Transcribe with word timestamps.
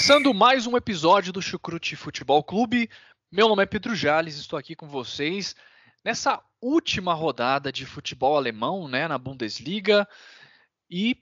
Começando 0.00 0.32
mais 0.32 0.66
um 0.66 0.78
episódio 0.78 1.30
do 1.30 1.42
Chucrute 1.42 1.94
Futebol 1.94 2.42
Clube. 2.42 2.88
Meu 3.30 3.46
nome 3.46 3.64
é 3.64 3.66
Pedro 3.66 3.94
Jales, 3.94 4.36
estou 4.36 4.58
aqui 4.58 4.74
com 4.74 4.88
vocês 4.88 5.54
nessa 6.02 6.42
última 6.58 7.12
rodada 7.12 7.70
de 7.70 7.84
futebol 7.84 8.34
alemão, 8.34 8.88
né, 8.88 9.06
na 9.06 9.18
Bundesliga. 9.18 10.08
E 10.90 11.18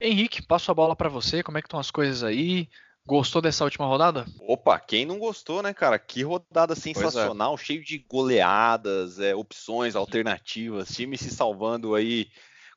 Henrique, 0.00 0.42
passo 0.42 0.68
a 0.72 0.74
bola 0.74 0.96
para 0.96 1.08
você. 1.08 1.44
Como 1.44 1.58
é 1.58 1.62
que 1.62 1.68
estão 1.68 1.78
as 1.78 1.92
coisas 1.92 2.24
aí? 2.24 2.68
Gostou 3.06 3.40
dessa 3.40 3.62
última 3.62 3.86
rodada? 3.86 4.26
Opa, 4.40 4.80
quem 4.80 5.06
não 5.06 5.20
gostou, 5.20 5.62
né, 5.62 5.72
cara? 5.72 5.96
Que 5.96 6.24
rodada 6.24 6.72
é. 6.72 6.76
sensacional, 6.76 7.54
é. 7.54 7.56
cheio 7.56 7.84
de 7.84 7.98
goleadas, 7.98 9.20
é, 9.20 9.32
opções 9.32 9.94
alternativas, 9.94 10.88
time 10.88 11.16
se 11.16 11.30
salvando 11.30 11.94
aí 11.94 12.26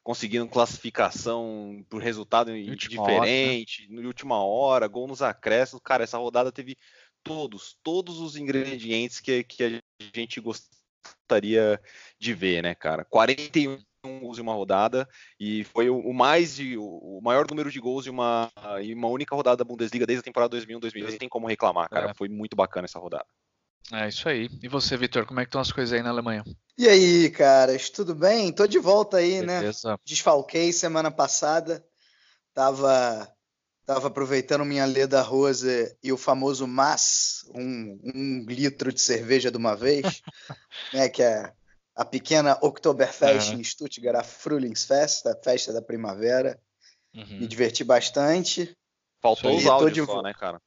conseguindo 0.04 0.48
classificação 0.48 1.86
por 1.90 2.02
resultado 2.02 2.52
diferente, 2.76 3.88
hora, 3.90 4.02
né? 4.02 4.08
última 4.08 4.44
hora, 4.44 4.88
gol 4.88 5.08
nos 5.08 5.22
acréscimos. 5.22 5.82
Cara, 5.84 6.04
essa 6.04 6.18
rodada 6.18 6.52
teve 6.52 6.76
todos, 7.24 7.78
todos 7.84 8.20
os 8.20 8.36
ingredientes 8.36 9.20
que, 9.20 9.44
que 9.44 9.64
a 9.64 9.82
gente 10.16 10.42
gostaria 10.42 11.80
de 12.20 12.34
ver, 12.34 12.64
né, 12.64 12.76
cara? 12.76 13.06
41 13.06 13.80
gols 14.04 14.40
em 14.40 14.42
uma 14.42 14.54
rodada 14.54 15.08
e 15.40 15.64
foi 15.66 15.90
o, 15.90 16.12
mais 16.12 16.56
de, 16.56 16.76
o 16.78 17.20
maior 17.22 17.48
número 17.48 17.70
de 17.70 17.80
gols 17.80 18.08
em 18.08 18.10
uma, 18.10 18.52
em 18.82 18.96
uma 18.96 19.08
única 19.08 19.36
rodada 19.36 19.58
da 19.58 19.64
Bundesliga 19.64 20.08
desde 20.08 20.22
a 20.22 20.24
temporada 20.24 20.58
2001-2002. 20.58 21.12
Não 21.12 21.18
tem 21.18 21.30
como 21.30 21.48
reclamar, 21.48 21.90
cara. 21.90 22.12
É. 22.12 22.14
Foi 22.14 22.28
muito 22.28 22.56
bacana 22.56 22.86
essa 22.86 23.00
rodada. 23.00 23.28
É 23.92 24.08
isso 24.08 24.28
aí. 24.30 24.50
E 24.62 24.68
você, 24.68 24.96
Vitor, 24.96 25.26
como 25.26 25.40
é 25.40 25.44
que 25.44 25.50
estão 25.50 25.62
as 25.62 25.72
coisas 25.72 25.94
aí 25.94 26.02
na 26.02 26.10
Alemanha? 26.10 26.44
E 26.78 26.88
aí, 26.88 27.30
caras, 27.30 27.90
tudo 27.90 28.16
bem? 28.16 28.52
Tô 28.52 28.66
de 28.66 28.80
volta 28.80 29.18
aí, 29.18 29.42
né? 29.42 29.60
Beleza. 29.60 29.92
né? 29.92 29.98
Desfalquei 30.06 30.72
semana 30.72 31.12
passada. 31.12 31.86
Tava, 32.54 33.30
tava 33.86 34.08
aproveitando 34.08 34.66
minha 34.66 34.86
Leda 34.86 35.22
Rosa 35.22 35.96
e 36.02 36.12
o 36.12 36.18
famoso 36.18 36.68
Mass, 36.68 37.46
um, 37.54 38.00
um 38.16 38.46
litro 38.48 38.92
de 38.92 39.02
cerveja 39.02 39.52
de 39.52 39.58
uma 39.58 39.76
vez, 39.76 40.04
né? 40.94 41.10
Que 41.10 41.24
é 41.24 41.54
a 41.96 42.06
pequena 42.06 42.58
Oktoberfest 42.62 43.52
uhum. 43.52 43.60
em 43.60 43.64
Stuttgart, 43.64 44.16
a 44.16 44.24
Frühlingsfest, 44.24 45.28
a 45.28 45.36
festa 45.36 45.74
da 45.74 45.82
primavera. 45.82 46.60
Uhum. 47.14 47.40
Me 47.40 47.48
diverti 47.48 47.84
bastante. 47.84 48.76
Faltou 49.22 49.56
os 49.56 49.66
áudios 49.66 50.08
de... 50.08 50.12
só, 50.12 50.22
né, 50.22 50.34
cara? 50.34 50.62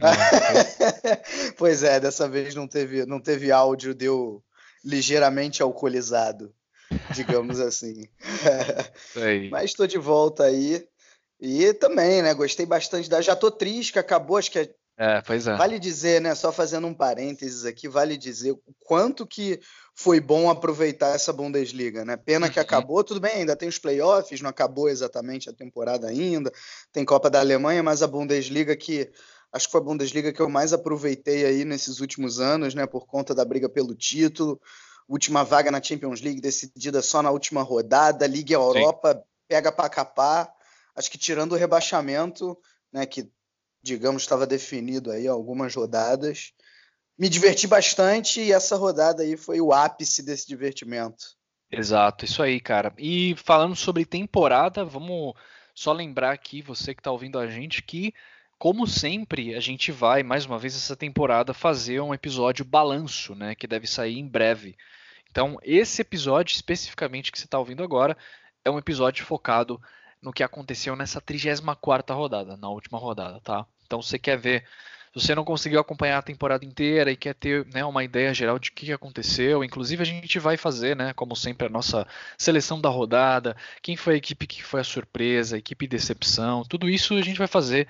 pois 1.56 1.82
é, 1.82 2.00
dessa 2.00 2.28
vez 2.28 2.54
não 2.54 2.66
teve, 2.66 3.04
não 3.06 3.20
teve 3.20 3.52
áudio, 3.52 3.94
deu 3.94 4.42
ligeiramente 4.84 5.62
alcoolizado, 5.62 6.52
digamos 7.14 7.60
assim. 7.60 8.08
Mas 9.50 9.70
estou 9.70 9.86
de 9.86 9.98
volta 9.98 10.44
aí. 10.44 10.86
E 11.40 11.72
também, 11.74 12.22
né? 12.22 12.34
Gostei 12.34 12.66
bastante 12.66 13.08
da. 13.08 13.20
Já 13.20 13.34
tô 13.34 13.50
triste 13.50 13.94
que 13.94 13.98
acabou, 13.98 14.36
acho 14.36 14.50
que 14.50 14.58
é... 14.58 14.74
é, 14.98 15.22
pois 15.22 15.46
é. 15.46 15.56
Vale 15.56 15.78
dizer, 15.78 16.20
né? 16.20 16.34
Só 16.34 16.52
fazendo 16.52 16.86
um 16.86 16.92
parênteses 16.92 17.64
aqui, 17.64 17.88
vale 17.88 18.16
dizer 18.16 18.52
o 18.52 18.60
quanto 18.80 19.26
que 19.26 19.58
foi 19.94 20.20
bom 20.20 20.50
aproveitar 20.50 21.14
essa 21.14 21.32
Bundesliga, 21.32 22.04
né? 22.04 22.16
Pena 22.16 22.50
que 22.50 22.58
uhum. 22.58 22.62
acabou, 22.62 23.02
tudo 23.02 23.20
bem, 23.20 23.36
ainda 23.36 23.56
tem 23.56 23.68
os 23.68 23.78
playoffs, 23.78 24.40
não 24.42 24.50
acabou 24.50 24.88
exatamente 24.88 25.48
a 25.48 25.52
temporada 25.52 26.08
ainda, 26.08 26.52
tem 26.92 27.04
Copa 27.04 27.30
da 27.30 27.40
Alemanha, 27.40 27.82
mas 27.82 28.02
a 28.02 28.06
Bundesliga 28.06 28.76
que 28.76 29.10
Acho 29.52 29.66
que 29.66 29.72
foi 29.72 29.80
a 29.80 29.84
Bundesliga 29.84 30.32
que 30.32 30.40
eu 30.40 30.48
mais 30.48 30.72
aproveitei 30.72 31.44
aí 31.44 31.64
nesses 31.64 32.00
últimos 32.00 32.38
anos, 32.38 32.74
né? 32.74 32.86
Por 32.86 33.06
conta 33.06 33.34
da 33.34 33.44
briga 33.44 33.68
pelo 33.68 33.94
título. 33.94 34.60
Última 35.08 35.42
vaga 35.42 35.70
na 35.70 35.82
Champions 35.82 36.20
League 36.20 36.40
decidida 36.40 37.02
só 37.02 37.20
na 37.20 37.30
última 37.30 37.62
rodada. 37.62 38.26
Liga 38.26 38.54
Europa 38.54 39.14
Sim. 39.14 39.22
pega 39.48 39.72
para 39.72 39.88
capar. 39.88 40.52
Acho 40.94 41.10
que 41.10 41.18
tirando 41.18 41.52
o 41.52 41.56
rebaixamento, 41.56 42.56
né? 42.92 43.04
Que, 43.06 43.28
digamos, 43.82 44.22
estava 44.22 44.46
definido 44.46 45.10
aí 45.10 45.26
algumas 45.26 45.74
rodadas. 45.74 46.52
Me 47.18 47.28
diverti 47.28 47.66
bastante 47.66 48.40
e 48.40 48.52
essa 48.52 48.76
rodada 48.76 49.22
aí 49.22 49.36
foi 49.36 49.60
o 49.60 49.72
ápice 49.72 50.22
desse 50.22 50.46
divertimento. 50.46 51.36
Exato, 51.70 52.24
isso 52.24 52.42
aí, 52.42 52.60
cara. 52.60 52.92
E 52.98 53.34
falando 53.36 53.76
sobre 53.76 54.04
temporada, 54.04 54.84
vamos 54.84 55.34
só 55.74 55.92
lembrar 55.92 56.32
aqui, 56.32 56.62
você 56.62 56.94
que 56.94 57.00
está 57.00 57.12
ouvindo 57.12 57.38
a 57.38 57.46
gente, 57.46 57.82
que 57.82 58.12
como 58.60 58.86
sempre, 58.86 59.54
a 59.54 59.60
gente 59.60 59.90
vai, 59.90 60.22
mais 60.22 60.44
uma 60.44 60.58
vez 60.58 60.76
essa 60.76 60.94
temporada, 60.94 61.54
fazer 61.54 61.98
um 62.02 62.12
episódio 62.12 62.62
balanço, 62.62 63.34
né? 63.34 63.54
Que 63.54 63.66
deve 63.66 63.86
sair 63.86 64.18
em 64.18 64.28
breve. 64.28 64.76
Então, 65.30 65.58
esse 65.62 66.02
episódio 66.02 66.54
especificamente 66.54 67.32
que 67.32 67.38
você 67.38 67.46
está 67.46 67.58
ouvindo 67.58 67.82
agora 67.82 68.14
é 68.62 68.70
um 68.70 68.76
episódio 68.76 69.24
focado 69.24 69.80
no 70.20 70.30
que 70.30 70.42
aconteceu 70.42 70.94
nessa 70.94 71.22
34 71.22 72.14
rodada, 72.14 72.54
na 72.58 72.68
última 72.68 72.98
rodada, 72.98 73.40
tá? 73.40 73.64
Então, 73.86 74.02
você 74.02 74.18
quer 74.18 74.36
ver, 74.36 74.62
se 75.14 75.24
você 75.26 75.34
não 75.34 75.42
conseguiu 75.42 75.80
acompanhar 75.80 76.18
a 76.18 76.22
temporada 76.22 76.62
inteira 76.62 77.10
e 77.10 77.16
quer 77.16 77.34
ter 77.34 77.66
né, 77.72 77.82
uma 77.82 78.04
ideia 78.04 78.34
geral 78.34 78.58
de 78.58 78.68
o 78.68 78.72
que 78.74 78.92
aconteceu, 78.92 79.64
inclusive 79.64 80.02
a 80.02 80.06
gente 80.06 80.38
vai 80.38 80.58
fazer, 80.58 80.94
né, 80.94 81.14
como 81.14 81.34
sempre, 81.34 81.66
a 81.66 81.70
nossa 81.70 82.06
seleção 82.36 82.78
da 82.78 82.90
rodada, 82.90 83.56
quem 83.80 83.96
foi 83.96 84.14
a 84.14 84.18
equipe 84.18 84.46
que 84.46 84.62
foi 84.62 84.80
a 84.80 84.84
surpresa, 84.84 85.56
a 85.56 85.58
equipe 85.58 85.86
decepção, 85.86 86.62
tudo 86.62 86.90
isso 86.90 87.14
a 87.14 87.22
gente 87.22 87.38
vai 87.38 87.48
fazer 87.48 87.88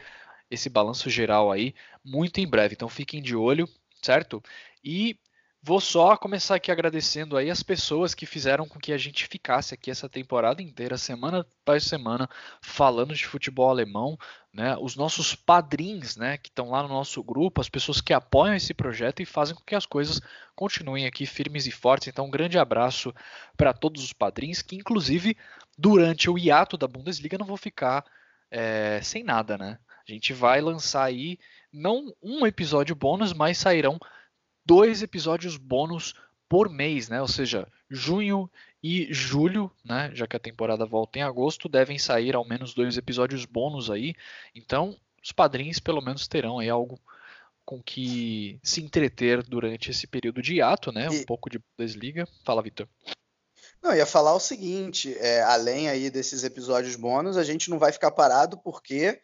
esse 0.51 0.69
balanço 0.69 1.09
geral 1.09 1.51
aí 1.53 1.75
muito 2.05 2.39
em 2.39 2.47
breve. 2.47 2.75
Então 2.75 2.89
fiquem 2.89 3.23
de 3.23 3.37
olho, 3.37 3.69
certo? 4.03 4.43
E 4.85 5.19
vou 5.63 5.81
só 5.81 6.17
começar 6.17 6.55
aqui 6.55 6.73
agradecendo 6.73 7.37
aí 7.37 7.51
as 7.51 7.63
pessoas 7.63 8.15
que 8.15 8.25
fizeram 8.25 8.67
com 8.67 8.79
que 8.79 8.93
a 8.93 8.99
gente 8.99 9.27
ficasse 9.27 9.75
aqui 9.75 9.91
essa 9.91 10.09
temporada 10.09 10.63
inteira, 10.63 10.97
semana 10.97 11.47
após 11.63 11.85
semana, 11.85 12.29
falando 12.63 13.15
de 13.15 13.27
futebol 13.27 13.69
alemão, 13.69 14.19
né? 14.53 14.77
Os 14.79 14.97
nossos 14.97 15.35
padrinhos, 15.35 16.17
né, 16.17 16.39
que 16.39 16.49
estão 16.49 16.71
lá 16.71 16.83
no 16.83 16.89
nosso 16.89 17.23
grupo, 17.23 17.61
as 17.61 17.69
pessoas 17.69 18.01
que 18.01 18.13
apoiam 18.13 18.55
esse 18.55 18.73
projeto 18.75 19.21
e 19.21 19.27
fazem 19.27 19.55
com 19.55 19.63
que 19.63 19.75
as 19.75 19.87
coisas 19.87 20.21
continuem 20.57 21.07
aqui 21.07 21.27
firmes 21.27 21.67
e 21.67 21.71
fortes. 21.71 22.09
Então, 22.09 22.27
um 22.27 22.31
grande 22.31 22.59
abraço 22.59 23.15
para 23.57 23.73
todos 23.73 24.03
os 24.03 24.13
padrinhos 24.13 24.63
que, 24.63 24.77
inclusive, 24.77 25.37
durante 25.79 26.29
o 26.31 26.39
hiato 26.39 26.77
da 26.77 26.89
Bundesliga, 26.89 27.39
não 27.39 27.47
vou 27.47 27.57
ficar 27.57 28.05
é, 28.51 29.01
sem 29.03 29.23
nada, 29.23 29.57
né? 29.59 29.79
A 30.11 30.15
gente 30.15 30.33
vai 30.33 30.61
lançar 30.61 31.05
aí 31.05 31.39
não 31.73 32.13
um 32.21 32.45
episódio 32.45 32.97
bônus, 32.97 33.33
mas 33.33 33.59
sairão 33.59 33.97
dois 34.67 35.03
episódios 35.03 35.57
bônus 35.57 36.15
por 36.49 36.69
mês, 36.69 37.09
né? 37.09 37.21
Ou 37.21 37.29
seja, 37.29 37.69
junho 37.89 38.51
e 38.83 39.07
julho, 39.13 39.71
né? 39.85 40.11
Já 40.13 40.27
que 40.27 40.37
a 40.37 40.41
temporada 40.41 40.85
volta 40.85 41.21
em 41.21 41.23
agosto, 41.23 41.69
devem 41.69 41.97
sair 41.97 42.35
ao 42.35 42.45
menos 42.45 42.75
dois 42.75 42.97
episódios 42.97 43.45
bônus 43.45 43.89
aí. 43.89 44.17
Então, 44.53 44.97
os 45.23 45.31
padrinhos 45.31 45.79
pelo 45.79 46.01
menos 46.01 46.27
terão 46.27 46.59
aí 46.59 46.69
algo 46.69 47.01
com 47.65 47.81
que 47.81 48.59
se 48.65 48.83
entreter 48.83 49.45
durante 49.45 49.93
esse 49.93 50.09
período 50.09 50.43
de 50.43 50.57
hiato, 50.57 50.91
né? 50.91 51.09
Um 51.09 51.25
pouco 51.25 51.49
de 51.49 51.63
desliga. 51.79 52.27
Fala, 52.45 52.63
Vitor. 52.63 52.89
Não, 53.81 53.95
ia 53.95 54.05
falar 54.05 54.35
o 54.35 54.41
seguinte, 54.41 55.17
é, 55.19 55.41
além 55.43 55.89
aí 55.89 56.11
desses 56.11 56.43
episódios 56.43 56.97
bônus, 56.97 57.37
a 57.37 57.45
gente 57.45 57.71
não 57.71 57.79
vai 57.79 57.93
ficar 57.93 58.11
parado 58.11 58.59
porque 58.59 59.21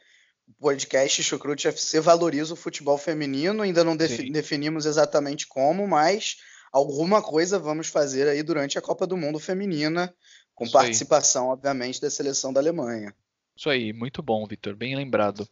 podcast 0.61 1.23
Chucrute 1.23 1.69
FC 1.69 2.01
valoriza 2.01 2.55
o 2.55 2.57
futebol 2.57 2.97
feminino, 2.99 3.63
ainda 3.63 3.85
não 3.85 3.97
defi 3.97 4.31
definimos 4.31 4.87
exatamente 4.87 5.47
como, 5.47 5.87
mas 5.87 6.37
alguma 6.73 7.23
coisa 7.23 7.59
vamos 7.59 7.89
fazer 7.89 8.29
aí 8.29 8.43
durante 8.43 8.79
a 8.79 8.83
Copa 8.83 9.07
do 9.07 9.17
Mundo 9.17 9.39
Feminina, 9.39 10.15
com 10.55 10.65
Isso 10.65 10.73
participação, 10.73 11.47
aí. 11.47 11.51
obviamente, 11.53 12.01
da 12.01 12.11
seleção 12.11 12.53
da 12.53 12.61
Alemanha. 12.61 13.15
Isso 13.57 13.71
aí, 13.71 13.93
muito 13.93 14.23
bom, 14.23 14.47
Vitor, 14.47 14.77
bem 14.77 14.95
lembrado. 14.95 15.49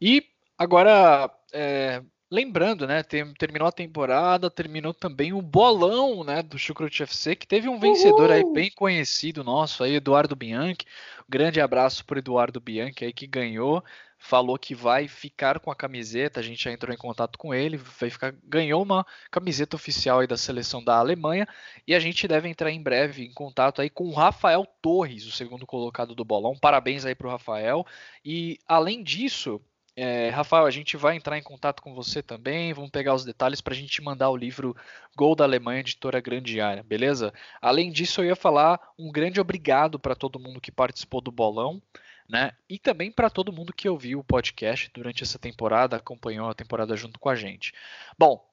E 0.00 0.24
agora, 0.58 1.30
é, 1.52 2.02
lembrando, 2.30 2.86
né, 2.86 3.02
terminou 3.02 3.68
a 3.68 3.72
temporada, 3.72 4.50
terminou 4.50 4.92
também 4.92 5.32
o 5.32 5.42
bolão, 5.42 6.24
né, 6.24 6.42
do 6.42 6.58
Chucrut 6.58 7.02
FC, 7.02 7.36
que 7.36 7.46
teve 7.46 7.68
um 7.68 7.78
vencedor 7.78 8.30
Uhul. 8.30 8.32
aí 8.32 8.44
bem 8.52 8.70
conhecido 8.70 9.44
nosso 9.44 9.84
aí, 9.84 9.94
Eduardo 9.94 10.34
Bianchi. 10.34 10.86
Grande 11.28 11.60
abraço 11.60 12.04
para 12.04 12.18
Eduardo 12.18 12.60
Bianchi 12.60 13.04
aí 13.04 13.12
que 13.12 13.26
ganhou, 13.26 13.82
falou 14.18 14.58
que 14.58 14.74
vai 14.74 15.06
ficar 15.06 15.60
com 15.60 15.70
a 15.70 15.76
camiseta, 15.76 16.40
a 16.40 16.42
gente 16.42 16.64
já 16.64 16.72
entrou 16.72 16.94
em 16.94 16.98
contato 16.98 17.38
com 17.38 17.54
ele, 17.54 17.76
vai 17.76 18.08
ficar, 18.08 18.34
ganhou 18.42 18.82
uma 18.82 19.06
camiseta 19.30 19.76
oficial 19.76 20.20
aí 20.20 20.26
da 20.26 20.36
seleção 20.36 20.82
da 20.82 20.96
Alemanha 20.96 21.46
e 21.86 21.94
a 21.94 22.00
gente 22.00 22.26
deve 22.26 22.48
entrar 22.48 22.70
em 22.70 22.82
breve 22.82 23.24
em 23.24 23.32
contato 23.32 23.82
aí 23.82 23.90
com 23.90 24.04
o 24.04 24.14
Rafael 24.14 24.66
Torres, 24.80 25.26
o 25.26 25.30
segundo 25.30 25.66
colocado 25.66 26.14
do 26.14 26.24
bolão. 26.24 26.56
Parabéns 26.58 27.04
aí 27.04 27.14
para 27.14 27.26
o 27.26 27.30
Rafael. 27.30 27.86
E 28.24 28.58
além 28.66 29.02
disso, 29.02 29.60
é, 29.96 30.28
Rafael, 30.30 30.66
a 30.66 30.70
gente 30.70 30.96
vai 30.96 31.16
entrar 31.16 31.38
em 31.38 31.42
contato 31.42 31.80
com 31.80 31.94
você 31.94 32.22
também, 32.22 32.72
vamos 32.72 32.90
pegar 32.90 33.14
os 33.14 33.24
detalhes 33.24 33.60
para 33.60 33.74
a 33.74 33.76
gente 33.76 34.02
mandar 34.02 34.28
o 34.28 34.36
livro 34.36 34.76
Gol 35.16 35.36
da 35.36 35.44
Alemanha, 35.44 35.80
editora 35.80 36.20
Grande 36.20 36.60
Área, 36.60 36.82
beleza? 36.82 37.32
Além 37.62 37.92
disso, 37.92 38.20
eu 38.20 38.26
ia 38.26 38.36
falar 38.36 38.80
um 38.98 39.12
grande 39.12 39.40
obrigado 39.40 39.98
para 39.98 40.16
todo 40.16 40.40
mundo 40.40 40.60
que 40.60 40.72
participou 40.72 41.20
do 41.20 41.30
bolão, 41.30 41.80
né? 42.28 42.52
E 42.68 42.78
também 42.78 43.12
para 43.12 43.30
todo 43.30 43.52
mundo 43.52 43.72
que 43.72 43.88
ouviu 43.88 44.18
o 44.18 44.24
podcast 44.24 44.90
durante 44.92 45.22
essa 45.22 45.38
temporada, 45.38 45.96
acompanhou 45.96 46.48
a 46.48 46.54
temporada 46.54 46.96
junto 46.96 47.20
com 47.20 47.28
a 47.28 47.36
gente. 47.36 47.72
Bom, 48.18 48.44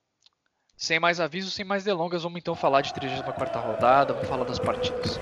sem 0.77 0.99
mais 0.99 1.19
avisos, 1.19 1.53
sem 1.53 1.65
mais 1.65 1.83
delongas, 1.83 2.23
vamos 2.23 2.39
então 2.39 2.55
falar 2.55 2.81
de 2.81 2.93
34 2.93 3.61
rodada, 3.61 4.13
vamos 4.13 4.29
falar 4.29 4.45
das 4.45 4.59
partidas. 4.59 5.19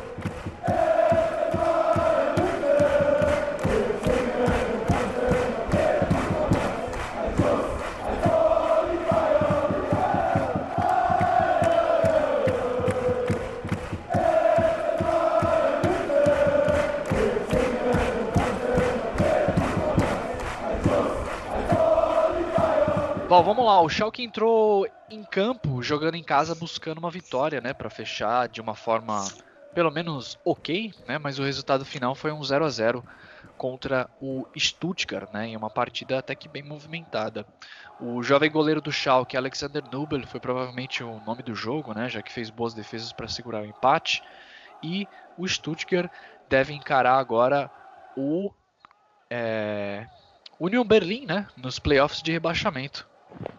Bom, 23.30 23.44
vamos 23.44 23.64
lá. 23.64 23.80
O 23.80 23.88
Schalke 23.88 24.24
entrou 24.24 24.88
em 25.08 25.24
campo, 25.24 25.84
jogando 25.84 26.16
em 26.16 26.24
casa, 26.24 26.56
buscando 26.56 26.98
uma 26.98 27.12
vitória, 27.12 27.62
né, 27.62 27.76
para 27.76 27.88
fechar 27.88 28.48
de 28.48 28.60
uma 28.60 28.74
forma 28.74 29.24
pelo 29.72 29.92
menos 29.92 30.40
ok, 30.44 30.92
né, 31.08 31.20
mas 31.20 31.38
o 31.38 31.44
resultado 31.44 31.86
final 31.86 32.16
foi 32.16 32.32
um 32.32 32.44
0 32.44 32.66
a 32.66 32.70
0 32.70 33.06
contra 33.56 34.10
o 34.20 34.48
Stuttgart, 34.58 35.30
né, 35.32 35.46
em 35.46 35.56
uma 35.56 35.70
partida 35.70 36.18
até 36.18 36.34
que 36.34 36.50
bem 36.50 36.64
movimentada. 36.64 37.46
O 38.02 38.24
jovem 38.24 38.50
goleiro 38.50 38.82
do 38.82 38.92
Schalke, 38.92 39.38
Alexander 39.38 39.84
Nubel, 39.92 40.26
foi 40.26 40.40
provavelmente 40.40 41.04
o 41.04 41.20
nome 41.20 41.44
do 41.44 41.54
jogo, 41.54 41.94
né, 41.94 42.10
já 42.10 42.24
que 42.24 42.34
fez 42.34 42.50
boas 42.50 42.74
defesas 42.74 43.14
para 43.14 43.28
segurar 43.28 43.62
o 43.62 43.68
empate. 43.68 44.24
E 44.82 45.08
o 45.38 45.48
Stuttgart 45.48 46.12
deve 46.50 46.74
encarar 46.74 47.20
agora 47.20 47.70
o 48.18 48.52
é, 49.30 50.08
Union 50.60 50.84
Berlin, 50.84 51.28
né, 51.28 51.46
nos 51.56 51.78
playoffs 51.78 52.24
de 52.24 52.32
rebaixamento. 52.32 53.08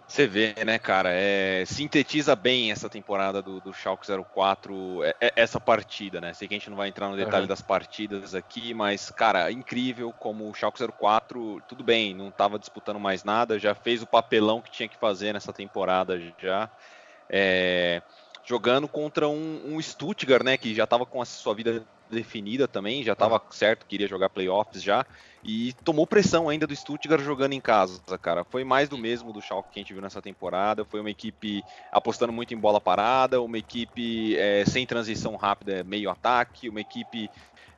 Você 0.06 0.26
vê, 0.26 0.54
né, 0.64 0.78
cara? 0.78 1.10
É, 1.12 1.64
sintetiza 1.64 2.34
bem 2.34 2.72
essa 2.72 2.88
temporada 2.88 3.40
do, 3.40 3.60
do 3.60 3.72
Schalke 3.72 4.04
04, 4.34 5.04
é, 5.04 5.14
é, 5.20 5.32
essa 5.36 5.60
partida, 5.60 6.20
né? 6.20 6.34
Sei 6.34 6.48
que 6.48 6.54
a 6.54 6.58
gente 6.58 6.68
não 6.68 6.76
vai 6.76 6.88
entrar 6.88 7.08
no 7.08 7.16
detalhe 7.16 7.42
uhum. 7.42 7.48
das 7.48 7.62
partidas 7.62 8.34
aqui, 8.34 8.74
mas, 8.74 9.10
cara, 9.10 9.52
incrível 9.52 10.12
como 10.12 10.50
o 10.50 10.54
Schalke 10.54 10.84
04, 10.84 11.62
tudo 11.68 11.84
bem, 11.84 12.12
não 12.12 12.28
estava 12.28 12.58
disputando 12.58 12.98
mais 12.98 13.22
nada, 13.22 13.58
já 13.58 13.72
fez 13.72 14.02
o 14.02 14.06
papelão 14.06 14.60
que 14.60 14.70
tinha 14.70 14.88
que 14.88 14.96
fazer 14.96 15.32
nessa 15.32 15.52
temporada 15.52 16.20
já. 16.38 16.68
É, 17.28 18.02
jogando 18.44 18.88
contra 18.88 19.28
um, 19.28 19.62
um 19.64 19.80
Stuttgart, 19.80 20.42
né, 20.42 20.56
que 20.56 20.74
já 20.74 20.84
estava 20.84 21.06
com 21.06 21.22
a 21.22 21.24
sua 21.24 21.54
vida 21.54 21.84
definida 22.10 22.66
também, 22.68 23.02
já 23.02 23.12
estava 23.12 23.40
certo, 23.50 23.86
queria 23.86 24.06
jogar 24.06 24.28
playoffs 24.28 24.82
já, 24.82 25.04
e 25.42 25.72
tomou 25.84 26.06
pressão 26.06 26.48
ainda 26.48 26.66
do 26.66 26.76
Stuttgart 26.76 27.22
jogando 27.22 27.52
em 27.54 27.60
casa, 27.60 28.00
cara. 28.20 28.44
Foi 28.44 28.64
mais 28.64 28.88
do 28.88 28.98
mesmo 28.98 29.32
do 29.32 29.40
Schalke 29.40 29.70
que 29.72 29.78
a 29.78 29.82
gente 29.82 29.92
viu 29.92 30.02
nessa 30.02 30.20
temporada, 30.20 30.84
foi 30.84 31.00
uma 31.00 31.10
equipe 31.10 31.64
apostando 31.90 32.32
muito 32.32 32.52
em 32.52 32.58
bola 32.58 32.80
parada, 32.80 33.40
uma 33.40 33.58
equipe 33.58 34.36
é, 34.36 34.64
sem 34.66 34.86
transição 34.86 35.36
rápida, 35.36 35.82
meio 35.84 36.10
ataque, 36.10 36.68
uma 36.68 36.80
equipe 36.80 37.30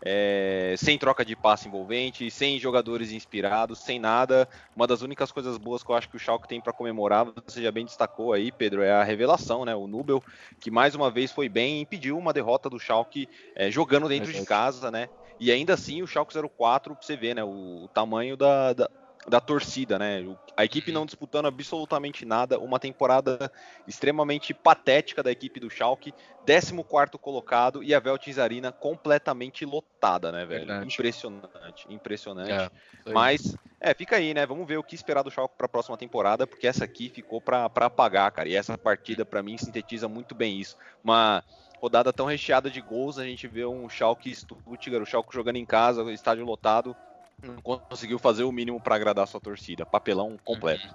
é, 0.05 0.75
sem 0.77 0.99
troca 0.99 1.25
de 1.25 1.37
passe 1.37 1.69
envolvente, 1.69 2.31
sem 2.31 2.59
jogadores 2.59 3.13
inspirados, 3.13 3.79
sem 3.79 4.01
nada. 4.01 4.49
Uma 4.75 4.87
das 4.87 5.01
únicas 5.03 5.31
coisas 5.31 5.57
boas 5.57 5.83
que 5.83 5.91
eu 5.91 5.95
acho 5.95 6.09
que 6.09 6.17
o 6.17 6.19
Schalke 6.19 6.49
tem 6.49 6.61
para 6.61 6.73
comemorar, 6.73 7.27
você 7.47 7.63
já 7.63 7.71
bem 7.71 7.85
destacou 7.85 8.33
aí, 8.33 8.51
Pedro, 8.51 8.83
é 8.83 8.91
a 8.91 9.05
revelação, 9.05 9.65
né? 9.65 9.75
O 9.75 9.87
Nubel, 9.87 10.23
que 10.61 10.71
mais 10.71 10.95
uma 10.95 11.11
vez 11.11 11.31
foi 11.31 11.49
bem 11.49 11.79
e 11.79 11.83
impediu 11.83 12.19
uma 12.19 12.33
derrota 12.33 12.69
do 12.69 12.81
Schalke 12.81 13.29
é, 13.55 13.71
jogando 13.71 14.09
dentro 14.09 14.33
de 14.33 14.45
casa, 14.45 14.91
né? 14.91 15.09
E 15.39 15.51
ainda 15.51 15.75
assim 15.75 16.03
o 16.03 16.07
Schalke 16.07 16.35
04, 16.57 16.97
você 17.01 17.17
vê, 17.17 17.35
né? 17.35 17.45
O, 17.45 17.85
o 17.85 17.89
tamanho 17.89 18.37
da, 18.37 18.73
da 18.73 18.91
da 19.29 19.41
torcida, 19.41 19.99
né? 19.99 20.25
A 20.57 20.65
equipe 20.65 20.91
não 20.91 21.07
disputando 21.07 21.47
absolutamente 21.47 22.25
nada, 22.25 22.59
uma 22.59 22.79
temporada 22.79 23.51
extremamente 23.87 24.53
patética 24.53 25.23
da 25.23 25.31
equipe 25.31 25.61
do 25.61 25.71
Schalke, 25.71 26.13
14 26.45 26.73
colocado 27.21 27.83
e 27.83 27.95
a 27.95 28.01
Veltins 28.01 28.39
Arena 28.39 28.73
completamente 28.73 29.65
lotada, 29.65 30.33
né, 30.33 30.45
velho? 30.45 30.67
Verdade. 30.67 30.93
Impressionante, 30.93 31.87
impressionante. 31.89 32.73
É, 33.07 33.13
Mas, 33.13 33.57
é, 33.81 33.95
fica 33.95 34.17
aí, 34.17 34.35
né? 34.35 34.45
Vamos 34.45 34.67
ver 34.67 34.77
o 34.77 34.83
que 34.83 34.95
esperar 34.95 35.23
do 35.23 35.31
Schalke 35.31 35.55
para 35.57 35.67
a 35.67 35.71
próxima 35.71 35.97
temporada, 35.97 36.47
porque 36.47 36.67
essa 36.67 36.85
aqui 36.85 37.09
ficou 37.09 37.41
para 37.41 37.67
apagar, 37.67 38.31
cara. 38.33 38.49
E 38.49 38.57
essa 38.57 38.77
partida, 38.77 39.25
para 39.25 39.43
mim, 39.43 39.57
sintetiza 39.57 40.09
muito 40.09 40.35
bem 40.35 40.59
isso. 40.59 40.77
Uma 41.03 41.45
rodada 41.81 42.13
tão 42.13 42.27
recheada 42.27 42.69
de 42.69 42.81
gols, 42.81 43.19
a 43.19 43.25
gente 43.25 43.47
vê 43.47 43.65
um 43.65 43.89
Schalke 43.89 44.35
Stuttgart, 44.35 45.03
o 45.03 45.07
Schalke 45.07 45.35
jogando 45.35 45.57
em 45.57 45.67
casa, 45.67 46.03
estádio 46.13 46.45
lotado, 46.45 46.97
não 47.43 47.57
conseguiu 47.57 48.19
fazer 48.19 48.45
o 48.45 48.53
mínimo 48.53 48.81
para 48.81 48.95
agradar 48.95 49.25
a 49.25 49.27
sua 49.27 49.41
torcida. 49.41 49.85
Papelão 49.85 50.39
completo. 50.45 50.87
Uhum. 50.87 50.95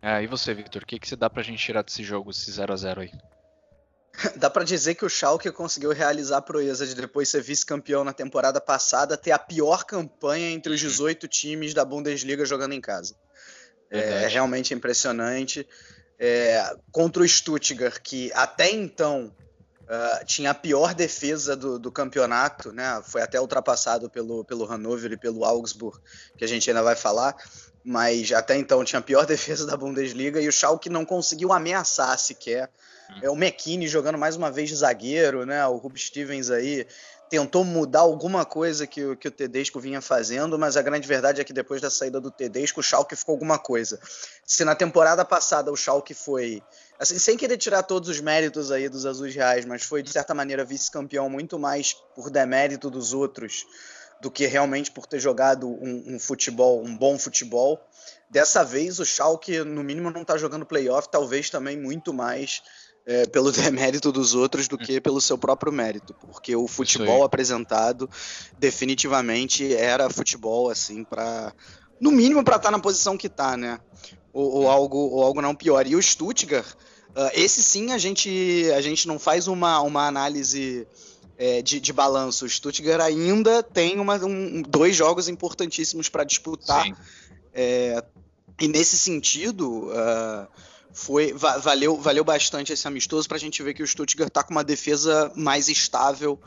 É, 0.00 0.22
e 0.22 0.26
você, 0.26 0.54
Victor, 0.54 0.82
o 0.82 0.86
que, 0.86 0.98
que 0.98 1.08
você 1.08 1.16
dá 1.16 1.28
pra 1.28 1.42
gente 1.42 1.62
tirar 1.62 1.82
desse 1.82 2.02
jogo, 2.02 2.30
esse 2.30 2.50
0 2.50 2.72
a 2.72 2.76
0 2.76 3.00
aí? 3.02 3.12
Dá 4.36 4.50
para 4.50 4.64
dizer 4.64 4.94
que 4.94 5.04
o 5.04 5.08
Schalke 5.08 5.50
conseguiu 5.50 5.90
realizar 5.90 6.36
a 6.38 6.42
proeza 6.42 6.86
de 6.86 6.94
depois 6.94 7.30
ser 7.30 7.40
vice-campeão 7.40 8.04
na 8.04 8.12
temporada 8.12 8.60
passada, 8.60 9.16
ter 9.16 9.30
a 9.30 9.38
pior 9.38 9.84
campanha 9.84 10.50
entre 10.50 10.74
os 10.74 10.80
18 10.80 11.22
uhum. 11.22 11.28
times 11.28 11.72
da 11.72 11.84
Bundesliga 11.84 12.44
jogando 12.44 12.72
em 12.72 12.80
casa. 12.80 13.14
É, 13.90 14.24
é 14.24 14.28
realmente 14.28 14.74
impressionante. 14.74 15.66
É, 16.18 16.76
contra 16.90 17.22
o 17.22 17.28
Stuttgart, 17.28 18.00
que 18.02 18.30
até 18.34 18.70
então 18.70 19.34
Uh, 19.82 20.24
tinha 20.24 20.50
a 20.50 20.54
pior 20.54 20.94
defesa 20.94 21.56
do, 21.56 21.78
do, 21.78 21.90
campeonato, 21.90 22.72
né? 22.72 23.02
Foi 23.04 23.20
até 23.20 23.40
ultrapassado 23.40 24.08
pelo, 24.08 24.44
pelo 24.44 24.64
Hannover 24.64 25.12
e 25.12 25.16
pelo 25.16 25.44
Augsburg, 25.44 25.98
que 26.36 26.44
a 26.44 26.48
gente 26.48 26.70
ainda 26.70 26.82
vai 26.82 26.94
falar. 26.94 27.36
Mas 27.84 28.30
até 28.32 28.56
então 28.56 28.84
tinha 28.84 29.00
a 29.00 29.02
pior 29.02 29.26
defesa 29.26 29.66
da 29.66 29.76
Bundesliga 29.76 30.40
e 30.40 30.48
o 30.48 30.52
Schalke 30.52 30.88
não 30.88 31.04
conseguiu 31.04 31.52
ameaçar 31.52 32.18
sequer. 32.18 32.70
É 33.20 33.28
o 33.28 33.34
McKinney 33.34 33.88
jogando 33.88 34.16
mais 34.16 34.36
uma 34.36 34.50
vez 34.50 34.70
de 34.70 34.76
zagueiro, 34.76 35.44
né? 35.44 35.66
O 35.66 35.76
Rub 35.76 35.98
Stevens 35.98 36.48
aí 36.48 36.86
tentou 37.32 37.64
mudar 37.64 38.00
alguma 38.00 38.44
coisa 38.44 38.86
que, 38.86 39.02
o, 39.02 39.16
que 39.16 39.26
o 39.26 39.30
Tedesco 39.30 39.80
vinha 39.80 40.02
fazendo, 40.02 40.58
mas 40.58 40.76
a 40.76 40.82
grande 40.82 41.08
verdade 41.08 41.40
é 41.40 41.44
que 41.44 41.52
depois 41.52 41.80
da 41.80 41.88
saída 41.88 42.20
do 42.20 42.30
Tedesco, 42.30 42.80
o 42.80 42.82
Schalke 42.82 43.16
ficou 43.16 43.32
alguma 43.32 43.58
coisa. 43.58 43.98
Se 44.44 44.66
na 44.66 44.74
temporada 44.74 45.24
passada 45.24 45.72
o 45.72 45.76
Schalke 45.76 46.12
foi, 46.12 46.62
assim, 47.02 47.18
sem 47.18 47.36
querer 47.36 47.58
tirar 47.58 47.82
todos 47.82 48.08
os 48.08 48.20
méritos 48.20 48.70
aí 48.70 48.88
dos 48.88 49.04
Azuis 49.04 49.34
Reais, 49.34 49.64
mas 49.64 49.82
foi 49.82 50.02
de 50.02 50.10
certa 50.10 50.32
maneira 50.32 50.64
vice-campeão 50.64 51.28
muito 51.28 51.58
mais 51.58 51.94
por 52.14 52.30
demérito 52.30 52.88
dos 52.88 53.12
outros 53.12 53.66
do 54.20 54.30
que 54.30 54.46
realmente 54.46 54.92
por 54.92 55.04
ter 55.04 55.18
jogado 55.18 55.68
um, 55.68 56.14
um, 56.14 56.18
futebol, 56.18 56.80
um 56.80 56.96
bom 56.96 57.18
futebol. 57.18 57.80
Dessa 58.30 58.62
vez 58.62 59.00
o 59.00 59.04
Schalke, 59.04 59.64
no 59.64 59.82
mínimo, 59.82 60.12
não 60.12 60.22
está 60.22 60.38
jogando 60.38 60.64
playoff, 60.64 61.08
talvez 61.10 61.50
também 61.50 61.76
muito 61.76 62.14
mais 62.14 62.62
é, 63.04 63.26
pelo 63.26 63.50
demérito 63.52 64.12
dos 64.12 64.32
outros 64.32 64.68
do 64.68 64.78
que 64.78 65.00
pelo 65.00 65.20
seu 65.20 65.36
próprio 65.36 65.72
mérito, 65.72 66.14
porque 66.14 66.54
o 66.54 66.68
futebol 66.68 67.24
apresentado 67.24 68.08
definitivamente 68.60 69.74
era 69.74 70.08
futebol 70.08 70.70
assim 70.70 71.02
para 71.02 71.52
no 72.00 72.12
mínimo 72.12 72.44
para 72.44 72.56
estar 72.56 72.68
tá 72.68 72.76
na 72.76 72.80
posição 72.80 73.16
que 73.16 73.26
está, 73.26 73.56
né? 73.56 73.80
Ou, 74.32 74.50
ou, 74.52 74.70
algo 74.70 74.98
ou 74.98 75.22
algo 75.24 75.42
não 75.42 75.54
pior. 75.54 75.86
E 75.86 75.94
o 75.94 76.02
Stuttgart, 76.02 76.74
uh, 77.16 77.30
esse 77.34 77.62
sim 77.62 77.92
a 77.92 77.98
gente 77.98 78.70
a 78.74 78.80
gente 78.80 79.06
não 79.06 79.18
faz 79.18 79.48
uma, 79.48 79.80
uma 79.80 80.06
análise 80.06 80.86
é, 81.38 81.62
de, 81.62 81.80
de 81.80 81.92
balanço. 81.92 82.44
O 82.44 82.48
Stuttgart 82.48 83.00
ainda 83.00 83.62
tem 83.62 83.98
uma, 83.98 84.16
um, 84.24 84.62
dois 84.62 84.94
jogos 84.94 85.28
importantíssimos 85.28 86.08
para 86.08 86.24
disputar. 86.24 86.86
É, 87.52 88.02
e 88.60 88.68
nesse 88.68 88.96
sentido, 88.96 89.88
uh, 89.88 90.46
foi 90.92 91.32
valeu, 91.32 91.96
valeu 91.96 92.24
bastante 92.24 92.72
esse 92.72 92.86
amistoso 92.86 93.26
para 93.26 93.36
a 93.36 93.40
gente 93.40 93.62
ver 93.62 93.74
que 93.74 93.82
o 93.82 93.86
Stuttgart 93.86 94.28
está 94.28 94.42
com 94.42 94.50
uma 94.50 94.64
defesa 94.64 95.32
mais 95.34 95.68
estável 95.68 96.38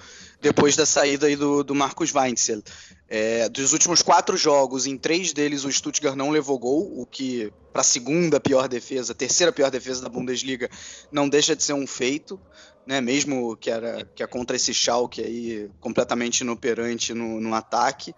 depois 0.42 0.76
da 0.76 0.86
saída 0.86 1.28
aí 1.28 1.36
do, 1.36 1.64
do 1.64 1.74
Marcos 1.74 2.14
Weinzel. 2.14 2.62
É, 3.08 3.48
dos 3.50 3.74
últimos 3.74 4.02
quatro 4.02 4.36
jogos, 4.36 4.88
em 4.88 4.98
três 4.98 5.32
deles 5.32 5.64
o 5.64 5.72
Stuttgart 5.72 6.16
não 6.16 6.30
levou 6.30 6.58
gol, 6.58 7.00
o 7.00 7.06
que 7.06 7.52
para 7.72 7.82
a 7.82 7.84
segunda 7.84 8.40
pior 8.40 8.68
defesa, 8.68 9.14
terceira 9.14 9.52
pior 9.52 9.70
defesa 9.70 10.02
da 10.02 10.10
Bundesliga, 10.10 10.70
não 11.12 11.28
deixa 11.28 11.56
de 11.56 11.64
ser 11.64 11.74
um 11.74 11.86
feito, 11.86 12.40
né? 12.86 13.02
Mesmo 13.02 13.58
que 13.58 13.70
era 13.70 14.06
que 14.16 14.24
é 14.24 14.28
contra 14.28 14.56
esse 14.56 14.74
Schalke 14.74 15.22
aí 15.22 15.70
completamente 15.80 16.42
inoperante 16.42 17.14
no, 17.14 17.40
no 17.42 17.54
ataque. 17.54 18.14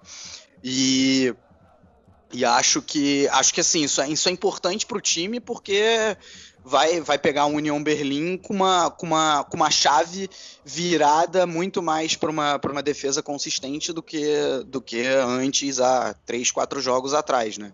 E 0.64 1.34
e 2.32 2.44
acho 2.44 2.82
que 2.82 3.28
acho 3.30 3.54
que 3.54 3.62
assim, 3.62 3.84
isso 3.84 4.02
é, 4.02 4.10
isso 4.10 4.28
é 4.28 4.32
importante 4.32 4.86
para 4.86 4.98
o 4.98 5.02
time 5.02 5.40
porque 5.40 6.18
vai, 6.64 7.00
vai 7.00 7.18
pegar 7.18 7.46
um 7.46 7.56
União 7.56 7.82
Berlim 7.82 8.38
com 8.38 8.54
uma, 8.54 8.92
com, 8.92 9.06
uma, 9.06 9.44
com 9.46 9.56
uma 9.56 9.72
chave 9.72 10.30
virada 10.66 11.48
muito 11.48 11.82
mais 11.82 12.16
para 12.16 12.30
uma, 12.30 12.60
uma 12.64 12.84
defesa 12.84 13.24
consistente 13.24 13.94
do 13.94 14.04
que, 14.04 14.26
do 14.66 14.82
que 14.82 15.06
antes, 15.06 15.80
há 15.80 16.14
três, 16.26 16.52
quatro 16.52 16.82
jogos 16.82 17.14
atrás, 17.14 17.58
né? 17.58 17.72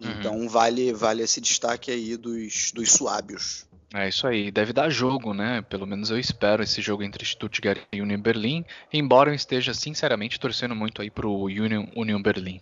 Uhum. 0.00 0.10
Então 0.10 0.48
vale, 0.48 0.92
vale 0.92 1.22
esse 1.22 1.40
destaque 1.40 1.90
aí 1.90 2.16
dos, 2.16 2.72
dos 2.72 2.92
suábios. 2.92 3.66
É 3.96 4.08
isso 4.08 4.26
aí, 4.26 4.50
deve 4.50 4.72
dar 4.72 4.90
jogo, 4.90 5.32
né? 5.32 5.62
Pelo 5.62 5.86
menos 5.86 6.10
eu 6.10 6.18
espero 6.18 6.64
esse 6.64 6.82
jogo 6.82 7.04
entre 7.04 7.24
Stuttgart 7.24 7.80
e 7.92 8.02
Union 8.02 8.20
Berlim, 8.20 8.64
embora 8.92 9.30
eu 9.30 9.34
esteja 9.36 9.72
sinceramente 9.72 10.40
torcendo 10.40 10.74
muito 10.74 11.00
aí 11.00 11.08
pro 11.08 11.32
Union, 11.44 11.86
Union 11.94 12.20
Berlim. 12.20 12.60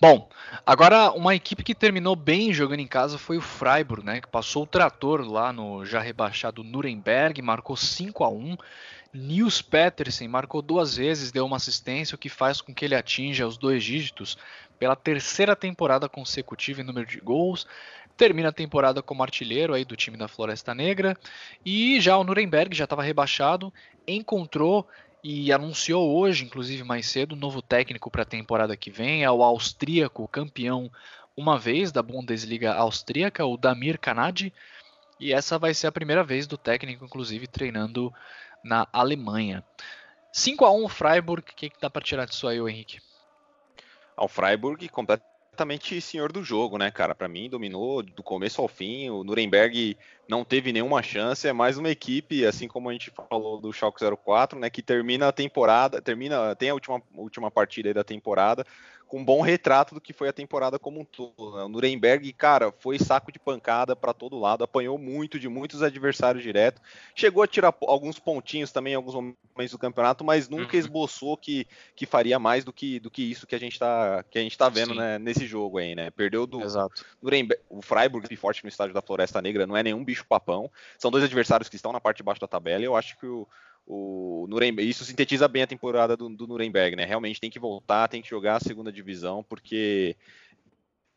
Bom, 0.00 0.26
agora 0.64 1.12
uma 1.12 1.34
equipe 1.34 1.62
que 1.62 1.74
terminou 1.74 2.16
bem 2.16 2.50
jogando 2.50 2.80
em 2.80 2.86
casa 2.86 3.18
foi 3.18 3.36
o 3.36 3.42
Freiburg, 3.42 4.06
né? 4.06 4.22
Que 4.22 4.28
passou 4.28 4.62
o 4.62 4.66
trator 4.66 5.20
lá 5.20 5.52
no 5.52 5.84
já 5.84 6.00
rebaixado 6.00 6.64
Nuremberg, 6.64 7.42
marcou 7.42 7.76
5 7.76 8.24
a 8.24 8.30
1 8.30 8.56
Nils 9.12 9.62
Petersen 9.62 10.26
marcou 10.26 10.60
duas 10.60 10.96
vezes, 10.96 11.30
deu 11.30 11.46
uma 11.46 11.56
assistência, 11.56 12.16
o 12.16 12.18
que 12.18 12.28
faz 12.28 12.60
com 12.60 12.74
que 12.74 12.84
ele 12.84 12.96
atinja 12.96 13.46
os 13.46 13.56
dois 13.56 13.84
dígitos 13.84 14.36
pela 14.76 14.96
terceira 14.96 15.54
temporada 15.54 16.08
consecutiva 16.08 16.80
em 16.80 16.84
número 16.84 17.06
de 17.06 17.20
gols 17.20 17.64
termina 18.16 18.48
a 18.48 18.52
temporada 18.52 19.02
como 19.02 19.22
artilheiro 19.22 19.74
aí 19.74 19.84
do 19.84 19.96
time 19.96 20.16
da 20.16 20.28
Floresta 20.28 20.74
Negra 20.74 21.16
e 21.64 22.00
já 22.00 22.16
o 22.16 22.24
Nuremberg 22.24 22.74
já 22.76 22.84
estava 22.84 23.02
rebaixado, 23.02 23.72
encontrou 24.06 24.86
e 25.22 25.52
anunciou 25.52 26.16
hoje, 26.16 26.44
inclusive 26.44 26.84
mais 26.84 27.06
cedo, 27.06 27.34
um 27.34 27.38
novo 27.38 27.62
técnico 27.62 28.10
para 28.10 28.22
a 28.22 28.26
temporada 28.26 28.76
que 28.76 28.90
vem, 28.90 29.24
é 29.24 29.30
o 29.30 29.42
austríaco 29.42 30.28
campeão 30.28 30.90
uma 31.36 31.58
vez 31.58 31.90
da 31.90 32.02
Bundesliga 32.02 32.74
austríaca, 32.74 33.44
o 33.44 33.56
Damir 33.56 33.98
Kanadi, 33.98 34.52
e 35.18 35.32
essa 35.32 35.58
vai 35.58 35.72
ser 35.74 35.86
a 35.86 35.92
primeira 35.92 36.22
vez 36.22 36.46
do 36.46 36.58
técnico, 36.58 37.04
inclusive, 37.04 37.46
treinando 37.46 38.12
na 38.62 38.86
Alemanha. 38.92 39.64
5 40.32 40.64
a 40.64 40.72
1 40.72 40.88
Freiburg, 40.88 41.42
o 41.50 41.54
que, 41.54 41.70
que 41.70 41.80
dá 41.80 41.88
para 41.88 42.02
tirar 42.02 42.26
disso 42.26 42.46
aí, 42.46 42.58
Henrique? 42.58 43.00
Ao 44.16 44.28
Freiburg, 44.28 44.88
completamente 44.88 45.33
completamente 45.54 46.00
senhor 46.00 46.32
do 46.32 46.42
jogo, 46.42 46.76
né, 46.76 46.90
cara? 46.90 47.14
Para 47.14 47.28
mim, 47.28 47.48
dominou 47.48 48.02
do 48.02 48.22
começo 48.24 48.60
ao 48.60 48.66
fim. 48.66 49.08
O 49.08 49.22
Nuremberg 49.22 49.96
não 50.28 50.44
teve 50.44 50.72
nenhuma 50.72 51.00
chance. 51.00 51.46
É 51.46 51.52
mais 51.52 51.78
uma 51.78 51.88
equipe, 51.88 52.44
assim 52.44 52.66
como 52.66 52.90
a 52.90 52.92
gente 52.92 53.12
falou 53.30 53.60
do 53.60 53.72
Schalke 53.72 54.04
04, 54.24 54.58
né, 54.58 54.68
que 54.68 54.82
termina 54.82 55.28
a 55.28 55.32
temporada, 55.32 56.02
termina, 56.02 56.56
tem 56.56 56.70
a 56.70 56.74
última, 56.74 57.00
última 57.14 57.50
partida 57.50 57.94
da 57.94 58.02
temporada 58.02 58.66
com 59.08 59.20
um 59.20 59.24
bom 59.24 59.40
retrato 59.40 59.94
do 59.94 60.00
que 60.00 60.12
foi 60.12 60.28
a 60.28 60.32
temporada 60.32 60.78
como 60.78 61.00
um 61.00 61.04
todo. 61.04 61.56
Né? 61.56 61.62
O 61.62 61.68
Nuremberg, 61.68 62.32
cara, 62.32 62.72
foi 62.78 62.98
saco 62.98 63.30
de 63.30 63.38
pancada 63.38 63.94
para 63.94 64.12
todo 64.12 64.38
lado, 64.38 64.64
apanhou 64.64 64.98
muito 64.98 65.38
de 65.38 65.48
muitos 65.48 65.82
adversários 65.82 66.42
direto, 66.42 66.80
chegou 67.14 67.42
a 67.42 67.46
tirar 67.46 67.74
alguns 67.82 68.18
pontinhos 68.18 68.72
também 68.72 68.94
em 68.94 68.96
alguns 68.96 69.14
momentos 69.14 69.70
do 69.70 69.78
campeonato, 69.78 70.24
mas 70.24 70.48
nunca 70.48 70.74
uhum. 70.74 70.80
esboçou 70.80 71.36
que, 71.36 71.66
que 71.94 72.06
faria 72.06 72.38
mais 72.38 72.64
do 72.64 72.72
que, 72.72 72.98
do 72.98 73.10
que 73.10 73.22
isso 73.22 73.46
que 73.46 73.54
a 73.54 73.60
gente 73.60 73.74
está 73.74 74.24
que 74.30 74.38
a 74.38 74.42
gente 74.42 74.58
tá 74.58 74.68
vendo 74.68 74.94
né, 74.94 75.18
nesse 75.18 75.46
jogo 75.46 75.78
aí, 75.78 75.94
né? 75.94 76.10
Perdeu 76.10 76.46
do 76.46 76.62
Exato. 76.62 77.04
Nuremberg, 77.22 77.62
o 77.68 77.82
Freiburg 77.82 78.34
forte 78.36 78.62
no 78.62 78.68
estádio 78.68 78.94
da 78.94 79.02
Floresta 79.02 79.40
Negra, 79.40 79.66
não 79.66 79.76
é 79.76 79.82
nenhum 79.82 80.04
bicho 80.04 80.24
papão. 80.26 80.70
São 80.98 81.10
dois 81.10 81.24
adversários 81.24 81.68
que 81.68 81.76
estão 81.76 81.92
na 81.92 82.00
parte 82.00 82.18
de 82.18 82.22
baixo 82.22 82.40
da 82.40 82.46
tabela. 82.46 82.82
E 82.82 82.86
eu 82.86 82.96
acho 82.96 83.18
que 83.18 83.26
o 83.26 83.46
o 83.86 84.46
Nuremberg, 84.48 84.88
isso 84.88 85.04
sintetiza 85.04 85.46
bem 85.46 85.62
a 85.62 85.66
temporada 85.66 86.16
do, 86.16 86.28
do, 86.28 86.46
Nuremberg, 86.46 86.96
né? 86.96 87.04
Realmente 87.04 87.40
tem 87.40 87.50
que 87.50 87.58
voltar, 87.58 88.08
tem 88.08 88.22
que 88.22 88.28
jogar 88.28 88.56
a 88.56 88.60
segunda 88.60 88.90
divisão, 88.90 89.44
porque 89.44 90.16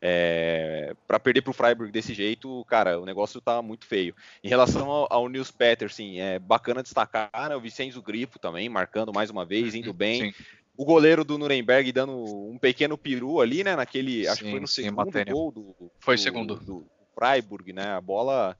é, 0.01 0.93
para 1.07 1.19
perder 1.19 1.41
para 1.41 1.51
o 1.51 1.53
Freiburg 1.53 1.91
desse 1.91 2.13
jeito, 2.13 2.63
cara, 2.65 2.99
o 2.99 3.05
negócio 3.05 3.41
tá 3.41 3.61
muito 3.61 3.85
feio. 3.85 4.13
Em 4.43 4.49
relação 4.49 4.91
ao, 4.91 5.07
ao 5.09 5.29
Nils 5.29 5.49
Petersen, 5.49 6.21
é 6.21 6.39
bacana 6.39 6.83
destacar 6.83 7.29
né, 7.49 7.55
o 7.55 7.61
Vicenzo 7.61 8.01
Grifo 8.01 8.37
também, 8.37 8.69
marcando 8.69 9.13
mais 9.13 9.29
uma 9.29 9.45
vez, 9.45 9.73
indo 9.73 9.89
uhum, 9.89 9.95
bem. 9.95 10.31
Sim. 10.31 10.43
O 10.75 10.85
goleiro 10.85 11.23
do 11.23 11.39
Nuremberg 11.39 11.91
dando 11.91 12.13
um 12.13 12.57
pequeno 12.59 12.97
peru 12.97 13.41
ali, 13.41 13.63
né? 13.63 13.75
Naquele. 13.75 14.27
Acho 14.27 14.43
que 14.43 14.51
foi 14.51 14.59
no 14.59 14.67
sim, 14.67 14.83
segundo 14.83 15.25
gol 15.25 15.51
do, 15.51 15.61
do, 15.79 15.91
Foi 15.99 16.19
segundo. 16.19 16.55
Do, 16.55 16.63
do 16.63 16.87
Freiburg, 17.15 17.73
né? 17.73 17.93
A 17.93 18.01
bola 18.01 18.55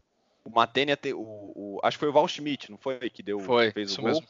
o 0.47 0.49
Matenia, 0.49 0.97
o, 1.13 1.75
o, 1.75 1.79
acho 1.83 1.97
que 1.97 1.99
foi 1.99 2.07
o 2.07 2.13
Val 2.13 2.27
Schmidt, 2.27 2.71
não 2.71 2.77
foi? 2.77 3.09
Que 3.09 3.21
deu, 3.21 3.39
foi, 3.41 3.69
fez 3.71 3.97
o 3.97 4.01
gol. 4.01 4.11
Mesmo. 4.11 4.27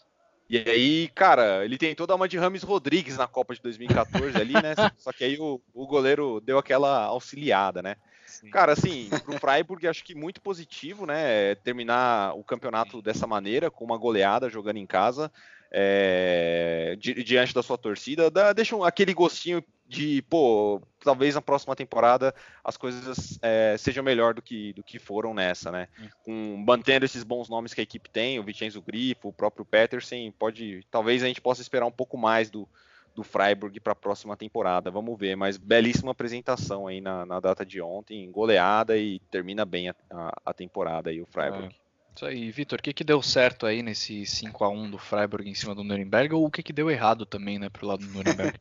E 0.50 0.58
aí, 0.58 1.10
cara, 1.10 1.64
ele 1.64 1.78
tentou 1.78 2.08
dar 2.08 2.16
uma 2.16 2.28
de 2.28 2.38
Rames 2.38 2.64
Rodrigues 2.64 3.18
na 3.18 3.28
Copa 3.28 3.54
de 3.54 3.62
2014 3.62 4.36
ali, 4.36 4.54
né? 4.54 4.74
Só 4.98 5.12
que 5.12 5.24
aí 5.24 5.38
o, 5.38 5.62
o 5.74 5.86
goleiro 5.86 6.42
deu 6.42 6.58
aquela 6.58 7.04
auxiliada, 7.04 7.84
né? 7.84 7.98
Sim. 8.26 8.50
Cara, 8.50 8.72
assim, 8.72 9.10
pro 9.24 9.40
Freiburg 9.40 9.88
acho 9.88 10.04
que 10.04 10.16
muito 10.16 10.42
positivo, 10.42 11.06
né? 11.06 11.54
Terminar 11.56 12.34
o 12.36 12.44
campeonato 12.44 13.02
dessa 13.02 13.28
maneira, 13.28 13.70
com 13.70 13.86
uma 13.86 13.98
goleada 13.98 14.50
jogando 14.50 14.78
em 14.78 14.88
casa 14.88 15.32
é, 15.72 16.96
di, 17.00 17.24
diante 17.24 17.54
da 17.54 17.64
sua 17.64 17.78
torcida, 17.78 18.30
dá, 18.30 18.54
deixa 18.54 18.76
um, 18.76 18.84
aquele 18.84 19.14
gostinho 19.14 19.64
de, 19.88 20.22
pô, 20.24 20.82
talvez 21.00 21.36
na 21.36 21.42
próxima 21.42 21.76
temporada 21.76 22.36
as 22.64 22.76
coisas 22.76 23.40
é, 23.42 23.76
sejam 23.78 24.04
melhor 24.04 24.34
do 24.34 24.42
que, 24.42 24.74
do 24.74 24.84
que 24.84 25.00
foram 25.00 25.34
nessa, 25.34 25.72
né? 25.72 25.88
Com, 26.24 26.64
mantendo 26.66 27.06
esses 27.06 27.24
bons 27.24 27.48
nomes 27.48 27.74
que 27.74 27.80
a 27.80 27.84
equipe 27.84 28.10
tem, 28.10 28.38
o 28.40 28.44
Vincenzo 28.44 28.82
Grifo, 28.82 29.30
o 29.30 29.34
próprio 29.34 29.64
Petersen, 29.64 30.32
pode, 30.32 30.86
talvez 30.92 31.24
a 31.24 31.28
gente 31.28 31.42
possa 31.42 31.62
esperar 31.62 31.86
um 31.86 31.92
pouco 31.92 32.18
mais 32.18 32.50
do, 32.50 32.68
do 33.16 33.24
Freiburg 33.24 33.80
para 33.80 33.94
a 33.94 33.96
próxima 33.96 34.36
temporada, 34.36 34.92
vamos 34.92 35.18
ver, 35.18 35.36
mas 35.36 35.58
belíssima 35.58 36.12
apresentação 36.12 36.86
aí 36.86 37.00
na, 37.00 37.26
na 37.26 37.40
data 37.40 37.66
de 37.66 37.82
ontem, 37.82 38.30
goleada 38.30 38.98
e 38.98 39.20
termina 39.32 39.66
bem 39.66 39.90
a, 39.90 39.96
a, 40.12 40.42
a 40.48 40.54
temporada 40.54 41.10
aí 41.10 41.22
o 41.22 41.26
Freiburg. 41.26 41.74
É. 41.74 41.87
Isso 42.18 42.26
aí, 42.26 42.50
Vitor, 42.50 42.80
o 42.80 42.82
que, 42.82 42.94
que 42.94 43.04
deu 43.04 43.22
certo 43.22 43.68
aí 43.68 43.84
nesse 43.84 44.26
5 44.26 44.64
a 44.64 44.70
1 44.70 44.90
do 44.90 44.98
Freiburg 44.98 45.48
em 45.48 45.54
cima 45.54 45.76
do 45.76 45.84
Nuremberg 45.84 46.34
ou 46.34 46.48
o 46.48 46.50
que, 46.50 46.64
que 46.64 46.74
deu 46.74 46.90
errado 46.90 47.28
também, 47.28 47.60
né, 47.60 47.70
pro 47.70 47.86
lado 47.86 48.04
do 48.04 48.12
Nuremberg? 48.12 48.60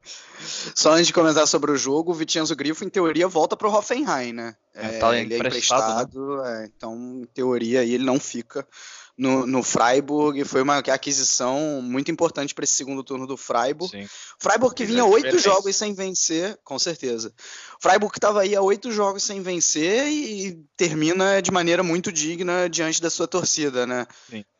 Só 0.74 0.92
antes 0.92 1.08
de 1.08 1.12
comentar 1.12 1.46
sobre 1.46 1.70
o 1.70 1.76
jogo, 1.76 2.12
o 2.12 2.14
Vicenzo 2.14 2.56
Grifo, 2.56 2.86
em 2.86 2.88
teoria, 2.88 3.28
volta 3.28 3.54
pro 3.58 3.70
Hoffenheim, 3.70 4.32
né? 4.32 4.56
É, 4.72 4.98
tá 4.98 5.14
ele 5.14 5.34
é 5.34 5.36
emprestado, 5.36 6.38
né? 6.38 6.62
é, 6.62 6.66
então, 6.74 6.94
em 7.20 7.26
teoria, 7.26 7.84
ele 7.84 8.04
não 8.04 8.18
fica 8.18 8.66
no, 9.18 9.44
no 9.46 9.62
Freiburg. 9.62 10.44
Foi 10.44 10.62
uma 10.62 10.78
aquisição 10.78 11.82
muito 11.82 12.10
importante 12.10 12.54
para 12.54 12.64
esse 12.64 12.74
segundo 12.74 13.02
turno 13.02 13.26
do 13.26 13.36
Freiburg. 13.36 13.90
Sim. 13.90 14.08
Freiburg 14.38 14.74
que 14.74 14.84
vinha 14.84 15.04
oito 15.04 15.36
jogos 15.38 15.74
sem 15.74 15.92
vencer, 15.92 16.56
com 16.62 16.78
certeza. 16.78 17.32
Freiburg 17.80 18.12
que 18.12 18.18
estava 18.18 18.42
aí 18.42 18.54
a 18.54 18.62
oito 18.62 18.92
jogos 18.92 19.24
sem 19.24 19.42
vencer 19.42 20.06
e 20.06 20.64
termina 20.76 21.42
de 21.42 21.50
maneira 21.50 21.82
muito 21.82 22.12
digna 22.12 22.68
diante 22.68 23.02
da 23.02 23.10
sua 23.10 23.26
torcida, 23.26 23.86
né? 23.86 24.06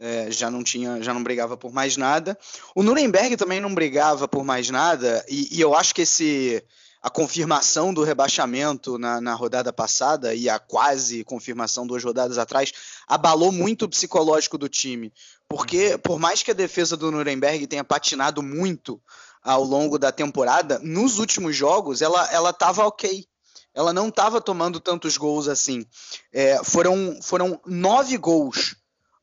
É, 0.00 0.30
já 0.30 0.50
não 0.50 0.64
tinha, 0.64 1.00
já 1.02 1.14
não 1.14 1.22
brigava 1.22 1.56
por 1.56 1.72
mais 1.72 1.96
nada. 1.96 2.36
O 2.74 2.82
Nuremberg 2.82 3.36
também 3.36 3.60
não 3.60 3.72
brigava 3.72 4.26
por 4.26 4.44
mais 4.44 4.68
nada 4.68 5.24
e, 5.28 5.56
e 5.56 5.60
eu 5.60 5.74
acho 5.74 5.94
que 5.94 6.02
esse 6.02 6.64
a 7.00 7.08
confirmação 7.08 7.94
do 7.94 8.02
rebaixamento 8.02 8.98
na, 8.98 9.20
na, 9.20 9.34
rodada 9.34 9.72
passada 9.72 10.34
e 10.34 10.48
a 10.48 10.58
quase 10.58 11.22
confirmação 11.24 11.86
duas 11.86 12.02
rodadas 12.02 12.38
atrás 12.38 12.72
abalou 13.06 13.52
muito 13.52 13.84
o 13.84 13.88
psicológico 13.88 14.58
do 14.58 14.68
time. 14.68 15.12
Porque, 15.48 15.96
por 15.98 16.18
mais 16.18 16.42
que 16.42 16.50
a 16.50 16.54
defesa 16.54 16.96
do 16.96 17.10
Nuremberg 17.10 17.66
tenha 17.66 17.84
patinado 17.84 18.42
muito 18.42 19.00
ao 19.42 19.62
longo 19.62 19.98
da 19.98 20.10
temporada, 20.10 20.78
nos 20.80 21.18
últimos 21.18 21.56
jogos 21.56 22.02
ela 22.02 22.50
estava 22.50 22.84
ok. 22.84 23.26
Ela 23.72 23.92
não 23.92 24.08
estava 24.08 24.40
tomando 24.40 24.80
tantos 24.80 25.16
gols 25.16 25.46
assim. 25.46 25.86
É, 26.32 26.62
foram, 26.64 27.20
foram 27.22 27.60
nove 27.64 28.16
gols 28.18 28.74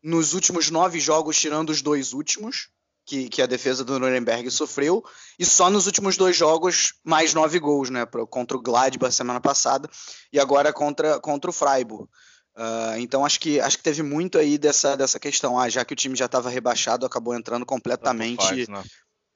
nos 0.01 0.34
últimos 0.34 0.70
nove 0.70 1.00
jogos, 1.00 1.38
tirando 1.38 1.72
os 1.72 1.82
dois 1.82 2.13
últimos 2.13 2.70
que, 3.06 3.30
que, 3.30 3.42
a 3.42 3.46
defesa 3.46 3.84
do 3.84 4.00
Nuremberg 4.00 4.50
sofreu, 4.50 5.04
e 5.38 5.46
só 5.46 5.70
nos 5.70 5.86
últimos 5.86 6.18
dois 6.18 6.36
jogos 6.36 6.94
mais 7.04 7.34
nove 7.34 7.60
gols, 7.60 7.90
né? 7.90 8.06
Contra 8.30 8.58
o 8.58 8.62
Gladbach 8.62 9.14
semana 9.14 9.40
passada 9.40 9.90
e 10.34 10.40
agora 10.40 10.74
contra, 10.74 11.20
contra 11.20 11.50
o 11.50 11.54
Freiburg. 11.54 12.10
Uh, 12.58 12.98
então 12.98 13.26
acho 13.26 13.40
que 13.40 13.60
acho 13.60 13.78
que 13.78 13.84
teve 13.84 14.02
muito 14.02 14.38
aí 14.38 14.58
dessa, 14.58 14.96
dessa 14.96 15.20
questão. 15.20 15.60
Ah, 15.60 15.68
já 15.68 15.84
que 15.84 15.94
o 15.94 15.96
time 15.96 16.16
já 16.16 16.26
estava 16.26 16.50
rebaixado, 16.50 17.06
acabou 17.06 17.36
entrando 17.36 17.66
completamente. 17.66 18.44
Faz, 18.44 18.68
né? 18.68 18.82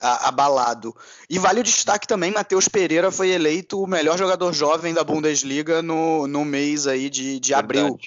abalado. 0.02 0.96
E 1.30 1.38
vale 1.38 1.60
o 1.60 1.64
destaque 1.64 2.08
também, 2.08 2.32
Matheus 2.32 2.70
Pereira 2.70 3.12
foi 3.12 3.32
eleito 3.32 3.82
o 3.82 3.88
melhor 3.88 4.18
jogador 4.18 4.54
jovem 4.54 4.94
da 4.94 5.04
Bundesliga 5.04 5.82
no, 5.82 6.26
no 6.26 6.46
mês 6.46 6.88
aí 6.88 7.10
de, 7.10 7.38
de 7.40 7.54
abril, 7.54 7.98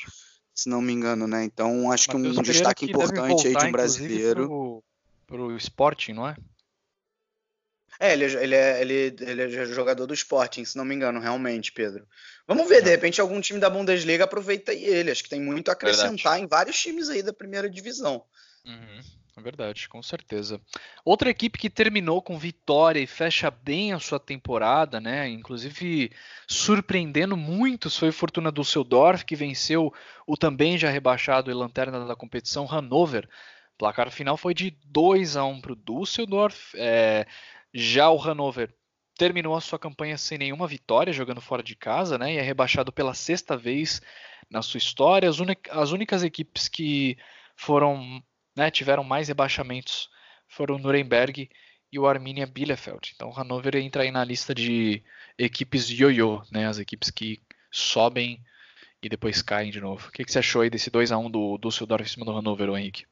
se 0.54 0.71
não 0.71 0.81
me 0.81 0.92
engano, 0.92 1.26
né? 1.26 1.45
Então 1.45 1.92
acho 1.92 2.09
que 2.09 2.16
um 2.16 2.42
destaque 2.42 2.87
que 2.87 2.92
importante 2.92 3.47
aí 3.47 3.54
de 3.54 3.66
um 3.66 3.73
brasileiro. 3.73 4.49
Para 4.49 4.91
o 5.40 5.56
Sporting, 5.56 6.12
não 6.12 6.28
é? 6.28 6.36
É, 8.00 8.14
ele, 8.14 8.24
ele, 8.24 8.54
é, 8.54 8.80
ele, 8.80 9.16
ele 9.20 9.42
é 9.42 9.66
jogador 9.66 10.06
do 10.06 10.14
Sporting, 10.14 10.64
se 10.64 10.76
não 10.76 10.84
me 10.84 10.94
engano, 10.94 11.20
realmente, 11.20 11.70
Pedro. 11.70 12.06
Vamos 12.48 12.68
ver, 12.68 12.82
de 12.82 12.88
é. 12.88 12.92
repente 12.92 13.20
algum 13.20 13.40
time 13.40 13.60
da 13.60 13.70
Bundesliga 13.70 14.24
aproveita 14.24 14.72
ele. 14.72 15.10
Acho 15.10 15.22
que 15.22 15.28
tem 15.28 15.40
muito 15.40 15.68
a 15.68 15.72
acrescentar 15.72 16.32
Verdade. 16.32 16.42
em 16.42 16.46
vários 16.46 16.80
times 16.80 17.08
aí 17.08 17.22
da 17.22 17.32
primeira 17.32 17.70
divisão. 17.70 18.24
Uhum. 18.64 19.00
É 19.34 19.40
verdade, 19.40 19.88
com 19.88 20.02
certeza. 20.02 20.60
Outra 21.04 21.30
equipe 21.30 21.58
que 21.58 21.70
terminou 21.70 22.20
com 22.20 22.38
vitória 22.38 23.00
e 23.00 23.06
fecha 23.06 23.50
bem 23.50 23.92
a 23.92 23.98
sua 23.98 24.20
temporada, 24.20 25.00
né? 25.00 25.26
Inclusive 25.28 26.12
surpreendendo 26.46 27.34
muitos, 27.34 27.96
foi 27.96 28.10
o 28.10 28.12
Fortuna 28.12 28.52
Düsseldorf, 28.52 29.24
que 29.24 29.34
venceu 29.34 29.92
o 30.26 30.36
também 30.36 30.76
já 30.76 30.90
rebaixado 30.90 31.50
e 31.50 31.54
lanterna 31.54 32.04
da 32.04 32.14
competição, 32.14 32.66
Hannover. 32.66 33.26
O 33.74 33.78
placar 33.78 34.10
final 34.10 34.36
foi 34.36 34.54
de 34.54 34.70
2 34.84 35.36
a 35.36 35.44
1 35.44 35.60
para 35.60 35.72
o 35.72 35.76
Düsseldorf. 35.76 36.74
É, 36.76 37.26
já 37.72 38.10
o 38.10 38.16
Hannover 38.16 38.74
terminou 39.16 39.54
a 39.54 39.60
sua 39.60 39.78
campanha 39.78 40.16
sem 40.16 40.38
nenhuma 40.38 40.66
vitória, 40.66 41.12
jogando 41.12 41.40
fora 41.40 41.62
de 41.62 41.76
casa, 41.76 42.18
né? 42.18 42.34
E 42.34 42.38
é 42.38 42.42
rebaixado 42.42 42.92
pela 42.92 43.14
sexta 43.14 43.56
vez 43.56 44.00
na 44.50 44.62
sua 44.62 44.78
história. 44.78 45.28
As, 45.28 45.36
as 45.70 45.90
únicas 45.90 46.22
equipes 46.22 46.68
que 46.68 47.16
foram 47.56 48.22
né, 48.56 48.70
tiveram 48.70 49.02
mais 49.02 49.28
rebaixamentos 49.28 50.08
foram 50.46 50.76
o 50.76 50.78
Nuremberg 50.78 51.48
e 51.90 51.98
o 51.98 52.06
Arminia 52.06 52.46
Bielefeld. 52.46 53.12
Então 53.14 53.30
o 53.30 53.32
Hannover 53.32 53.76
entra 53.76 54.02
aí 54.02 54.10
na 54.10 54.24
lista 54.24 54.54
de 54.54 55.02
equipes 55.38 55.88
ioiô, 55.88 56.42
né, 56.50 56.66
as 56.66 56.78
equipes 56.78 57.10
que 57.10 57.40
sobem 57.70 58.42
e 59.02 59.08
depois 59.08 59.42
caem 59.42 59.70
de 59.70 59.80
novo. 59.80 60.08
O 60.08 60.12
que, 60.12 60.24
que 60.24 60.30
você 60.32 60.38
achou 60.38 60.62
aí 60.62 60.70
desse 60.70 60.90
2 60.90 61.10
a 61.12 61.18
1 61.18 61.30
do 61.30 61.58
Düsseldorf 61.58 62.04
em 62.04 62.08
cima 62.08 62.24
do 62.24 62.32
Hannover, 62.32 62.68
Henrique? 62.70 63.04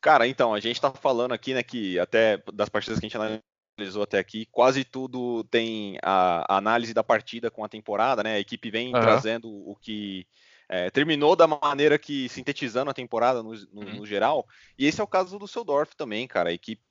Cara, 0.00 0.26
então, 0.26 0.54
a 0.54 0.60
gente 0.60 0.76
está 0.76 0.90
falando 0.90 1.32
aqui, 1.32 1.52
né, 1.52 1.62
que 1.62 1.98
até 1.98 2.42
das 2.52 2.68
partidas 2.68 2.98
que 2.98 3.06
a 3.06 3.08
gente 3.08 3.40
analisou 3.78 4.02
até 4.02 4.18
aqui, 4.18 4.46
quase 4.50 4.84
tudo 4.84 5.44
tem 5.44 5.98
a, 6.02 6.54
a 6.54 6.56
análise 6.56 6.94
da 6.94 7.04
partida 7.04 7.50
com 7.50 7.64
a 7.64 7.68
temporada, 7.68 8.22
né? 8.22 8.34
A 8.34 8.40
equipe 8.40 8.70
vem 8.70 8.94
uhum. 8.94 9.00
trazendo 9.00 9.48
o 9.48 9.76
que 9.76 10.26
é, 10.68 10.88
terminou 10.90 11.34
da 11.34 11.46
maneira 11.46 11.98
que 11.98 12.28
sintetizando 12.28 12.90
a 12.90 12.94
temporada 12.94 13.42
no, 13.42 13.52
no, 13.52 13.82
uhum. 13.82 13.96
no, 13.96 14.06
geral. 14.06 14.46
E 14.78 14.86
esse 14.86 15.00
é 15.00 15.04
o 15.04 15.08
caso 15.08 15.38
do 15.38 15.48
Seudorf 15.48 15.96
também, 15.96 16.26
cara. 16.26 16.50
A 16.50 16.52
equipe 16.52 16.82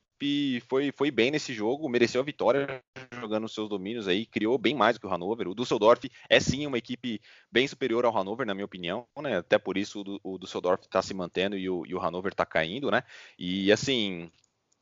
foi, 0.67 0.91
foi 0.91 1.11
bem 1.11 1.31
nesse 1.31 1.53
jogo, 1.53 1.87
mereceu 1.87 2.21
a 2.21 2.23
vitória 2.23 2.81
jogando 3.19 3.47
seus 3.47 3.69
domínios 3.69 4.07
aí, 4.07 4.25
criou 4.25 4.57
bem 4.57 4.75
mais 4.75 4.95
do 4.95 4.99
que 4.99 5.07
o 5.07 5.09
Hannover. 5.09 5.47
O 5.47 5.55
Düsseldorf 5.55 6.09
é 6.29 6.39
sim 6.39 6.65
uma 6.65 6.77
equipe 6.77 7.21
bem 7.51 7.67
superior 7.67 8.05
ao 8.05 8.11
Hannover, 8.11 8.45
na 8.45 8.53
minha 8.53 8.65
opinião, 8.65 9.07
né? 9.21 9.37
Até 9.37 9.57
por 9.57 9.77
isso 9.77 10.03
o, 10.23 10.33
o 10.33 10.37
Düsseldorf 10.37 10.83
está 10.83 11.01
se 11.01 11.13
mantendo 11.13 11.57
e 11.57 11.69
o, 11.69 11.85
e 11.85 11.95
o 11.95 11.99
Hannover 11.99 12.31
está 12.31 12.45
caindo, 12.45 12.91
né? 12.91 13.03
E 13.37 13.71
assim, 13.71 14.29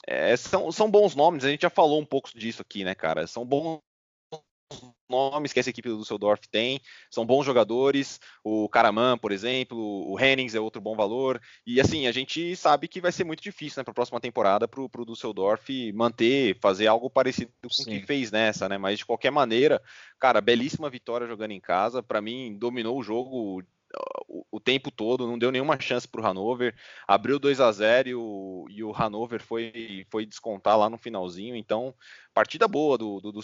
é, 0.07 0.35
são, 0.37 0.71
são 0.71 0.89
bons 0.89 1.15
nomes, 1.15 1.43
a 1.43 1.49
gente 1.49 1.61
já 1.61 1.69
falou 1.69 1.99
um 1.99 2.05
pouco 2.05 2.29
disso 2.33 2.61
aqui, 2.61 2.83
né, 2.83 2.95
cara? 2.95 3.27
São 3.27 3.45
bons 3.45 3.79
nomes 5.09 5.53
que 5.53 5.59
essa 5.59 5.69
equipe 5.69 5.89
do 5.89 5.97
Düsseldorf 5.97 6.47
tem, 6.49 6.81
são 7.09 7.25
bons 7.25 7.45
jogadores, 7.45 8.19
o 8.43 8.67
Karaman, 8.69 9.17
por 9.17 9.31
exemplo, 9.31 9.77
o 9.77 10.19
Hennings 10.19 10.55
é 10.55 10.59
outro 10.59 10.81
bom 10.81 10.95
valor, 10.95 11.41
e 11.65 11.79
assim, 11.79 12.07
a 12.07 12.11
gente 12.11 12.55
sabe 12.55 12.87
que 12.87 13.01
vai 13.01 13.11
ser 13.11 13.23
muito 13.23 13.41
difícil, 13.41 13.79
né, 13.79 13.83
para 13.83 13.91
a 13.91 13.95
próxima 13.95 14.19
temporada 14.19 14.67
pro, 14.67 14.89
pro 14.89 15.05
Düsseldorf 15.05 15.69
manter, 15.93 16.57
fazer 16.59 16.87
algo 16.87 17.09
parecido 17.09 17.51
com 17.61 17.67
o 17.67 17.85
que 17.85 18.05
fez 18.05 18.31
nessa, 18.31 18.67
né, 18.67 18.77
mas 18.77 18.99
de 18.99 19.05
qualquer 19.05 19.31
maneira, 19.31 19.81
cara, 20.19 20.41
belíssima 20.41 20.89
vitória 20.89 21.27
jogando 21.27 21.51
em 21.51 21.61
casa, 21.61 22.03
para 22.03 22.21
mim 22.21 22.57
dominou 22.57 22.97
o 22.97 23.03
jogo 23.03 23.61
o, 24.27 24.45
o, 24.51 24.59
tempo 24.59 24.91
todo, 24.91 25.27
não 25.27 25.37
deu 25.37 25.51
nenhuma 25.51 25.79
chance 25.79 26.07
para 26.07 26.21
o 26.21 26.23
Hannover, 26.23 26.75
abriu 27.07 27.39
2 27.39 27.59
a 27.61 27.71
0 27.71 28.09
e 28.09 28.15
o, 28.15 28.65
e 28.69 28.83
o 28.83 28.91
Hannover 28.91 29.41
foi, 29.41 30.05
foi 30.09 30.25
descontar 30.25 30.77
lá 30.77 30.89
no 30.89 30.97
finalzinho, 30.97 31.55
então 31.55 31.93
partida 32.33 32.67
boa 32.67 32.97
do, 32.97 33.21
do, 33.21 33.31
do 33.31 33.41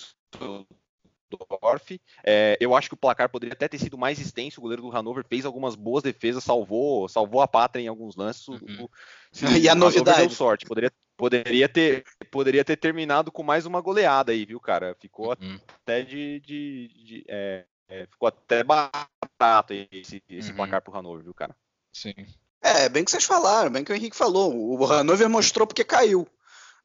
Dorf. 1.37 1.99
É, 2.23 2.57
eu 2.59 2.75
acho 2.75 2.89
que 2.89 2.93
o 2.93 2.97
placar 2.97 3.29
poderia 3.29 3.53
até 3.53 3.67
ter 3.67 3.77
sido 3.77 3.97
mais 3.97 4.19
extenso. 4.19 4.59
O 4.59 4.61
goleiro 4.61 4.81
do 4.81 4.89
Hannover 4.89 5.25
fez 5.27 5.45
algumas 5.45 5.75
boas 5.75 6.03
defesas, 6.03 6.43
salvou, 6.43 7.07
salvou 7.07 7.41
a 7.41 7.47
pátria 7.47 7.83
em 7.83 7.87
alguns 7.87 8.15
lances. 8.15 8.47
Uhum. 8.47 8.87
e 9.61 9.69
a 9.69 9.75
novidade. 9.75 10.19
Deu 10.19 10.29
sorte. 10.29 10.65
Poderia, 10.65 10.91
poderia, 11.17 11.69
ter, 11.69 12.03
poderia 12.31 12.63
ter 12.63 12.77
terminado 12.77 13.31
com 13.31 13.43
mais 13.43 13.65
uma 13.65 13.81
goleada 13.81 14.31
aí, 14.31 14.45
viu, 14.45 14.59
cara? 14.59 14.95
Ficou 14.99 15.35
uhum. 15.41 15.59
até 15.81 16.01
de. 16.01 16.39
de, 16.39 16.87
de 17.03 17.25
é, 17.27 17.65
é, 17.89 18.07
ficou 18.07 18.27
até 18.27 18.63
barato 18.63 19.73
esse, 19.91 20.23
esse 20.29 20.49
uhum. 20.49 20.55
placar 20.55 20.81
pro 20.81 20.93
Hannover, 20.93 21.23
viu, 21.23 21.33
cara? 21.33 21.55
Sim. 21.91 22.13
É, 22.61 22.87
bem 22.87 23.03
que 23.03 23.11
vocês 23.11 23.25
falaram, 23.25 23.69
bem 23.69 23.83
que 23.83 23.91
o 23.91 23.95
Henrique 23.95 24.15
falou. 24.15 24.55
O 24.55 24.85
Hannover 24.85 25.29
mostrou 25.29 25.67
porque 25.67 25.83
caiu. 25.83 26.27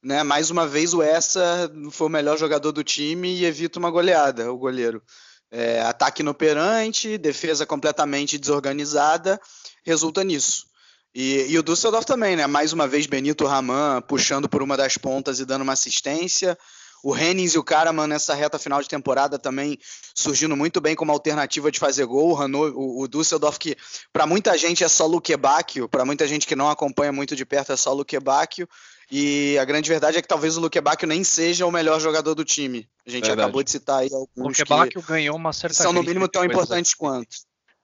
Né? 0.02 0.22
Mais 0.22 0.50
uma 0.50 0.66
vez, 0.66 0.94
o 0.94 1.02
Essa 1.02 1.70
foi 1.90 2.06
o 2.06 2.10
melhor 2.10 2.38
jogador 2.38 2.72
do 2.72 2.84
time 2.84 3.34
e 3.34 3.44
evita 3.44 3.78
uma 3.78 3.90
goleada, 3.90 4.52
o 4.52 4.56
goleiro. 4.58 5.02
É, 5.50 5.80
ataque 5.80 6.22
inoperante, 6.22 7.16
defesa 7.16 7.64
completamente 7.64 8.38
desorganizada, 8.38 9.40
resulta 9.84 10.22
nisso. 10.22 10.66
E, 11.14 11.46
e, 11.48 11.58
o 11.58 11.62
Düsseldorf 11.62 12.06
também, 12.06 12.36
né? 12.36 12.46
Mais 12.46 12.72
uma 12.72 12.86
vez, 12.86 13.06
Benito 13.06 13.46
Raman 13.46 14.02
puxando 14.02 14.48
por 14.48 14.62
uma 14.62 14.76
das 14.76 14.98
pontas 14.98 15.40
e 15.40 15.44
dando 15.44 15.62
uma 15.62 15.72
assistência. 15.72 16.56
O 17.02 17.16
Hennings 17.16 17.54
e 17.54 17.58
o 17.58 17.64
Karaman 17.64 18.06
nessa 18.06 18.34
reta 18.34 18.58
final 18.58 18.82
de 18.82 18.88
temporada 18.88 19.38
também 19.38 19.78
surgindo 20.14 20.56
muito 20.56 20.80
bem 20.80 20.96
como 20.96 21.12
alternativa 21.12 21.70
de 21.70 21.78
fazer 21.78 22.04
gol. 22.04 22.36
O, 22.36 23.02
o 23.02 23.08
Düsseldorf, 23.08 23.58
que 23.58 23.76
para 24.12 24.26
muita 24.26 24.56
gente 24.58 24.84
é 24.84 24.88
só 24.88 25.06
Luque 25.06 25.36
Bacchio, 25.36 25.88
para 25.88 26.04
muita 26.04 26.26
gente 26.26 26.46
que 26.46 26.56
não 26.56 26.68
acompanha 26.68 27.12
muito 27.12 27.36
de 27.36 27.46
perto 27.46 27.72
é 27.72 27.76
só 27.76 27.92
Luque 27.92 28.18
Bacchio. 28.18 28.68
E 29.10 29.56
a 29.58 29.64
grande 29.64 29.88
verdade 29.88 30.18
é 30.18 30.22
que 30.22 30.28
talvez 30.28 30.56
o 30.56 30.60
Luque 30.60 30.80
Bacchio 30.80 31.08
nem 31.08 31.24
seja 31.24 31.64
o 31.64 31.72
melhor 31.72 31.98
jogador 31.98 32.34
do 32.34 32.44
time. 32.44 32.88
A 33.06 33.10
gente 33.10 33.24
verdade. 33.24 33.40
acabou 33.40 33.62
de 33.62 33.70
citar 33.70 34.00
aí 34.00 34.10
alguns 34.12 34.58
Luque 34.58 35.00
que 35.00 35.06
ganhou 35.06 35.34
uma 35.34 35.52
certa 35.52 35.74
são 35.74 35.92
no 35.92 36.02
mínimo 36.02 36.28
tão 36.28 36.44
importantes 36.44 36.92
quanto. 36.94 37.36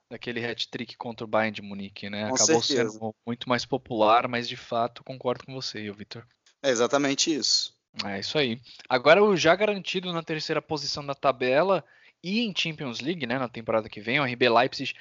Daquele 0.09 0.45
hat-trick 0.45 0.95
contra 0.97 1.25
o 1.25 1.27
Bayern 1.27 1.55
de 1.55 1.61
Munique, 1.63 2.11
né? 2.11 2.29
Com 2.29 2.35
acabou 2.35 2.61
certeza. 2.61 2.91
sendo 2.91 3.15
muito 3.25 3.49
mais 3.49 3.65
popular, 3.65 4.27
mas 4.27 4.47
de 4.47 4.55
fato 4.55 5.03
concordo 5.03 5.45
com 5.45 5.53
você, 5.53 5.91
Vitor. 5.91 6.23
É 6.61 6.69
exatamente 6.69 7.33
isso. 7.33 7.73
É 8.03 8.19
isso 8.19 8.37
aí. 8.37 8.61
Agora 8.87 9.23
o 9.23 9.35
já 9.35 9.55
garantido 9.55 10.13
na 10.13 10.21
terceira 10.21 10.61
posição 10.61 11.03
da 11.03 11.15
tabela 11.15 11.83
e 12.23 12.41
em 12.41 12.53
Champions 12.55 12.99
League, 12.99 13.25
né, 13.25 13.39
na 13.39 13.49
temporada 13.49 13.89
que 13.89 13.99
vem, 13.99 14.19
o 14.19 14.25
RB 14.25 14.47
Leipzig 14.47 14.93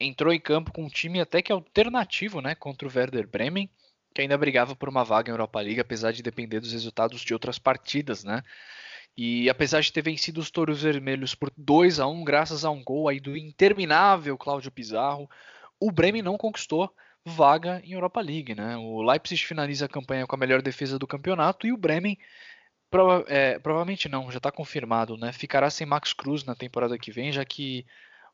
entrou 0.00 0.32
em 0.32 0.40
campo 0.40 0.72
com 0.72 0.84
um 0.84 0.88
time 0.88 1.20
até 1.20 1.42
que 1.42 1.52
alternativo, 1.52 2.40
né, 2.40 2.54
contra 2.54 2.88
o 2.88 2.90
Werder 2.94 3.26
Bremen 3.26 3.68
que 4.16 4.22
ainda 4.22 4.38
brigava 4.38 4.74
por 4.74 4.88
uma 4.88 5.04
vaga 5.04 5.28
em 5.30 5.34
Europa 5.34 5.60
League, 5.60 5.78
apesar 5.78 6.10
de 6.10 6.22
depender 6.22 6.58
dos 6.58 6.72
resultados 6.72 7.20
de 7.20 7.34
outras 7.34 7.58
partidas, 7.58 8.24
né? 8.24 8.42
E 9.14 9.50
apesar 9.50 9.82
de 9.82 9.92
ter 9.92 10.00
vencido 10.00 10.40
os 10.40 10.50
Touros 10.50 10.82
Vermelhos 10.82 11.34
por 11.34 11.52
2 11.54 12.00
a 12.00 12.06
1 12.06 12.24
graças 12.24 12.64
a 12.64 12.70
um 12.70 12.82
gol 12.82 13.10
aí 13.10 13.20
do 13.20 13.36
interminável 13.36 14.38
Cláudio 14.38 14.70
Pizarro, 14.70 15.28
o 15.78 15.92
Bremen 15.92 16.22
não 16.22 16.38
conquistou 16.38 16.90
vaga 17.26 17.82
em 17.84 17.92
Europa 17.92 18.22
League, 18.22 18.54
né? 18.54 18.78
O 18.78 19.02
Leipzig 19.02 19.44
finaliza 19.44 19.84
a 19.84 19.88
campanha 19.88 20.26
com 20.26 20.34
a 20.34 20.38
melhor 20.38 20.62
defesa 20.62 20.98
do 20.98 21.06
campeonato 21.06 21.66
e 21.66 21.72
o 21.72 21.76
Bremen 21.76 22.16
prova 22.90 23.22
é, 23.28 23.58
provavelmente 23.58 24.08
não, 24.08 24.30
já 24.30 24.38
está 24.38 24.50
confirmado, 24.50 25.18
né? 25.18 25.30
Ficará 25.30 25.68
sem 25.68 25.86
Max 25.86 26.14
Cruz 26.14 26.42
na 26.42 26.54
temporada 26.54 26.96
que 26.98 27.12
vem, 27.12 27.30
já 27.32 27.44
que 27.44 27.84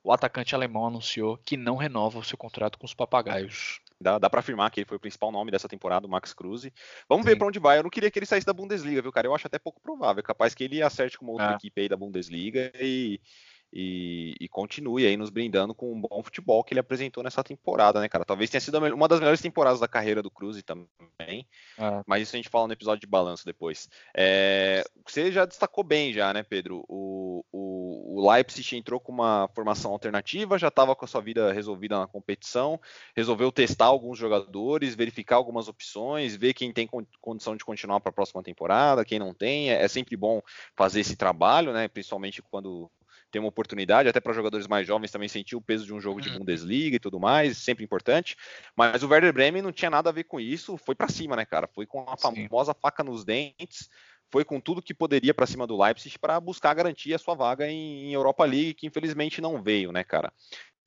o 0.05 0.13
atacante 0.13 0.55
alemão 0.55 0.87
anunciou 0.87 1.39
que 1.39 1.57
não 1.57 1.75
renova 1.75 2.21
o 2.21 2.25
seu 2.25 2.39
contrato 2.39 2.79
com 2.79 2.87
os 2.87 2.95
Papagaios. 2.95 3.82
Dá, 4.03 4.19
dá 4.19 4.29
para 4.29 4.41
afirmar 4.41 4.71
que 4.71 4.81
ele 4.81 4.87
foi 4.87 4.97
o 4.97 5.01
principal 5.01 5.31
nome 5.31 5.51
dessa 5.51 5.69
temporada, 5.69 6.07
o 6.07 6.11
Max 6.11 6.33
Cruz. 6.33 6.69
Vamos 7.09 7.25
Sim. 7.25 7.31
ver 7.31 7.37
para 7.37 7.47
onde 7.47 7.59
vai. 7.59 7.79
Eu 7.79 7.83
não 7.83 7.91
queria 7.91 8.11
que 8.11 8.19
ele 8.19 8.27
saísse 8.27 8.47
da 8.47 8.53
Bundesliga, 8.53 9.01
viu, 9.01 9.13
cara? 9.13 9.27
Eu 9.27 9.35
acho 9.35 9.47
até 9.47 9.59
pouco 9.59 9.81
provável. 9.81 10.21
É 10.21 10.23
capaz 10.23 10.55
que 10.55 10.65
ele 10.65 10.83
acerte 10.83 11.17
com 11.17 11.25
uma 11.25 11.33
outra 11.33 11.53
é. 11.53 11.55
equipe 11.55 11.81
aí 11.81 11.89
da 11.89 11.97
Bundesliga 11.97 12.73
e, 12.81 13.21
e, 13.73 14.35
e, 14.39 14.49
continue 14.49 15.07
aí 15.07 15.17
nos 15.17 15.31
brindando 15.31 15.75
com 15.75 15.93
um 15.93 16.01
bom 16.01 16.23
futebol 16.23 16.63
que 16.63 16.75
ele 16.75 16.81
apresentou 16.81 17.23
nessa 17.23 17.43
temporada, 17.43 18.01
né, 18.01 18.09
cara? 18.09 18.25
Talvez 18.25 18.51
tenha 18.51 18.61
sido 18.61 18.79
uma 18.79 19.09
das 19.09 19.19
melhores 19.19 19.41
temporadas 19.41 19.81
da 19.81 19.89
carreira 19.89 20.23
do 20.23 20.31
Cruz 20.31 20.63
também. 20.63 21.47
É. 21.79 22.03
Mas 22.07 22.23
isso 22.23 22.37
a 22.37 22.39
gente 22.39 22.51
fala 22.51 22.67
no 22.67 22.73
episódio 22.75 23.01
de 23.01 23.07
balanço 23.07 23.47
depois. 23.47 23.89
É, 24.15 24.85
você 25.07 25.33
já 25.33 25.47
destacou 25.47 25.83
bem, 25.83 26.13
já, 26.13 26.35
né, 26.35 26.43
Pedro? 26.43 26.85
O, 26.87 27.45
o, 27.51 28.21
o 28.21 28.31
Leipzig 28.31 28.77
entrou 28.77 29.01
com 29.01 29.11
uma 29.11 29.49
formação 29.55 29.93
alternativa, 29.93 30.59
já 30.59 30.69
estava 30.69 30.95
com 30.95 31.07
a 31.07 31.09
sua 31.09 31.23
vida 31.23 31.51
resolvida 31.51 31.99
na 31.99 32.07
competição, 32.07 32.79
resolveu 33.17 33.51
testar 33.51 33.87
alguns 33.87 34.19
jogadores, 34.19 34.95
verificar 34.95 35.37
algumas 35.37 35.69
opções, 35.69 36.37
ver 36.37 36.53
quem 36.53 36.73
tem 36.73 36.89
condição 37.21 37.57
de 37.57 37.65
continuar 37.65 38.01
para 38.01 38.11
a 38.11 38.15
próxima 38.15 38.43
temporada, 38.43 39.05
quem 39.05 39.19
não 39.19 39.33
tem. 39.33 39.71
É, 39.71 39.83
é 39.83 39.89
sempre 39.89 40.15
bom 40.15 40.43
fazer 40.77 41.01
esse 41.01 41.17
trabalho, 41.17 41.73
né? 41.73 41.89
Principalmente 41.89 42.43
quando 42.43 42.91
tem 43.33 43.41
uma 43.41 43.49
oportunidade, 43.49 44.09
até 44.09 44.21
para 44.21 44.35
jogadores 44.35 44.69
mais 44.69 44.87
jovens 44.87 45.11
também 45.11 45.29
sentir 45.29 45.57
o 45.57 45.61
peso 45.61 45.87
de 45.87 45.95
um 45.95 46.01
jogo 46.01 46.21
de 46.21 46.29
uhum. 46.29 46.41
Bundesliga 46.41 46.97
e 46.97 47.01
tudo 47.01 47.19
mais, 47.19 47.57
sempre 47.57 47.83
importante. 47.83 48.37
Mas 48.77 49.03
o 49.03 49.09
Werder 49.09 49.33
Bremen 49.33 49.63
não 49.63 49.73
tinha 49.73 49.91
nada 49.91 50.11
a 50.11 50.13
ver 50.13 50.25
com 50.25 50.39
isso, 50.39 50.77
foi 50.77 50.95
para 50.95 51.09
cima, 51.09 51.35
né, 51.35 51.47
cara? 51.47 51.67
Foi 51.67 51.87
com 51.87 52.05
a 52.09 52.17
famosa 52.17 52.73
Sim. 52.73 52.79
faca 52.81 53.03
nos 53.03 53.25
dentes, 53.25 53.89
foi 54.31 54.45
com 54.45 54.61
tudo 54.61 54.83
que 54.83 54.95
poderia 54.95 55.33
para 55.33 55.47
cima 55.47 55.67
do 55.67 55.81
Leipzig 55.81 56.19
para 56.19 56.39
buscar 56.39 56.75
garantir 56.75 57.15
a 57.15 57.19
sua 57.19 57.35
vaga 57.35 57.69
em 57.69 58.13
Europa 58.13 58.45
League, 58.45 58.75
que 58.75 58.87
infelizmente 58.87 59.41
não 59.41 59.63
veio, 59.63 59.93
né, 59.93 60.05
cara? 60.05 60.33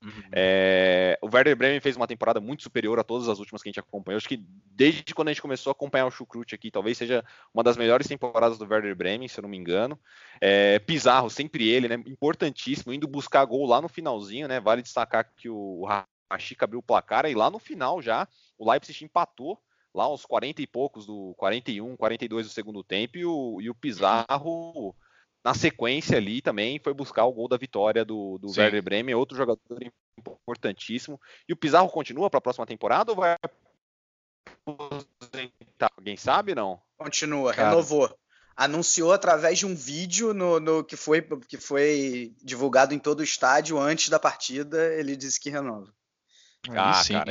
Uhum. 0.02 0.10
É, 0.32 1.18
o 1.22 1.26
Werder 1.26 1.56
Bremen 1.56 1.80
fez 1.80 1.96
uma 1.96 2.06
temporada 2.06 2.40
muito 2.40 2.62
superior 2.62 2.98
a 2.98 3.04
todas 3.04 3.28
as 3.28 3.38
últimas 3.38 3.62
que 3.62 3.68
a 3.68 3.70
gente 3.70 3.80
acompanhou. 3.80 4.16
Acho 4.16 4.28
que 4.28 4.44
desde 4.46 5.14
quando 5.14 5.28
a 5.28 5.32
gente 5.32 5.42
começou 5.42 5.70
a 5.70 5.72
acompanhar 5.72 6.06
o 6.06 6.10
Chucrute 6.10 6.54
aqui, 6.54 6.70
talvez 6.70 6.98
seja 6.98 7.24
uma 7.52 7.62
das 7.62 7.76
melhores 7.76 8.06
temporadas 8.06 8.58
do 8.58 8.66
Werder 8.66 8.94
Bremen, 8.94 9.28
se 9.28 9.38
eu 9.38 9.42
não 9.42 9.48
me 9.48 9.56
engano. 9.56 9.98
É, 10.40 10.78
Pizarro, 10.80 11.30
sempre 11.30 11.68
ele, 11.68 11.88
né? 11.88 11.94
Importantíssimo, 12.06 12.92
indo 12.92 13.08
buscar 13.08 13.44
gol 13.44 13.66
lá 13.66 13.80
no 13.80 13.88
finalzinho, 13.88 14.46
né? 14.46 14.60
Vale 14.60 14.82
destacar 14.82 15.32
que 15.36 15.48
o 15.48 15.86
Rashik 16.30 16.62
abriu 16.62 16.80
o 16.80 16.82
placar 16.82 17.26
e 17.26 17.34
lá 17.34 17.50
no 17.50 17.58
final 17.58 18.02
já 18.02 18.28
o 18.58 18.70
Leipzig 18.70 19.04
empatou 19.04 19.60
lá 19.94 20.04
aos 20.04 20.26
40 20.26 20.60
e 20.60 20.66
poucos 20.66 21.06
do 21.06 21.34
41, 21.38 21.96
42 21.96 22.46
do 22.46 22.52
segundo 22.52 22.84
tempo 22.84 23.16
e 23.16 23.24
o, 23.24 23.58
e 23.62 23.70
o 23.70 23.74
Pizarro 23.74 24.94
na 25.46 25.54
sequência 25.54 26.16
ali 26.16 26.42
também 26.42 26.80
foi 26.80 26.92
buscar 26.92 27.24
o 27.24 27.32
gol 27.32 27.46
da 27.46 27.56
vitória 27.56 28.04
do, 28.04 28.36
do 28.38 28.48
Werder 28.48 28.82
Bremen, 28.82 29.14
outro 29.14 29.36
jogador 29.36 29.78
importantíssimo. 30.18 31.20
E 31.48 31.52
o 31.52 31.56
Pizarro 31.56 31.88
continua 31.88 32.28
para 32.28 32.38
a 32.38 32.40
próxima 32.40 32.66
temporada 32.66 33.12
ou 33.12 33.16
vai 33.16 33.36
aposentar? 34.66 35.92
Alguém 35.96 36.16
sabe 36.16 36.52
não? 36.52 36.82
Continua, 36.98 37.54
Cara. 37.54 37.68
renovou. 37.68 38.12
Anunciou 38.56 39.12
através 39.12 39.60
de 39.60 39.66
um 39.66 39.76
vídeo 39.76 40.34
no, 40.34 40.58
no, 40.58 40.82
que, 40.82 40.96
foi, 40.96 41.22
que 41.22 41.58
foi 41.58 42.34
divulgado 42.42 42.92
em 42.92 42.98
todo 42.98 43.20
o 43.20 43.24
estádio 43.24 43.78
antes 43.78 44.08
da 44.08 44.18
partida. 44.18 44.94
Ele 44.94 45.14
disse 45.14 45.38
que 45.38 45.48
renova. 45.48 45.94
Ah, 46.70 47.04
sim, 47.04 47.12
cara, 47.12 47.30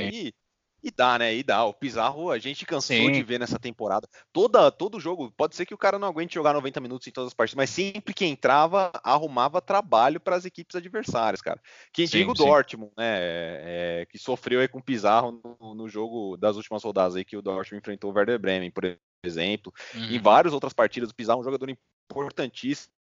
e 0.85 0.91
dá, 0.91 1.17
né? 1.17 1.33
E 1.33 1.41
dá. 1.41 1.65
O 1.65 1.73
Pizarro 1.73 2.29
a 2.29 2.37
gente 2.37 2.63
cansou 2.63 2.95
Sim. 2.95 3.11
de 3.11 3.23
ver 3.23 3.39
nessa 3.39 3.57
temporada. 3.57 4.07
Toda, 4.31 4.71
todo 4.71 4.99
jogo, 4.99 5.33
pode 5.35 5.55
ser 5.55 5.65
que 5.65 5.73
o 5.73 5.77
cara 5.77 5.97
não 5.97 6.07
aguente 6.07 6.35
jogar 6.35 6.53
90 6.53 6.79
minutos 6.79 7.07
em 7.07 7.11
todas 7.11 7.29
as 7.29 7.33
partidas, 7.33 7.57
mas 7.57 7.71
sempre 7.71 8.13
que 8.13 8.23
entrava, 8.23 8.91
arrumava 9.03 9.59
trabalho 9.59 10.19
para 10.19 10.35
as 10.35 10.45
equipes 10.45 10.75
adversárias, 10.75 11.41
cara. 11.41 11.59
Quem 11.91 12.05
diga 12.05 12.29
o 12.29 12.35
Dortmund, 12.35 12.93
né? 12.95 13.17
É, 13.17 14.01
é, 14.01 14.05
que 14.05 14.19
sofreu 14.19 14.59
aí 14.59 14.67
com 14.67 14.77
o 14.77 14.83
Pizarro 14.83 15.41
no, 15.59 15.73
no, 15.73 15.89
jogo 15.89 16.37
das 16.37 16.55
últimas 16.55 16.83
rodadas 16.83 17.15
aí 17.15 17.25
que 17.25 17.35
o 17.35 17.41
Dortmund 17.41 17.81
enfrentou 17.81 18.11
o 18.11 18.13
Werder 18.13 18.37
Bremen, 18.37 18.69
por 18.69 18.85
exemplo. 19.23 19.73
Uhum. 19.95 20.03
Em 20.03 20.19
várias 20.19 20.53
outras 20.53 20.73
partidas, 20.73 21.09
o 21.09 21.15
Pizarro 21.15 21.39
é 21.39 21.41
um 21.41 21.45
jogador 21.45 21.67
importantíssimo 22.11 22.93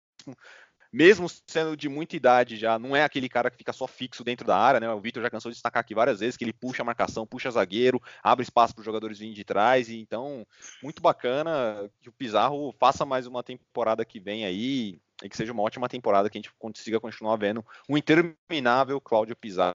mesmo 0.95 1.27
sendo 1.49 1.77
de 1.77 1.89
muita 1.89 2.15
idade 2.15 2.57
já, 2.57 2.79
não 2.79 2.95
é 2.95 3.03
aquele 3.03 3.29
cara 3.29 3.51
que 3.51 3.57
fica 3.57 3.73
só 3.73 3.85
fixo 3.85 4.23
dentro 4.23 4.47
da 4.47 4.57
área, 4.57 4.79
né? 4.79 4.89
O 4.89 5.01
Vitor 5.01 5.21
já 5.21 5.29
cansou 5.29 5.51
de 5.51 5.57
destacar 5.57 5.81
aqui 5.81 5.93
várias 5.93 6.21
vezes 6.21 6.37
que 6.37 6.45
ele 6.45 6.53
puxa 6.53 6.83
a 6.83 6.85
marcação, 6.85 7.27
puxa 7.27 7.51
zagueiro, 7.51 8.01
abre 8.23 8.45
espaço 8.45 8.73
para 8.73 8.83
os 8.83 8.87
jogadores 8.87 9.19
virem 9.19 9.35
de 9.35 9.43
trás, 9.43 9.89
e 9.89 9.99
então, 9.99 10.47
muito 10.81 11.03
bacana 11.03 11.91
que 12.01 12.09
o 12.09 12.13
Pizarro 12.13 12.73
faça 12.79 13.05
mais 13.05 13.27
uma 13.27 13.43
temporada 13.43 14.05
que 14.05 14.21
vem 14.21 14.45
aí, 14.45 15.01
e 15.21 15.29
que 15.29 15.37
seja 15.37 15.53
uma 15.53 15.65
ótima 15.65 15.89
temporada, 15.89 16.31
que 16.31 16.39
a 16.39 16.41
gente 16.41 16.53
consiga 16.61 17.01
continuar 17.01 17.37
vendo 17.37 17.65
um 17.89 17.99
interminável 17.99 19.01
Cláudio 19.01 19.35
Pizarro 19.35 19.75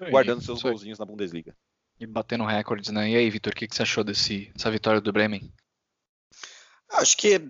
aí, 0.00 0.10
guardando 0.10 0.42
seus 0.42 0.62
golzinhos 0.62 0.98
na 0.98 1.04
Bundesliga. 1.04 1.54
E 2.00 2.06
batendo 2.06 2.46
recordes, 2.46 2.90
né? 2.90 3.10
E 3.10 3.16
aí, 3.16 3.28
Vitor, 3.28 3.52
o 3.52 3.56
que, 3.56 3.68
que 3.68 3.76
você 3.76 3.82
achou 3.82 4.02
desse, 4.02 4.50
dessa 4.54 4.70
vitória 4.70 5.00
do 5.00 5.12
Bremen? 5.12 5.52
Acho 6.90 7.16
que 7.16 7.40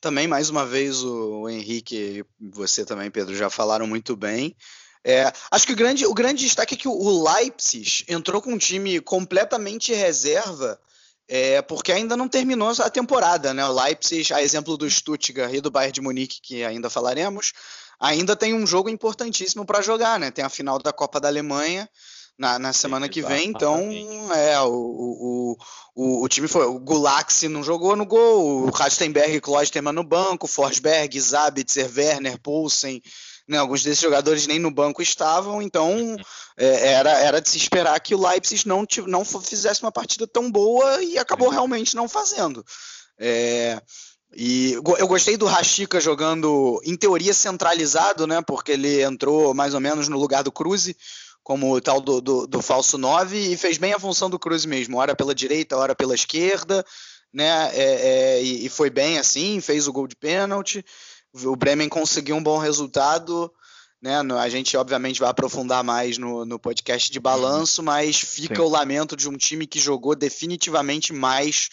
também, 0.00 0.26
mais 0.26 0.48
uma 0.48 0.64
vez, 0.64 1.02
o 1.02 1.48
Henrique 1.48 2.24
e 2.40 2.48
você 2.50 2.84
também, 2.84 3.10
Pedro, 3.10 3.36
já 3.36 3.50
falaram 3.50 3.86
muito 3.86 4.16
bem. 4.16 4.56
É, 5.04 5.32
acho 5.50 5.66
que 5.66 5.72
o 5.72 5.76
grande, 5.76 6.06
o 6.06 6.14
grande 6.14 6.44
destaque 6.44 6.74
é 6.74 6.76
que 6.76 6.88
o 6.88 7.24
Leipzig 7.24 8.04
entrou 8.08 8.42
com 8.42 8.52
um 8.52 8.58
time 8.58 8.98
completamente 9.00 9.94
reserva, 9.94 10.80
é, 11.28 11.62
porque 11.62 11.92
ainda 11.92 12.16
não 12.16 12.28
terminou 12.28 12.70
a 12.70 12.90
temporada. 12.90 13.54
Né? 13.54 13.64
O 13.64 13.72
Leipzig, 13.72 14.32
a 14.32 14.42
exemplo 14.42 14.76
do 14.76 14.90
Stuttgart 14.90 15.52
e 15.54 15.60
do 15.60 15.70
Bayern 15.70 15.92
de 15.92 16.00
Munique, 16.00 16.40
que 16.40 16.64
ainda 16.64 16.90
falaremos, 16.90 17.52
ainda 18.00 18.34
tem 18.34 18.54
um 18.54 18.66
jogo 18.66 18.88
importantíssimo 18.88 19.64
para 19.64 19.82
jogar. 19.82 20.18
Né? 20.18 20.30
Tem 20.30 20.44
a 20.44 20.48
final 20.48 20.78
da 20.80 20.92
Copa 20.92 21.20
da 21.20 21.28
Alemanha 21.28 21.88
na, 22.38 22.58
na 22.58 22.72
semana 22.72 23.08
que 23.08 23.22
vem. 23.22 23.48
Então, 23.48 23.88
é, 24.34 24.60
o, 24.60 24.68
o, 24.70 25.56
o, 25.94 26.24
o, 26.24 26.28
time 26.28 26.46
foi. 26.48 26.66
O 26.66 26.78
Gulaxi 26.78 27.48
não 27.48 27.62
jogou 27.62 27.96
no 27.96 28.04
gol, 28.04 28.64
o 28.64 28.70
Rastenberg 28.70 29.36
e 29.36 29.40
Klosterman 29.40 29.92
no 29.92 30.04
banco, 30.04 30.46
Forsberg, 30.46 31.18
Zabitzer, 31.20 31.90
Werner, 31.94 32.38
Poulsen. 32.40 33.02
Né, 33.48 33.58
alguns 33.58 33.84
desses 33.84 34.00
jogadores 34.00 34.44
nem 34.48 34.58
no 34.58 34.72
banco 34.72 35.00
estavam, 35.00 35.62
então 35.62 35.96
uhum. 35.96 36.16
é, 36.56 36.94
era, 36.94 37.12
era 37.20 37.40
de 37.40 37.48
se 37.48 37.56
esperar 37.56 38.00
que 38.00 38.12
o 38.12 38.20
Leipzig 38.20 38.66
não, 38.66 38.84
não 39.06 39.24
fizesse 39.24 39.82
uma 39.82 39.92
partida 39.92 40.26
tão 40.26 40.50
boa 40.50 41.00
e 41.00 41.16
acabou 41.16 41.48
realmente 41.48 41.94
não 41.94 42.08
fazendo. 42.08 42.66
É, 43.16 43.80
e 44.34 44.72
eu 44.72 45.06
gostei 45.06 45.36
do 45.36 45.46
Rashica 45.46 46.00
jogando, 46.00 46.80
em 46.84 46.96
teoria, 46.96 47.32
centralizado, 47.32 48.26
né? 48.26 48.42
Porque 48.42 48.72
ele 48.72 49.02
entrou 49.02 49.54
mais 49.54 49.72
ou 49.72 49.80
menos 49.80 50.08
no 50.08 50.18
lugar 50.18 50.42
do 50.42 50.52
Cruze, 50.52 50.96
como 51.46 51.72
o 51.72 51.80
tal 51.80 52.00
do, 52.00 52.20
do, 52.20 52.44
do, 52.44 52.60
falso 52.60 52.98
9 52.98 53.38
e 53.38 53.56
fez 53.56 53.78
bem 53.78 53.92
a 53.92 54.00
função 54.00 54.28
do 54.28 54.36
Cruz 54.36 54.64
mesmo, 54.64 54.98
hora 54.98 55.14
pela 55.14 55.32
direita, 55.32 55.76
hora 55.76 55.94
pela 55.94 56.12
esquerda, 56.12 56.84
né? 57.32 57.70
É, 57.72 57.82
é, 58.38 58.42
e, 58.42 58.68
foi 58.68 58.90
bem 58.90 59.16
assim, 59.16 59.60
fez 59.60 59.86
o 59.86 59.92
gol 59.92 60.08
de 60.08 60.16
pênalti. 60.16 60.84
O 61.44 61.54
Bremen 61.54 61.88
conseguiu 61.88 62.34
um 62.34 62.42
bom 62.42 62.58
resultado. 62.58 63.48
Né? 64.02 64.16
A 64.18 64.48
gente, 64.48 64.76
obviamente, 64.76 65.20
vai 65.20 65.30
aprofundar 65.30 65.84
mais 65.84 66.18
no, 66.18 66.44
no 66.44 66.58
podcast 66.58 67.12
de 67.12 67.20
balanço, 67.20 67.80
mas 67.80 68.18
fica 68.18 68.56
Sim. 68.56 68.62
o 68.62 68.68
lamento 68.68 69.16
de 69.16 69.28
um 69.28 69.36
time 69.36 69.68
que 69.68 69.78
jogou 69.78 70.16
definitivamente 70.16 71.12
mais 71.12 71.68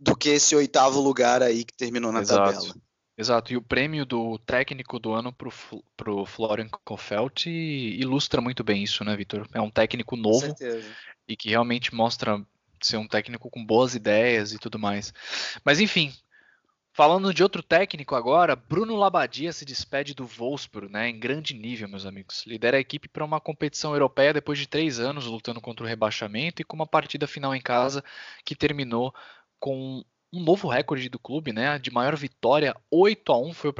do 0.00 0.16
que 0.16 0.30
esse 0.30 0.56
oitavo 0.56 1.02
lugar 1.02 1.42
aí 1.42 1.66
que 1.66 1.76
terminou 1.76 2.10
na 2.10 2.22
Exato. 2.22 2.50
tabela. 2.50 2.74
Exato, 3.18 3.52
e 3.52 3.56
o 3.56 3.62
prêmio 3.62 4.06
do 4.06 4.38
técnico 4.38 4.96
do 5.00 5.12
ano 5.12 5.32
pro, 5.32 5.52
pro 5.96 6.24
Florian 6.24 6.68
Kofelt 6.68 7.46
ilustra 7.46 8.40
muito 8.40 8.62
bem 8.62 8.84
isso, 8.84 9.02
né, 9.02 9.16
Vitor? 9.16 9.44
É 9.52 9.60
um 9.60 9.68
técnico 9.68 10.14
novo 10.14 10.54
e 11.26 11.36
que 11.36 11.48
realmente 11.48 11.92
mostra 11.92 12.40
ser 12.80 12.96
um 12.96 13.08
técnico 13.08 13.50
com 13.50 13.66
boas 13.66 13.96
ideias 13.96 14.52
e 14.52 14.58
tudo 14.58 14.78
mais. 14.78 15.12
Mas 15.64 15.80
enfim, 15.80 16.14
falando 16.92 17.34
de 17.34 17.42
outro 17.42 17.60
técnico 17.60 18.14
agora, 18.14 18.54
Bruno 18.54 18.94
Labadia 18.94 19.52
se 19.52 19.64
despede 19.64 20.14
do 20.14 20.24
Wolfsburg, 20.24 20.88
né, 20.88 21.08
em 21.08 21.18
grande 21.18 21.54
nível, 21.54 21.88
meus 21.88 22.06
amigos. 22.06 22.44
Lidera 22.46 22.76
a 22.76 22.80
equipe 22.80 23.08
para 23.08 23.24
uma 23.24 23.40
competição 23.40 23.94
europeia 23.94 24.32
depois 24.32 24.60
de 24.60 24.68
três 24.68 25.00
anos 25.00 25.26
lutando 25.26 25.60
contra 25.60 25.84
o 25.84 25.88
rebaixamento 25.88 26.62
e 26.62 26.64
com 26.64 26.76
uma 26.76 26.86
partida 26.86 27.26
final 27.26 27.52
em 27.52 27.60
casa 27.60 28.04
que 28.44 28.54
terminou 28.54 29.12
com 29.58 30.04
um 30.32 30.42
novo 30.42 30.68
recorde 30.68 31.08
do 31.08 31.18
clube, 31.18 31.52
né? 31.52 31.78
De 31.78 31.90
maior 31.90 32.14
vitória, 32.16 32.76
8 32.90 33.32
a 33.32 33.38
1 33.38 33.52
foi 33.54 33.70
o 33.70 33.74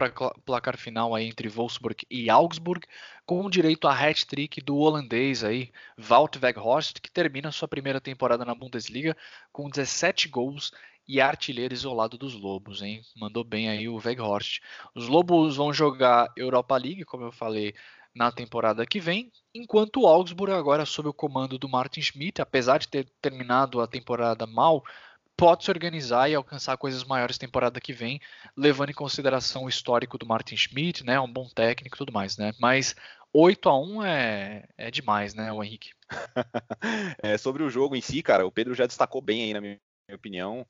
placar 0.44 0.76
final 0.78 1.14
aí 1.14 1.26
entre 1.26 1.48
Wolfsburg 1.48 2.06
e 2.10 2.30
Augsburg, 2.30 2.86
com 3.26 3.48
direito 3.50 3.86
a 3.86 3.92
hat-trick 3.92 4.60
do 4.62 4.76
holandês 4.78 5.44
aí, 5.44 5.70
Wout 5.98 6.38
Weghorst, 6.38 7.00
que 7.00 7.10
termina 7.10 7.52
sua 7.52 7.68
primeira 7.68 8.00
temporada 8.00 8.44
na 8.44 8.54
Bundesliga 8.54 9.16
com 9.52 9.68
17 9.68 10.28
gols 10.28 10.72
e 11.06 11.20
artilheiro 11.20 11.74
isolado 11.74 12.16
dos 12.16 12.34
Lobos, 12.34 12.82
hein? 12.82 13.02
Mandou 13.16 13.44
bem 13.44 13.68
aí 13.68 13.88
o 13.88 13.96
Weghorst. 13.96 14.60
Os 14.94 15.08
Lobos 15.08 15.56
vão 15.56 15.72
jogar 15.72 16.32
Europa 16.36 16.76
League, 16.76 17.04
como 17.04 17.24
eu 17.24 17.32
falei, 17.32 17.74
na 18.14 18.32
temporada 18.32 18.86
que 18.86 18.98
vem, 18.98 19.30
enquanto 19.54 20.00
o 20.00 20.06
Augsburg 20.06 20.52
agora 20.52 20.84
sob 20.84 21.08
o 21.08 21.12
comando 21.12 21.58
do 21.58 21.68
Martin 21.68 22.02
Schmidt, 22.02 22.42
apesar 22.42 22.78
de 22.78 22.88
ter 22.88 23.06
terminado 23.22 23.80
a 23.80 23.86
temporada 23.86 24.46
mal, 24.46 24.82
pode 25.38 25.64
se 25.64 25.70
organizar 25.70 26.28
e 26.28 26.34
alcançar 26.34 26.76
coisas 26.76 27.04
maiores 27.04 27.38
temporada 27.38 27.80
que 27.80 27.92
vem, 27.92 28.20
levando 28.56 28.90
em 28.90 28.94
consideração 28.94 29.64
o 29.64 29.68
histórico 29.68 30.18
do 30.18 30.26
Martin 30.26 30.56
Schmidt, 30.56 31.06
né? 31.06 31.18
Um 31.20 31.32
bom 31.32 31.48
técnico 31.48 31.96
e 31.96 31.98
tudo 31.98 32.12
mais, 32.12 32.36
né? 32.36 32.52
Mas 32.58 32.96
8 33.32 33.68
a 33.68 33.80
1 33.80 34.04
é, 34.04 34.64
é 34.76 34.90
demais, 34.90 35.34
né, 35.34 35.52
o 35.52 35.62
Henrique? 35.62 35.92
é, 37.22 37.38
sobre 37.38 37.62
o 37.62 37.70
jogo 37.70 37.94
em 37.94 38.00
si, 38.00 38.20
cara, 38.20 38.44
o 38.44 38.50
Pedro 38.50 38.74
já 38.74 38.84
destacou 38.84 39.22
bem 39.22 39.44
aí, 39.44 39.54
na 39.54 39.60
minha 39.60 39.78
opinião. 40.12 40.66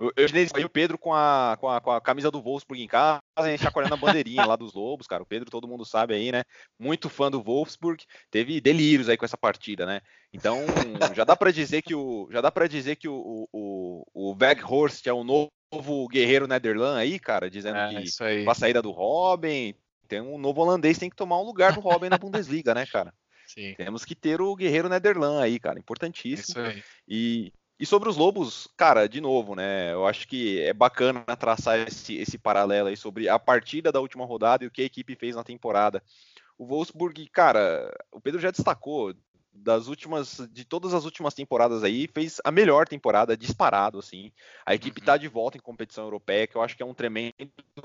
Eu, 0.00 0.12
eu 0.16 0.66
o 0.66 0.70
Pedro 0.70 0.98
com 0.98 1.14
a, 1.14 1.56
com, 1.60 1.68
a, 1.68 1.80
com 1.80 1.90
a 1.92 2.00
camisa 2.00 2.30
do 2.30 2.42
Wolfsburg 2.42 2.82
em 2.82 2.88
casa, 2.88 3.20
a 3.36 3.48
gente 3.48 3.62
chacoalhando 3.62 3.94
a 3.94 3.98
bandeirinha 3.98 4.44
lá 4.44 4.56
dos 4.56 4.74
Lobos, 4.74 5.06
cara. 5.06 5.22
O 5.22 5.26
Pedro, 5.26 5.50
todo 5.50 5.68
mundo 5.68 5.84
sabe 5.84 6.14
aí, 6.14 6.32
né? 6.32 6.42
Muito 6.78 7.08
fã 7.08 7.30
do 7.30 7.40
Wolfsburg, 7.40 8.04
teve 8.30 8.60
delírios 8.60 9.08
aí 9.08 9.16
com 9.16 9.24
essa 9.24 9.36
partida, 9.36 9.86
né? 9.86 10.00
Então, 10.32 10.62
já 11.14 11.22
dá 11.22 11.36
para 11.36 11.52
dizer 11.52 11.82
que 11.82 11.94
o 11.94 12.28
já 12.32 12.40
dá 12.40 12.50
para 12.50 12.66
dizer 12.66 12.96
que 12.96 13.08
o, 13.08 13.48
o, 13.52 14.04
o 14.12 14.36
Weghorst 14.40 15.06
é 15.06 15.12
o 15.12 15.22
novo 15.22 16.08
guerreiro 16.08 16.48
Netherland 16.48 16.98
aí, 16.98 17.18
cara, 17.20 17.48
dizendo 17.48 17.76
é, 17.78 18.02
que 18.02 18.44
com 18.44 18.50
a 18.50 18.54
saída 18.54 18.82
do 18.82 18.90
Robin 18.90 19.74
Tem 20.08 20.20
um 20.20 20.38
novo 20.38 20.60
holandês 20.60 20.98
tem 20.98 21.08
que 21.08 21.16
tomar 21.16 21.40
um 21.40 21.44
lugar 21.44 21.72
do 21.72 21.80
Robin 21.80 22.08
na 22.08 22.18
Bundesliga, 22.18 22.74
né, 22.74 22.84
cara? 22.84 23.12
Sim. 23.46 23.74
Temos 23.74 24.04
que 24.04 24.14
ter 24.14 24.40
o 24.40 24.56
guerreiro 24.56 24.88
Nederland 24.88 25.42
aí, 25.42 25.60
cara, 25.60 25.78
importantíssimo. 25.78 26.60
Isso 26.60 26.60
aí. 26.60 26.82
E, 27.06 27.52
e 27.84 27.86
sobre 27.86 28.08
os 28.08 28.16
Lobos, 28.16 28.66
cara, 28.78 29.06
de 29.06 29.20
novo, 29.20 29.54
né? 29.54 29.92
Eu 29.92 30.06
acho 30.06 30.26
que 30.26 30.58
é 30.62 30.72
bacana 30.72 31.22
traçar 31.38 31.78
esse, 31.80 32.16
esse 32.16 32.38
paralelo 32.38 32.88
aí 32.88 32.96
sobre 32.96 33.28
a 33.28 33.38
partida 33.38 33.92
da 33.92 34.00
última 34.00 34.24
rodada 34.24 34.64
e 34.64 34.66
o 34.66 34.70
que 34.70 34.80
a 34.80 34.86
equipe 34.86 35.14
fez 35.14 35.36
na 35.36 35.44
temporada. 35.44 36.02
O 36.56 36.64
Wolfsburg, 36.64 37.28
cara, 37.28 37.94
o 38.10 38.18
Pedro 38.18 38.40
já 38.40 38.50
destacou 38.50 39.14
das 39.52 39.86
últimas, 39.86 40.48
de 40.50 40.64
todas 40.64 40.94
as 40.94 41.04
últimas 41.04 41.34
temporadas 41.34 41.84
aí, 41.84 42.08
fez 42.08 42.40
a 42.42 42.50
melhor 42.50 42.88
temporada 42.88 43.36
disparado, 43.36 43.98
assim. 43.98 44.32
A 44.64 44.74
equipe 44.74 45.00
está 45.00 45.12
uhum. 45.12 45.18
de 45.18 45.28
volta 45.28 45.58
em 45.58 45.60
competição 45.60 46.04
europeia, 46.04 46.46
que 46.46 46.56
eu 46.56 46.62
acho 46.62 46.74
que 46.74 46.82
é 46.82 46.86
um 46.86 46.94
tremendo 46.94 47.34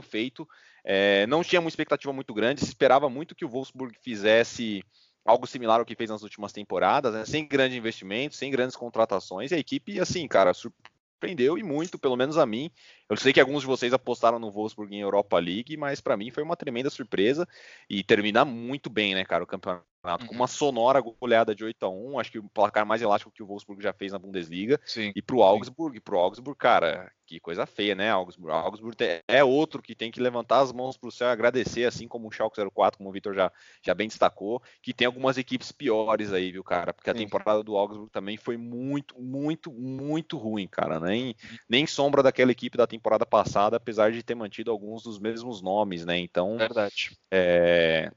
feito. 0.01 0.47
É, 0.81 1.27
não 1.27 1.43
tinha 1.43 1.59
uma 1.59 1.67
expectativa 1.67 2.13
muito 2.13 2.33
grande, 2.33 2.61
se 2.61 2.67
esperava 2.67 3.09
muito 3.09 3.35
que 3.35 3.43
o 3.43 3.49
Wolfsburg 3.49 3.93
fizesse 4.01 4.81
algo 5.25 5.45
similar 5.45 5.79
ao 5.79 5.85
que 5.85 5.95
fez 5.95 6.09
nas 6.09 6.23
últimas 6.23 6.51
temporadas, 6.51 7.13
né? 7.13 7.25
sem 7.25 7.47
grandes 7.47 7.77
investimentos, 7.77 8.37
sem 8.37 8.51
grandes 8.51 8.75
contratações. 8.75 9.51
E 9.51 9.55
a 9.55 9.59
equipe, 9.59 9.99
assim, 9.99 10.27
cara, 10.27 10.53
surpreendeu 10.53 11.57
e 11.57 11.63
muito, 11.63 11.99
pelo 11.99 12.15
menos 12.15 12.37
a 12.37 12.45
mim. 12.45 12.71
Eu 13.09 13.17
sei 13.17 13.33
que 13.33 13.39
alguns 13.39 13.61
de 13.61 13.67
vocês 13.67 13.93
apostaram 13.93 14.39
no 14.39 14.51
Wolfsburg 14.51 14.95
em 14.95 15.01
Europa 15.01 15.37
League, 15.37 15.75
mas 15.77 16.01
para 16.01 16.17
mim 16.17 16.31
foi 16.31 16.43
uma 16.43 16.55
tremenda 16.55 16.89
surpresa 16.89 17.47
e 17.89 18.03
terminar 18.03 18.45
muito 18.45 18.89
bem, 18.89 19.13
né, 19.13 19.25
cara, 19.25 19.43
o 19.43 19.47
campeonato 19.47 19.88
Uhum. 20.03 20.27
Com 20.27 20.35
uma 20.35 20.47
sonora 20.47 21.01
goleada 21.01 21.53
de 21.53 21.63
8 21.63 21.85
a 21.85 21.89
1 21.89 22.19
acho 22.19 22.31
que 22.31 22.39
o 22.39 22.49
placar 22.49 22.85
mais 22.85 23.01
elástico 23.01 23.31
que 23.31 23.43
o 23.43 23.45
Wolfsburg 23.45 23.83
já 23.83 23.91
fez 23.91 24.13
na 24.13 24.19
Bundesliga. 24.19 24.79
Sim, 24.85 25.11
e 25.13 25.21
pro 25.21 25.43
Augsburg, 25.43 25.97
sim. 25.97 26.01
pro 26.01 26.17
Augsburg, 26.17 26.57
cara, 26.57 27.11
que 27.25 27.39
coisa 27.39 27.65
feia, 27.65 27.93
né, 27.93 28.09
Augsburg? 28.09 28.51
Augsburg 28.51 28.95
é 29.27 29.43
outro 29.43 29.81
que 29.81 29.93
tem 29.93 30.09
que 30.09 30.21
levantar 30.21 30.61
as 30.61 30.71
mãos 30.71 30.97
pro 30.97 31.11
céu 31.11 31.27
e 31.27 31.31
agradecer, 31.31 31.85
assim 31.85 32.07
como 32.07 32.27
o 32.27 32.31
Schalke 32.31 32.61
04, 32.73 32.97
como 32.97 33.09
o 33.09 33.11
Vitor 33.11 33.35
já, 33.35 33.51
já 33.83 33.93
bem 33.93 34.07
destacou, 34.07 34.61
que 34.81 34.93
tem 34.93 35.05
algumas 35.05 35.37
equipes 35.37 35.71
piores 35.71 36.31
aí, 36.31 36.51
viu, 36.51 36.63
cara? 36.63 36.93
Porque 36.93 37.09
a 37.09 37.13
sim. 37.13 37.19
temporada 37.19 37.61
do 37.61 37.75
Augsburg 37.75 38.09
também 38.09 38.37
foi 38.37 38.57
muito, 38.57 39.19
muito, 39.21 39.71
muito 39.71 40.37
ruim, 40.37 40.67
cara. 40.67 40.99
Nem, 40.99 41.35
nem 41.67 41.85
sombra 41.85 42.23
daquela 42.23 42.51
equipe 42.51 42.77
da 42.77 42.87
temporada 42.87 43.25
passada, 43.25 43.77
apesar 43.77 44.11
de 44.11 44.23
ter 44.23 44.33
mantido 44.33 44.71
alguns 44.71 45.03
dos 45.03 45.19
mesmos 45.19 45.61
nomes, 45.61 46.05
né? 46.05 46.17
Então, 46.17 46.57
verdade. 46.57 47.11
É, 47.29 48.11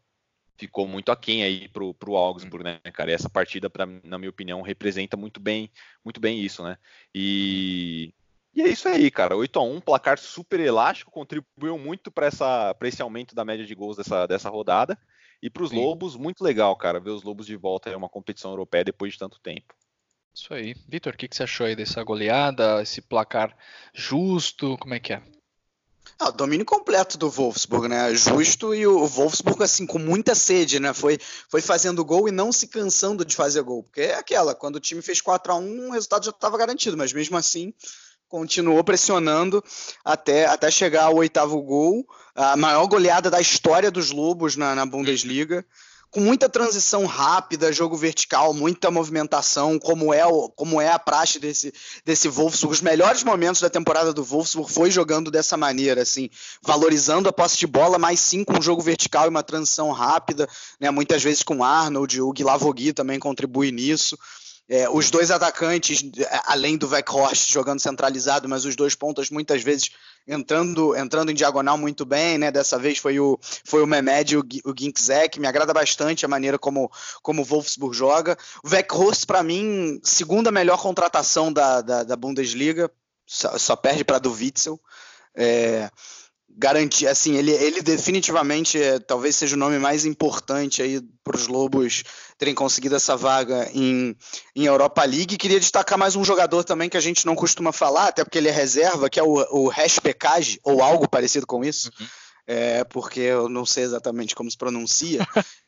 ficou 0.62 0.86
muito 0.86 1.10
aquém 1.10 1.42
aí 1.42 1.68
pro, 1.68 1.92
pro 1.92 2.14
Augsburg, 2.14 2.62
né, 2.62 2.78
cara? 2.92 3.10
E 3.10 3.14
essa 3.14 3.28
partida, 3.28 3.68
pra, 3.68 3.84
na 4.04 4.16
minha 4.16 4.30
opinião, 4.30 4.62
representa 4.62 5.16
muito 5.16 5.40
bem, 5.40 5.70
muito 6.04 6.20
bem 6.20 6.40
isso, 6.40 6.62
né? 6.62 6.78
E, 7.12 8.14
e 8.54 8.62
é 8.62 8.68
isso 8.68 8.88
aí, 8.88 9.10
cara. 9.10 9.36
8 9.36 9.58
a 9.58 9.62
1 9.62 9.80
placar 9.80 10.18
super 10.18 10.60
elástico, 10.60 11.10
contribuiu 11.10 11.76
muito 11.76 12.12
para 12.12 12.28
esse 12.82 13.02
aumento 13.02 13.34
da 13.34 13.44
média 13.44 13.66
de 13.66 13.74
gols 13.74 13.96
dessa, 13.96 14.26
dessa 14.26 14.48
rodada. 14.48 14.96
E 15.42 15.50
para 15.50 15.64
os 15.64 15.72
Lobos, 15.72 16.16
muito 16.16 16.44
legal, 16.44 16.76
cara, 16.76 17.00
ver 17.00 17.10
os 17.10 17.24
Lobos 17.24 17.46
de 17.46 17.56
volta 17.56 17.90
em 17.90 17.96
uma 17.96 18.08
competição 18.08 18.52
europeia 18.52 18.84
depois 18.84 19.14
de 19.14 19.18
tanto 19.18 19.40
tempo. 19.40 19.74
Isso 20.32 20.54
aí. 20.54 20.74
Vitor, 20.88 21.14
o 21.14 21.16
que, 21.16 21.26
que 21.26 21.34
você 21.34 21.42
achou 21.42 21.66
aí 21.66 21.74
dessa 21.74 22.02
goleada, 22.04 22.80
esse 22.80 23.02
placar 23.02 23.56
justo? 23.92 24.78
Como 24.78 24.94
é 24.94 25.00
que 25.00 25.12
é? 25.12 25.22
Ah, 26.18 26.28
o 26.28 26.32
domínio 26.32 26.64
completo 26.64 27.18
do 27.18 27.28
Wolfsburg, 27.28 27.88
né? 27.88 28.14
Justo 28.14 28.74
e 28.74 28.86
o 28.86 29.06
Wolfsburg, 29.06 29.62
assim, 29.62 29.86
com 29.86 29.98
muita 29.98 30.34
sede, 30.34 30.78
né? 30.78 30.92
Foi, 30.92 31.18
foi 31.48 31.60
fazendo 31.60 32.04
gol 32.04 32.28
e 32.28 32.30
não 32.30 32.52
se 32.52 32.68
cansando 32.68 33.24
de 33.24 33.34
fazer 33.34 33.62
gol. 33.62 33.82
Porque 33.82 34.02
é 34.02 34.14
aquela, 34.14 34.54
quando 34.54 34.76
o 34.76 34.80
time 34.80 35.02
fez 35.02 35.20
4 35.20 35.52
a 35.52 35.56
1 35.56 35.88
o 35.88 35.92
resultado 35.92 36.24
já 36.24 36.30
estava 36.30 36.56
garantido, 36.56 36.96
mas 36.96 37.12
mesmo 37.12 37.36
assim 37.36 37.74
continuou 38.28 38.82
pressionando 38.82 39.62
até, 40.04 40.46
até 40.46 40.70
chegar 40.70 41.04
ao 41.04 41.16
oitavo 41.16 41.60
gol. 41.60 42.06
A 42.34 42.56
maior 42.56 42.86
goleada 42.86 43.30
da 43.30 43.40
história 43.40 43.90
dos 43.90 44.10
Lobos 44.10 44.56
na, 44.56 44.74
na 44.74 44.86
Bundesliga 44.86 45.66
com 46.12 46.20
muita 46.20 46.46
transição 46.46 47.06
rápida, 47.06 47.72
jogo 47.72 47.96
vertical, 47.96 48.52
muita 48.52 48.90
movimentação, 48.90 49.78
como 49.78 50.12
é, 50.12 50.24
o, 50.26 50.50
como 50.50 50.78
é 50.78 50.90
a 50.90 50.98
praxe 50.98 51.38
desse, 51.38 51.72
desse 52.04 52.28
Wolfsburg. 52.28 52.74
Os 52.74 52.82
melhores 52.82 53.24
momentos 53.24 53.62
da 53.62 53.70
temporada 53.70 54.12
do 54.12 54.22
Wolfsburg 54.22 54.70
foi 54.70 54.90
jogando 54.90 55.30
dessa 55.30 55.56
maneira, 55.56 56.02
assim, 56.02 56.28
valorizando 56.62 57.30
a 57.30 57.32
posse 57.32 57.56
de 57.56 57.66
bola, 57.66 57.98
mas 57.98 58.20
sim 58.20 58.44
com 58.44 58.58
um 58.58 58.62
jogo 58.62 58.82
vertical 58.82 59.24
e 59.24 59.30
uma 59.30 59.42
transição 59.42 59.90
rápida, 59.90 60.46
né, 60.78 60.90
muitas 60.90 61.22
vezes 61.22 61.42
com 61.42 61.64
Arnold, 61.64 62.20
o 62.20 62.30
Guilavogui 62.30 62.92
também 62.92 63.18
contribui 63.18 63.72
nisso. 63.72 64.18
É, 64.68 64.88
os 64.88 65.10
dois 65.10 65.30
atacantes, 65.30 66.02
além 66.44 66.78
do 66.78 66.88
Weghorst 66.88 67.50
jogando 67.50 67.80
centralizado, 67.80 68.48
mas 68.48 68.64
os 68.64 68.76
dois 68.76 68.94
pontas 68.94 69.28
muitas 69.28 69.62
vezes 69.62 69.90
entrando 70.26 70.96
entrando 70.96 71.30
em 71.30 71.34
diagonal 71.34 71.76
muito 71.76 72.04
bem, 72.04 72.38
né? 72.38 72.50
Dessa 72.50 72.78
vez 72.78 72.98
foi 72.98 73.18
o, 73.18 73.38
foi 73.64 73.82
o 73.82 73.86
Mehmed 73.86 74.34
e 74.34 74.36
o, 74.36 74.44
o 74.64 74.74
Ginczek. 74.78 75.40
Me 75.40 75.46
agrada 75.46 75.74
bastante 75.74 76.24
a 76.24 76.28
maneira 76.28 76.58
como, 76.58 76.90
como 77.22 77.42
o 77.42 77.44
Wolfsburg 77.44 77.94
joga. 77.94 78.36
O 78.64 78.68
Weghorst, 78.68 79.26
para 79.26 79.42
mim, 79.42 80.00
segunda 80.02 80.50
melhor 80.50 80.80
contratação 80.80 81.52
da, 81.52 81.80
da, 81.80 82.02
da 82.04 82.16
Bundesliga, 82.16 82.90
só, 83.26 83.58
só 83.58 83.76
perde 83.76 84.04
para 84.04 84.18
do 84.18 84.32
Witzel. 84.32 84.80
É, 85.34 85.90
garantir, 86.56 87.06
assim, 87.06 87.36
ele, 87.36 87.50
ele 87.50 87.80
definitivamente 87.80 88.80
é, 88.80 88.98
talvez 88.98 89.36
seja 89.36 89.56
o 89.56 89.58
nome 89.58 89.78
mais 89.78 90.04
importante 90.04 90.82
aí 90.82 91.00
para 91.24 91.36
os 91.36 91.46
Lobos 91.46 92.04
terem 92.36 92.54
conseguido 92.54 92.96
essa 92.96 93.16
vaga 93.16 93.70
em, 93.72 94.16
em 94.54 94.64
Europa 94.64 95.04
League. 95.04 95.36
Queria 95.36 95.60
destacar 95.60 95.98
mais 95.98 96.16
um 96.16 96.24
jogador 96.24 96.64
também 96.64 96.88
que 96.88 96.96
a 96.96 97.00
gente 97.00 97.24
não 97.24 97.34
costuma 97.34 97.72
falar, 97.72 98.08
até 98.08 98.24
porque 98.24 98.38
ele 98.38 98.48
é 98.48 98.52
reserva, 98.52 99.08
que 99.08 99.18
é 99.18 99.22
o, 99.22 99.34
o 99.50 99.68
Respecage, 99.68 100.60
ou 100.62 100.82
algo 100.82 101.08
parecido 101.08 101.46
com 101.46 101.64
isso, 101.64 101.90
uhum. 101.98 102.06
é, 102.46 102.84
porque 102.84 103.20
eu 103.20 103.48
não 103.48 103.64
sei 103.64 103.84
exatamente 103.84 104.34
como 104.34 104.50
se 104.50 104.56
pronuncia. 104.56 105.26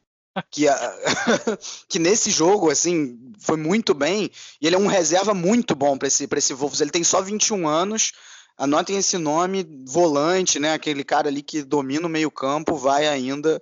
que, 0.50 0.68
a, 0.68 0.96
que 1.88 1.98
nesse 1.98 2.30
jogo, 2.30 2.70
assim, 2.70 3.32
foi 3.38 3.56
muito 3.56 3.94
bem, 3.94 4.30
e 4.60 4.66
ele 4.66 4.76
é 4.76 4.78
um 4.78 4.86
reserva 4.86 5.32
muito 5.32 5.74
bom 5.74 5.96
para 5.96 6.08
esse, 6.08 6.28
esse 6.36 6.54
Wolves. 6.54 6.80
Ele 6.80 6.90
tem 6.90 7.04
só 7.04 7.22
21 7.22 7.68
anos, 7.68 8.12
Anotem 8.56 8.96
esse 8.96 9.18
nome, 9.18 9.66
volante, 9.86 10.60
né? 10.60 10.72
Aquele 10.72 11.02
cara 11.02 11.28
ali 11.28 11.42
que 11.42 11.62
domina 11.62 12.06
o 12.06 12.10
meio 12.10 12.30
campo, 12.30 12.76
vai 12.76 13.06
ainda, 13.06 13.60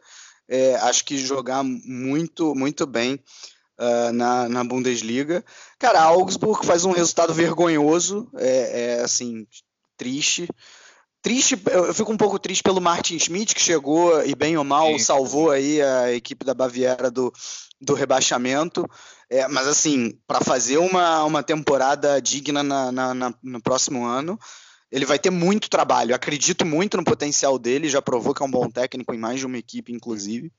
é, 0.49 0.75
acho 0.77 1.05
que 1.05 1.17
jogar 1.17 1.63
muito, 1.63 2.55
muito 2.55 2.87
bem 2.87 3.19
uh, 3.79 4.13
na, 4.13 4.49
na 4.49 4.65
Bundesliga. 4.65 5.45
Cara, 5.79 6.03
Augsburg 6.03 6.67
faz 6.67 6.85
um 6.85 6.93
resultado 6.93 7.33
vergonhoso, 7.33 8.29
é, 8.37 8.99
é 8.99 9.03
assim, 9.03 9.47
triste. 9.97 10.49
Triste, 11.23 11.57
eu 11.71 11.95
fico 11.95 12.13
um 12.13 12.17
pouco 12.17 12.39
triste 12.39 12.65
pelo 12.65 12.81
Martin 12.81 13.17
Schmidt, 13.17 13.55
que 13.55 13.61
chegou 13.61 14.25
e 14.27 14.35
bem 14.35 14.57
ou 14.57 14.65
mal 14.65 14.89
Sim. 14.89 14.99
salvou 14.99 15.53
aí 15.53 15.81
a 15.81 16.13
equipe 16.13 16.45
da 16.45 16.53
Baviera 16.53 17.13
do, 17.13 17.33
do 17.81 17.95
rebaixamento. 17.95 18.85
É, 19.31 19.47
mas 19.47 19.69
assim, 19.69 20.19
para 20.27 20.41
fazer 20.41 20.79
uma, 20.79 21.25
uma 21.25 21.43
temporada 21.43 22.21
digna 22.21 22.63
na, 22.65 22.91
na, 22.91 23.15
na, 23.15 23.35
no 23.41 23.63
próximo 23.63 24.05
ano, 24.05 24.37
ele 24.93 25.07
vai 25.07 25.19
ter 25.19 25.31
muito 25.31 25.71
trabalho. 25.71 26.15
Acredito 26.15 26.67
muito 26.67 26.99
no 26.99 27.05
potencial 27.05 27.59
dele, 27.59 27.89
já 27.89 28.03
provou 28.03 28.35
que 28.35 28.43
é 28.43 28.47
um 28.47 28.51
bom 28.51 28.69
técnico 28.69 29.15
em 29.15 29.19
mais 29.19 29.41
de 29.41 29.47
uma 29.47 29.57
equipe, 29.57 29.91
inclusive. 29.91 30.53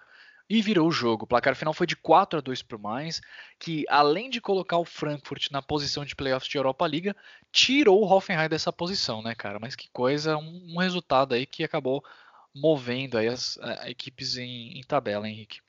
e 0.52 0.60
virou 0.60 0.86
o 0.86 0.92
jogo. 0.92 1.24
O 1.24 1.26
placar 1.26 1.56
final 1.56 1.72
foi 1.72 1.86
de 1.86 1.96
4 1.96 2.38
a 2.38 2.42
2 2.42 2.60
para 2.60 2.76
o 2.76 2.78
Mainz, 2.78 3.22
que 3.58 3.86
além 3.88 4.28
de 4.28 4.38
colocar 4.38 4.76
o 4.76 4.84
Frankfurt 4.84 5.50
na 5.50 5.62
posição 5.62 6.04
de 6.04 6.14
playoffs 6.14 6.46
de 6.46 6.58
Europa 6.58 6.86
Liga, 6.86 7.16
tirou 7.50 8.02
o 8.02 8.06
Hoffenheim 8.06 8.50
dessa 8.50 8.70
posição, 8.70 9.22
né, 9.22 9.34
cara? 9.34 9.58
Mas 9.58 9.74
que 9.74 9.88
coisa, 9.90 10.36
um, 10.36 10.74
um 10.74 10.78
resultado 10.78 11.32
aí 11.34 11.46
que 11.46 11.64
acabou 11.64 12.04
movendo 12.54 13.16
aí 13.16 13.28
as 13.28 13.56
a, 13.62 13.88
equipes 13.88 14.36
em, 14.36 14.78
em 14.78 14.82
tabela, 14.82 15.26
Henrique. 15.26 15.60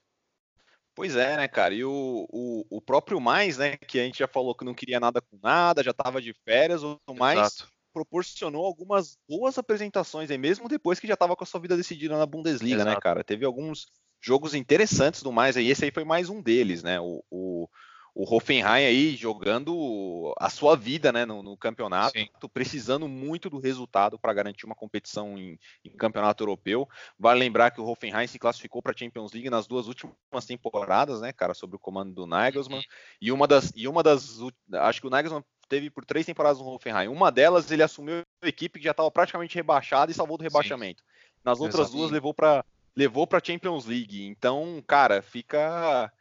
Pois 0.93 1.15
é, 1.15 1.37
né, 1.37 1.47
cara? 1.47 1.73
E 1.73 1.85
o, 1.85 2.27
o, 2.29 2.65
o, 2.69 2.81
próprio 2.81 3.21
Mais, 3.21 3.57
né, 3.59 3.77
que 3.77 4.01
a 4.01 4.03
gente 4.03 4.19
já 4.19 4.27
falou 4.27 4.53
que 4.53 4.65
não 4.65 4.73
queria 4.73 4.99
nada 4.99 5.21
com 5.21 5.39
nada, 5.41 5.81
já 5.81 5.91
estava 5.91 6.21
de 6.21 6.33
férias, 6.43 6.83
o 6.83 6.99
Mais 7.17 7.39
Exato. 7.39 7.71
proporcionou 7.93 8.65
algumas 8.65 9.17
boas 9.29 9.57
apresentações 9.57 10.29
aí, 10.29 10.37
mesmo 10.37 10.67
depois 10.67 10.99
que 10.99 11.07
já 11.07 11.13
estava 11.13 11.37
com 11.37 11.43
a 11.45 11.47
sua 11.47 11.61
vida 11.61 11.77
decidida 11.77 12.17
na 12.17 12.25
Bundesliga, 12.25 12.83
né, 12.83 12.91
Exato. 12.91 12.95
né, 12.95 13.01
cara? 13.01 13.23
Teve 13.23 13.45
alguns 13.45 13.87
jogos 14.23 14.53
interessantes 14.53 15.21
do 15.21 15.31
mais 15.31 15.57
aí. 15.57 15.69
Esse 15.69 15.85
aí 15.85 15.91
foi 15.91 16.05
mais 16.05 16.29
um 16.29 16.41
deles, 16.41 16.81
né? 16.81 16.99
O, 16.99 17.23
o, 17.29 17.69
o 18.15 18.35
Hoffenheim 18.35 18.85
aí 18.85 19.15
jogando 19.17 20.33
a 20.39 20.49
sua 20.49 20.77
vida 20.77 21.11
né, 21.11 21.25
no, 21.25 21.43
no 21.43 21.57
campeonato, 21.57 22.17
Sim. 22.17 22.29
precisando 22.53 23.07
muito 23.07 23.49
do 23.49 23.59
resultado 23.59 24.17
para 24.17 24.33
garantir 24.33 24.65
uma 24.65 24.75
competição 24.75 25.37
em, 25.37 25.59
em, 25.83 25.89
campeonato 25.97 26.41
europeu. 26.41 26.87
Vale 27.19 27.39
lembrar 27.39 27.71
que 27.71 27.81
o 27.81 27.85
Hoffenheim 27.85 28.27
se 28.27 28.39
classificou 28.39 28.81
para 28.81 28.93
a 28.93 28.97
Champions 28.97 29.33
League 29.33 29.49
nas 29.49 29.67
duas 29.67 29.87
últimas 29.87 30.45
temporadas, 30.47 31.19
né, 31.19 31.33
cara, 31.33 31.53
sob 31.53 31.75
o 31.75 31.79
comando 31.79 32.13
do 32.13 32.25
Nagelsmann. 32.25 32.79
Uhum. 32.79 32.83
E 33.21 33.31
uma 33.31 33.47
das, 33.47 33.73
e 33.75 33.87
uma 33.87 34.01
das, 34.01 34.39
acho 34.73 35.01
que 35.01 35.07
o 35.07 35.09
Nagelsmann 35.09 35.43
teve 35.67 35.89
por 35.89 36.05
três 36.05 36.25
temporadas 36.25 36.59
no 36.59 36.67
Hoffenheim. 36.67 37.09
Uma 37.09 37.29
delas 37.29 37.69
ele 37.71 37.83
assumiu 37.83 38.21
a 38.41 38.47
equipe 38.47 38.79
que 38.79 38.85
já 38.85 38.91
estava 38.91 39.11
praticamente 39.11 39.55
rebaixada 39.55 40.11
e 40.11 40.15
salvou 40.15 40.37
do 40.37 40.43
rebaixamento. 40.43 41.01
Sim. 41.01 41.13
Nas 41.43 41.59
outras 41.59 41.81
Exatamente. 41.81 41.99
duas 41.99 42.11
levou 42.11 42.33
para 42.33 42.63
levou 42.95 43.25
para 43.27 43.43
Champions 43.43 43.85
League. 43.85 44.25
Então, 44.25 44.83
cara, 44.87 45.21
fica 45.21 46.11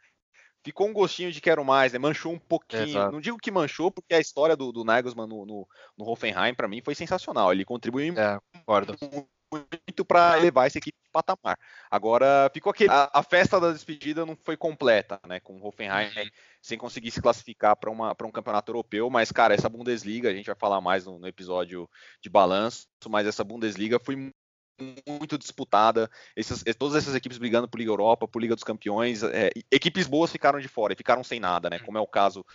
ficou 0.63 0.87
um 0.87 0.93
gostinho 0.93 1.31
de 1.31 1.41
quero 1.41 1.63
mais, 1.63 1.91
né? 1.91 1.99
Manchou 1.99 2.33
um 2.33 2.39
pouquinho. 2.39 2.83
Exato. 2.83 3.11
Não 3.11 3.19
digo 3.19 3.37
que 3.37 3.51
manchou, 3.51 3.91
porque 3.91 4.13
a 4.13 4.19
história 4.19 4.55
do, 4.55 4.71
do 4.71 4.83
Nagelsmann 4.83 5.27
no, 5.27 5.45
no, 5.45 5.67
no 5.97 6.09
Hoffenheim, 6.09 6.53
para 6.53 6.67
mim, 6.67 6.81
foi 6.81 6.95
sensacional. 6.95 7.51
Ele 7.51 7.65
contribuiu 7.65 8.13
é, 8.17 8.39
muito 9.51 10.05
para 10.05 10.35
levar 10.35 10.65
essa 10.65 10.77
equipe 10.77 10.97
de 11.03 11.11
patamar. 11.11 11.57
Agora, 11.91 12.49
ficou 12.53 12.71
aquele. 12.71 12.91
A, 12.91 13.09
a, 13.13 13.21
festa 13.21 13.59
da 13.59 13.71
despedida 13.71 14.25
não 14.25 14.35
foi 14.35 14.57
completa, 14.57 15.19
né? 15.27 15.39
Com 15.39 15.57
o 15.57 15.67
Hoffenheim 15.67 16.07
uhum. 16.07 16.29
sem 16.61 16.77
conseguir 16.77 17.11
se 17.11 17.21
classificar 17.21 17.75
para 17.75 17.91
um 17.91 18.31
campeonato 18.31 18.71
europeu. 18.71 19.09
Mas, 19.09 19.31
cara, 19.31 19.53
essa 19.53 19.69
Bundesliga, 19.69 20.29
a 20.29 20.33
gente 20.33 20.47
vai 20.47 20.55
falar 20.55 20.81
mais 20.81 21.05
no, 21.05 21.19
no 21.19 21.27
episódio 21.27 21.89
de 22.21 22.29
balanço, 22.29 22.87
mas 23.09 23.27
essa 23.27 23.43
Bundesliga 23.43 23.99
foi 23.99 24.33
muito 25.07 25.37
disputada, 25.37 26.09
essas, 26.35 26.63
todas 26.77 26.95
essas 26.95 27.15
equipes 27.15 27.37
brigando 27.37 27.67
por 27.67 27.77
Liga 27.77 27.91
Europa, 27.91 28.27
por 28.27 28.41
Liga 28.41 28.55
dos 28.55 28.63
Campeões, 28.63 29.23
é, 29.23 29.49
equipes 29.71 30.07
boas 30.07 30.31
ficaram 30.31 30.59
de 30.59 30.67
fora 30.67 30.93
e 30.93 30.97
ficaram 30.97 31.23
sem 31.23 31.39
nada, 31.39 31.69
né? 31.69 31.79
Como 31.79 31.97
é 31.97 32.01
o 32.01 32.07
caso 32.07 32.45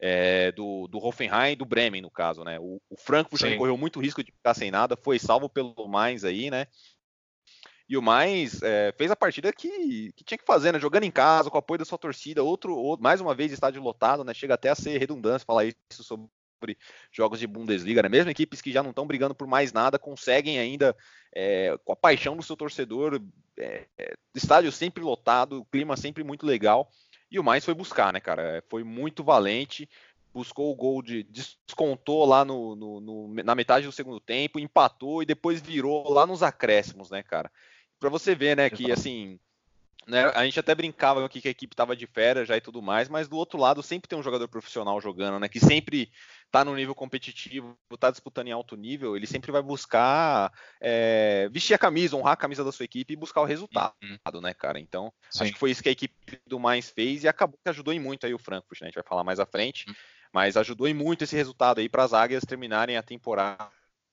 é, 0.00 0.52
do, 0.52 0.86
do 0.88 0.98
Hoffenheim 0.98 1.52
e 1.52 1.56
do 1.56 1.64
Bremen, 1.64 2.02
no 2.02 2.10
caso, 2.10 2.44
né? 2.44 2.58
O, 2.60 2.80
o 2.90 2.96
Frankfurt 2.96 3.56
correu 3.56 3.76
muito 3.76 4.00
risco 4.00 4.22
de 4.22 4.32
ficar 4.32 4.54
sem 4.54 4.70
nada, 4.70 4.96
foi 4.96 5.18
salvo 5.18 5.48
pelo 5.48 5.88
Mainz 5.88 6.24
aí, 6.24 6.50
né? 6.50 6.66
E 7.88 7.96
o 7.96 8.02
Mainz 8.02 8.62
é, 8.62 8.92
fez 8.98 9.10
a 9.12 9.16
partida 9.16 9.52
que, 9.52 10.12
que, 10.12 10.24
tinha 10.24 10.38
que 10.38 10.44
fazer, 10.44 10.72
né? 10.72 10.80
Jogando 10.80 11.04
em 11.04 11.10
casa, 11.10 11.48
com 11.48 11.56
o 11.56 11.58
apoio 11.60 11.78
da 11.78 11.84
sua 11.84 11.96
torcida, 11.96 12.42
outro, 12.42 12.76
outro 12.76 13.02
mais 13.02 13.20
uma 13.20 13.34
vez 13.34 13.52
estádio 13.52 13.80
lotado, 13.80 14.24
né? 14.24 14.34
Chega 14.34 14.54
até 14.54 14.68
a 14.68 14.74
ser 14.74 14.98
redundância 14.98 15.46
falar 15.46 15.66
isso 15.66 16.02
sobre 16.02 16.26
sobre 16.56 16.76
jogos 17.12 17.38
de 17.38 17.46
Bundesliga, 17.46 18.02
né? 18.02 18.08
Mesmo 18.08 18.30
equipes 18.30 18.60
que 18.60 18.72
já 18.72 18.82
não 18.82 18.90
estão 18.90 19.06
brigando 19.06 19.34
por 19.34 19.46
mais 19.46 19.72
nada, 19.72 19.98
conseguem 19.98 20.58
ainda, 20.58 20.96
é, 21.34 21.76
com 21.84 21.92
a 21.92 21.96
paixão 21.96 22.36
do 22.36 22.42
seu 22.42 22.56
torcedor, 22.56 23.22
é, 23.58 23.86
é, 23.98 24.14
estádio 24.34 24.72
sempre 24.72 25.02
lotado, 25.02 25.66
clima 25.70 25.96
sempre 25.96 26.24
muito 26.24 26.46
legal. 26.46 26.90
E 27.30 27.38
o 27.38 27.44
mais 27.44 27.64
foi 27.64 27.74
buscar, 27.74 28.12
né, 28.12 28.20
cara? 28.20 28.62
Foi 28.68 28.82
muito 28.82 29.22
valente, 29.22 29.88
buscou 30.32 30.70
o 30.72 30.76
gol 30.76 31.02
de. 31.02 31.24
descontou 31.24 32.24
lá 32.24 32.44
no, 32.44 32.74
no, 32.74 33.00
no, 33.00 33.34
na 33.42 33.54
metade 33.54 33.86
do 33.86 33.92
segundo 33.92 34.20
tempo, 34.20 34.58
empatou 34.58 35.22
e 35.22 35.26
depois 35.26 35.60
virou 35.60 36.08
lá 36.10 36.26
nos 36.26 36.42
acréscimos, 36.42 37.10
né, 37.10 37.22
cara? 37.22 37.50
Para 37.98 38.10
você 38.10 38.34
ver, 38.34 38.56
né, 38.56 38.68
que 38.68 38.92
assim 38.92 39.40
né, 40.06 40.30
a 40.34 40.44
gente 40.44 40.60
até 40.60 40.72
brincava 40.72 41.24
aqui 41.24 41.40
que 41.40 41.48
a 41.48 41.50
equipe 41.50 41.74
estava 41.74 41.96
de 41.96 42.06
férias 42.06 42.46
já 42.46 42.56
e 42.56 42.60
tudo 42.60 42.80
mais, 42.80 43.08
mas 43.08 43.26
do 43.26 43.36
outro 43.36 43.58
lado 43.58 43.82
sempre 43.82 44.08
tem 44.08 44.16
um 44.16 44.22
jogador 44.22 44.46
profissional 44.46 45.00
jogando, 45.00 45.40
né? 45.40 45.48
Que 45.48 45.58
sempre 45.58 46.12
está 46.44 46.64
no 46.64 46.76
nível 46.76 46.94
competitivo, 46.94 47.76
está 47.92 48.08
disputando 48.10 48.46
em 48.46 48.52
alto 48.52 48.76
nível, 48.76 49.16
ele 49.16 49.26
sempre 49.26 49.50
vai 49.50 49.60
buscar 49.60 50.52
é, 50.80 51.48
vestir 51.50 51.74
a 51.74 51.78
camisa, 51.78 52.16
honrar 52.16 52.34
a 52.34 52.36
camisa 52.36 52.62
da 52.62 52.70
sua 52.70 52.84
equipe 52.84 53.14
e 53.14 53.16
buscar 53.16 53.40
o 53.40 53.44
resultado, 53.44 53.94
uhum. 54.00 54.40
né, 54.40 54.54
cara? 54.54 54.78
Então, 54.78 55.12
Sim. 55.28 55.42
acho 55.42 55.52
que 55.52 55.58
foi 55.58 55.72
isso 55.72 55.82
que 55.82 55.88
a 55.88 55.92
equipe 55.92 56.40
do 56.46 56.60
Mais 56.60 56.88
fez 56.88 57.24
e 57.24 57.28
acabou 57.28 57.58
que 57.62 57.68
ajudou 57.68 57.92
em 57.92 57.98
muito 57.98 58.26
aí 58.26 58.32
o 58.32 58.38
Frankfurt, 58.38 58.80
né? 58.82 58.86
A 58.86 58.88
gente 58.88 58.94
vai 58.94 59.04
falar 59.04 59.24
mais 59.24 59.40
à 59.40 59.46
frente, 59.46 59.88
uhum. 59.88 59.94
mas 60.32 60.56
ajudou 60.56 60.86
em 60.86 60.94
muito 60.94 61.24
esse 61.24 61.34
resultado 61.34 61.80
aí 61.80 61.88
para 61.88 62.04
as 62.04 62.12
águias 62.12 62.44
terminarem 62.44 62.96
a 62.96 63.02
temporada 63.02 63.68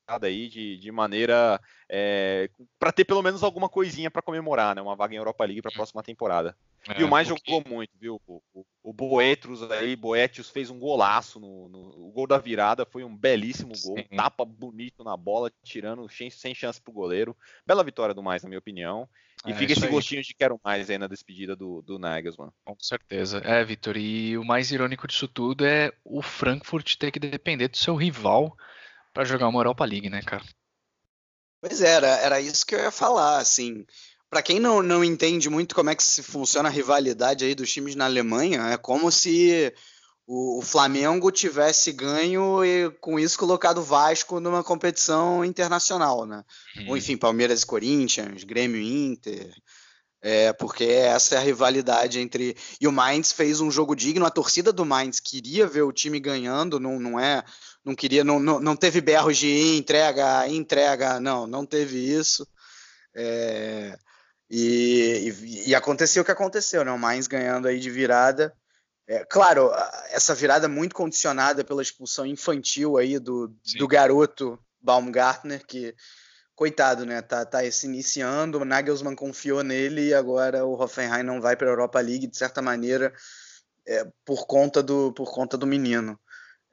aí 0.08 0.50
de, 0.50 0.78
de 0.78 0.92
maneira 0.92 1.60
é, 1.90 2.50
para 2.78 2.92
ter 2.92 3.06
pelo 3.06 3.22
menos 3.22 3.44
alguma 3.44 3.70
coisinha 3.70 4.12
para 4.12 4.22
comemorar, 4.22 4.76
né? 4.76 4.82
Uma 4.82 4.96
vaga 4.96 5.14
em 5.14 5.18
Europa 5.18 5.46
League 5.46 5.62
para 5.62 5.72
a 5.72 5.74
próxima 5.74 6.04
temporada. 6.04 6.56
É, 6.88 7.02
e 7.02 7.04
o 7.04 7.10
mais 7.10 7.30
porque... 7.30 7.52
jogou 7.52 7.64
muito, 7.70 7.92
viu? 8.00 8.22
O, 8.28 8.42
o, 8.54 8.66
o 8.84 8.94
Boetros 8.94 9.64
aí, 9.72 9.96
Boetius 9.96 10.50
fez 10.50 10.70
um 10.70 10.78
golaço 10.78 11.40
no, 11.40 11.70
no, 11.70 12.08
o 12.08 12.12
gol 12.12 12.28
da 12.28 12.38
virada, 12.38 12.86
foi 12.86 13.04
um 13.04 13.16
belíssimo 13.16 13.74
gol, 13.82 13.98
Sim. 13.98 14.16
tapa 14.16 14.44
bonito 14.44 15.04
na 15.04 15.16
bola, 15.16 15.52
tirando 15.64 16.08
sem, 16.10 16.30
sem 16.30 16.54
chance 16.54 16.82
pro 16.82 16.92
goleiro. 16.92 17.36
Bela 17.66 17.84
vitória 17.84 18.14
do 18.14 18.22
mais, 18.22 18.44
na 18.44 18.50
minha 18.50 18.60
opinião. 18.60 19.08
E 19.46 19.52
é, 19.52 19.56
fica 19.56 19.74
esse 19.74 19.88
gostinho 19.88 20.22
de 20.22 20.34
quero 20.34 20.60
mais 20.64 20.90
aí 20.90 20.98
na 20.98 21.08
despedida 21.08 21.56
do, 21.56 21.82
do 21.82 22.00
Nagelsmann. 22.00 22.52
Com 22.64 22.76
certeza. 22.80 23.40
É, 23.40 23.64
Vitor, 23.64 23.98
e 23.98 24.38
o 24.38 24.44
mais 24.44 24.72
irônico 24.72 25.08
disso 25.08 25.28
tudo 25.28 25.66
é 25.66 25.92
o 26.04 26.22
Frankfurt 26.22 26.96
ter 26.96 27.12
que 27.12 27.20
depender 27.20 27.68
do 27.68 27.78
seu 27.78 27.96
rival 27.96 28.56
para 29.14 29.26
jogar 29.26 29.48
uma 29.48 29.60
Europa 29.60 29.86
League, 29.86 30.10
né, 30.10 30.22
cara? 30.22 30.44
Pois 31.62 31.82
é, 31.82 31.90
era, 31.90 32.08
era 32.08 32.42
isso 32.42 32.66
que 32.66 32.76
eu 32.76 32.80
ia 32.80 32.92
falar, 32.92 33.38
assim. 33.38 33.86
Para 34.30 34.42
quem 34.42 34.60
não, 34.60 34.82
não 34.82 35.04
entende 35.04 35.50
muito 35.50 35.76
como 35.76 35.92
é 35.92 35.96
que 35.96 36.04
se 36.04 36.24
funciona 36.24 36.68
a 36.68 36.72
rivalidade 36.72 37.46
aí 37.46 37.54
dos 37.54 37.72
times 37.72 37.96
na 37.96 38.06
Alemanha, 38.06 38.70
é 38.70 38.78
como 38.78 39.12
se 39.12 39.72
o, 40.26 40.60
o 40.60 40.62
Flamengo 40.62 41.32
tivesse 41.32 41.92
ganho 41.92 42.66
e 42.66 42.90
com 43.00 43.20
isso 43.20 43.38
colocado 43.38 43.78
o 43.78 43.84
Vasco 43.84 44.40
numa 44.40 44.64
competição 44.64 45.46
internacional, 45.46 46.26
né? 46.26 46.44
Uhum. 46.78 46.90
Ou 46.90 46.98
enfim, 46.98 47.16
Palmeiras 47.16 47.62
e 47.62 47.66
Corinthians, 47.66 48.44
Grêmio 48.44 48.82
e 48.82 49.06
Inter. 49.06 49.54
É, 50.26 50.54
porque 50.54 50.86
essa 50.86 51.36
é 51.36 51.38
a 51.38 51.42
rivalidade 51.42 52.18
entre. 52.18 52.56
E 52.80 52.88
o 52.88 52.94
Mainz 52.94 53.34
fez 53.34 53.60
um 53.60 53.70
jogo 53.70 53.94
digno, 53.94 54.26
a 54.26 54.30
torcida 54.32 54.72
do 54.72 54.86
Mainz 54.86 55.20
queria 55.20 55.68
ver 55.68 55.82
o 55.82 55.92
time 55.92 56.18
ganhando, 56.18 56.80
não, 56.80 56.98
não 56.98 57.20
é. 57.20 57.44
Não 57.84 57.96
queria, 57.96 58.24
não, 58.24 58.40
não, 58.40 58.60
não 58.60 58.76
teve 58.76 59.02
berros 59.02 59.38
de 59.38 59.78
entrega, 59.78 60.48
entrega, 60.48 61.20
não, 61.20 61.46
não 61.46 61.66
teve 61.66 61.98
isso. 61.98 62.48
É, 63.14 63.98
e, 64.50 65.34
e, 65.42 65.70
e, 65.70 65.76
aconteceu 65.76 66.22
o 66.22 66.26
que 66.26 66.32
aconteceu, 66.32 66.86
né? 66.86 66.92
O 66.92 66.98
Mainz 66.98 67.28
ganhando 67.28 67.68
aí 67.68 67.80
de 67.80 67.90
virada. 67.90 68.56
É, 69.06 69.26
claro, 69.26 69.70
essa 70.12 70.34
virada 70.34 70.68
muito 70.70 70.96
condicionada 70.96 71.64
pela 71.64 71.82
expulsão 71.82 72.26
infantil 72.26 72.98
aí 72.98 73.20
do, 73.20 73.54
do 73.78 73.88
garoto 73.88 74.58
Baumgartner, 74.82 75.66
que 75.66 75.94
coitado, 76.56 77.06
né? 77.06 77.22
Tá, 77.22 77.46
tá 77.46 77.60
se 77.70 77.86
iniciando, 77.86 78.60
o 78.60 78.66
Nagelsmann 78.66 79.16
confiou 79.16 79.64
nele 79.64 80.10
e 80.10 80.14
agora 80.14 80.66
o 80.66 80.80
Hoffenheim 80.80 81.24
não 81.24 81.42
vai 81.42 81.56
para 81.56 81.68
a 81.68 81.72
Europa 81.72 82.00
League 82.00 82.28
de 82.28 82.38
certa 82.38 82.62
maneira 82.62 83.14
é, 83.88 84.08
por 84.24 84.46
conta 84.46 84.82
do 84.82 85.12
por 85.14 85.32
conta 85.32 85.58
do 85.58 85.68
menino. 85.68 86.20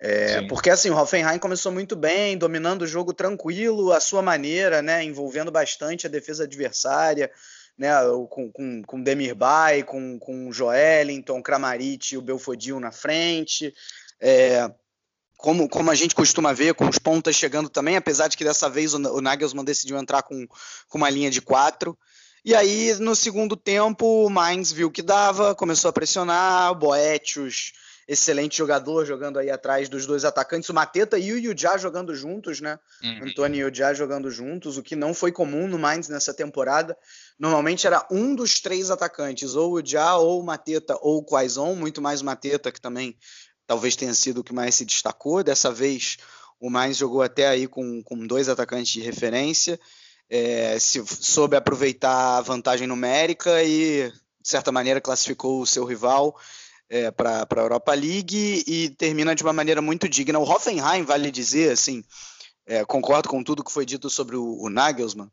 É, 0.03 0.41
porque 0.49 0.71
assim, 0.71 0.89
o 0.89 0.97
Hoffenheim 0.97 1.39
começou 1.39 1.71
muito 1.71 1.95
bem, 1.95 2.39
dominando 2.39 2.83
o 2.83 2.87
jogo 2.87 3.13
tranquilo, 3.13 3.93
à 3.93 4.01
sua 4.01 4.23
maneira, 4.23 4.81
né? 4.81 5.05
Envolvendo 5.05 5.51
bastante 5.51 6.07
a 6.07 6.11
defesa 6.11 6.45
adversária, 6.45 7.31
né? 7.77 7.91
Com, 8.31 8.51
com, 8.51 8.83
com 8.83 9.03
Demir 9.03 9.35
Bay, 9.35 9.83
com, 9.83 10.19
com 10.19 10.51
Joelinton, 10.51 11.43
Kramaric 11.43 12.15
e 12.15 12.17
o 12.17 12.23
Belfodil 12.23 12.81
na 12.81 12.91
frente. 12.91 13.75
É, 14.19 14.71
como, 15.37 15.69
como 15.69 15.91
a 15.91 15.95
gente 15.95 16.15
costuma 16.15 16.55
ver, 16.55 16.75
com 16.75 16.89
os 16.89 16.99
pontas 16.99 17.37
chegando 17.37 17.69
também, 17.69 17.97
apesar 17.97 18.29
de 18.29 18.39
que 18.39 18.45
dessa 18.45 18.71
vez 18.71 18.95
o, 18.95 18.99
o 18.99 19.21
Nagelsmann 19.21 19.65
decidiu 19.65 19.99
entrar 19.99 20.23
com, 20.23 20.47
com 20.89 20.99
uma 20.99 21.11
linha 21.11 21.31
de 21.31 21.43
quatro. 21.43 21.97
E 22.43 22.55
aí, 22.55 22.95
no 22.95 23.15
segundo 23.15 23.55
tempo, 23.55 24.25
o 24.25 24.31
Mainz 24.31 24.73
viu 24.73 24.91
que 24.91 25.03
dava, 25.03 25.55
começou 25.55 25.91
a 25.91 25.93
pressionar, 25.93 26.73
o 26.73 26.75
Boetius, 26.75 27.73
excelente 28.11 28.59
jogador, 28.59 29.07
jogando 29.07 29.39
aí 29.39 29.49
atrás 29.51 29.89
dos 29.89 30.05
dois 30.05 30.25
atacantes, 30.25 30.69
o 30.69 30.75
Mateta 30.75 31.17
e 31.17 31.33
o 31.33 31.39
Yujá 31.39 31.79
jogando 31.79 32.13
juntos, 32.13 32.61
né? 32.61 32.77
Uhum. 33.05 33.29
Antônio 33.29 33.61
e 33.61 33.63
o 33.63 33.69
Yujá 33.69 33.95
jogando 33.95 34.29
juntos, 34.33 34.77
o 34.77 34.83
que 34.83 34.97
não 34.97 35.15
foi 35.15 35.31
comum 35.31 35.69
no 35.69 35.79
Mainz 35.79 36.09
nessa 36.09 36.35
temporada. 36.35 36.99
Normalmente 37.39 37.87
era 37.87 38.05
um 38.11 38.35
dos 38.35 38.59
três 38.59 38.91
atacantes, 38.91 39.55
ou 39.55 39.75
o 39.75 39.79
Yujá, 39.79 40.17
ou 40.17 40.41
o 40.41 40.45
Mateta, 40.45 40.99
ou 41.01 41.19
o 41.19 41.25
Quaison, 41.25 41.77
muito 41.77 42.03
mais 42.03 42.21
o 42.21 42.25
Mateta, 42.25 42.73
que 42.73 42.81
também 42.81 43.17
talvez 43.65 43.95
tenha 43.95 44.13
sido 44.13 44.39
o 44.41 44.45
que 44.45 44.53
mais 44.53 44.75
se 44.75 44.85
destacou. 44.85 45.45
Dessa 45.45 45.71
vez, 45.71 46.17
o 46.59 46.69
Mainz 46.69 46.97
jogou 46.97 47.23
até 47.23 47.47
aí 47.47 47.69
com, 47.69 48.03
com 48.03 48.27
dois 48.27 48.49
atacantes 48.49 48.91
de 48.93 49.01
referência, 49.01 49.79
é, 50.29 50.77
se, 50.81 51.01
soube 51.07 51.55
aproveitar 51.55 52.39
a 52.39 52.41
vantagem 52.41 52.89
numérica 52.89 53.63
e 53.63 54.13
de 54.43 54.49
certa 54.49 54.73
maneira, 54.73 55.01
classificou 55.01 55.61
o 55.61 55.67
seu 55.67 55.85
rival 55.85 56.35
é, 56.91 57.11
para 57.13 57.47
a 57.49 57.61
Europa 57.61 57.95
League 57.95 58.65
e 58.67 58.91
termina 58.91 59.35
de 59.35 59.45
uma 59.45 59.53
maneira 59.53 59.81
muito 59.81 60.09
digna. 60.09 60.41
O 60.41 60.43
Hoffenheim, 60.43 61.05
vale 61.05 61.31
dizer, 61.31 61.71
assim, 61.71 62.03
é, 62.67 62.85
concordo 62.85 63.29
com 63.29 63.45
tudo 63.45 63.63
que 63.63 63.73
foi 63.73 63.87
dito 63.87 64.11
sobre 64.11 64.37
o, 64.37 64.61
o 64.61 64.69
Nagelsmann, 64.69 65.31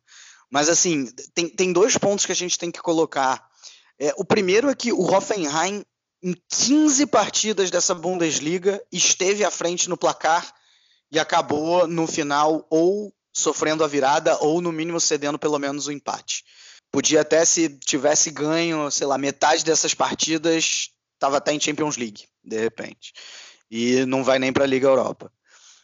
mas 0.49 0.69
assim, 0.69 1.05
tem, 1.33 1.49
tem 1.49 1.73
dois 1.73 1.97
pontos 1.97 2.25
que 2.25 2.31
a 2.31 2.35
gente 2.35 2.57
tem 2.57 2.71
que 2.71 2.81
colocar. 2.81 3.43
É, 3.99 4.13
o 4.17 4.23
primeiro 4.23 4.69
é 4.69 4.75
que 4.75 4.93
o 4.93 5.01
Hoffenheim, 5.01 5.83
em 6.23 6.35
15 6.49 7.07
partidas 7.07 7.71
dessa 7.71 7.95
Bundesliga, 7.95 8.81
esteve 8.91 9.43
à 9.43 9.51
frente 9.51 9.89
no 9.89 9.97
placar 9.97 10.53
e 11.11 11.19
acabou 11.19 11.87
no 11.87 12.05
final 12.05 12.65
ou 12.69 13.11
sofrendo 13.33 13.83
a 13.83 13.87
virada 13.87 14.37
ou 14.41 14.61
no 14.61 14.71
mínimo 14.71 14.99
cedendo 14.99 15.39
pelo 15.39 15.59
menos 15.59 15.87
o 15.87 15.91
empate. 15.91 16.43
Podia 16.91 17.21
até 17.21 17.43
se 17.43 17.69
tivesse 17.79 18.31
ganho, 18.31 18.89
sei 18.89 19.05
lá, 19.05 19.17
metade 19.17 19.65
dessas 19.65 19.93
partidas, 19.93 20.91
estava 21.17 21.37
até 21.37 21.51
em 21.51 21.59
Champions 21.59 21.97
League, 21.97 22.25
de 22.43 22.59
repente. 22.59 23.11
E 23.69 24.05
não 24.05 24.23
vai 24.23 24.39
nem 24.39 24.53
para 24.53 24.63
a 24.63 24.67
Liga 24.67 24.87
Europa. 24.87 25.31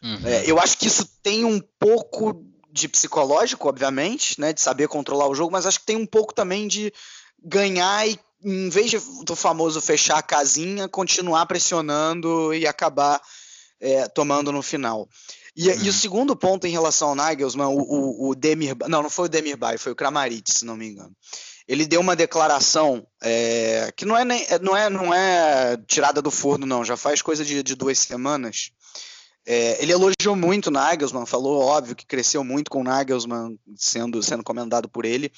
Uhum. 0.01 0.21
É, 0.25 0.43
eu 0.49 0.59
acho 0.59 0.77
que 0.77 0.88
isso 0.88 1.07
tem 1.21 1.43
um 1.43 1.59
pouco 1.79 2.45
de 2.71 2.88
psicológico, 2.88 3.69
obviamente, 3.69 4.39
né, 4.39 4.51
de 4.51 4.61
saber 4.61 4.88
controlar 4.88 5.27
o 5.27 5.36
jogo, 5.36 5.51
mas 5.51 5.65
acho 5.65 5.79
que 5.79 5.86
tem 5.86 5.95
um 5.95 6.05
pouco 6.05 6.34
também 6.34 6.67
de 6.67 6.91
ganhar 7.43 8.07
e, 8.07 8.19
em 8.43 8.69
vez 8.69 8.89
de, 8.89 8.99
do 9.23 9.36
famoso 9.36 9.79
fechar 9.79 10.17
a 10.17 10.23
casinha, 10.23 10.89
continuar 10.89 11.45
pressionando 11.45 12.53
e 12.53 12.65
acabar 12.65 13.21
é, 13.79 14.07
tomando 14.07 14.51
no 14.51 14.61
final. 14.61 15.07
E, 15.55 15.69
uhum. 15.69 15.75
e, 15.75 15.81
o 15.81 15.86
uhum. 15.86 15.91
segundo 15.91 16.36
ponto 16.36 16.65
em 16.65 16.71
relação 16.71 17.09
ao 17.09 17.15
Nagelsmann, 17.15 17.67
o, 17.67 17.79
o, 17.79 18.29
o 18.29 18.36
Demir, 18.36 18.75
não, 18.88 19.03
não 19.03 19.09
foi 19.09 19.25
o 19.25 19.29
Demir 19.29 19.55
Bay, 19.55 19.77
foi 19.77 19.91
o 19.91 19.95
Kramaric, 19.95 20.51
se 20.51 20.65
não 20.65 20.75
me 20.75 20.88
engano. 20.88 21.15
Ele 21.68 21.86
deu 21.86 22.01
uma 22.01 22.16
declaração 22.16 23.05
é, 23.22 23.91
que 23.95 24.05
não 24.05 24.18
é, 24.18 24.26
nem, 24.26 24.45
não, 24.61 24.76
é, 24.76 24.89
não 24.89 25.14
é 25.14 25.78
tirada 25.88 26.22
do 26.22 26.32
forno, 26.32 26.66
não, 26.66 26.84
já 26.84 26.97
faz 26.97 27.22
coisa 27.22 27.43
de, 27.45 27.64
de 27.64 27.76
duas 27.76 27.99
semanas. 27.99 28.72
É, 29.45 29.82
ele 29.82 29.91
elogiou 29.91 30.36
muito 30.36 30.72
Nagelsmann, 30.72 31.26
falou, 31.26 31.61
óbvio, 31.61 31.95
que 31.95 32.05
cresceu 32.05 32.43
muito 32.43 32.72
com 32.72 32.84
Nagelsmann 32.84 33.57
sendo, 33.76 34.24
sendo 34.24 34.43
comandado 34.43 34.88
por 34.88 35.03
ele, 35.03 35.32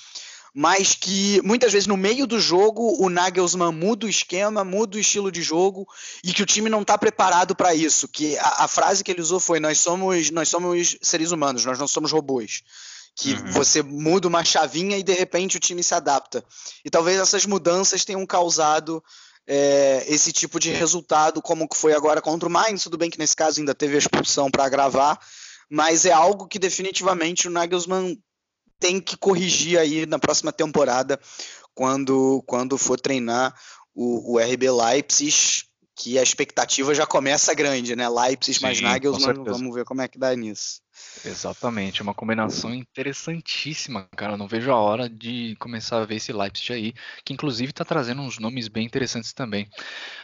mas 0.53 0.95
que 0.95 1.41
muitas 1.43 1.73
vezes 1.73 1.85
no 1.85 1.97
meio 1.97 2.25
do 2.25 2.39
jogo 2.39 3.03
o 3.03 3.09
Nagelsmann 3.09 3.73
muda 3.73 4.05
o 4.05 4.09
esquema, 4.09 4.63
muda 4.63 4.95
o 4.95 4.99
estilo 4.99 5.29
de 5.31 5.41
jogo 5.41 5.85
e 6.23 6.31
que 6.31 6.41
o 6.41 6.45
time 6.45 6.69
não 6.69 6.81
está 6.81 6.97
preparado 6.97 7.53
para 7.55 7.75
isso. 7.75 8.07
Que 8.07 8.37
a, 8.37 8.63
a, 8.63 8.67
frase 8.67 9.03
que 9.03 9.11
ele 9.11 9.21
usou 9.21 9.39
foi: 9.39 9.59
nós 9.59 9.79
somos, 9.79 10.31
nós 10.31 10.47
somos 10.47 10.97
seres 11.01 11.31
humanos, 11.31 11.65
nós 11.65 11.77
não 11.77 11.87
somos 11.89 12.11
robôs. 12.11 12.63
Que 13.15 13.33
uhum. 13.33 13.51
você 13.51 13.81
muda 13.81 14.27
uma 14.27 14.43
chavinha 14.43 14.97
e 14.97 15.03
de 15.03 15.13
repente 15.13 15.57
o 15.57 15.59
time 15.59 15.81
se 15.81 15.93
adapta. 15.93 16.43
E 16.83 16.89
talvez 16.89 17.19
essas 17.19 17.45
mudanças 17.45 18.03
tenham 18.03 18.25
causado 18.25 19.01
é, 19.47 20.03
esse 20.07 20.31
tipo 20.31 20.59
de 20.59 20.71
resultado, 20.71 21.41
como 21.41 21.67
que 21.67 21.77
foi 21.77 21.93
agora 21.93 22.21
contra 22.21 22.49
o 22.49 22.51
Mainz. 22.51 22.83
Tudo 22.83 22.97
bem 22.97 23.09
que 23.09 23.19
nesse 23.19 23.35
caso 23.35 23.59
ainda 23.59 23.75
teve 23.75 23.95
a 23.95 23.99
expulsão 23.99 24.49
para 24.49 24.67
gravar, 24.67 25.19
mas 25.69 26.05
é 26.05 26.11
algo 26.11 26.47
que 26.47 26.59
definitivamente 26.59 27.47
o 27.47 27.51
Nagelsmann 27.51 28.17
tem 28.79 28.99
que 28.99 29.15
corrigir 29.15 29.79
aí 29.79 30.05
na 30.05 30.19
próxima 30.19 30.51
temporada, 30.51 31.19
quando, 31.73 32.43
quando 32.45 32.77
for 32.77 32.99
treinar 32.99 33.55
o, 33.93 34.33
o 34.33 34.39
RB 34.39 34.69
Leipzig, 34.69 35.63
que 35.95 36.19
a 36.19 36.23
expectativa 36.23 36.93
já 36.93 37.05
começa 37.05 37.53
grande, 37.53 37.95
né? 37.95 38.07
Leipzig 38.09 38.57
Sim, 38.57 38.63
mais 38.65 38.81
Nagelsmann, 38.81 39.43
vamos 39.43 39.73
ver 39.73 39.85
como 39.85 40.01
é 40.01 40.07
que 40.07 40.19
dá 40.19 40.35
nisso. 40.35 40.81
Exatamente, 41.25 42.01
é 42.01 42.03
uma 42.03 42.13
combinação 42.13 42.73
interessantíssima, 42.73 44.07
cara. 44.15 44.37
não 44.37 44.47
vejo 44.47 44.71
a 44.71 44.77
hora 44.77 45.09
de 45.09 45.55
começar 45.59 46.01
a 46.01 46.05
ver 46.05 46.15
esse 46.15 46.31
Leipzig 46.31 46.71
aí, 46.71 46.93
que 47.23 47.33
inclusive 47.33 47.71
está 47.71 47.83
trazendo 47.83 48.21
uns 48.21 48.39
nomes 48.39 48.67
bem 48.67 48.85
interessantes 48.85 49.33
também. 49.33 49.67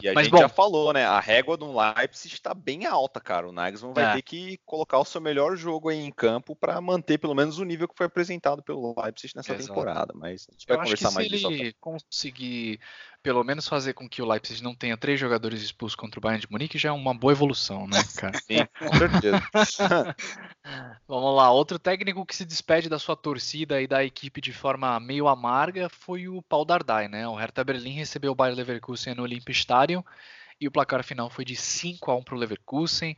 E 0.01 0.07
a 0.07 0.13
Mas, 0.13 0.25
gente 0.25 0.33
bom, 0.33 0.39
já 0.39 0.49
falou, 0.49 0.93
né? 0.93 1.05
A 1.05 1.19
régua 1.19 1.57
do 1.57 1.77
Leipzig 1.77 2.33
está 2.33 2.53
bem 2.53 2.85
alta, 2.85 3.19
cara. 3.19 3.49
O 3.49 3.51
Nagelsmann 3.51 3.93
vai 3.93 4.05
é. 4.05 4.13
ter 4.13 4.21
que 4.21 4.59
colocar 4.65 4.99
o 4.99 5.05
seu 5.05 5.19
melhor 5.19 5.55
jogo 5.57 5.89
aí 5.89 5.99
em 5.99 6.11
campo 6.11 6.55
para 6.55 6.79
manter 6.79 7.17
pelo 7.17 7.35
menos 7.35 7.57
o 7.57 7.65
nível 7.65 7.87
que 7.87 7.97
foi 7.97 8.05
apresentado 8.05 8.63
pelo 8.63 8.95
Leipzig 8.97 9.35
nessa 9.35 9.53
Exato. 9.53 9.67
temporada. 9.67 10.13
Mas 10.15 10.47
a 10.49 10.53
gente 10.53 10.67
vai 10.67 10.77
conversar 10.77 11.11
mais 11.11 11.27
disso. 11.27 11.47
Se 11.47 11.53
ele 11.53 11.73
conseguir 11.79 12.79
pelo 13.23 13.43
menos 13.43 13.67
fazer 13.67 13.93
com 13.93 14.09
que 14.09 14.21
o 14.21 14.25
Leipzig 14.25 14.63
não 14.63 14.75
tenha 14.75 14.97
três 14.97 15.19
jogadores 15.19 15.61
expulsos 15.61 15.95
contra 15.95 16.19
o 16.19 16.21
Bayern 16.21 16.41
de 16.41 16.51
Munique 16.51 16.77
já 16.77 16.89
é 16.89 16.91
uma 16.91 17.13
boa 17.13 17.33
evolução, 17.33 17.87
né, 17.87 17.97
cara? 18.17 18.37
Sim, 18.39 18.65
com 18.79 18.97
certeza. 18.97 19.41
Vamos 21.07 21.35
lá, 21.35 21.51
outro 21.51 21.77
técnico 21.77 22.25
que 22.25 22.35
se 22.35 22.45
despede 22.45 22.89
da 22.89 22.99
sua 22.99 23.15
torcida 23.15 23.81
e 23.81 23.87
da 23.87 24.03
equipe 24.03 24.41
de 24.41 24.51
forma 24.51 24.99
meio 24.99 25.27
amarga 25.27 25.89
foi 25.89 26.27
o 26.27 26.41
Paul 26.41 26.65
Dardai, 26.65 27.07
né? 27.07 27.27
O 27.27 27.35
Hertha 27.35 27.63
Berlim 27.63 27.93
recebeu 27.93 28.31
o 28.31 28.35
Bayern 28.35 28.57
Leverkusen 28.57 29.15
no 29.15 29.27
Stadium 29.49 30.03
e 30.59 30.67
o 30.67 30.71
placar 30.71 31.03
final 31.03 31.29
foi 31.29 31.43
de 31.43 31.55
5 31.55 32.11
a 32.11 32.15
1 32.15 32.23
para 32.23 32.35
o 32.35 32.37
Leverkusen. 32.37 33.17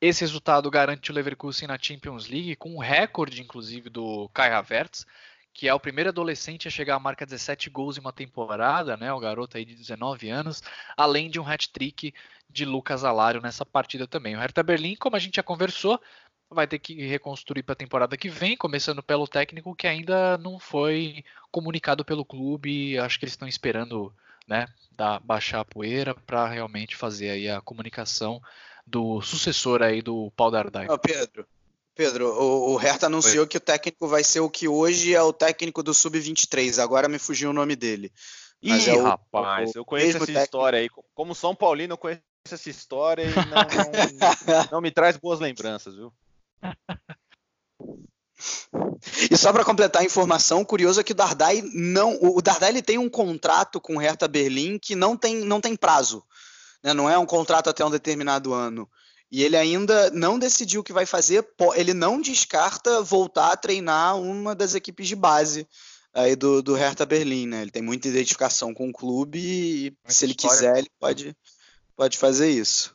Esse 0.00 0.22
resultado 0.22 0.70
garante 0.70 1.10
o 1.10 1.14
Leverkusen 1.14 1.68
na 1.68 1.78
Champions 1.78 2.26
League, 2.26 2.56
com 2.56 2.74
um 2.74 2.78
recorde, 2.78 3.42
inclusive, 3.42 3.90
do 3.90 4.28
Kai 4.30 4.50
Havertz, 4.50 5.06
que 5.52 5.68
é 5.68 5.74
o 5.74 5.80
primeiro 5.80 6.10
adolescente 6.10 6.68
a 6.68 6.70
chegar 6.70 6.96
à 6.96 7.00
marca 7.00 7.26
17 7.26 7.70
gols 7.70 7.96
em 7.96 8.00
uma 8.00 8.12
temporada, 8.12 8.96
né? 8.96 9.12
O 9.12 9.20
garoto 9.20 9.56
aí 9.56 9.64
de 9.64 9.74
19 9.74 10.28
anos, 10.28 10.62
além 10.96 11.28
de 11.28 11.40
um 11.40 11.46
hat-trick 11.46 12.14
de 12.48 12.64
Lucas 12.64 13.04
Alário 13.04 13.40
nessa 13.40 13.64
partida 13.64 14.06
também. 14.06 14.36
O 14.36 14.38
Hertha 14.38 14.62
Berlim, 14.62 14.96
como 14.96 15.16
a 15.16 15.18
gente 15.18 15.36
já 15.36 15.42
conversou, 15.42 16.00
vai 16.48 16.66
ter 16.66 16.78
que 16.78 16.94
reconstruir 17.06 17.62
para 17.62 17.74
a 17.74 17.76
temporada 17.76 18.16
que 18.16 18.28
vem, 18.28 18.56
começando 18.56 19.02
pelo 19.02 19.28
técnico 19.28 19.74
que 19.74 19.86
ainda 19.86 20.36
não 20.38 20.58
foi 20.58 21.24
comunicado 21.50 22.04
pelo 22.04 22.24
clube. 22.24 22.98
Acho 22.98 23.18
que 23.18 23.24
eles 23.24 23.34
estão 23.34 23.46
esperando, 23.46 24.12
né, 24.46 24.66
dar, 24.92 25.20
baixar 25.20 25.60
a 25.60 25.64
poeira 25.64 26.14
para 26.14 26.48
realmente 26.48 26.96
fazer 26.96 27.30
aí 27.30 27.48
a 27.48 27.60
comunicação 27.60 28.42
do 28.86 29.20
sucessor 29.22 29.82
aí 29.82 30.02
do 30.02 30.32
Paul 30.36 30.50
Dardai. 30.50 30.86
Oh, 30.90 30.98
Pedro, 30.98 31.46
Pedro, 31.94 32.28
o, 32.28 32.72
o 32.72 32.76
Hertha 32.76 33.06
anunciou 33.06 33.42
Oi. 33.42 33.48
que 33.48 33.56
o 33.56 33.60
técnico 33.60 34.08
vai 34.08 34.24
ser 34.24 34.40
o 34.40 34.50
que 34.50 34.68
hoje 34.68 35.14
é 35.14 35.22
o 35.22 35.32
técnico 35.32 35.82
do 35.82 35.92
Sub-23. 35.92 36.82
Agora 36.82 37.08
me 37.08 37.18
fugiu 37.18 37.50
o 37.50 37.54
nome 37.54 37.76
dele. 37.76 38.12
Mas 38.62 38.86
Ih, 38.86 38.90
é 38.90 38.94
o, 38.94 39.02
rapaz, 39.02 39.70
o, 39.74 39.78
eu 39.78 39.84
conheço 39.84 40.16
essa 40.16 40.26
técnico. 40.26 40.44
história 40.44 40.78
aí. 40.78 40.88
Como 41.14 41.34
São 41.34 41.54
Paulino, 41.54 41.94
eu 41.94 41.98
conheço 41.98 42.22
essa 42.50 42.70
história 42.70 43.24
e 43.24 43.34
não, 43.34 43.44
não, 43.44 44.66
não 44.72 44.80
me 44.80 44.90
traz 44.90 45.16
boas 45.16 45.40
lembranças, 45.40 45.94
viu? 45.94 46.12
E 49.30 49.36
só 49.36 49.52
para 49.52 49.64
completar 49.64 50.02
a 50.02 50.04
informação, 50.04 50.64
curioso 50.64 51.00
é 51.00 51.04
que 51.04 51.12
o 51.12 51.14
Dardai 51.14 51.62
não, 51.74 52.18
o 52.20 52.40
Dardai 52.40 52.70
ele 52.70 52.82
tem 52.82 52.98
um 52.98 53.08
contrato 53.08 53.80
com 53.80 53.96
o 53.96 53.98
Hertha 53.98 54.28
Berlim 54.28 54.78
que 54.78 54.94
não 54.94 55.16
tem, 55.16 55.36
não 55.36 55.60
tem 55.60 55.76
prazo, 55.76 56.24
né? 56.82 56.94
não 56.94 57.08
é 57.08 57.18
um 57.18 57.26
contrato 57.26 57.68
até 57.68 57.84
um 57.84 57.90
determinado 57.90 58.52
ano. 58.52 58.88
E 59.30 59.42
ele 59.42 59.56
ainda 59.56 60.10
não 60.10 60.38
decidiu 60.38 60.80
o 60.80 60.84
que 60.84 60.92
vai 60.92 61.06
fazer. 61.06 61.46
Ele 61.76 61.94
não 61.94 62.20
descarta 62.20 63.00
voltar 63.02 63.52
a 63.52 63.56
treinar 63.56 64.18
uma 64.18 64.54
das 64.54 64.74
equipes 64.74 65.06
de 65.06 65.14
base 65.14 65.68
aí 66.12 66.34
do, 66.34 66.62
do 66.62 66.74
Hertha 66.74 67.06
Berlim, 67.06 67.46
né? 67.46 67.62
Ele 67.62 67.70
tem 67.70 67.82
muita 67.82 68.08
identificação 68.08 68.74
com 68.74 68.88
o 68.88 68.92
clube 68.92 69.38
e 69.38 69.82
Muita 69.90 70.12
se 70.12 70.24
ele 70.24 70.32
história. 70.32 70.56
quiser, 70.56 70.78
ele 70.78 70.90
pode, 70.98 71.36
pode 71.96 72.18
fazer 72.18 72.50
isso. 72.50 72.94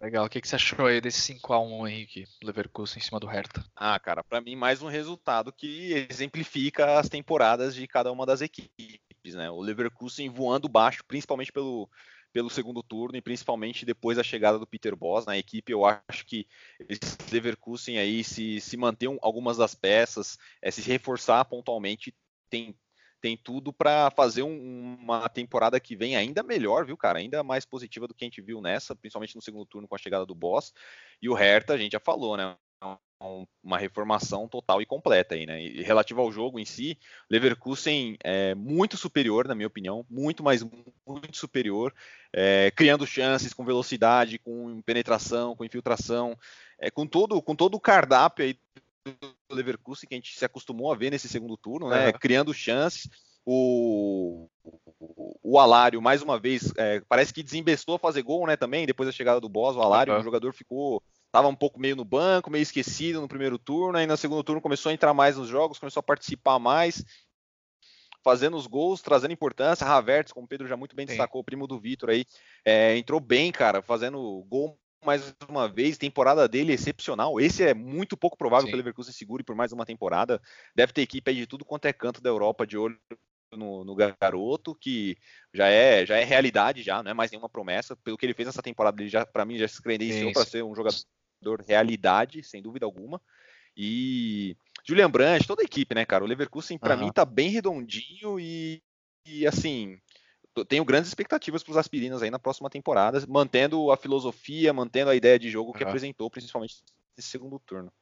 Legal. 0.00 0.26
O 0.26 0.28
que, 0.28 0.40
que 0.40 0.48
você 0.48 0.56
achou 0.56 0.86
aí 0.86 1.00
desse 1.00 1.32
5x1, 1.32 1.88
Henrique, 1.88 2.26
Leverkusen 2.42 2.98
em 2.98 3.04
cima 3.04 3.20
do 3.20 3.26
Hertha? 3.26 3.64
Ah, 3.76 3.98
cara, 4.00 4.24
para 4.24 4.40
mim 4.40 4.56
mais 4.56 4.82
um 4.82 4.88
resultado 4.88 5.52
que 5.52 6.06
exemplifica 6.10 6.98
as 6.98 7.08
temporadas 7.08 7.72
de 7.74 7.86
cada 7.86 8.10
uma 8.10 8.26
das 8.26 8.40
equipes, 8.40 8.98
né? 9.34 9.48
O 9.48 9.60
Leverkusen 9.60 10.28
voando 10.28 10.68
baixo, 10.68 11.04
principalmente 11.06 11.52
pelo 11.52 11.88
pelo 12.32 12.50
segundo 12.50 12.82
turno 12.82 13.16
e 13.16 13.22
principalmente 13.22 13.84
depois 13.84 14.16
da 14.16 14.22
chegada 14.22 14.58
do 14.58 14.66
Peter 14.66 14.96
Boss 14.96 15.26
na 15.26 15.36
equipe. 15.36 15.72
Eu 15.72 15.84
acho 15.84 16.24
que 16.26 16.46
esse 16.88 17.00
Leverkusen 17.30 17.98
aí, 17.98 18.24
se, 18.24 18.60
se 18.60 18.76
manter 18.76 19.08
um, 19.08 19.18
algumas 19.20 19.56
das 19.56 19.74
peças, 19.74 20.38
é, 20.60 20.70
se 20.70 20.80
reforçar 20.80 21.44
pontualmente, 21.44 22.14
tem, 22.48 22.74
tem 23.20 23.36
tudo 23.36 23.72
para 23.72 24.10
fazer 24.10 24.42
um, 24.42 24.96
uma 25.00 25.28
temporada 25.28 25.78
que 25.78 25.94
vem 25.94 26.16
ainda 26.16 26.42
melhor, 26.42 26.86
viu, 26.86 26.96
cara? 26.96 27.18
Ainda 27.18 27.42
mais 27.42 27.64
positiva 27.64 28.08
do 28.08 28.14
que 28.14 28.24
a 28.24 28.26
gente 28.26 28.40
viu 28.40 28.60
nessa, 28.60 28.96
principalmente 28.96 29.36
no 29.36 29.42
segundo 29.42 29.66
turno 29.66 29.86
com 29.86 29.94
a 29.94 29.98
chegada 29.98 30.24
do 30.24 30.34
Boss. 30.34 30.72
E 31.20 31.28
o 31.28 31.34
Hertha, 31.34 31.74
a 31.74 31.78
gente 31.78 31.92
já 31.92 32.00
falou, 32.00 32.36
né? 32.36 32.56
Uma 33.62 33.78
reformação 33.78 34.48
total 34.48 34.82
e 34.82 34.86
completa 34.86 35.34
aí, 35.34 35.46
né? 35.46 35.62
E 35.62 35.82
relativo 35.82 36.20
ao 36.20 36.32
jogo 36.32 36.58
em 36.58 36.64
si, 36.64 36.98
Leverkusen 37.30 38.16
é 38.22 38.54
muito 38.54 38.96
superior, 38.96 39.46
na 39.46 39.54
minha 39.54 39.66
opinião, 39.66 40.04
muito 40.10 40.42
mais 40.42 40.62
muito 41.06 41.36
superior, 41.36 41.94
é, 42.32 42.70
criando 42.74 43.06
chances 43.06 43.52
com 43.52 43.64
velocidade, 43.64 44.38
com 44.38 44.80
penetração, 44.82 45.54
com 45.54 45.64
infiltração, 45.64 46.36
é, 46.78 46.90
com 46.90 47.06
todo 47.06 47.40
com 47.40 47.54
todo 47.54 47.74
o 47.74 47.80
cardápio 47.80 48.44
aí 48.44 48.58
do 49.04 49.54
Leverkusen 49.54 50.08
que 50.08 50.14
a 50.14 50.18
gente 50.18 50.36
se 50.36 50.44
acostumou 50.44 50.92
a 50.92 50.96
ver 50.96 51.10
nesse 51.10 51.28
segundo 51.28 51.56
turno, 51.56 51.88
né? 51.88 52.06
Uhum. 52.06 52.12
Criando 52.12 52.54
chances. 52.54 53.08
O, 53.44 54.48
o, 54.62 55.36
o 55.42 55.58
Alário, 55.58 56.00
mais 56.00 56.22
uma 56.22 56.38
vez, 56.38 56.72
é, 56.76 57.02
parece 57.08 57.34
que 57.34 57.42
desembestou 57.42 57.96
a 57.96 57.98
fazer 57.98 58.22
gol, 58.22 58.46
né? 58.46 58.56
Também, 58.56 58.86
depois 58.86 59.08
da 59.08 59.12
chegada 59.12 59.40
do 59.40 59.48
Boss, 59.48 59.76
o 59.76 59.82
Alário, 59.82 60.14
uhum. 60.14 60.20
o 60.20 60.22
jogador 60.22 60.52
ficou 60.52 61.02
estava 61.32 61.48
um 61.48 61.56
pouco 61.56 61.80
meio 61.80 61.96
no 61.96 62.04
banco, 62.04 62.50
meio 62.50 62.62
esquecido 62.62 63.18
no 63.18 63.26
primeiro 63.26 63.58
turno, 63.58 63.96
aí 63.96 64.06
no 64.06 64.16
segundo 64.18 64.44
turno 64.44 64.60
começou 64.60 64.90
a 64.90 64.92
entrar 64.92 65.14
mais 65.14 65.38
nos 65.38 65.48
jogos, 65.48 65.78
começou 65.78 66.00
a 66.00 66.04
participar 66.04 66.58
mais. 66.58 67.02
fazendo 68.22 68.56
os 68.56 68.66
gols, 68.68 69.00
trazendo 69.00 69.32
importância. 69.32 69.86
Havertz, 69.86 70.30
como 70.30 70.44
o 70.44 70.48
Pedro 70.48 70.68
já 70.68 70.76
muito 70.76 70.94
bem 70.94 71.06
Sim. 71.06 71.14
destacou, 71.14 71.40
o 71.40 71.44
primo 71.44 71.66
do 71.66 71.80
Vitor 71.80 72.10
aí, 72.10 72.24
é, 72.64 72.96
entrou 72.96 73.18
bem, 73.18 73.50
cara, 73.50 73.82
fazendo 73.82 74.44
gol 74.46 74.78
mais 75.04 75.34
uma 75.48 75.66
vez, 75.68 75.98
temporada 75.98 76.46
dele 76.46 76.74
excepcional. 76.74 77.40
Esse 77.40 77.64
é 77.64 77.74
muito 77.74 78.16
pouco 78.16 78.36
provável 78.36 78.66
Sim. 78.66 78.68
que 78.68 78.74
o 78.74 78.76
Leverkusen 78.76 79.12
segure 79.12 79.42
por 79.42 79.56
mais 79.56 79.72
uma 79.72 79.86
temporada. 79.86 80.40
Deve 80.76 80.92
ter 80.92 81.00
equipe 81.00 81.30
aí 81.30 81.36
de 81.38 81.46
tudo 81.46 81.64
quanto 81.64 81.86
é 81.86 81.92
canto 81.92 82.20
da 82.20 82.28
Europa 82.28 82.66
de 82.66 82.76
olho 82.76 82.96
no, 83.50 83.84
no, 83.84 83.96
garoto, 83.96 84.74
que 84.74 85.16
já 85.52 85.66
é 85.66 86.06
já 86.06 86.16
é 86.16 86.24
realidade, 86.24 86.82
já 86.82 87.02
não 87.02 87.10
é 87.10 87.14
mais 87.14 87.30
nenhuma 87.30 87.48
promessa. 87.48 87.96
Pelo 87.96 88.16
que 88.16 88.24
ele 88.24 88.34
fez 88.34 88.46
nessa 88.46 88.62
temporada, 88.62 89.02
ele 89.02 89.10
já 89.10 89.26
para 89.26 89.44
mim 89.44 89.56
já 89.56 89.66
se 89.66 89.82
credenciou 89.82 90.32
para 90.32 90.44
ser 90.44 90.62
um 90.62 90.74
jogador 90.74 90.96
realidade, 91.66 92.42
sem 92.42 92.62
dúvida 92.62 92.86
alguma. 92.86 93.20
E 93.76 94.56
Julian 94.84 95.10
Brandt, 95.10 95.46
toda 95.46 95.62
a 95.62 95.64
equipe, 95.64 95.94
né, 95.94 96.04
cara? 96.04 96.24
O 96.24 96.26
Leverkusen 96.26 96.78
para 96.78 96.94
uhum. 96.94 97.04
mim 97.04 97.12
tá 97.12 97.24
bem 97.24 97.48
redondinho 97.48 98.38
e, 98.38 98.82
e 99.26 99.46
assim, 99.46 99.98
tenho 100.68 100.84
grandes 100.84 101.08
expectativas 101.08 101.62
para 101.62 101.70
os 101.70 101.76
aspirinas 101.76 102.22
aí 102.22 102.30
na 102.30 102.38
próxima 102.38 102.68
temporada, 102.68 103.24
mantendo 103.28 103.90
a 103.90 103.96
filosofia, 103.96 104.72
mantendo 104.72 105.10
a 105.10 105.16
ideia 105.16 105.38
de 105.38 105.50
jogo 105.50 105.72
que 105.72 105.82
uhum. 105.82 105.88
apresentou, 105.88 106.30
principalmente 106.30 106.82
nesse 107.16 107.30
segundo 107.30 107.58
turno. 107.60 107.92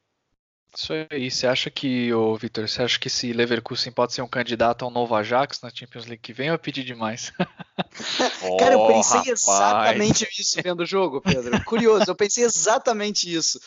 Isso 0.75 0.93
aí, 1.09 1.29
você 1.29 1.47
acha 1.47 1.69
que, 1.69 2.13
ô 2.13 2.35
Vitor, 2.37 2.67
você 2.67 2.81
acha 2.81 2.97
que 2.97 3.09
esse 3.09 3.33
Leverkusen 3.33 3.91
pode 3.91 4.13
ser 4.13 4.21
um 4.21 4.27
candidato 4.27 4.85
ao 4.85 4.91
novo 4.91 5.13
Ajax 5.13 5.59
na 5.61 5.69
Champions 5.69 6.05
League 6.05 6.21
que 6.21 6.31
vem 6.31 6.49
ou 6.49 6.55
eu 6.55 6.59
pedi 6.59 6.81
demais? 6.81 7.33
Cara, 8.57 8.75
eu 8.75 8.87
pensei 8.87 9.19
oh, 9.27 9.31
exatamente 9.31 10.27
isso 10.39 10.61
vendo 10.63 10.81
o 10.81 10.85
jogo, 10.85 11.19
Pedro. 11.19 11.61
Curioso, 11.65 12.05
eu 12.07 12.15
pensei 12.15 12.45
exatamente 12.45 13.31
isso. 13.31 13.59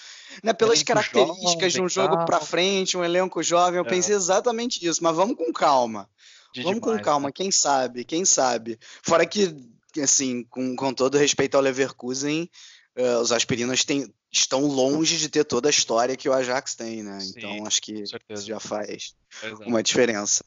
Né, 0.43 0.55
pelas 0.55 0.79
elenco 0.79 0.87
características 0.87 1.53
jovem, 1.53 1.69
de 1.71 1.81
um 1.83 1.89
jogo 1.89 2.25
para 2.25 2.41
frente, 2.41 2.97
um 2.97 3.05
elenco 3.05 3.43
jovem, 3.43 3.79
eu 3.79 3.85
é. 3.85 3.89
pensei 3.89 4.17
exatamente 4.17 4.85
isso, 4.85 5.05
mas 5.05 5.15
vamos 5.15 5.37
com 5.37 5.53
calma. 5.53 6.09
De 6.55 6.63
vamos 6.63 6.81
demais, 6.81 6.99
com 6.99 7.05
calma, 7.05 7.29
né? 7.29 7.33
quem 7.35 7.51
sabe, 7.51 8.05
quem 8.05 8.25
sabe. 8.25 8.79
Fora 9.03 9.27
que, 9.27 9.55
assim, 10.03 10.43
com, 10.45 10.75
com 10.75 10.95
todo 10.95 11.19
respeito 11.19 11.55
ao 11.57 11.61
Leverkusen, 11.61 12.49
uh, 12.97 13.21
os 13.21 13.31
aspirinas 13.31 13.85
têm, 13.85 14.09
estão 14.41 14.67
longe 14.67 15.17
de 15.17 15.29
ter 15.29 15.45
toda 15.45 15.69
a 15.69 15.71
história 15.71 16.17
que 16.17 16.29
o 16.29 16.33
Ajax 16.33 16.75
tem, 16.75 17.03
né? 17.03 17.21
Sim, 17.21 17.33
então 17.37 17.67
acho 17.67 17.81
que 17.81 17.93
isso 17.93 18.17
já 18.47 18.61
faz 18.61 19.15
Exato. 19.43 19.63
uma 19.63 19.83
diferença. 19.83 20.45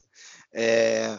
É... 0.52 1.18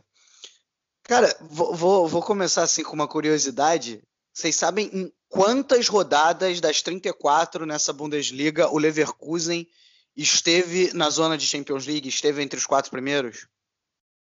Cara, 1.03 1.36
vou, 1.41 1.76
vou, 1.76 2.07
vou, 2.07 2.22
começar 2.22 2.63
assim 2.63 2.84
com 2.84 2.93
uma 2.93 3.07
curiosidade. 3.07 4.01
Vocês 4.32 4.55
sabem 4.55 4.89
em 4.93 5.11
quantas 5.28 5.88
rodadas 5.88 6.61
das 6.61 6.82
34 6.82 7.65
nessa 7.65 7.91
Bundesliga 7.91 8.70
o 8.70 8.78
Leverkusen 8.78 9.67
esteve 10.15 10.93
na 10.93 11.09
zona 11.09 11.38
de 11.38 11.47
Champions 11.47 11.88
League, 11.88 12.07
esteve 12.07 12.43
entre 12.43 12.59
os 12.59 12.65
quatro 12.65 12.91
primeiros? 12.91 13.47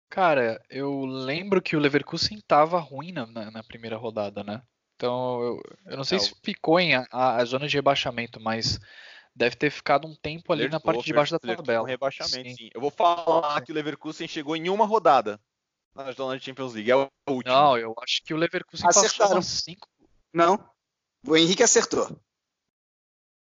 Cara, 0.09 0.61
eu 0.69 1.05
lembro 1.05 1.61
que 1.61 1.75
o 1.75 1.79
Leverkusen 1.79 2.37
estava 2.37 2.79
ruim 2.79 3.11
na, 3.11 3.25
na, 3.25 3.51
na 3.51 3.63
primeira 3.63 3.97
rodada, 3.97 4.43
né? 4.43 4.61
Então, 4.95 5.41
eu, 5.41 5.61
eu 5.87 5.97
não 5.97 6.03
sei 6.03 6.17
é, 6.17 6.21
se 6.21 6.33
ficou 6.41 6.79
em 6.79 6.95
a, 6.95 7.05
a, 7.11 7.45
zona 7.45 7.67
de 7.67 7.75
rebaixamento, 7.75 8.39
mas 8.39 8.79
deve 9.35 9.55
ter 9.55 9.69
ficado 9.69 10.07
um 10.07 10.15
tempo 10.15 10.53
ali 10.53 10.69
na 10.69 10.79
parte 10.79 11.03
de 11.03 11.13
baixo 11.13 11.37
da 11.37 11.39
tabela. 11.39 11.87
rebaixamento, 11.87 12.49
sim. 12.49 12.55
sim. 12.55 12.69
Eu 12.73 12.79
vou 12.79 12.89
falar 12.89 13.61
que 13.61 13.71
o 13.71 13.75
Leverkusen 13.75 14.27
chegou 14.27 14.55
em 14.55 14.69
uma 14.69 14.85
rodada 14.85 15.39
na 15.93 16.11
zona 16.11 16.37
de 16.37 16.45
Champions 16.45 16.73
League, 16.73 16.91
é 16.91 16.95
o 16.95 17.09
último. 17.29 17.53
Não, 17.53 17.77
eu 17.77 17.93
acho 18.01 18.23
que 18.23 18.33
o 18.33 18.37
Leverkusen 18.37 18.87
Acertaram. 18.87 19.35
passou 19.35 19.41
cinco. 19.41 19.87
Não, 20.33 20.69
o 21.27 21.35
Henrique 21.35 21.63
acertou. 21.63 22.17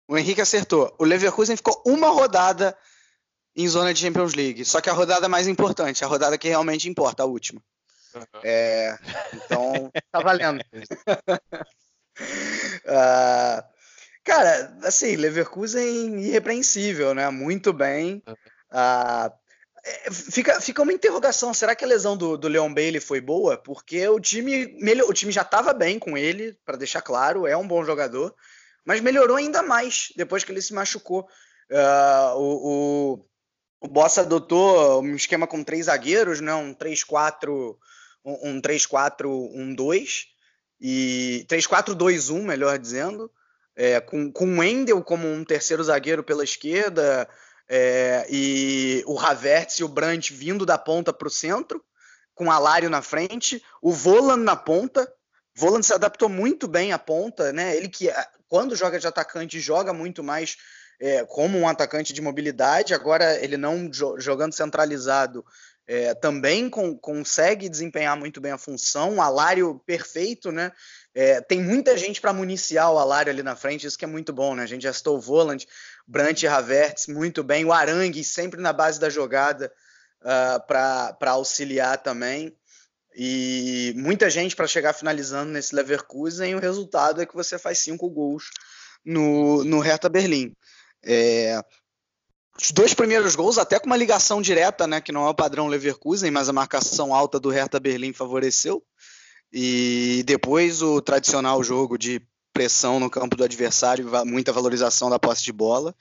O 0.07 0.17
Henrique 0.17 0.41
acertou. 0.41 0.93
O 0.97 1.05
Leverkusen 1.05 1.55
ficou 1.55 1.81
uma 1.85 2.09
rodada 2.09 2.77
em 3.55 3.67
zona 3.67 3.93
de 3.93 3.99
Champions 3.99 4.33
League, 4.33 4.65
só 4.65 4.81
que 4.81 4.89
a 4.89 4.93
rodada 4.93 5.29
mais 5.29 5.47
importante, 5.47 6.03
a 6.03 6.07
rodada 6.07 6.37
que 6.37 6.47
realmente 6.47 6.89
importa, 6.89 7.23
a 7.23 7.25
última. 7.25 7.61
É, 8.43 8.97
então, 9.33 9.91
tá 10.11 10.19
valendo. 10.21 10.61
uh, 12.87 13.63
cara, 14.23 14.77
assim, 14.83 15.15
Leverkusen 15.15 16.19
irrepreensível, 16.19 17.13
né? 17.13 17.29
Muito 17.29 17.71
bem. 17.73 18.23
Uh, 18.71 19.31
fica, 20.11 20.59
fica 20.61 20.81
uma 20.81 20.93
interrogação, 20.93 21.53
será 21.53 21.75
que 21.75 21.83
a 21.83 21.87
lesão 21.87 22.17
do, 22.17 22.37
do 22.37 22.47
Leon 22.47 22.73
Bailey 22.73 22.99
foi 22.99 23.21
boa? 23.21 23.57
Porque 23.57 24.07
o 24.07 24.19
time, 24.19 24.77
o 25.07 25.13
time 25.13 25.31
já 25.31 25.41
estava 25.41 25.73
bem 25.73 25.99
com 25.99 26.17
ele, 26.17 26.57
para 26.65 26.77
deixar 26.77 27.01
claro, 27.01 27.47
é 27.47 27.55
um 27.55 27.67
bom 27.67 27.83
jogador, 27.83 28.33
mas 28.85 29.01
melhorou 29.01 29.37
ainda 29.37 29.61
mais 29.61 30.09
depois 30.15 30.43
que 30.43 30.51
ele 30.51 30.61
se 30.61 30.73
machucou. 30.73 31.27
Uh, 31.71 32.35
o, 32.37 33.13
o, 33.13 33.25
o 33.81 33.87
Boss 33.87 34.17
adotou 34.17 35.01
um 35.01 35.15
esquema 35.15 35.45
com 35.45 35.63
três 35.63 35.85
zagueiros, 35.85 36.41
né? 36.41 36.53
um 36.53 36.73
3-4 36.73 37.77
um, 38.23 38.51
um 38.51 38.61
3-4-1-2 38.61 40.25
e 40.79 41.45
3-4-2-1, 41.49 42.41
melhor 42.41 42.77
dizendo, 42.77 43.31
é, 43.75 43.99
com, 43.99 44.31
com 44.31 44.45
o 44.45 44.59
Wendel 44.59 45.03
como 45.03 45.27
um 45.27 45.43
terceiro 45.43 45.83
zagueiro 45.83 46.23
pela 46.23 46.43
esquerda 46.43 47.27
é, 47.69 48.25
e 48.29 49.03
o 49.05 49.19
Havertz 49.19 49.79
e 49.79 49.83
o 49.83 49.87
Brandt 49.87 50.33
vindo 50.33 50.65
da 50.65 50.77
ponta 50.77 51.13
para 51.13 51.27
o 51.27 51.31
centro, 51.31 51.83
com 52.33 52.45
o 52.45 52.51
Alário 52.51 52.89
na 52.89 53.01
frente, 53.01 53.63
o 53.81 53.91
Voland 53.91 54.43
na 54.43 54.55
ponta. 54.55 55.11
Voland 55.55 55.85
se 55.85 55.93
adaptou 55.93 56.29
muito 56.29 56.67
bem 56.67 56.93
à 56.93 56.99
ponta, 56.99 57.51
né? 57.51 57.75
Ele 57.75 57.89
que 57.89 58.09
quando 58.47 58.75
joga 58.75 58.97
de 58.97 59.05
atacante 59.05 59.59
joga 59.59 59.93
muito 59.93 60.23
mais 60.23 60.57
é, 60.99 61.23
como 61.25 61.57
um 61.57 61.67
atacante 61.67 62.13
de 62.13 62.21
mobilidade. 62.21 62.93
Agora 62.93 63.41
ele 63.43 63.57
não 63.57 63.89
jogando 64.17 64.53
centralizado, 64.53 65.45
é, 65.89 66.13
também 66.13 66.69
com, 66.69 66.95
consegue 66.95 67.67
desempenhar 67.67 68.15
muito 68.15 68.39
bem 68.39 68.51
a 68.51 68.59
função, 68.59 69.15
um 69.15 69.21
alário 69.23 69.81
perfeito, 69.87 70.51
né? 70.51 70.71
É, 71.15 71.41
tem 71.41 71.59
muita 71.59 71.97
gente 71.97 72.21
para 72.21 72.31
municiar 72.31 72.93
o 72.93 72.99
alário 72.99 73.31
ali 73.31 73.41
na 73.41 73.55
frente, 73.55 73.87
isso 73.87 73.97
que 73.97 74.05
é 74.05 74.07
muito 74.07 74.31
bom, 74.31 74.53
né? 74.53 74.61
A 74.61 74.67
gente 74.67 74.83
já 74.83 74.93
citou 74.93 75.17
o 75.17 75.19
Voland, 75.19 75.67
Brandt 76.05 76.45
e 76.45 76.47
Havertz 76.47 77.07
muito 77.07 77.43
bem, 77.43 77.65
o 77.65 77.73
Arangue 77.73 78.23
sempre 78.23 78.61
na 78.61 78.71
base 78.71 78.99
da 78.99 79.09
jogada 79.09 79.73
uh, 80.21 80.61
ah, 80.71 81.15
para 81.17 81.31
auxiliar 81.31 81.97
também. 81.97 82.55
E 83.15 83.91
muita 83.97 84.29
gente 84.29 84.55
para 84.55 84.67
chegar 84.67 84.93
finalizando 84.93 85.51
nesse 85.51 85.73
Leverkusen, 85.73 86.51
e 86.51 86.55
o 86.55 86.59
resultado 86.59 87.19
é 87.19 87.25
que 87.25 87.33
você 87.33 87.57
faz 87.57 87.79
cinco 87.79 88.07
gols 88.11 88.43
no, 89.03 89.63
no 89.63 89.79
Hertha 89.79 90.07
Berlim. 90.07 90.55
É, 91.03 91.59
os 92.61 92.71
dois 92.71 92.93
primeiros 92.93 93.35
gols, 93.35 93.57
até 93.57 93.79
com 93.79 93.85
uma 93.85 93.95
ligação 93.95 94.41
direta, 94.41 94.85
né, 94.85 94.99
que 94.99 95.11
não 95.11 95.25
é 95.25 95.29
o 95.29 95.35
padrão 95.35 95.67
Leverkusen, 95.67 96.29
mas 96.29 96.49
a 96.49 96.53
marcação 96.53 97.15
alta 97.15 97.39
do 97.39 97.49
Hertha 97.49 97.79
Berlim 97.79 98.11
favoreceu. 98.11 98.83
E 99.51 100.23
depois 100.25 100.81
o 100.81 101.01
tradicional 101.01 101.63
jogo 101.63 101.97
de 101.97 102.21
pressão 102.53 102.99
no 102.99 103.09
campo 103.09 103.35
do 103.35 103.43
adversário, 103.43 104.09
muita 104.25 104.51
valorização 104.51 105.09
da 105.09 105.17
posse 105.17 105.43
de 105.43 105.53
bola. 105.53 105.95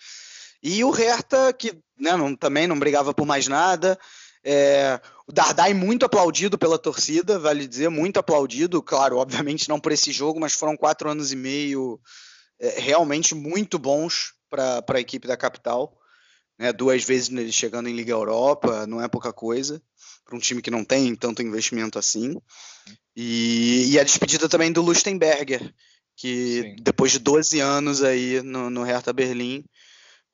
E 0.63 0.83
o 0.83 0.91
Hertha, 0.91 1.53
que 1.53 1.73
né, 1.99 2.17
não, 2.17 2.35
também 2.35 2.67
não 2.67 2.79
brigava 2.79 3.15
por 3.15 3.25
mais 3.25 3.47
nada. 3.47 3.99
É, 4.45 5.01
o 5.27 5.33
Dardai 5.33 5.73
muito 5.73 6.05
aplaudido 6.05 6.59
pela 6.59 6.79
torcida, 6.79 7.39
vale 7.39 7.67
dizer, 7.67 7.89
muito 7.89 8.19
aplaudido. 8.19 8.83
Claro, 8.83 9.19
obviamente 9.19 9.69
não 9.69 9.79
por 9.79 9.93
esse 9.93 10.11
jogo, 10.11 10.41
mas 10.41 10.53
foram 10.53 10.77
quatro 10.77 11.09
anos 11.09 11.33
e 11.33 11.37
meio 11.37 12.01
é, 12.59 12.81
realmente 12.81 13.35
muito 13.35 13.79
bons 13.79 14.35
para 14.51 14.83
a 14.89 15.01
equipe 15.01 15.29
da 15.29 15.37
capital 15.37 15.98
né, 16.59 16.73
duas 16.73 17.05
vezes 17.05 17.55
chegando 17.55 17.89
em 17.89 17.95
Liga 17.95 18.13
Europa, 18.13 18.87
não 18.87 19.01
é 19.01 19.09
pouca 19.09 19.33
coisa 19.33 19.81
para 20.25 20.37
um 20.37 20.41
time 20.41 20.61
que 20.61 20.71
não 20.71 20.85
tem 20.85 21.15
tanto 21.15 21.43
investimento 21.43 21.99
assim. 21.99 22.37
E, 23.17 23.93
e 23.93 23.99
a 23.99 24.05
despedida 24.05 24.49
também 24.49 24.71
do 24.71 24.83
Lustenberger, 24.83 25.73
que 26.15 26.63
Sim. 26.63 26.77
depois 26.83 27.13
de 27.13 27.19
12 27.19 27.61
anos 27.61 28.03
aí 28.03 28.43
no, 28.43 28.69
no 28.69 28.83
Hertha 28.83 29.13
Berlim 29.13 29.65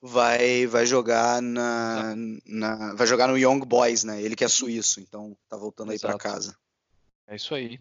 vai 0.02 0.66
vai 0.66 0.84
jogar 0.84 1.40
na, 1.40 2.14
na, 2.44 2.94
vai 2.94 3.06
jogar 3.06 3.28
no 3.28 3.38
Young 3.38 3.60
Boys, 3.60 4.04
né? 4.04 4.20
Ele 4.20 4.34
que 4.34 4.44
é 4.44 4.48
suíço, 4.48 5.00
então 5.00 5.36
tá 5.48 5.56
voltando 5.56 5.92
aí 5.92 5.98
para 5.98 6.18
casa. 6.18 6.56
É 7.26 7.36
isso 7.36 7.54
aí. 7.54 7.80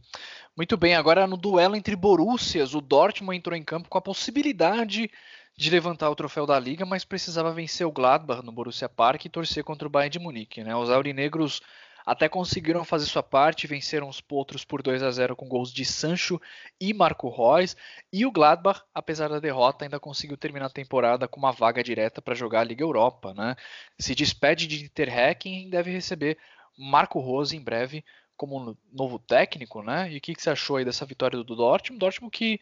Muito 0.55 0.77
bem, 0.77 0.95
agora 0.95 1.27
no 1.27 1.35
duelo 1.35 1.75
entre 1.75 1.95
Borussias, 1.95 2.73
o 2.73 2.79
Dortmund 2.79 3.37
entrou 3.37 3.57
em 3.57 3.63
campo 3.63 3.89
com 3.89 3.97
a 3.97 4.01
possibilidade 4.01 5.11
de 5.55 5.69
levantar 5.69 6.09
o 6.09 6.15
troféu 6.15 6.45
da 6.45 6.59
liga, 6.59 6.85
mas 6.85 7.05
precisava 7.05 7.51
vencer 7.51 7.85
o 7.85 7.91
Gladbach 7.91 8.43
no 8.43 8.51
Borussia 8.51 8.89
Park 8.89 9.25
e 9.25 9.29
torcer 9.29 9.63
contra 9.63 9.87
o 9.87 9.91
Bayern 9.91 10.11
de 10.11 10.19
Munique. 10.19 10.63
Né? 10.63 10.75
Os 10.75 10.89
aurinegros 10.89 11.61
até 12.05 12.27
conseguiram 12.27 12.83
fazer 12.83 13.05
sua 13.05 13.23
parte, 13.23 13.67
venceram 13.67 14.09
os 14.09 14.19
potros 14.19 14.65
por 14.65 14.81
2 14.81 15.01
a 15.03 15.11
0 15.11 15.35
com 15.35 15.47
gols 15.47 15.71
de 15.71 15.85
Sancho 15.85 16.41
e 16.79 16.93
Marco 16.93 17.29
Reus, 17.29 17.77
e 18.11 18.25
o 18.25 18.31
Gladbach, 18.31 18.81
apesar 18.93 19.29
da 19.29 19.39
derrota, 19.39 19.85
ainda 19.85 19.99
conseguiu 19.99 20.35
terminar 20.35 20.65
a 20.65 20.69
temporada 20.69 21.27
com 21.27 21.39
uma 21.39 21.53
vaga 21.53 21.81
direta 21.81 22.21
para 22.21 22.35
jogar 22.35 22.61
a 22.61 22.65
Liga 22.65 22.83
Europa. 22.83 23.33
Né? 23.33 23.55
Se 23.97 24.13
despede 24.13 24.67
de 24.67 24.79
Dieter 24.79 25.17
Hecking 25.17 25.67
e 25.67 25.69
deve 25.69 25.91
receber 25.91 26.37
Marco 26.77 27.19
Rose 27.19 27.55
em 27.55 27.61
breve 27.61 28.03
como 28.35 28.77
novo 28.91 29.19
técnico, 29.19 29.81
né? 29.83 30.11
E 30.11 30.17
o 30.17 30.21
que, 30.21 30.33
que 30.33 30.41
você 30.41 30.49
achou 30.49 30.77
aí 30.77 30.83
dessa 30.83 31.05
vitória 31.05 31.41
do 31.41 31.55
Dortmund? 31.55 31.99
Dortmund 31.99 32.35
que 32.35 32.59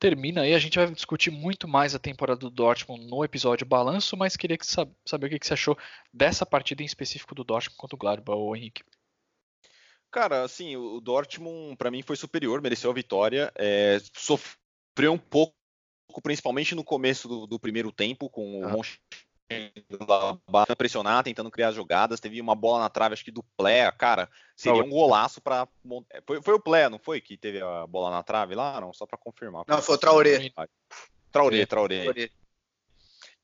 termina 0.00 0.40
aí. 0.40 0.54
A 0.54 0.58
gente 0.58 0.78
vai 0.78 0.90
discutir 0.90 1.30
muito 1.30 1.68
mais 1.68 1.94
a 1.94 1.98
temporada 1.98 2.40
do 2.40 2.50
Dortmund 2.50 3.06
no 3.06 3.22
episódio 3.22 3.66
Balanço, 3.66 4.16
mas 4.16 4.36
queria 4.36 4.56
que 4.56 4.66
saber 4.66 5.26
o 5.26 5.38
que 5.38 5.46
você 5.46 5.52
achou 5.52 5.78
dessa 6.12 6.46
partida 6.46 6.82
em 6.82 6.86
específico 6.86 7.34
do 7.34 7.44
Dortmund 7.44 7.76
contra 7.76 7.94
o 7.94 7.98
Gladbach, 7.98 8.40
Henrique. 8.56 8.82
Cara, 10.10 10.42
assim, 10.42 10.74
o 10.74 11.00
Dortmund 11.00 11.76
para 11.76 11.90
mim 11.90 12.02
foi 12.02 12.16
superior, 12.16 12.60
mereceu 12.60 12.90
a 12.90 12.94
vitória, 12.94 13.52
é, 13.56 13.98
sofreu 14.16 15.12
um 15.12 15.18
pouco, 15.18 15.54
principalmente 16.20 16.74
no 16.74 16.82
começo 16.82 17.28
do, 17.28 17.46
do 17.46 17.60
primeiro 17.60 17.92
tempo, 17.92 18.28
com 18.28 18.64
ah. 18.64 18.74
o 18.74 18.82
Mönchengladbach 18.82 19.29
pressionar, 20.76 21.22
tentando 21.24 21.50
criar 21.50 21.72
jogadas, 21.72 22.20
teve 22.20 22.40
uma 22.40 22.54
bola 22.54 22.80
na 22.80 22.88
trave, 22.88 23.14
acho 23.14 23.24
que 23.24 23.30
do 23.30 23.42
Plea, 23.56 23.90
cara, 23.92 24.28
seria 24.56 24.82
um 24.82 24.90
golaço 24.90 25.40
para 25.40 25.68
foi, 26.26 26.42
foi 26.42 26.54
o 26.54 26.60
Plea, 26.60 26.88
não 26.88 26.98
foi 26.98 27.20
que 27.20 27.36
teve 27.36 27.60
a 27.60 27.86
bola 27.86 28.10
na 28.10 28.22
trave 28.22 28.54
lá, 28.54 28.80
não, 28.80 28.92
só 28.92 29.06
para 29.06 29.18
confirmar. 29.18 29.64
Não, 29.66 29.82
foi 29.82 29.94
o 29.94 29.98
Traoré. 29.98 30.50
Traoré, 31.30 31.66
Traoré. 31.66 32.02
Traoré. 32.02 32.30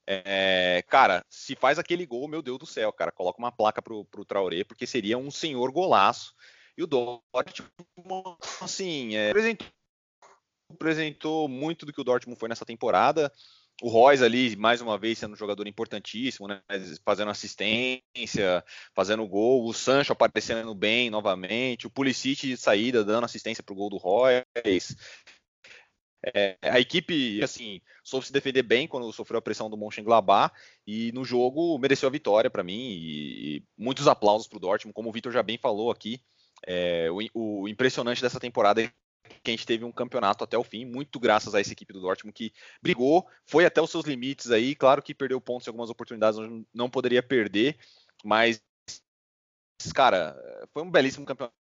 É, 0.09 0.85
cara, 0.89 1.25
se 1.29 1.57
faz 1.57 1.79
aquele 1.79 2.07
gol, 2.07 2.29
meu 2.29 2.41
Deus 2.41 2.59
do 2.59 2.67
céu, 2.67 2.93
cara, 2.93 3.11
coloca 3.11 3.41
uma 3.41 3.51
placa 3.51 3.83
pro, 3.83 4.05
pro 4.05 4.25
Traoré, 4.25 4.63
porque 4.63 4.87
seria 4.87 5.19
um 5.19 5.31
senhor 5.31 5.73
golaço. 5.73 6.33
E 6.79 6.83
o 6.83 6.87
Dortmund, 6.87 8.37
assim, 8.61 9.17
é, 9.17 9.31
apresentou, 9.31 9.67
apresentou 10.71 11.49
muito 11.49 11.85
do 11.85 11.93
que 11.93 12.01
o 12.01 12.05
Dortmund 12.05 12.39
foi 12.39 12.49
nessa 12.49 12.65
temporada. 12.65 13.33
O 13.83 13.89
Royce 13.89 14.25
ali, 14.25 14.57
mais 14.57 14.81
uma 14.81 14.97
vez, 14.97 15.19
sendo 15.19 15.35
um 15.35 15.37
jogador 15.37 15.69
importantíssimo, 15.69 16.49
né? 16.49 16.63
Fazendo 17.05 17.31
assistência, 17.31 18.65
fazendo 18.95 19.27
gol. 19.29 19.67
O 19.67 19.75
Sancho 19.75 20.13
aparecendo 20.13 20.75
bem 20.75 21.11
novamente. 21.11 21.87
O 21.87 21.91
Pulisic 21.91 22.47
de 22.47 22.57
saída, 22.57 23.05
dando 23.05 23.25
assistência 23.25 23.63
para 23.63 23.75
o 23.75 23.77
gol 23.77 23.91
do 23.91 23.99
Royce. 23.99 24.97
É, 26.35 26.57
a 26.63 26.81
equipe, 26.81 27.43
assim, 27.43 27.81
soube 28.03 28.27
se 28.27 28.33
defender 28.33 28.63
bem 28.63 28.89
quando 28.89 29.13
sofreu 29.13 29.39
a 29.39 29.43
pressão 29.43 29.71
do 29.71 29.77
Mönchengladbach 29.77 30.53
e 30.87 31.13
no 31.13 31.25
jogo 31.25 31.79
mereceu 31.79 32.09
a 32.09 32.13
vitória 32.13 32.51
para 32.51 32.65
mim 32.65 32.75
e, 32.75 33.59
e, 33.59 33.65
muitos 33.79 34.09
aplausos 34.09 34.49
para 34.49 34.57
o 34.57 34.61
Dortmund, 34.61 34.93
como 34.93 35.09
o 35.09 35.13
Vitor 35.13 35.31
já 35.31 35.43
bem 35.43 35.57
falou 35.57 35.91
aqui. 35.91 36.21
É, 36.67 37.09
o, 37.11 37.63
o, 37.63 37.69
impressionante 37.69 38.23
dessa 38.23 38.41
temporada 38.41 38.83
é 38.83 38.91
que 39.43 39.51
a 39.51 39.55
gente 39.55 39.67
teve 39.67 39.85
um 39.85 39.93
campeonato 39.93 40.45
até 40.45 40.57
o 40.57 40.65
fim, 40.65 40.85
muito 40.85 41.21
graças 41.21 41.55
a 41.55 41.61
essa 41.61 41.73
equipe 41.73 41.93
do 41.93 42.01
Dortmund 42.01 42.35
que 42.35 42.53
brigou, 42.83 43.27
foi 43.45 43.65
até 43.65 43.81
os 43.81 43.91
seus 43.91 44.05
limites 44.05 44.51
aí, 44.51 44.75
claro 44.75 45.03
que 45.03 45.15
perdeu 45.15 45.41
pontos 45.41 45.67
em 45.67 45.71
algumas 45.71 45.91
oportunidades 45.91 46.39
onde 46.39 46.67
não 46.73 46.89
poderia 46.89 47.23
perder, 47.23 47.77
mas 48.25 48.63
cara, 49.95 50.37
foi 50.73 50.83
um 50.83 50.91
belíssimo 50.91 51.27
campeonato 51.27 51.55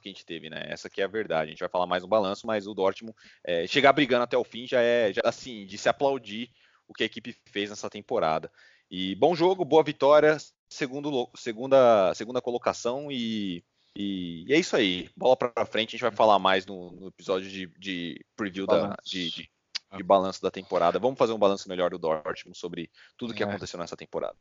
que 0.00 0.08
a 0.08 0.12
gente 0.12 0.26
teve, 0.26 0.50
né? 0.50 0.66
Essa 0.68 0.88
aqui 0.88 1.00
é 1.00 1.04
a 1.04 1.08
verdade. 1.08 1.48
A 1.48 1.50
gente 1.50 1.60
vai 1.60 1.68
falar 1.68 1.86
mais 1.86 2.02
no 2.02 2.08
balanço, 2.08 2.46
mas 2.46 2.66
o 2.66 2.74
Dortmund 2.74 3.16
é, 3.44 3.66
chegar 3.66 3.92
brigando 3.92 4.24
até 4.24 4.36
o 4.36 4.44
fim 4.44 4.66
já 4.66 4.80
é, 4.80 5.12
já, 5.12 5.22
assim, 5.24 5.64
de 5.64 5.78
se 5.78 5.88
aplaudir 5.88 6.50
o 6.88 6.92
que 6.92 7.04
a 7.04 7.06
equipe 7.06 7.36
fez 7.46 7.70
nessa 7.70 7.88
temporada. 7.88 8.50
E 8.90 9.14
bom 9.14 9.34
jogo, 9.34 9.64
boa 9.64 9.82
vitória, 9.82 10.36
segundo, 10.68 11.30
segunda, 11.34 12.12
segunda 12.14 12.42
colocação 12.42 13.10
e, 13.10 13.64
e, 13.96 14.44
e 14.48 14.52
é 14.52 14.58
isso 14.58 14.76
aí. 14.76 15.10
Bola 15.16 15.36
para 15.36 15.66
frente, 15.66 15.90
a 15.90 15.92
gente 15.92 16.02
vai 16.02 16.12
falar 16.12 16.38
mais 16.38 16.64
no, 16.66 16.90
no 16.92 17.08
episódio 17.08 17.48
de, 17.48 17.66
de 17.78 18.24
preview 18.36 18.66
da, 18.66 18.96
de, 19.04 19.30
de, 19.30 19.50
de, 19.96 20.02
balanço 20.02 20.42
da 20.42 20.50
temporada. 20.50 20.98
Vamos 20.98 21.18
fazer 21.18 21.32
um 21.32 21.38
balanço 21.38 21.68
melhor 21.68 21.90
do 21.90 21.98
Dortmund 21.98 22.56
sobre 22.58 22.90
tudo 23.16 23.34
que 23.34 23.42
é. 23.42 23.46
aconteceu 23.46 23.78
nessa 23.78 23.96
temporada. 23.96 24.36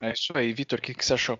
É 0.00 0.12
isso 0.12 0.32
aí, 0.34 0.52
Vitor, 0.52 0.78
o 0.78 0.82
que, 0.82 0.94
que 0.94 1.04
você 1.04 1.14
achou? 1.14 1.38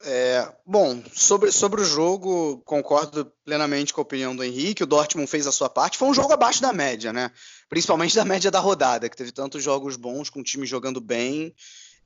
É, 0.00 0.54
bom, 0.64 1.02
sobre, 1.12 1.50
sobre 1.50 1.80
o 1.80 1.84
jogo, 1.84 2.62
concordo 2.64 3.32
plenamente 3.44 3.92
com 3.92 4.00
a 4.00 4.02
opinião 4.02 4.34
do 4.34 4.44
Henrique. 4.44 4.84
O 4.84 4.86
Dortmund 4.86 5.28
fez 5.28 5.44
a 5.46 5.52
sua 5.52 5.68
parte. 5.68 5.98
Foi 5.98 6.06
um 6.06 6.14
jogo 6.14 6.32
abaixo 6.32 6.62
da 6.62 6.72
média, 6.72 7.12
né? 7.12 7.32
Principalmente 7.68 8.14
da 8.14 8.24
média 8.24 8.48
da 8.50 8.60
rodada, 8.60 9.08
que 9.08 9.16
teve 9.16 9.32
tantos 9.32 9.62
jogos 9.62 9.96
bons, 9.96 10.30
com 10.30 10.38
o 10.38 10.44
time 10.44 10.64
jogando 10.64 11.00
bem. 11.00 11.52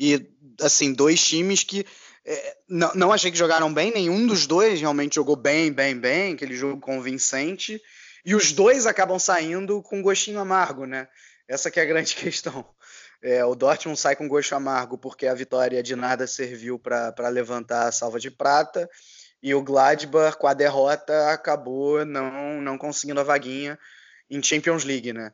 E, 0.04 0.28
assim, 0.60 0.92
dois 0.92 1.22
times 1.24 1.62
que 1.62 1.86
é, 2.24 2.56
não, 2.68 2.92
não 2.92 3.12
achei 3.12 3.30
que 3.30 3.38
jogaram 3.38 3.72
bem, 3.72 3.92
nenhum 3.92 4.26
dos 4.26 4.48
dois 4.48 4.80
realmente 4.80 5.14
jogou 5.14 5.36
bem, 5.36 5.72
bem, 5.72 5.96
bem, 5.96 6.34
aquele 6.34 6.56
jogo 6.56 6.80
convincente. 6.80 7.80
E 8.24 8.34
os 8.34 8.50
dois 8.50 8.84
acabam 8.84 9.16
saindo 9.20 9.80
com 9.80 10.02
gostinho 10.02 10.40
amargo, 10.40 10.86
né? 10.86 11.06
Essa 11.46 11.70
que 11.70 11.78
é 11.78 11.84
a 11.84 11.86
grande 11.86 12.14
questão. 12.16 12.64
É, 13.22 13.44
o 13.44 13.54
Dortmund 13.54 13.96
sai 13.96 14.16
com 14.16 14.26
gosto 14.26 14.52
amargo 14.56 14.98
porque 14.98 15.28
a 15.28 15.34
vitória 15.34 15.80
de 15.80 15.94
nada 15.94 16.26
serviu 16.26 16.80
para 16.80 17.28
levantar 17.28 17.86
a 17.86 17.92
salva 17.92 18.18
de 18.18 18.30
prata. 18.30 18.90
E 19.40 19.54
o 19.54 19.62
Gladbach, 19.62 20.36
com 20.36 20.48
a 20.48 20.54
derrota, 20.54 21.30
acabou 21.30 22.04
não, 22.04 22.60
não 22.60 22.76
conseguindo 22.76 23.20
a 23.20 23.24
vaguinha 23.24 23.78
em 24.28 24.42
Champions 24.42 24.82
League, 24.82 25.12
né? 25.12 25.32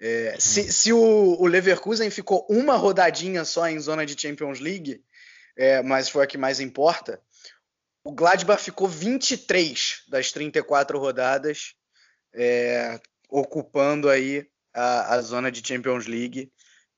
É, 0.00 0.36
se, 0.38 0.60
uhum. 0.60 0.70
se 0.70 0.92
o, 0.92 1.36
o, 1.40 1.46
Leverkusen 1.46 2.10
ficou 2.10 2.46
uma 2.50 2.76
rodadinha 2.76 3.44
só 3.44 3.68
em 3.68 3.78
zona 3.78 4.04
de 4.04 4.20
Champions 4.20 4.60
League, 4.60 5.02
é, 5.56 5.82
mas 5.82 6.08
foi 6.08 6.24
a 6.24 6.26
que 6.26 6.36
mais 6.36 6.60
importa, 6.60 7.20
o 8.04 8.12
Gladbach 8.12 8.62
ficou 8.62 8.86
23 8.86 10.02
das 10.08 10.30
34 10.30 10.98
rodadas, 10.98 11.74
é, 12.34 13.00
ocupando 13.30 14.10
aí 14.10 14.46
a, 14.74 15.14
a, 15.14 15.22
zona 15.22 15.50
de 15.50 15.66
Champions 15.66 16.06
League 16.06 16.52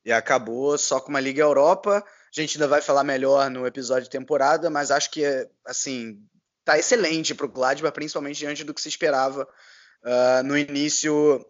e 0.05 0.13
acabou 0.13 0.77
só 0.77 0.99
com 0.99 1.11
uma 1.11 1.21
Liga 1.21 1.43
Europa. 1.43 2.05
A 2.05 2.41
gente 2.41 2.57
ainda 2.57 2.67
vai 2.67 2.83
falar 2.83 3.05
melhor 3.05 3.49
no 3.51 3.67
episódio 3.67 4.05
de 4.05 4.11
temporada, 4.11 4.69
mas 4.69 4.91
acho 4.91 5.11
que 5.11 5.25
assim 5.65 6.21
tá 6.65 6.77
excelente 6.77 7.35
para 7.35 7.47
o 7.47 7.49
Gladbach, 7.49 7.95
principalmente 7.95 8.39
diante 8.39 8.65
do 8.65 8.75
que 8.75 8.81
se 8.81 8.89
esperava 8.89 9.49
uh, 10.03 10.43
no 10.45 10.59
início 10.59 11.47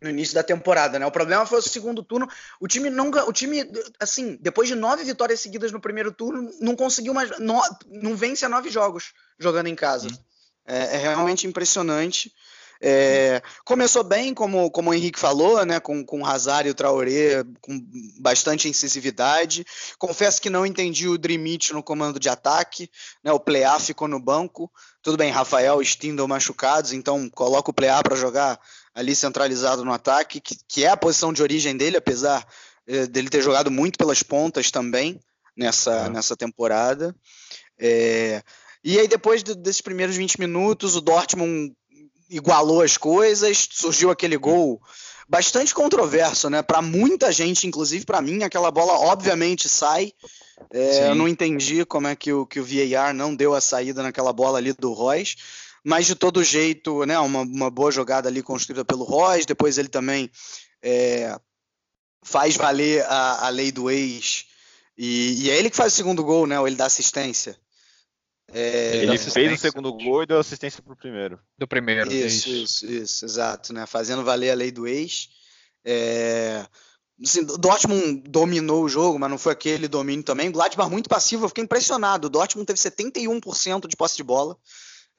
no 0.00 0.10
início 0.10 0.34
da 0.34 0.42
temporada, 0.42 0.98
né? 0.98 1.06
O 1.06 1.10
problema 1.10 1.46
foi 1.46 1.58
o 1.58 1.62
segundo 1.62 2.02
turno. 2.02 2.28
O 2.60 2.68
time 2.68 2.90
não, 2.90 3.10
o 3.10 3.32
time 3.32 3.64
assim, 3.98 4.38
depois 4.40 4.68
de 4.68 4.74
nove 4.74 5.04
vitórias 5.04 5.40
seguidas 5.40 5.72
no 5.72 5.80
primeiro 5.80 6.12
turno, 6.12 6.50
não 6.60 6.76
conseguiu 6.76 7.14
mais, 7.14 7.38
não, 7.38 7.60
não 7.88 8.14
vence 8.14 8.44
a 8.44 8.48
nove 8.48 8.70
jogos 8.70 9.12
jogando 9.38 9.68
em 9.68 9.74
casa. 9.74 10.08
Uhum. 10.08 10.18
É, 10.66 10.96
é 10.96 10.98
realmente 10.98 11.46
impressionante. 11.46 12.32
É, 12.80 13.42
começou 13.64 14.04
bem, 14.04 14.34
como, 14.34 14.70
como 14.70 14.90
o 14.90 14.94
Henrique 14.94 15.18
falou, 15.18 15.64
né, 15.64 15.80
com, 15.80 16.04
com 16.04 16.26
Hazard 16.26 16.68
e 16.68 16.72
o 16.72 16.74
Traoré 16.74 17.42
com 17.60 17.80
bastante 18.20 18.68
incisividade. 18.68 19.64
Confesso 19.98 20.40
que 20.40 20.50
não 20.50 20.66
entendi 20.66 21.08
o 21.08 21.16
Drimit 21.16 21.72
no 21.72 21.82
comando 21.82 22.20
de 22.20 22.28
ataque. 22.28 22.90
Né, 23.24 23.32
o 23.32 23.40
Plea 23.40 23.78
ficou 23.78 24.08
no 24.08 24.20
banco. 24.20 24.70
Tudo 25.02 25.16
bem, 25.16 25.30
Rafael 25.30 25.80
e 25.80 26.12
machucados, 26.28 26.92
então 26.92 27.30
coloca 27.30 27.70
o 27.70 27.74
Plea 27.74 28.02
para 28.02 28.16
jogar 28.16 28.58
ali 28.96 29.14
centralizado 29.14 29.84
no 29.84 29.92
ataque, 29.92 30.40
que, 30.40 30.56
que 30.66 30.84
é 30.84 30.88
a 30.88 30.96
posição 30.96 31.30
de 31.30 31.42
origem 31.42 31.76
dele, 31.76 31.98
apesar 31.98 32.44
é, 32.86 33.06
dele 33.06 33.28
ter 33.28 33.42
jogado 33.42 33.70
muito 33.70 33.98
pelas 33.98 34.22
pontas 34.22 34.70
também 34.70 35.20
nessa, 35.54 36.06
é. 36.06 36.08
nessa 36.08 36.34
temporada. 36.34 37.14
É, 37.78 38.42
e 38.82 38.98
aí, 38.98 39.06
depois 39.06 39.42
de, 39.42 39.54
desses 39.54 39.82
primeiros 39.82 40.16
20 40.16 40.40
minutos, 40.40 40.96
o 40.96 41.02
Dortmund 41.02 41.74
igualou 42.30 42.80
as 42.80 42.96
coisas, 42.96 43.68
surgiu 43.70 44.10
aquele 44.10 44.38
gol 44.38 44.80
bastante 45.28 45.74
controverso, 45.74 46.48
né? 46.48 46.62
Para 46.62 46.80
muita 46.80 47.30
gente, 47.30 47.66
inclusive 47.66 48.06
para 48.06 48.22
mim, 48.22 48.44
aquela 48.44 48.70
bola 48.70 48.94
obviamente 48.94 49.68
sai. 49.68 50.12
É, 50.72 51.10
eu 51.10 51.14
não 51.14 51.28
entendi 51.28 51.84
como 51.84 52.06
é 52.06 52.16
que 52.16 52.32
o, 52.32 52.46
que 52.46 52.60
o 52.60 52.64
VAR 52.64 53.12
não 53.12 53.34
deu 53.34 53.54
a 53.54 53.60
saída 53.60 54.02
naquela 54.02 54.32
bola 54.32 54.56
ali 54.56 54.72
do 54.72 54.92
Royce, 54.92 55.36
mas 55.86 56.04
de 56.04 56.16
todo 56.16 56.42
jeito, 56.42 57.06
né? 57.06 57.16
Uma, 57.20 57.42
uma 57.42 57.70
boa 57.70 57.92
jogada 57.92 58.28
ali 58.28 58.42
construída 58.42 58.84
pelo 58.84 59.04
Royce. 59.04 59.46
Depois 59.46 59.78
ele 59.78 59.88
também 59.88 60.28
é, 60.82 61.38
faz 62.24 62.56
valer 62.56 63.04
a, 63.04 63.46
a 63.46 63.48
lei 63.50 63.70
do 63.70 63.88
ex. 63.88 64.46
E, 64.98 65.44
e, 65.44 65.50
é 65.50 65.56
ele 65.56 65.70
que 65.70 65.76
faz 65.76 65.92
o 65.92 65.96
segundo 65.96 66.24
gol, 66.24 66.44
né? 66.44 66.58
Ou 66.58 66.66
ele 66.66 66.74
dá 66.74 66.86
assistência. 66.86 67.56
É, 68.52 68.96
ele 68.96 69.16
fez 69.16 69.52
o 69.52 69.56
segundo 69.56 69.92
gol 69.92 70.24
e 70.24 70.26
deu 70.26 70.40
assistência 70.40 70.82
pro 70.82 70.96
primeiro. 70.96 71.38
Do 71.56 71.68
primeiro. 71.68 72.12
Isso, 72.12 72.48
isso, 72.48 72.86
isso, 72.86 73.24
exato, 73.24 73.72
né? 73.72 73.86
Fazendo 73.86 74.24
valer 74.24 74.50
a 74.50 74.54
lei 74.54 74.72
do 74.72 74.88
ex. 74.88 75.28
É... 75.84 76.66
Assim, 77.22 77.44
Dortmund 77.44 78.28
dominou 78.28 78.82
o 78.82 78.88
jogo, 78.88 79.20
mas 79.20 79.30
não 79.30 79.38
foi 79.38 79.52
aquele 79.52 79.86
domínio 79.86 80.24
também. 80.24 80.50
Gladbach 80.50 80.90
muito 80.90 81.08
passivo, 81.08 81.44
eu 81.44 81.48
fiquei 81.48 81.62
impressionado. 81.62 82.26
O 82.26 82.30
Dortmund 82.30 82.66
teve 82.66 82.80
71% 82.80 83.86
de 83.86 83.96
posse 83.96 84.16
de 84.16 84.24
bola. 84.24 84.58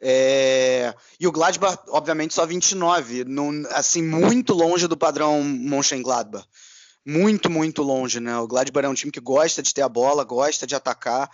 É... 0.01 0.93
E 1.19 1.27
o 1.27 1.31
Gladbach, 1.31 1.79
obviamente, 1.89 2.33
só 2.33 2.45
29, 2.45 3.23
num, 3.25 3.63
assim, 3.71 4.01
muito 4.01 4.53
longe 4.53 4.87
do 4.87 4.97
padrão 4.97 5.43
Mönchengladbach. 5.43 6.45
Muito, 7.05 7.49
muito 7.49 7.81
longe, 7.81 8.19
né? 8.19 8.37
O 8.37 8.47
Gladbach 8.47 8.85
é 8.85 8.89
um 8.89 8.93
time 8.93 9.11
que 9.11 9.19
gosta 9.19 9.63
de 9.63 9.73
ter 9.73 9.81
a 9.81 9.89
bola, 9.89 10.23
gosta 10.23 10.67
de 10.67 10.75
atacar. 10.75 11.29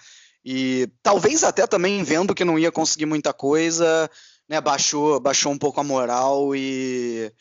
E 0.46 0.90
talvez 1.02 1.44
até 1.44 1.66
também 1.66 2.04
vendo 2.04 2.36
que 2.36 2.46
não 2.46 2.60
ia 2.60 2.72
conseguir 2.72 3.06
muita 3.06 3.34
coisa, 3.34 4.10
né, 4.48 4.60
baixou, 4.60 5.20
baixou 5.20 5.52
um 5.52 5.58
pouco 5.58 5.80
a 5.80 5.84
moral 5.84 6.56
e, 6.56 7.32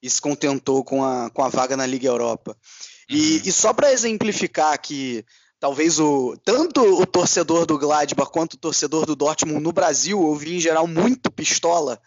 e 0.00 0.08
se 0.08 0.20
contentou 0.20 0.84
com 0.84 1.04
a, 1.04 1.28
com 1.30 1.42
a 1.42 1.48
vaga 1.48 1.76
na 1.76 1.86
Liga 1.86 2.06
Europa. 2.06 2.56
E, 3.08 3.36
uhum. 3.36 3.42
e 3.44 3.52
só 3.52 3.72
para 3.72 3.92
exemplificar 3.92 4.80
que 4.80 5.24
talvez 5.62 6.00
o 6.00 6.36
tanto 6.44 6.82
o 6.82 7.06
torcedor 7.06 7.64
do 7.64 7.78
Gladbach 7.78 8.32
quanto 8.32 8.54
o 8.54 8.58
torcedor 8.58 9.06
do 9.06 9.14
Dortmund 9.14 9.60
no 9.60 9.70
Brasil 9.70 10.20
eu 10.20 10.34
vi 10.34 10.56
em 10.56 10.60
geral 10.60 10.88
muito 10.88 11.30
pistola. 11.30 12.00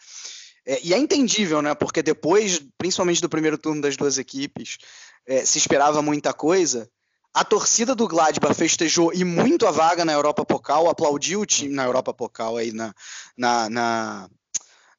É, 0.66 0.82
e 0.84 0.93
é 0.93 0.97
entendível, 0.97 1.62
né? 1.62 1.74
Porque 1.74 2.03
depois, 2.03 2.62
principalmente 2.78 3.22
do 3.22 3.30
primeiro 3.30 3.58
turno 3.58 3.82
das 3.82 3.95
duas 3.95 4.18
equipes, 4.18 4.78
é, 5.26 5.45
se 5.45 5.58
esperava 5.58 6.01
muita 6.01 6.34
coisa 6.34 6.89
A 7.34 7.45
torcida 7.45 7.95
do 7.95 8.10
Gladbach 8.10 8.53
festejou 8.56 9.14
e 9.14 9.24
muito 9.24 9.66
a 9.66 9.72
vaga 9.72 10.03
na 10.03 10.12
Europa 10.12 10.43
Pokal, 10.43 10.89
aplaudiu 10.89 11.39
o 11.39 11.45
time 11.45 11.74
na 11.74 11.86
Europa 11.86 12.14
Pokal 12.14 12.58
aí 12.58 12.74
na, 12.74 12.93
na, 13.38 13.70
na, 13.70 14.30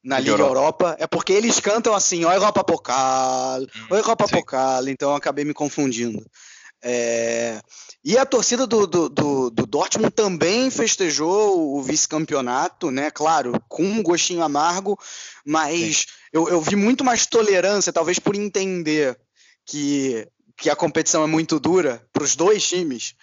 na 0.03 0.19
Liga 0.19 0.33
Europa. 0.33 0.55
Europa. 0.55 0.97
É 0.99 1.07
porque 1.07 1.35
eles 1.35 1.61
cantam 1.61 1.95
assim, 1.95 2.25
ó 2.25 2.33
Europa 2.33 2.65
Pokal, 2.65 3.61
ó 3.91 3.97
Europa 3.97 4.27
Sim. 4.27 4.35
Pokal, 4.37 4.89
então 4.89 5.11
eu 5.11 5.17
acabei 5.17 5.45
me 5.45 5.53
confundindo. 5.53 6.25
É... 6.83 7.61
E 8.05 8.17
a 8.17 8.25
torcida 8.25 8.67
do, 8.67 8.87
do, 8.87 9.09
do, 9.09 9.51
do, 9.51 9.67
Dortmund 9.67 10.13
também 10.13 10.71
festejou 10.71 11.77
o 11.77 11.83
vice-campeonato, 11.83 12.91
né? 12.91 13.11
Claro, 13.11 13.61
com 13.69 13.83
um 13.83 14.03
gostinho 14.03 14.43
amargo, 14.43 14.99
mas 15.45 16.07
eu, 16.33 16.49
eu, 16.49 16.61
vi 16.61 16.77
muito 16.77 17.03
mais 17.03 17.27
tolerância, 17.27 17.93
talvez 17.93 18.19
por 18.19 18.37
entender 18.37 19.19
que 19.65 20.29
que 20.57 20.71
a 20.71 20.77
competição 20.77 21.23
é 21.23 21.27
muito 21.27 21.61
dura 21.61 22.03
para 22.13 22.25
os 22.25 22.35
dois 22.35 22.67
times, 22.67 23.15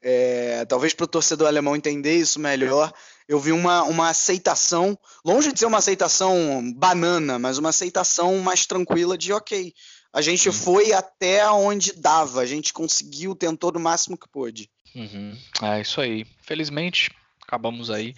é, 0.00 0.64
talvez 0.64 0.94
para 0.94 1.04
o 1.04 1.08
torcedor 1.08 1.46
alemão 1.46 1.76
entender 1.76 2.16
isso 2.16 2.40
melhor, 2.40 2.92
eu 3.28 3.38
vi 3.38 3.52
uma, 3.52 3.82
uma 3.82 4.08
aceitação, 4.08 4.98
longe 5.24 5.52
de 5.52 5.58
ser 5.58 5.66
uma 5.66 5.78
aceitação 5.78 6.72
banana, 6.74 7.38
mas 7.38 7.58
uma 7.58 7.68
aceitação 7.68 8.38
mais 8.38 8.64
tranquila 8.64 9.18
de 9.18 9.32
ok. 9.32 9.74
A 10.12 10.22
gente 10.22 10.50
foi 10.50 10.92
até 10.92 11.48
onde 11.50 11.92
dava, 11.92 12.40
a 12.40 12.46
gente 12.46 12.72
conseguiu, 12.72 13.34
tentou 13.34 13.70
do 13.70 13.80
máximo 13.80 14.16
que 14.16 14.28
pôde. 14.28 14.70
Uhum. 14.94 15.36
É 15.62 15.80
isso 15.80 16.00
aí. 16.00 16.24
Felizmente, 16.40 17.10
acabamos 17.42 17.90
aí 17.90 18.14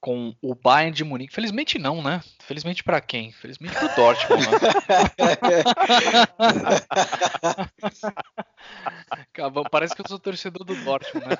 com 0.00 0.34
o 0.40 0.54
Bayern 0.54 0.94
de 0.94 1.02
Munique. 1.04 1.34
Felizmente 1.34 1.78
não, 1.78 2.02
né? 2.02 2.22
Felizmente 2.40 2.82
para 2.84 3.00
quem? 3.00 3.32
Felizmente 3.32 3.74
pro 3.74 3.96
Dortmund, 3.96 4.46
né? 4.48 4.58
Parece 9.70 9.94
que 9.94 10.02
eu 10.02 10.08
sou 10.08 10.18
torcedor 10.18 10.64
do 10.64 10.74
Dortmund, 10.84 11.26
né? 11.26 11.36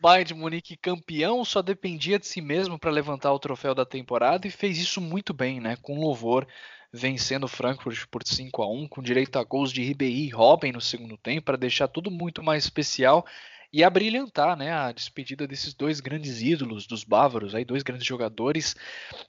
Bayern 0.00 0.24
de 0.24 0.34
Munique 0.34 0.76
campeão 0.76 1.44
só 1.44 1.62
dependia 1.62 2.18
de 2.18 2.26
si 2.26 2.40
mesmo 2.40 2.76
para 2.78 2.90
levantar 2.90 3.32
o 3.32 3.38
troféu 3.38 3.74
da 3.74 3.86
temporada 3.86 4.46
e 4.46 4.50
fez 4.50 4.78
isso 4.78 5.00
muito 5.00 5.32
bem, 5.32 5.60
né? 5.60 5.76
Com 5.82 6.00
louvor, 6.00 6.46
vencendo 6.96 7.44
o 7.44 7.48
Frankfurt 7.48 8.06
por 8.08 8.22
5 8.24 8.62
a 8.62 8.70
1 8.70 8.86
com 8.86 9.02
direito 9.02 9.36
a 9.36 9.42
gols 9.42 9.72
de 9.72 9.82
Ribéry 9.82 10.26
e 10.26 10.30
Robin 10.30 10.70
no 10.70 10.80
segundo 10.80 11.16
tempo 11.16 11.46
para 11.46 11.56
deixar 11.56 11.88
tudo 11.88 12.08
muito 12.08 12.40
mais 12.40 12.62
especial 12.62 13.26
e 13.72 13.82
a 13.82 13.90
brilhantar 13.90 14.56
né, 14.56 14.70
a 14.70 14.92
despedida 14.92 15.48
desses 15.48 15.74
dois 15.74 15.98
grandes 15.98 16.40
ídolos 16.40 16.86
dos 16.86 17.02
bávaros, 17.02 17.52
aí, 17.56 17.64
dois 17.64 17.82
grandes 17.82 18.06
jogadores. 18.06 18.76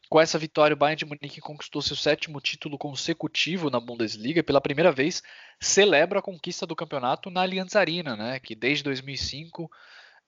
Com 0.08 0.22
essa 0.22 0.38
vitória, 0.38 0.76
o 0.76 0.78
Bayern 0.78 1.00
de 1.00 1.06
Munique 1.06 1.42
conquistou 1.42 1.82
seu 1.82 1.96
sétimo 1.96 2.40
título 2.40 2.78
consecutivo 2.78 3.72
na 3.72 3.80
Bundesliga. 3.80 4.44
Pela 4.44 4.62
primeira 4.62 4.92
vez, 4.92 5.24
celebra 5.60 6.20
a 6.20 6.22
conquista 6.22 6.68
do 6.68 6.76
campeonato 6.76 7.32
na 7.32 7.42
Allianz 7.42 7.76
Arena, 7.76 8.16
né, 8.16 8.40
que 8.40 8.54
desde 8.54 8.84
2005, 8.84 9.72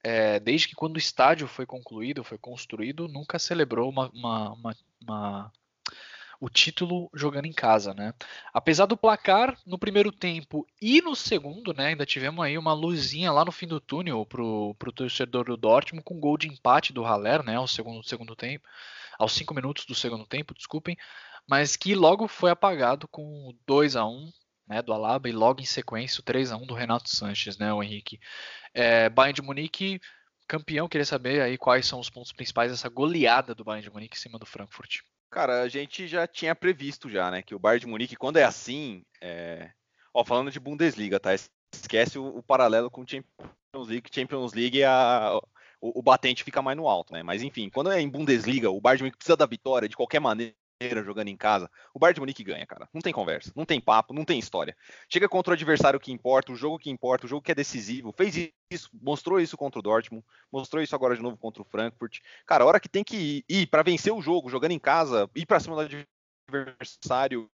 é, 0.03 0.39
desde 0.39 0.69
que 0.69 0.75
quando 0.75 0.95
o 0.95 0.99
estádio 0.99 1.47
foi 1.47 1.67
concluído, 1.67 2.23
foi 2.23 2.39
construído, 2.39 3.07
nunca 3.07 3.37
celebrou 3.37 3.87
uma, 3.87 4.09
uma, 4.09 4.53
uma, 4.53 4.75
uma 4.99 5.51
o 6.39 6.49
título 6.49 7.09
jogando 7.13 7.45
em 7.45 7.53
casa, 7.53 7.93
né? 7.93 8.13
Apesar 8.53 8.85
do 8.85 8.97
placar 8.97 9.57
no 9.65 9.77
primeiro 9.77 10.11
tempo 10.11 10.67
e 10.81 11.01
no 11.01 11.15
segundo, 11.15 11.73
né, 11.73 11.87
ainda 11.87 12.05
tivemos 12.05 12.43
aí 12.43 12.57
uma 12.57 12.73
luzinha 12.73 13.31
lá 13.31 13.43
no 13.43 13.51
fim 13.51 13.67
do 13.67 13.79
túnel 13.79 14.25
pro, 14.25 14.75
pro 14.77 14.91
torcedor 14.91 15.45
do 15.45 15.57
Dortmund 15.57 16.03
com 16.03 16.19
gol 16.19 16.37
de 16.37 16.47
empate 16.47 16.93
do 16.93 17.03
Haller, 17.03 17.43
né, 17.43 17.55
ao 17.55 17.67
segundo, 17.67 18.03
segundo 18.03 18.35
tempo, 18.35 18.67
aos 19.17 19.33
cinco 19.33 19.53
minutos 19.53 19.85
do 19.85 19.95
segundo 19.95 20.25
tempo, 20.25 20.53
desculpem, 20.53 20.95
mas 21.47 21.75
que 21.75 21.95
logo 21.95 22.27
foi 22.27 22.51
apagado 22.51 23.07
com 23.07 23.55
2 23.65 23.95
a 23.95 24.05
1 24.05 24.31
né, 24.67 24.81
do 24.81 24.93
Alaba 24.93 25.29
e 25.29 25.31
logo 25.31 25.61
em 25.61 25.65
sequência 25.65 26.19
o 26.19 26.23
3 26.23 26.51
a 26.51 26.57
1 26.57 26.67
do 26.67 26.73
Renato 26.73 27.09
Sanches, 27.09 27.57
né, 27.57 27.73
o 27.73 27.81
Henrique. 27.81 28.19
É, 28.73 29.09
Bayern 29.09 29.33
de 29.33 29.41
Munique 29.41 29.99
campeão, 30.47 30.87
queria 30.87 31.05
saber 31.05 31.41
aí 31.41 31.57
quais 31.57 31.85
são 31.85 31.99
os 31.99 32.09
pontos 32.09 32.31
principais 32.31 32.71
dessa 32.71 32.87
goleada 32.87 33.53
do 33.53 33.63
Bayern 33.63 33.83
de 33.83 33.93
Munique 33.93 34.15
em 34.15 34.19
cima 34.19 34.39
do 34.39 34.45
Frankfurt. 34.45 35.01
Cara, 35.29 35.61
a 35.61 35.67
gente 35.67 36.07
já 36.07 36.25
tinha 36.25 36.55
previsto 36.55 37.09
já, 37.09 37.29
né, 37.29 37.41
que 37.41 37.53
o 37.53 37.59
Bayern 37.59 37.81
de 37.81 37.87
Munique, 37.87 38.15
quando 38.15 38.37
é 38.37 38.43
assim, 38.43 39.03
é... 39.21 39.71
ó, 40.13 40.23
falando 40.23 40.51
de 40.51 40.59
Bundesliga, 40.59 41.19
tá? 41.19 41.31
Esquece 41.73 42.17
o, 42.17 42.37
o 42.37 42.43
paralelo 42.43 42.89
com 42.89 43.05
Champions 43.05 43.87
League, 43.87 44.09
Champions 44.11 44.53
League 44.53 44.83
a, 44.83 45.37
o, 45.81 45.99
o, 45.99 46.01
batente 46.01 46.43
fica 46.43 46.61
mais 46.61 46.77
no 46.77 46.87
alto, 46.87 47.13
né? 47.13 47.23
Mas 47.23 47.43
enfim, 47.43 47.69
quando 47.69 47.91
é 47.91 48.01
em 48.01 48.09
Bundesliga, 48.09 48.69
o 48.69 48.79
Bayern 48.79 48.97
de 48.97 49.03
Munique 49.03 49.17
precisa 49.17 49.37
da 49.37 49.45
vitória 49.45 49.89
de 49.89 49.97
qualquer 49.97 50.19
maneira 50.19 50.55
jogando 51.03 51.27
em 51.27 51.37
casa, 51.37 51.69
o 51.93 51.99
Bayern 51.99 52.15
de 52.15 52.19
Munique 52.21 52.43
ganha, 52.43 52.65
cara. 52.65 52.87
Não 52.93 53.01
tem 53.01 53.11
conversa, 53.11 53.51
não 53.55 53.65
tem 53.65 53.81
papo, 53.81 54.13
não 54.13 54.23
tem 54.23 54.37
história. 54.37 54.75
Chega 55.09 55.27
contra 55.27 55.51
o 55.51 55.53
adversário 55.55 55.99
que 55.99 56.11
importa, 56.11 56.51
o 56.51 56.55
jogo 56.55 56.77
que 56.77 56.89
importa, 56.89 57.25
o 57.25 57.29
jogo 57.29 57.41
que 57.41 57.51
é 57.51 57.55
decisivo. 57.55 58.13
Fez 58.15 58.51
isso, 58.71 58.89
mostrou 58.93 59.39
isso 59.39 59.57
contra 59.57 59.79
o 59.79 59.81
Dortmund, 59.81 60.23
mostrou 60.51 60.81
isso 60.81 60.95
agora 60.95 61.15
de 61.15 61.21
novo 61.21 61.37
contra 61.37 61.61
o 61.61 61.65
Frankfurt. 61.65 62.19
Cara, 62.45 62.63
a 62.63 62.67
hora 62.67 62.79
que 62.79 62.89
tem 62.89 63.03
que 63.03 63.43
ir 63.49 63.67
para 63.67 63.83
vencer 63.83 64.13
o 64.13 64.21
jogo, 64.21 64.49
jogando 64.49 64.71
em 64.71 64.79
casa, 64.79 65.29
ir 65.35 65.45
para 65.45 65.59
cima 65.59 65.75
do 65.75 66.05
adversário, 66.49 67.49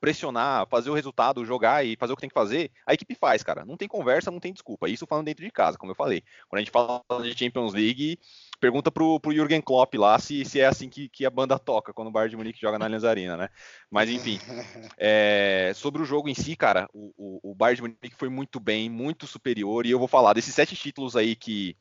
pressionar, 0.00 0.66
fazer 0.68 0.90
o 0.90 0.94
resultado, 0.94 1.44
jogar 1.44 1.84
e 1.84 1.96
fazer 1.96 2.12
o 2.12 2.16
que 2.16 2.20
tem 2.20 2.28
que 2.28 2.34
fazer, 2.34 2.70
a 2.86 2.94
equipe 2.94 3.14
faz, 3.14 3.42
cara. 3.42 3.64
Não 3.64 3.76
tem 3.76 3.88
conversa, 3.88 4.30
não 4.30 4.40
tem 4.40 4.52
desculpa. 4.52 4.88
Isso 4.88 5.06
falando 5.06 5.26
dentro 5.26 5.44
de 5.44 5.50
casa, 5.50 5.76
como 5.76 5.92
eu 5.92 5.96
falei. 5.96 6.22
Quando 6.48 6.58
a 6.58 6.62
gente 6.62 6.70
fala 6.70 7.02
de 7.22 7.36
Champions 7.36 7.74
League, 7.74 8.18
pergunta 8.60 8.90
pro, 8.90 9.18
pro 9.18 9.32
Jürgen 9.32 9.60
Klopp 9.60 9.94
lá 9.94 10.18
se, 10.18 10.44
se 10.44 10.60
é 10.60 10.66
assim 10.66 10.88
que, 10.88 11.08
que 11.08 11.26
a 11.26 11.30
banda 11.30 11.58
toca 11.58 11.92
quando 11.92 12.08
o 12.08 12.10
Bayern 12.10 12.30
de 12.30 12.36
Munique 12.36 12.60
joga 12.60 12.78
na 12.78 12.84
Allianz 12.84 13.04
Arena, 13.04 13.36
né? 13.36 13.48
Mas 13.90 14.08
enfim, 14.08 14.38
é, 14.98 15.72
sobre 15.74 16.02
o 16.02 16.04
jogo 16.04 16.28
em 16.28 16.34
si, 16.34 16.54
cara, 16.54 16.88
o, 16.92 17.12
o, 17.16 17.50
o 17.50 17.54
Bayern 17.54 17.76
de 17.76 17.82
Munique 17.82 18.16
foi 18.16 18.28
muito 18.28 18.60
bem, 18.60 18.88
muito 18.88 19.26
superior, 19.26 19.86
e 19.86 19.90
eu 19.90 19.98
vou 19.98 20.08
falar 20.08 20.34
desses 20.34 20.54
sete 20.54 20.76
títulos 20.76 21.16
aí 21.16 21.34
que 21.34 21.76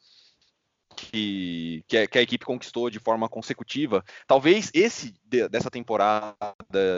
que, 1.00 1.84
que, 1.88 2.18
a, 2.18 2.22
equipe 2.22 2.46
conquistou 2.46 2.90
de 2.90 3.00
forma 3.00 3.30
consecutiva, 3.30 4.04
talvez 4.28 4.70
esse 4.74 5.14
de, 5.26 5.48
dessa 5.48 5.72
temporada 5.72 6.36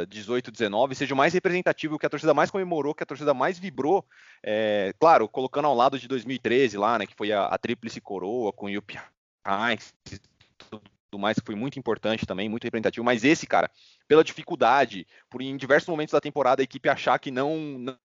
18-19 0.10 0.96
seja 0.96 1.14
o 1.14 1.18
mais 1.18 1.34
representativo, 1.34 2.00
que 2.00 2.06
a 2.06 2.10
torcida 2.10 2.34
mais 2.34 2.50
comemorou, 2.50 2.96
que 2.96 3.04
a 3.04 3.06
torcida 3.06 3.34
mais 3.34 3.60
vibrou, 3.60 4.06
é, 4.44 4.94
claro, 5.00 5.28
colocando 5.30 5.66
ao 5.66 5.76
lado 5.76 6.00
de 6.00 6.08
2013 6.08 6.78
lá, 6.78 6.98
né, 6.98 7.06
que 7.06 7.16
foi 7.16 7.32
a, 7.32 7.46
a 7.46 7.58
tríplice 7.58 8.02
coroa 8.02 8.52
com 8.52 8.66
o 8.66 8.74
Jupp 8.74 9.00
Heynckes, 9.46 9.94
tudo 10.68 11.20
mais 11.20 11.38
que 11.38 11.46
foi 11.46 11.56
muito 11.56 11.78
importante 11.78 12.26
também, 12.26 12.50
muito 12.50 12.64
representativo, 12.64 13.04
mas 13.04 13.24
esse, 13.24 13.46
cara, 13.46 13.70
pela 14.08 14.24
dificuldade, 14.24 15.06
por 15.30 15.42
em 15.42 15.56
diversos 15.58 15.88
momentos 15.88 16.14
da 16.14 16.22
temporada 16.22 16.62
a 16.62 16.64
equipe 16.64 16.90
achar 16.90 17.20
que 17.20 17.30
não 17.30 17.98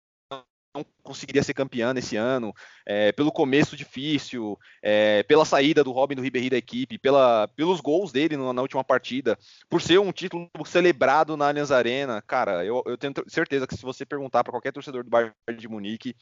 conseguiria 1.03 1.43
ser 1.43 1.55
campeã 1.55 1.95
nesse 1.95 2.17
ano, 2.17 2.53
é, 2.85 3.13
pelo 3.13 3.31
começo 3.31 3.77
difícil, 3.77 4.59
é, 4.83 5.23
pela 5.23 5.45
saída 5.45 5.85
do 5.85 5.93
Robin 5.93 6.15
do 6.15 6.23
Ribéry 6.23 6.51
da 6.51 6.57
equipe, 6.57 6.99
pela, 6.99 7.49
pelos 7.49 7.81
gols 7.81 8.13
dele 8.13 8.37
na, 8.37 8.63
última 8.63 8.83
partida, 8.83 9.39
por 9.69 9.81
ser 9.81 9.99
um 9.99 10.13
título 10.13 10.51
celebrado 10.65 11.37
na 11.37 11.49
Allianz 11.49 11.71
Arena, 11.71 12.23
cara, 12.23 12.65
eu, 12.65 12.83
eu 12.87 12.99
tenho 12.99 13.15
certeza 13.29 13.67
que 13.67 13.77
se 13.77 13.83
você 13.83 14.05
perguntar 14.05 14.43
para 14.43 14.53
qualquer 14.53 14.73
torcedor 14.73 15.05
do 15.05 15.11
Bayern 15.11 15.35
de 15.57 15.69
Munique, 15.69 16.17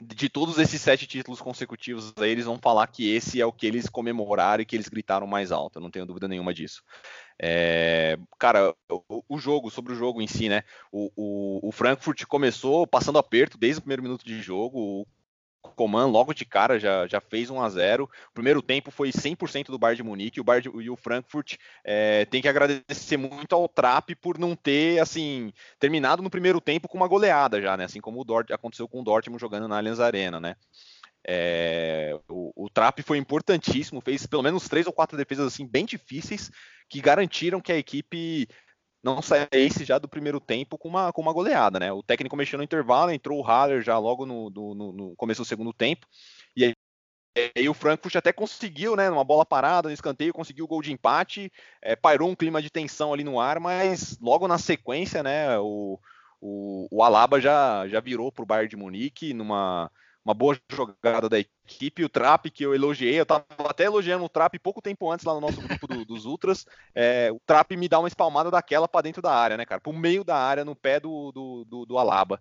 de 0.00 0.28
todos 0.28 0.58
esses 0.58 0.80
sete 0.80 1.06
títulos 1.06 1.40
consecutivos, 1.40 2.14
aí 2.16 2.30
eles 2.30 2.46
vão 2.46 2.58
falar 2.58 2.86
que 2.86 3.10
esse 3.14 3.40
é 3.40 3.46
o 3.46 3.52
que 3.52 3.66
eles 3.66 3.88
comemoraram 3.88 4.62
e 4.62 4.66
que 4.66 4.74
eles 4.74 4.88
gritaram 4.88 5.26
mais 5.26 5.52
alto, 5.52 5.78
eu 5.78 5.82
não 5.82 5.90
tenho 5.90 6.06
dúvida 6.06 6.26
nenhuma 6.26 6.54
disso. 6.54 6.82
É, 7.44 8.16
cara, 8.38 8.72
o, 8.88 9.24
o, 9.28 9.36
jogo, 9.36 9.68
sobre 9.68 9.92
o 9.92 9.96
jogo 9.96 10.22
em 10.22 10.28
si, 10.28 10.48
né? 10.48 10.62
O, 10.92 11.10
o, 11.16 11.68
o, 11.68 11.72
Frankfurt 11.72 12.24
começou 12.26 12.86
passando 12.86 13.18
aperto 13.18 13.58
desde 13.58 13.80
o 13.80 13.82
primeiro 13.82 14.04
minuto 14.04 14.24
de 14.24 14.40
jogo. 14.40 15.04
O 15.64 15.68
Coman 15.74 16.06
logo 16.06 16.32
de 16.32 16.44
cara 16.44 16.78
já, 16.78 17.04
já 17.08 17.20
fez 17.20 17.50
1 17.50 17.60
a 17.60 17.68
0 17.68 18.04
O 18.04 18.32
primeiro 18.32 18.62
tempo 18.62 18.92
foi 18.92 19.10
100% 19.10 19.66
do 19.66 19.78
Bayern 19.78 19.96
de 19.96 20.02
Munique. 20.04 20.40
O 20.40 20.44
Bayern 20.44 20.70
de, 20.70 20.84
e 20.84 20.88
o 20.88 20.94
Frankfurt 20.94 21.56
é, 21.82 22.24
tem 22.26 22.40
que 22.40 22.48
agradecer 22.48 23.16
muito 23.16 23.52
ao 23.56 23.68
Trap 23.68 24.14
por 24.14 24.38
não 24.38 24.54
ter 24.54 25.00
assim 25.00 25.52
terminado 25.80 26.22
no 26.22 26.30
primeiro 26.30 26.60
tempo 26.60 26.86
com 26.86 26.96
uma 26.96 27.08
goleada 27.08 27.60
já, 27.60 27.76
né? 27.76 27.86
Assim 27.86 28.00
como 28.00 28.20
o 28.20 28.24
Dort, 28.24 28.52
aconteceu 28.52 28.86
com 28.86 29.00
o 29.00 29.04
Dortmund 29.04 29.40
jogando 29.40 29.66
na 29.66 29.78
Allianz 29.78 29.98
Arena, 29.98 30.38
né? 30.38 30.54
É, 31.26 32.18
o, 32.28 32.64
o 32.64 32.70
Trap 32.70 33.00
foi 33.02 33.18
importantíssimo, 33.18 34.00
fez 34.00 34.26
pelo 34.26 34.42
menos 34.42 34.68
três 34.68 34.86
ou 34.86 34.92
quatro 34.92 35.16
defesas 35.16 35.46
assim 35.46 35.66
bem 35.66 35.84
difíceis 35.84 36.50
que 36.88 37.00
garantiram 37.00 37.60
que 37.60 37.72
a 37.72 37.78
equipe 37.78 38.48
não 39.02 39.20
saísse 39.20 39.84
já 39.84 39.98
do 39.98 40.08
primeiro 40.08 40.40
tempo 40.40 40.78
com 40.78 40.88
uma, 40.88 41.12
com 41.12 41.20
uma 41.20 41.32
goleada, 41.32 41.80
né? 41.80 41.92
O 41.92 42.02
técnico 42.02 42.36
mexeu 42.36 42.56
no 42.56 42.64
intervalo, 42.64 43.10
entrou 43.10 43.40
o 43.40 43.42
Haller 43.42 43.82
já 43.82 43.98
logo 43.98 44.24
no, 44.24 44.48
no, 44.50 44.92
no 44.92 45.16
começo 45.16 45.42
do 45.42 45.46
segundo 45.46 45.72
tempo, 45.72 46.06
e 46.56 46.64
aí, 46.64 46.74
aí 47.56 47.68
o 47.68 47.74
Frankfurt 47.74 48.14
até 48.14 48.32
conseguiu, 48.32 48.94
né, 48.94 49.10
numa 49.10 49.24
bola 49.24 49.44
parada, 49.44 49.88
no 49.88 49.94
escanteio, 49.94 50.32
conseguiu 50.32 50.66
o 50.66 50.68
gol 50.68 50.82
de 50.82 50.92
empate, 50.92 51.52
é, 51.80 51.96
pairou 51.96 52.30
um 52.30 52.36
clima 52.36 52.62
de 52.62 52.70
tensão 52.70 53.12
ali 53.12 53.24
no 53.24 53.40
ar, 53.40 53.58
mas 53.58 54.16
logo 54.20 54.46
na 54.46 54.58
sequência, 54.58 55.22
né, 55.22 55.58
o, 55.58 55.98
o, 56.40 56.86
o 56.90 57.02
Alaba 57.02 57.40
já, 57.40 57.88
já 57.88 57.98
virou 57.98 58.30
para 58.30 58.42
o 58.42 58.46
Bayern 58.46 58.68
de 58.68 58.76
Munique 58.76 59.34
numa 59.34 59.90
uma 60.24 60.34
boa 60.34 60.56
jogada 60.70 61.28
da 61.28 61.38
equipe. 61.38 62.04
O 62.04 62.08
Trap, 62.08 62.50
que 62.50 62.64
eu 62.64 62.74
elogiei, 62.74 63.18
eu 63.18 63.24
estava 63.24 63.44
até 63.68 63.84
elogiando 63.84 64.24
o 64.24 64.28
Trap 64.28 64.58
pouco 64.58 64.80
tempo 64.80 65.10
antes 65.10 65.24
lá 65.24 65.34
no 65.34 65.40
nosso 65.40 65.60
grupo 65.60 65.86
do, 65.86 66.04
dos 66.04 66.24
Ultras. 66.24 66.66
É, 66.94 67.30
o 67.32 67.40
Trap 67.46 67.76
me 67.76 67.88
dá 67.88 67.98
uma 67.98 68.08
espalmada 68.08 68.50
daquela 68.50 68.88
para 68.88 69.02
dentro 69.02 69.20
da 69.20 69.34
área, 69.34 69.56
né, 69.56 69.64
cara? 69.64 69.80
Pro 69.80 69.92
meio 69.92 70.24
da 70.24 70.36
área, 70.36 70.64
no 70.64 70.76
pé 70.76 71.00
do, 71.00 71.32
do, 71.32 71.64
do, 71.64 71.86
do 71.86 71.98
Alaba. 71.98 72.40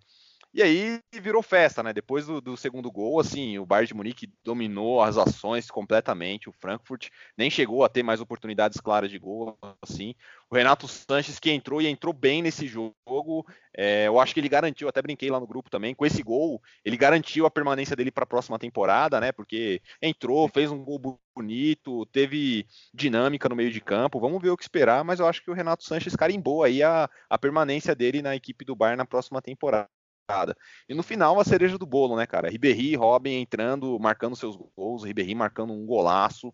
E 0.54 0.62
aí 0.62 1.00
virou 1.14 1.42
festa, 1.42 1.82
né? 1.82 1.94
Depois 1.94 2.26
do, 2.26 2.42
do, 2.42 2.58
segundo 2.58 2.92
gol, 2.92 3.22
assim, 3.22 3.58
o 3.58 3.66
Bayern 3.66 3.88
de 3.88 3.94
Munique 3.94 4.34
dominou 4.44 5.02
as 5.02 5.18
ações 5.18 5.72
completamente. 5.72 6.50
O 6.50 6.52
Frankfurt 6.52 7.08
nem 7.38 7.50
chegou 7.50 7.86
a 7.86 7.90
ter 7.90 8.04
mais 8.04 8.20
oportunidades 8.20 8.82
claras 8.82 9.10
de 9.10 9.18
gol, 9.18 9.58
assim. 9.82 10.14
O 10.50 10.56
Renato 10.56 10.90
Sanches 10.90 11.40
que 11.40 11.50
entrou 11.50 11.82
e 11.82 11.88
entrou 11.88 12.14
bem 12.14 12.42
nesse 12.42 12.68
jogo. 12.68 13.46
É, 13.74 14.08
eu 14.08 14.20
acho 14.20 14.34
que 14.34 14.42
ele 14.42 14.50
garantiu, 14.50 14.90
até 14.90 15.02
brinquei 15.02 15.30
lá 15.32 15.40
no 15.40 15.48
grupo 15.48 15.70
também, 15.70 15.96
com 15.96 16.06
esse 16.06 16.22
gol, 16.22 16.62
ele 16.84 16.98
garantiu 16.98 17.46
a 17.46 17.52
permanência 17.52 17.96
dele 17.96 18.12
para 18.12 18.26
a 18.26 18.28
próxima 18.28 18.60
temporada, 18.60 19.22
né? 19.22 19.32
Porque 19.32 19.82
entrou, 20.02 20.50
fez 20.50 20.70
um 20.70 20.84
gol 20.84 21.00
bonito, 21.34 22.06
teve 22.08 22.68
dinâmica 22.94 23.48
no 23.48 23.56
meio 23.56 23.72
de 23.72 23.80
campo. 23.80 24.20
Vamos 24.20 24.42
ver 24.42 24.50
o 24.50 24.58
que 24.58 24.64
esperar, 24.64 25.02
mas 25.06 25.22
eu 25.22 25.28
acho 25.28 25.42
que 25.42 25.50
o 25.50 25.54
Renato 25.54 25.86
Sanches 25.86 26.14
carimbou 26.14 26.62
aí 26.64 26.84
a, 26.84 27.10
a 27.30 27.38
permanência 27.38 27.96
dele 27.96 28.22
na 28.22 28.36
equipe 28.36 28.66
do 28.66 28.76
Bayern 28.76 28.98
na 28.98 29.06
próxima 29.06 29.42
temporada. 29.42 30.01
E 30.88 30.94
no 30.94 31.04
final, 31.04 31.40
a 31.40 31.44
cereja 31.44 31.78
do 31.78 31.86
bolo, 31.86 32.16
né, 32.16 32.26
cara? 32.26 32.50
Ribéry, 32.50 32.96
Robin 32.96 33.42
entrando, 33.42 34.00
marcando 34.00 34.36
seus 34.36 34.56
gols, 34.76 35.04
Ribéry 35.04 35.36
marcando 35.36 35.74
um 35.74 35.86
golaço 35.86 36.54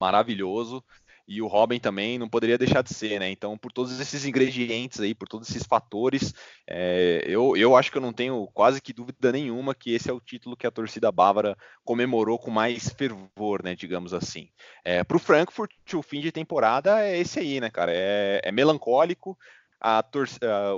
maravilhoso. 0.00 0.82
E 1.28 1.42
o 1.42 1.46
Robin 1.46 1.78
também 1.78 2.18
não 2.18 2.26
poderia 2.26 2.56
deixar 2.56 2.80
de 2.82 2.94
ser, 2.94 3.20
né? 3.20 3.30
Então, 3.30 3.58
por 3.58 3.70
todos 3.70 4.00
esses 4.00 4.24
ingredientes 4.24 4.98
aí, 4.98 5.14
por 5.14 5.28
todos 5.28 5.50
esses 5.50 5.62
fatores, 5.62 6.32
é, 6.66 7.22
eu, 7.26 7.54
eu 7.54 7.76
acho 7.76 7.92
que 7.92 7.98
eu 7.98 8.02
não 8.02 8.14
tenho 8.14 8.48
quase 8.54 8.80
que 8.80 8.94
dúvida 8.94 9.30
nenhuma 9.30 9.74
que 9.74 9.92
esse 9.92 10.08
é 10.08 10.12
o 10.12 10.22
título 10.22 10.56
que 10.56 10.66
a 10.66 10.70
torcida 10.70 11.12
bávara 11.12 11.54
comemorou 11.84 12.38
com 12.38 12.50
mais 12.50 12.88
fervor, 12.88 13.62
né? 13.62 13.74
Digamos 13.74 14.14
assim. 14.14 14.48
É, 14.82 15.04
Para 15.04 15.18
o 15.18 15.20
Frankfurt, 15.20 15.70
o 15.92 16.02
fim 16.02 16.22
de 16.22 16.32
temporada 16.32 17.02
é 17.02 17.18
esse 17.18 17.38
aí, 17.38 17.60
né, 17.60 17.68
cara? 17.68 17.92
É, 17.94 18.40
é 18.42 18.50
melancólico, 18.50 19.38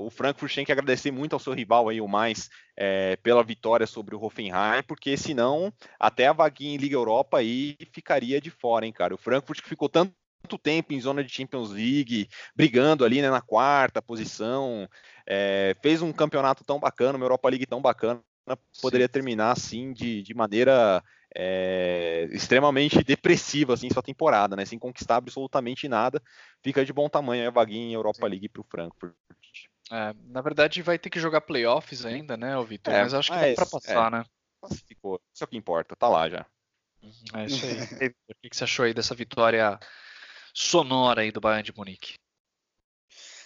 o 0.00 0.10
Frankfurt 0.10 0.54
tem 0.54 0.64
que 0.64 0.72
agradecer 0.72 1.10
muito 1.10 1.32
ao 1.32 1.40
seu 1.40 1.52
rival 1.52 1.88
aí, 1.88 2.00
o 2.00 2.08
mais, 2.08 2.48
é, 2.76 3.16
pela 3.16 3.42
vitória 3.42 3.86
sobre 3.86 4.14
o 4.14 4.22
Hoffenheim, 4.22 4.82
porque 4.86 5.16
senão 5.16 5.72
até 5.98 6.26
a 6.26 6.32
vaguinha 6.32 6.74
em 6.74 6.78
Liga 6.78 6.96
Europa 6.96 7.38
aí 7.38 7.76
ficaria 7.92 8.40
de 8.40 8.50
fora, 8.50 8.86
hein, 8.86 8.92
cara. 8.92 9.14
O 9.14 9.18
Frankfurt 9.18 9.62
que 9.62 9.68
ficou 9.68 9.88
tanto 9.88 10.12
tempo 10.62 10.92
em 10.92 11.00
zona 11.00 11.22
de 11.22 11.32
Champions 11.32 11.70
League, 11.70 12.28
brigando 12.54 13.04
ali 13.04 13.22
né, 13.22 13.30
na 13.30 13.40
quarta 13.40 14.02
posição, 14.02 14.88
é, 15.26 15.74
fez 15.82 16.02
um 16.02 16.12
campeonato 16.12 16.64
tão 16.64 16.78
bacana, 16.78 17.16
uma 17.16 17.24
Europa 17.24 17.48
League 17.48 17.66
tão 17.66 17.80
bacana, 17.80 18.22
poderia 18.80 19.06
Sim. 19.06 19.12
terminar 19.12 19.52
assim 19.52 19.92
de, 19.92 20.22
de 20.22 20.34
maneira 20.34 21.02
é, 21.34 22.28
extremamente 22.32 23.02
depressiva 23.04 23.74
assim 23.74 23.90
sua 23.90 24.02
temporada, 24.02 24.56
né? 24.56 24.64
Sem 24.64 24.78
conquistar 24.78 25.16
absolutamente 25.16 25.88
nada, 25.88 26.22
fica 26.62 26.84
de 26.84 26.92
bom 26.92 27.08
tamanho 27.08 27.46
a 27.46 27.50
vaguinha 27.50 27.86
em 27.86 27.94
Europa 27.94 28.22
Sim. 28.22 28.28
League 28.28 28.48
para 28.48 28.60
o 28.60 28.66
Frankfurt. 28.68 29.14
É, 29.92 30.14
na 30.24 30.40
verdade 30.40 30.82
vai 30.82 30.98
ter 30.98 31.10
que 31.10 31.18
jogar 31.18 31.40
playoffs 31.40 32.04
ainda, 32.04 32.36
né, 32.36 32.56
o 32.56 32.64
Vitor? 32.64 32.94
É, 32.94 33.02
mas 33.02 33.14
acho 33.14 33.32
que 33.32 33.38
dá 33.38 33.54
para 33.54 33.66
passar, 33.66 34.12
é, 34.12 34.18
né? 34.18 34.24
Ficou. 34.86 35.20
Isso 35.34 35.42
é 35.42 35.46
o 35.46 35.48
que 35.48 35.56
importa, 35.56 35.96
tá 35.96 36.08
lá 36.08 36.28
já. 36.28 36.46
É 37.34 37.46
isso 37.46 37.64
aí. 37.64 38.08
o 38.28 38.48
que 38.48 38.56
você 38.56 38.64
achou 38.64 38.84
aí 38.84 38.94
dessa 38.94 39.14
vitória 39.14 39.78
sonora 40.54 41.22
aí 41.22 41.32
do 41.32 41.40
Bayern 41.40 41.62
de 41.62 41.76
Munique? 41.76 42.14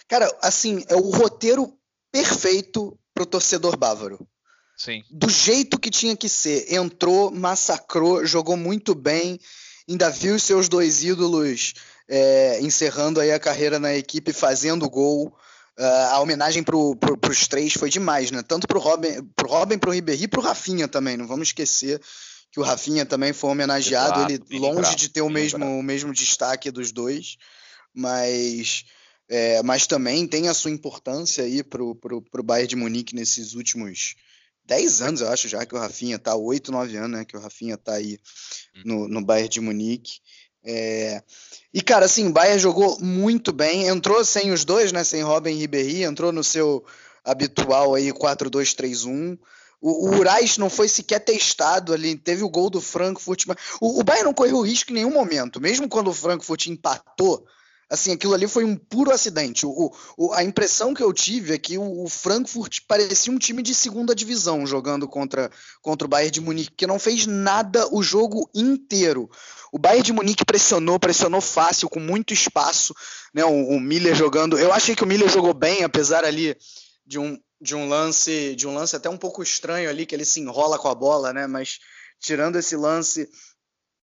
Cara, 0.07 0.27
assim, 0.41 0.83
é 0.87 0.95
o 0.95 1.09
roteiro 1.09 1.79
perfeito 2.11 2.99
pro 3.13 3.25
torcedor 3.25 3.77
bávaro. 3.77 4.27
Sim. 4.77 5.03
Do 5.09 5.29
jeito 5.29 5.79
que 5.79 5.89
tinha 5.89 6.15
que 6.15 6.27
ser. 6.27 6.73
Entrou, 6.73 7.31
massacrou, 7.31 8.25
jogou 8.25 8.57
muito 8.57 8.93
bem, 8.93 9.39
ainda 9.87 10.09
viu 10.09 10.37
seus 10.37 10.67
dois 10.67 11.03
ídolos 11.03 11.73
é, 12.07 12.59
encerrando 12.61 13.19
aí 13.19 13.31
a 13.31 13.39
carreira 13.39 13.79
na 13.79 13.95
equipe, 13.95 14.33
fazendo 14.33 14.89
gol. 14.89 15.35
Uh, 15.77 16.13
a 16.13 16.21
homenagem 16.21 16.63
para 16.63 16.73
pro, 16.73 17.19
os 17.29 17.47
três 17.49 17.73
foi 17.73 17.89
demais, 17.89 18.31
né? 18.31 18.41
Tanto 18.41 18.65
pro 18.65 18.79
Robin, 18.79 19.21
pro 19.35 19.49
Robin, 19.49 19.77
pro 19.77 19.91
Ribéry 19.91 20.23
e 20.23 20.27
pro 20.27 20.41
Rafinha 20.41 20.87
também. 20.87 21.17
Não 21.17 21.27
vamos 21.27 21.49
esquecer 21.49 22.01
que 22.49 22.61
o 22.61 22.63
Rafinha 22.63 23.05
também 23.05 23.33
foi 23.33 23.49
homenageado, 23.49 24.31
Exato, 24.31 24.45
ele 24.49 24.59
longe 24.59 24.95
de 24.95 25.09
ter 25.09 25.21
o 25.21 25.29
mesmo, 25.29 25.65
o 25.65 25.83
mesmo 25.83 26.13
destaque 26.13 26.71
dos 26.71 26.93
dois, 26.93 27.35
mas 27.93 28.85
é, 29.27 29.61
mas 29.63 29.85
também 29.85 30.25
tem 30.25 30.47
a 30.47 30.53
sua 30.53 30.71
importância 30.71 31.43
aí 31.43 31.61
pro, 31.61 31.93
pro, 31.95 32.21
pro 32.21 32.43
Bayern 32.43 32.69
de 32.69 32.75
Munique 32.77 33.13
nesses 33.13 33.55
últimos 33.55 34.15
10 34.65 35.01
anos, 35.01 35.21
eu 35.21 35.29
acho, 35.29 35.47
já 35.47 35.65
que 35.65 35.75
o 35.75 35.77
Rafinha 35.77 36.17
tá, 36.17 36.35
8, 36.35 36.71
9 36.71 36.97
anos, 36.97 37.19
né, 37.19 37.25
que 37.25 37.37
o 37.37 37.39
Rafinha 37.39 37.77
tá 37.77 37.93
aí 37.93 38.19
hum. 38.75 38.81
no, 38.85 39.07
no 39.07 39.25
Bayern 39.25 39.49
de 39.49 39.61
Munique. 39.61 40.19
É... 40.63 41.21
E, 41.73 41.81
cara, 41.81 42.05
assim, 42.05 42.27
o 42.27 42.31
Bayern 42.31 42.59
jogou 42.59 42.99
muito 42.99 43.51
bem, 43.51 43.87
entrou 43.87 44.23
sem 44.25 44.51
os 44.51 44.65
dois, 44.65 44.91
né, 44.91 45.03
sem 45.03 45.21
Robin 45.21 45.51
e 45.51 45.59
Ribéry, 45.59 46.03
entrou 46.03 46.31
no 46.31 46.43
seu 46.43 46.83
habitual 47.23 47.93
aí 47.93 48.11
4-2-3-1. 48.11 49.37
O, 49.81 50.09
o 50.09 50.17
Urais 50.17 50.57
não 50.57 50.69
foi 50.69 50.87
sequer 50.87 51.19
testado 51.19 51.93
ali, 51.93 52.15
teve 52.15 52.43
o 52.43 52.49
gol 52.49 52.69
do 52.69 52.81
Frankfurt, 52.81 53.45
mas 53.45 53.57
o, 53.79 53.99
o 53.99 54.03
Bayern 54.03 54.25
não 54.25 54.33
correu 54.33 54.61
risco 54.61 54.91
em 54.91 54.95
nenhum 54.95 55.11
momento, 55.11 55.61
mesmo 55.61 55.87
quando 55.87 56.09
o 56.09 56.13
Frankfurt 56.13 56.65
empatou, 56.67 57.45
Assim, 57.87 58.11
aquilo 58.11 58.33
ali 58.33 58.47
foi 58.47 58.63
um 58.63 58.75
puro 58.75 59.11
acidente. 59.11 59.63
O, 59.65 59.93
o, 60.17 60.33
a 60.33 60.43
impressão 60.43 60.93
que 60.93 61.03
eu 61.03 61.13
tive 61.13 61.53
é 61.53 61.57
que 61.57 61.77
o, 61.77 62.03
o, 62.03 62.09
Frankfurt 62.09 62.79
parecia 62.87 63.31
um 63.31 63.37
time 63.37 63.61
de 63.61 63.75
segunda 63.75 64.15
divisão 64.15 64.65
jogando 64.65 65.07
contra, 65.07 65.51
contra 65.83 66.05
o 66.05 66.09
Bayern 66.09 66.31
de 66.31 66.41
Munique, 66.41 66.73
que 66.75 66.87
não 66.87 66.97
fez 66.97 67.27
nada 67.27 67.87
o 67.93 68.01
jogo 68.01 68.49
inteiro. 68.55 69.29
O 69.71 69.77
Bayern 69.77 70.03
de 70.03 70.13
Munique 70.13 70.43
pressionou, 70.43 70.99
pressionou 70.99 71.41
fácil, 71.41 71.87
com 71.87 71.99
muito 71.99 72.33
espaço. 72.33 72.95
Né, 73.31 73.45
o, 73.45 73.75
o 73.75 73.79
Miller 73.79 74.15
jogando. 74.15 74.57
Eu 74.57 74.73
achei 74.73 74.95
que 74.95 75.03
o 75.03 75.07
Miller 75.07 75.29
jogou 75.29 75.53
bem, 75.53 75.83
apesar 75.83 76.25
ali 76.25 76.57
de 77.05 77.19
um, 77.19 77.37
de 77.61 77.75
um 77.75 77.87
lance 77.87 78.55
de 78.55 78.67
um 78.67 78.73
lance 78.73 78.95
até 78.95 79.09
um 79.09 79.17
pouco 79.17 79.43
estranho 79.43 79.89
ali, 79.89 80.07
que 80.07 80.15
ele 80.15 80.25
se 80.25 80.39
enrola 80.39 80.79
com 80.79 80.87
a 80.87 80.95
bola, 80.95 81.31
né? 81.31 81.45
Mas 81.45 81.77
tirando 82.19 82.55
esse 82.55 82.75
lance, 82.75 83.29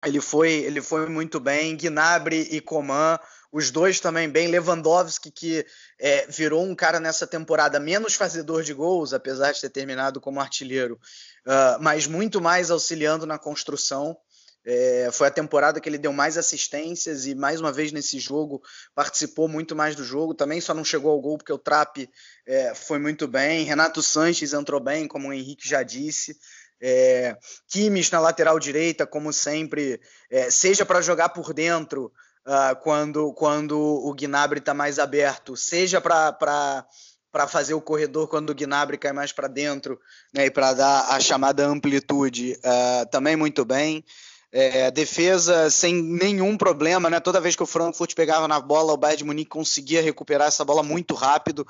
ele 0.06 0.22
foi, 0.22 0.52
ele 0.52 0.82
foi 0.82 1.10
muito 1.10 1.40
bem. 1.40 1.76
Gnabry 1.76 2.48
e 2.52 2.62
Coman 2.62 3.20
os 3.56 3.72
dois 3.72 4.02
também 4.02 4.30
bem. 4.30 4.50
Lewandowski, 4.50 5.32
que 5.32 5.66
é, 5.98 6.28
virou 6.28 6.62
um 6.62 6.76
cara 6.76 7.00
nessa 7.00 7.26
temporada 7.26 7.80
menos 7.80 8.14
fazedor 8.14 8.64
de 8.64 8.74
gols, 8.74 9.14
apesar 9.14 9.54
de 9.54 9.62
ter 9.62 9.70
terminado 9.70 10.20
como 10.20 10.42
artilheiro, 10.42 11.00
uh, 11.46 11.82
mas 11.82 12.06
muito 12.06 12.42
mais 12.42 12.70
auxiliando 12.70 13.26
na 13.26 13.40
construção. 13.40 14.18
É, 14.66 15.10
foi 15.10 15.28
a 15.28 15.32
temporada 15.32 15.80
que 15.80 15.88
ele 15.88 15.98
deu 15.98 16.12
mais 16.12 16.38
assistências 16.38 17.26
e, 17.28 17.34
mais 17.34 17.62
uma 17.62 17.72
vez, 17.72 17.94
nesse 17.94 18.20
jogo, 18.20 18.62
participou 18.94 19.48
muito 19.48 19.74
mais 19.74 19.96
do 19.96 20.04
jogo. 20.04 20.34
Também 20.34 20.60
só 20.60 20.74
não 20.74 20.84
chegou 20.84 21.12
ao 21.12 21.22
gol 21.22 21.38
porque 21.38 21.54
o 21.54 21.58
Trap 21.58 22.10
é, 22.46 22.76
foi 22.76 23.00
muito 23.00 23.26
bem. 23.26 23.64
Renato 23.64 24.04
Sanches 24.04 24.52
entrou 24.52 24.82
bem, 24.82 25.08
como 25.08 25.30
o 25.30 25.34
Henrique 25.34 25.70
já 25.70 25.82
disse. 25.82 26.36
É, 26.82 27.38
Kimes 27.70 28.12
na 28.12 28.20
lateral 28.20 28.60
direita, 28.60 29.08
como 29.08 29.32
sempre, 29.32 30.02
é, 30.30 30.52
seja 30.52 30.86
para 30.86 31.00
jogar 31.00 31.30
por 31.30 31.54
dentro, 31.54 32.12
uh, 32.46 32.76
quando, 32.82 33.34
quando 33.34 33.80
o 33.80 34.14
Gnabry 34.14 34.60
está 34.60 34.74
mais 34.74 35.00
aberto, 35.00 35.56
seja 35.56 36.00
para 36.00 36.86
para 37.32 37.50
fazer 37.50 37.74
o 37.74 37.82
corredor 37.82 38.30
quando 38.30 38.52
o 38.52 38.56
Gnabry 38.56 38.98
cai 38.98 39.12
mais 39.12 39.34
para 39.34 39.50
dentro, 39.50 40.00
né, 40.34 40.46
e 40.46 40.50
para 40.50 40.72
dar 40.72 41.10
a 41.10 41.20
chamada 41.20 41.68
amplitude, 41.68 42.54
uh, 42.54 43.06
também 43.12 43.36
muito 43.36 43.66
bem. 43.66 44.06
É, 44.54 44.90
defesa 44.90 45.70
sem 45.70 46.02
nenhum 46.02 46.56
problema, 46.56 47.10
né? 47.10 47.20
Toda 47.20 47.42
vez 47.42 47.58
que 47.58 47.64
o 47.64 47.66
Frankfurt 47.66 48.16
pegava 48.16 48.48
na 48.48 48.58
bola, 48.62 48.94
o 48.94 48.98
Bayern 48.98 49.18
de 49.18 49.24
Munique 49.26 49.50
conseguia 49.50 50.02
recuperar 50.02 50.48
essa 50.48 50.64
bola 50.64 50.82
muito 50.82 51.14
rápido, 51.14 51.68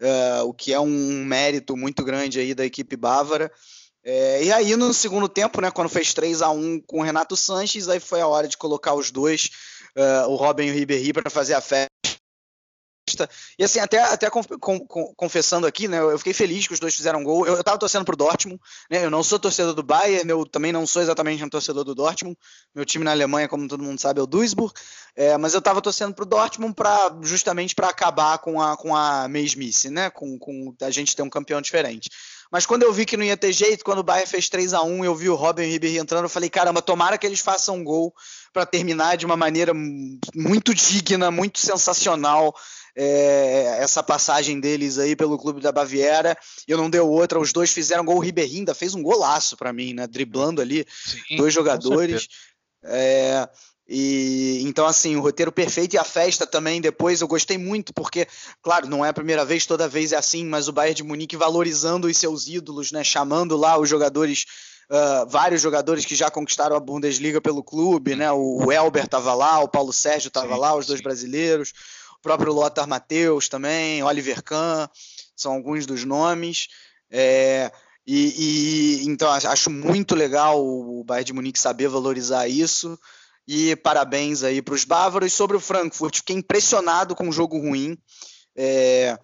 uh, 0.00 0.46
o 0.46 0.54
que 0.54 0.72
é 0.72 0.80
um 0.80 1.26
mérito 1.26 1.76
muito 1.76 2.02
grande 2.02 2.40
aí 2.40 2.54
da 2.54 2.64
equipe 2.64 2.96
bávara. 2.96 3.52
É, 4.02 4.44
e 4.44 4.50
aí, 4.50 4.74
no 4.76 4.94
segundo 4.94 5.28
tempo, 5.28 5.60
né, 5.60 5.70
quando 5.70 5.90
fez 5.90 6.14
3 6.14 6.40
a 6.42 6.50
1 6.50 6.80
com 6.86 7.00
o 7.00 7.02
Renato 7.02 7.36
Sanches, 7.36 7.88
aí 7.88 8.00
foi 8.00 8.22
a 8.22 8.26
hora 8.26 8.48
de 8.48 8.56
colocar 8.56 8.94
os 8.94 9.10
dois 9.10 9.50
uh, 9.96 10.28
o 10.28 10.36
Robin 10.36 10.66
e 10.66 10.70
o 10.70 10.74
Ribéry 10.74 11.12
para 11.12 11.30
fazer 11.30 11.54
a 11.54 11.60
festa. 11.60 11.90
E 13.58 13.64
assim, 13.64 13.78
até, 13.80 13.98
até 13.98 14.30
confessando 15.16 15.66
aqui, 15.66 15.88
né? 15.88 15.98
Eu 15.98 16.16
fiquei 16.18 16.32
feliz 16.32 16.66
que 16.66 16.72
os 16.72 16.80
dois 16.80 16.94
fizeram 16.94 17.22
gol. 17.22 17.46
Eu, 17.46 17.56
eu 17.56 17.64
tava 17.64 17.78
torcendo 17.78 18.04
pro 18.04 18.16
Dortmund, 18.16 18.60
né? 18.90 19.04
Eu 19.04 19.10
não 19.10 19.22
sou 19.22 19.38
torcedor 19.38 19.74
do 19.74 19.82
Bayern, 19.82 20.30
eu 20.30 20.46
também 20.46 20.72
não 20.72 20.86
sou 20.86 21.02
exatamente 21.02 21.44
um 21.44 21.48
torcedor 21.48 21.84
do 21.84 21.94
Dortmund. 21.94 22.36
Meu 22.74 22.84
time 22.84 23.04
na 23.04 23.10
Alemanha, 23.10 23.48
como 23.48 23.68
todo 23.68 23.82
mundo 23.82 24.00
sabe, 24.00 24.20
é 24.20 24.22
o 24.22 24.26
Duisburg. 24.26 24.72
É, 25.14 25.36
mas 25.36 25.52
eu 25.52 25.60
tava 25.60 25.82
torcendo 25.82 26.14
pro 26.14 26.24
Dortmund 26.24 26.74
para 26.74 27.18
justamente 27.22 27.74
para 27.74 27.88
acabar 27.88 28.38
com 28.38 28.60
a, 28.62 28.76
com 28.76 28.96
a 28.96 29.28
mesmice, 29.28 29.90
né? 29.90 30.08
Com, 30.08 30.38
com 30.38 30.74
a 30.80 30.90
gente 30.90 31.14
ter 31.14 31.22
um 31.22 31.30
campeão 31.30 31.60
diferente. 31.60 32.08
Mas 32.52 32.66
quando 32.66 32.82
eu 32.82 32.92
vi 32.92 33.06
que 33.06 33.16
não 33.16 33.24
ia 33.24 33.36
ter 33.36 33.50
jeito, 33.50 33.82
quando 33.82 34.00
o 34.00 34.02
Bayern 34.02 34.28
fez 34.28 34.50
3 34.50 34.74
a 34.74 34.82
1 34.82 35.06
eu 35.06 35.14
vi 35.16 35.30
o 35.30 35.34
Robin 35.34 35.62
e 35.62 35.70
Ribéry 35.70 35.96
entrando, 35.96 36.24
eu 36.24 36.28
falei, 36.28 36.50
caramba, 36.50 36.82
tomara 36.82 37.16
que 37.16 37.26
eles 37.26 37.40
façam 37.40 37.76
um 37.76 37.84
gol 37.84 38.14
para 38.52 38.66
terminar 38.66 39.16
de 39.16 39.24
uma 39.24 39.38
maneira 39.38 39.72
muito 39.72 40.74
digna, 40.74 41.30
muito 41.30 41.58
sensacional. 41.58 42.54
É, 42.94 43.78
essa 43.80 44.02
passagem 44.02 44.60
deles 44.60 44.98
aí 44.98 45.16
pelo 45.16 45.38
clube 45.38 45.62
da 45.62 45.72
Baviera, 45.72 46.36
eu 46.68 46.76
não 46.76 46.90
deu 46.90 47.08
outra, 47.08 47.40
os 47.40 47.50
dois 47.50 47.72
fizeram 47.72 48.04
gol, 48.04 48.16
o 48.16 48.20
Ribéry 48.20 48.58
ainda 48.58 48.74
fez 48.74 48.94
um 48.94 49.02
golaço 49.02 49.56
para 49.56 49.72
mim, 49.72 49.94
né, 49.94 50.06
driblando 50.06 50.60
ali 50.60 50.86
Sim, 50.92 51.36
dois 51.36 51.54
jogadores. 51.54 52.28
É, 52.84 53.48
E 53.94 54.62
então 54.62 54.86
assim, 54.86 55.16
o 55.16 55.20
roteiro 55.20 55.52
perfeito 55.52 55.92
e 55.92 55.98
a 55.98 56.04
festa 56.04 56.46
também 56.46 56.80
depois 56.80 57.20
eu 57.20 57.28
gostei 57.28 57.58
muito 57.58 57.92
porque, 57.92 58.26
claro, 58.62 58.88
não 58.88 59.04
é 59.04 59.10
a 59.10 59.12
primeira 59.12 59.44
vez, 59.44 59.66
toda 59.66 59.86
vez 59.86 60.12
é 60.12 60.16
assim, 60.16 60.46
mas 60.46 60.66
o 60.66 60.72
Bayern 60.72 60.94
de 60.94 61.02
Munique 61.02 61.36
valorizando 61.36 62.06
os 62.06 62.16
seus 62.16 62.48
ídolos, 62.48 62.90
né, 62.90 63.04
chamando 63.04 63.54
lá 63.54 63.78
os 63.78 63.88
jogadores 63.88 64.46
Uh, 64.90 65.26
vários 65.26 65.62
jogadores 65.62 66.04
que 66.04 66.14
já 66.14 66.30
conquistaram 66.30 66.76
a 66.76 66.80
Bundesliga 66.80 67.40
pelo 67.40 67.62
clube, 67.62 68.14
né? 68.14 68.30
O, 68.30 68.70
Elber 68.70 69.04
estava 69.04 69.32
lá, 69.32 69.58
o 69.60 69.68
Paulo 69.68 69.90
Sérgio 69.90 70.28
estava 70.28 70.54
lá, 70.54 70.76
os 70.76 70.86
dois 70.86 71.00
brasileiros, 71.00 71.72
o 72.18 72.20
próprio 72.20 72.52
Lothar 72.52 72.86
Matheus 72.86 73.48
também, 73.48 74.02
Oliver 74.02 74.42
Kahn, 74.42 74.86
são 75.34 75.54
alguns 75.54 75.86
dos 75.86 76.04
nomes. 76.04 76.68
É, 77.10 77.72
e, 78.06 79.00
e, 79.02 79.08
então 79.08 79.30
acho 79.30 79.70
muito 79.70 80.14
legal 80.14 80.62
o 80.62 81.02
Bayern 81.04 81.24
de 81.24 81.32
Munique 81.32 81.58
saber 81.58 81.88
valorizar 81.88 82.46
isso. 82.46 82.98
E 83.46 83.74
parabéns 83.76 84.42
aí 84.42 84.62
para 84.62 84.74
os 84.74 84.84
bávaros. 84.84 85.32
Sobre 85.32 85.56
o 85.56 85.60
Frankfurt, 85.60 86.16
fiquei 86.16 86.36
impressionado 86.36 87.14
com 87.14 87.28
o 87.28 87.32
jogo 87.32 87.58
ruim. 87.58 87.98
É, 88.56 89.18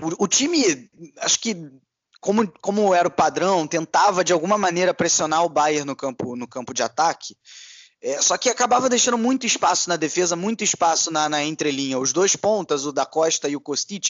o, 0.00 0.24
o, 0.24 0.28
time, 0.28 0.90
acho 1.18 1.40
que 1.40 1.56
como, 2.20 2.46
como 2.60 2.94
era 2.94 3.08
o 3.08 3.12
padrão, 3.12 3.66
tentava 3.66 4.22
de 4.22 4.32
alguma 4.32 4.58
maneira 4.58 4.92
pressionar 4.92 5.44
o 5.44 5.48
Bayern 5.48 5.86
no 5.86 5.96
campo, 5.96 6.36
no 6.36 6.46
campo 6.46 6.74
de 6.74 6.82
ataque. 6.82 7.34
É, 8.02 8.20
só 8.22 8.38
que 8.38 8.48
acabava 8.48 8.88
deixando 8.88 9.18
muito 9.18 9.44
espaço 9.44 9.88
na 9.88 9.96
defesa, 9.96 10.34
muito 10.34 10.64
espaço 10.64 11.10
na, 11.10 11.28
na 11.28 11.44
entrelinha. 11.44 11.98
Os 11.98 12.14
dois 12.14 12.34
pontas, 12.34 12.86
o 12.86 12.92
da 12.92 13.04
Costa 13.04 13.46
e 13.46 13.54
o 13.54 13.60
Kostic, 13.60 14.08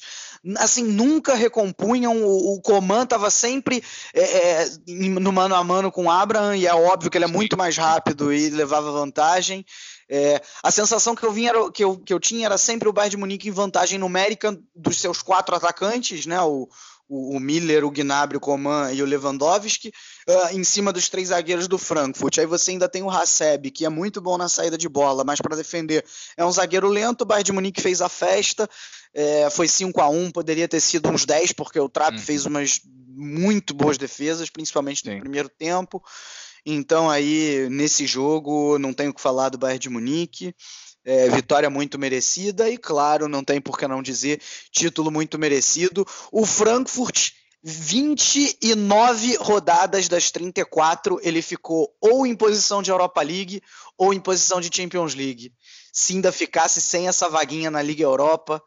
assim, 0.59 0.85
nunca 0.85 1.35
recompunham. 1.35 2.23
O, 2.23 2.55
o 2.55 2.63
Coman 2.63 3.03
estava 3.03 3.31
sempre 3.31 3.83
é, 4.15 4.23
é, 4.23 4.71
no 4.87 5.33
mano 5.33 5.57
a 5.57 5.65
mano 5.65 5.91
com 5.91 6.05
o 6.05 6.11
Abraham, 6.11 6.57
e 6.57 6.69
é 6.69 6.75
óbvio 6.75 7.11
que 7.11 7.19
ele 7.19 7.25
é 7.25 7.29
muito 7.29 7.57
mais 7.57 7.77
rápido 7.77 8.33
e 8.33 8.49
levava 8.51 8.93
vantagem. 8.93 9.67
É, 10.09 10.41
a 10.63 10.71
sensação 10.71 11.15
que 11.15 11.25
eu, 11.25 11.33
vinha 11.33 11.53
que, 11.73 11.83
eu, 11.83 11.97
que 11.97 12.13
eu 12.13 12.21
tinha 12.21 12.47
era 12.47 12.59
sempre 12.59 12.89
o 12.89 12.93
Bayern 12.93 13.11
de 13.11 13.17
Munique 13.17 13.49
em 13.49 13.53
vantagem 13.53 13.99
numérica 13.99 14.57
dos 14.75 14.99
seus 14.99 15.23
quatro 15.23 15.55
atacantes, 15.55 16.27
né? 16.27 16.41
O, 16.43 16.69
o, 17.11 17.37
o 17.37 17.41
Miller, 17.41 17.85
o 17.85 17.91
Gnabry, 17.91 18.37
o 18.37 18.41
Coman 18.41 18.93
e 18.93 19.03
o 19.03 19.05
Lewandowski, 19.05 19.93
uh, 20.29 20.57
em 20.57 20.63
cima 20.63 20.93
dos 20.93 21.09
três 21.09 21.29
zagueiros 21.29 21.67
do 21.67 21.77
Frankfurt. 21.77 22.39
Aí 22.39 22.47
você 22.47 22.71
ainda 22.71 22.89
tem 22.89 23.03
o 23.03 23.11
Haseb, 23.11 23.73
que 23.73 23.85
é 23.85 23.89
muito 23.89 24.21
bom 24.21 24.39
na 24.39 24.49
saída 24.49 24.79
de 24.79 24.89
bola, 24.89 25.25
mas 25.25 25.41
para 25.41 25.57
defender 25.57 26.05
é 26.37 26.45
um 26.45 26.53
zagueiro 26.53 26.89
lento. 26.89 27.23
O 27.23 27.25
Bayern 27.27 27.45
de 27.45 27.53
Munique 27.53 27.83
fez 27.83 28.01
a 28.01 28.09
festa, 28.09 28.71
é, 29.13 29.51
foi 29.51 29.67
5 29.67 30.01
a 30.01 30.09
1 30.09 30.31
poderia 30.31 30.69
ter 30.69 30.81
sido 30.81 31.11
uns 31.11 31.27
10, 31.27 31.53
porque 31.53 31.81
o 31.81 31.89
Trapp 31.89 32.17
hum. 32.17 32.21
fez 32.21 32.47
umas 32.47 32.81
muito 33.09 33.75
boas 33.75 33.99
defesas, 33.99 34.49
principalmente 34.49 35.05
no 35.05 35.13
Sim. 35.13 35.19
primeiro 35.19 35.49
tempo. 35.49 36.03
Então 36.65 37.11
aí, 37.11 37.69
nesse 37.71 38.07
jogo, 38.07 38.79
não 38.79 38.93
tenho 38.93 39.11
o 39.11 39.15
que 39.15 39.21
falar 39.21 39.49
do 39.49 39.59
Bayern 39.59 39.81
de 39.81 39.91
Munique. 39.91 40.55
É, 41.05 41.31
vitória 41.31 41.71
muito 41.71 41.99
merecida 41.99 42.69
e, 42.69 42.77
claro, 42.77 43.27
não 43.27 43.43
tem 43.43 43.59
por 43.59 43.79
que 43.79 43.89
não 43.89 44.03
dizer, 44.03 44.41
título 44.71 45.11
muito 45.11 45.39
merecido. 45.39 46.07
O 46.31 46.45
Frankfurt, 46.45 47.31
29 47.63 49.37
rodadas 49.37 50.09
das 50.09 50.31
34, 50.31 51.19
ele 51.23 51.43
ficou 51.43 51.95
ou 52.01 52.27
em 52.27 52.35
posição 52.35 52.83
de 52.83 52.91
Europa 52.91 53.23
League 53.23 53.63
ou 53.97 54.15
em 54.15 54.21
posição 54.21 54.61
de 54.61 54.71
Champions 54.75 55.15
League. 55.15 55.53
Se 55.93 56.15
ainda 56.15 56.33
ficasse 56.33 56.81
sem 56.81 57.09
essa 57.09 57.29
vaguinha 57.29 57.71
na 57.71 57.83
Liga 57.83 58.03
Europa, 58.03 58.63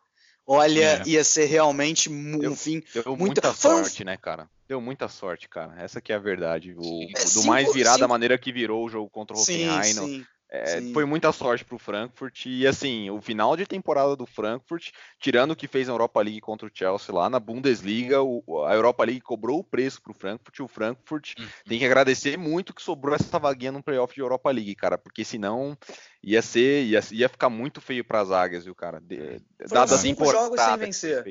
olha, 0.45 1.01
é. 1.01 1.07
ia 1.07 1.23
ser 1.23 1.45
realmente 1.45 2.09
um 2.09 2.37
deu, 2.37 2.55
fim. 2.55 2.83
Deu 2.93 3.15
muita, 3.15 3.17
muita 3.17 3.53
sorte, 3.53 4.03
um... 4.03 4.05
né, 4.05 4.17
cara? 4.17 4.49
Deu 4.67 4.79
muita 4.79 5.07
sorte, 5.07 5.49
cara. 5.49 5.81
Essa 5.81 6.01
que 6.01 6.11
é 6.11 6.15
a 6.15 6.19
verdade. 6.19 6.75
O, 6.77 7.03
é, 7.17 7.23
do 7.23 7.29
cinco, 7.29 7.47
mais 7.47 7.73
virar 7.73 7.91
cinco... 7.93 8.01
da 8.01 8.07
maneira 8.07 8.37
que 8.37 8.51
virou 8.51 8.85
o 8.85 8.89
jogo 8.89 9.09
contra 9.09 9.35
o 9.35 9.39
Hoffenheim. 9.39 9.83
Sim, 9.83 9.93
sim. 9.93 10.25
É, 10.55 10.79
foi 10.93 11.03
muita 11.03 11.31
sorte 11.31 11.65
para 11.65 11.75
o 11.75 11.79
Frankfurt 11.79 12.45
e 12.45 12.67
assim 12.67 13.09
o 13.09 13.19
final 13.19 13.57
de 13.57 13.65
temporada 13.65 14.15
do 14.15 14.27
Frankfurt, 14.27 14.91
tirando 15.19 15.51
o 15.51 15.55
que 15.55 15.67
fez 15.67 15.87
na 15.87 15.95
Europa 15.95 16.21
League 16.21 16.41
contra 16.41 16.67
o 16.67 16.71
Chelsea 16.71 17.13
lá 17.13 17.27
na 17.27 17.39
Bundesliga, 17.39 18.21
o, 18.21 18.63
a 18.63 18.75
Europa 18.75 19.03
League 19.03 19.21
cobrou 19.21 19.61
o 19.61 19.63
preço 19.63 19.99
para 19.99 20.11
o 20.11 20.15
Frankfurt. 20.15 20.59
E 20.59 20.61
o 20.61 20.67
Frankfurt 20.67 21.33
uhum. 21.39 21.47
tem 21.67 21.79
que 21.79 21.85
agradecer 21.85 22.37
muito 22.37 22.71
que 22.71 22.83
sobrou 22.83 23.15
essa 23.15 23.39
vaguinha 23.39 23.71
no 23.71 23.81
playoff 23.81 24.13
de 24.13 24.21
Europa 24.21 24.51
League, 24.51 24.75
cara, 24.75 24.95
porque 24.95 25.25
senão 25.25 25.75
ia 26.21 26.43
ser 26.43 26.83
ia, 26.83 26.99
ia 27.11 27.27
ficar 27.27 27.49
muito 27.49 27.81
feio 27.81 28.05
para 28.05 28.21
as 28.21 28.29
águias, 28.29 28.65
viu, 28.65 28.75
cara? 28.75 29.01
De, 29.01 29.41
Dadas 29.67 30.01
cinco 30.01 30.23
jogos 30.31 30.61
sem 30.61 30.77
vencer. 30.77 31.25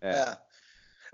É. 0.00 0.10
é. 0.10 0.38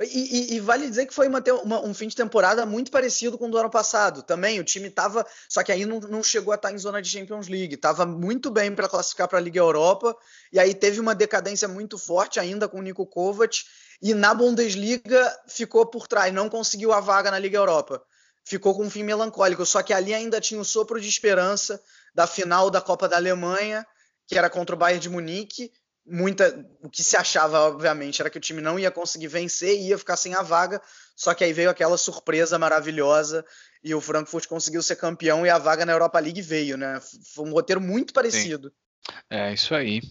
E, 0.04 0.52
e, 0.52 0.54
e, 0.54 0.60
vale 0.60 0.88
dizer 0.88 1.06
que 1.06 1.14
foi 1.14 1.28
uma, 1.28 1.42
uma, 1.62 1.80
um 1.80 1.92
fim 1.92 2.08
de 2.08 2.16
temporada 2.16 2.64
muito 2.64 2.90
parecido 2.90 3.36
com 3.38 3.46
o 3.46 3.50
do 3.50 3.58
ano 3.58 3.70
passado. 3.70 4.22
Também 4.22 4.58
o 4.58 4.64
time 4.64 4.88
estava, 4.88 5.26
só 5.48 5.62
que 5.62 5.70
aí 5.70 5.84
não, 5.84 6.00
não, 6.00 6.22
chegou 6.22 6.52
a 6.52 6.56
estar 6.56 6.72
em 6.72 6.78
zona 6.78 7.02
de 7.02 7.08
Champions 7.08 7.48
League. 7.48 7.74
Estava 7.74 8.06
muito 8.06 8.50
bem 8.50 8.74
para 8.74 8.88
classificar 8.88 9.28
para 9.28 9.38
a 9.38 9.40
Liga 9.40 9.58
Europa. 9.58 10.16
E 10.52 10.58
aí 10.58 10.74
teve 10.74 11.00
uma 11.00 11.14
decadência 11.14 11.68
muito 11.68 11.98
forte 11.98 12.40
ainda 12.40 12.68
com 12.68 12.78
o 12.78 12.82
Nico 12.82 13.06
Kovac. 13.06 13.64
E 14.00 14.14
na 14.14 14.34
Bundesliga 14.34 15.36
ficou 15.46 15.86
por 15.86 16.08
trás, 16.08 16.32
não 16.32 16.48
conseguiu 16.48 16.92
a 16.92 17.00
vaga 17.00 17.30
na 17.30 17.38
Liga 17.38 17.58
Europa. 17.58 18.02
Ficou 18.44 18.74
com 18.74 18.84
um 18.84 18.90
fim 18.90 19.02
melancólico. 19.02 19.64
Só 19.64 19.82
que 19.82 19.92
ali 19.92 20.14
ainda 20.14 20.40
tinha 20.40 20.60
o 20.60 20.64
sopro 20.64 21.00
de 21.00 21.08
esperança 21.08 21.80
da 22.14 22.26
final 22.26 22.70
da 22.70 22.80
Copa 22.80 23.08
da 23.08 23.16
Alemanha, 23.16 23.86
que 24.26 24.36
era 24.36 24.48
contra 24.48 24.74
o 24.74 24.78
Bayern 24.78 25.00
de 25.00 25.08
Munique 25.08 25.70
muita 26.04 26.66
o 26.82 26.90
que 26.90 27.02
se 27.02 27.16
achava 27.16 27.60
obviamente 27.60 28.20
era 28.20 28.28
que 28.28 28.38
o 28.38 28.40
time 28.40 28.60
não 28.60 28.78
ia 28.78 28.90
conseguir 28.90 29.28
vencer 29.28 29.78
e 29.78 29.88
ia 29.88 29.98
ficar 29.98 30.16
sem 30.16 30.34
a 30.34 30.42
vaga 30.42 30.82
só 31.14 31.32
que 31.32 31.44
aí 31.44 31.52
veio 31.52 31.70
aquela 31.70 31.96
surpresa 31.96 32.58
maravilhosa 32.58 33.44
e 33.84 33.94
o 33.94 34.00
Frankfurt 34.00 34.46
conseguiu 34.46 34.82
ser 34.82 34.96
campeão 34.96 35.46
e 35.46 35.50
a 35.50 35.58
vaga 35.58 35.86
na 35.86 35.92
Europa 35.92 36.18
League 36.18 36.42
veio 36.42 36.76
né? 36.76 37.00
Foi 37.34 37.46
um 37.46 37.52
roteiro 37.52 37.80
muito 37.80 38.12
parecido. 38.12 38.68
Sim. 38.68 39.14
é 39.30 39.52
isso 39.52 39.74
aí. 39.74 40.02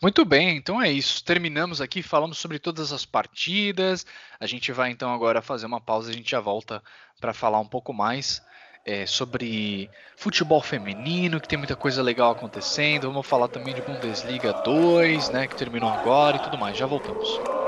Muito 0.00 0.24
bem 0.24 0.56
então 0.56 0.80
é 0.80 0.90
isso. 0.90 1.24
Terminamos 1.24 1.80
aqui 1.80 2.02
falando 2.02 2.34
sobre 2.34 2.60
todas 2.60 2.92
as 2.92 3.04
partidas. 3.04 4.06
A 4.38 4.46
gente 4.46 4.70
vai 4.70 4.90
então 4.90 5.12
agora 5.12 5.42
fazer 5.42 5.66
uma 5.66 5.80
pausa 5.80 6.10
a 6.10 6.14
gente 6.14 6.30
já 6.30 6.40
volta 6.40 6.82
para 7.20 7.34
falar 7.34 7.58
um 7.58 7.68
pouco 7.68 7.92
mais 7.92 8.40
é, 8.84 9.06
sobre 9.06 9.90
futebol 10.16 10.60
feminino, 10.60 11.40
que 11.40 11.48
tem 11.48 11.58
muita 11.58 11.74
coisa 11.74 12.02
legal 12.02 12.32
acontecendo. 12.32 13.08
Vamos 13.08 13.26
falar 13.26 13.48
também 13.48 13.74
de 13.74 13.82
Bundesliga 13.82 14.52
2, 14.52 15.30
né, 15.30 15.46
que 15.46 15.56
terminou 15.56 15.88
agora 15.88 16.36
e 16.36 16.40
tudo 16.40 16.58
mais. 16.58 16.76
Já 16.76 16.86
voltamos. 16.86 17.63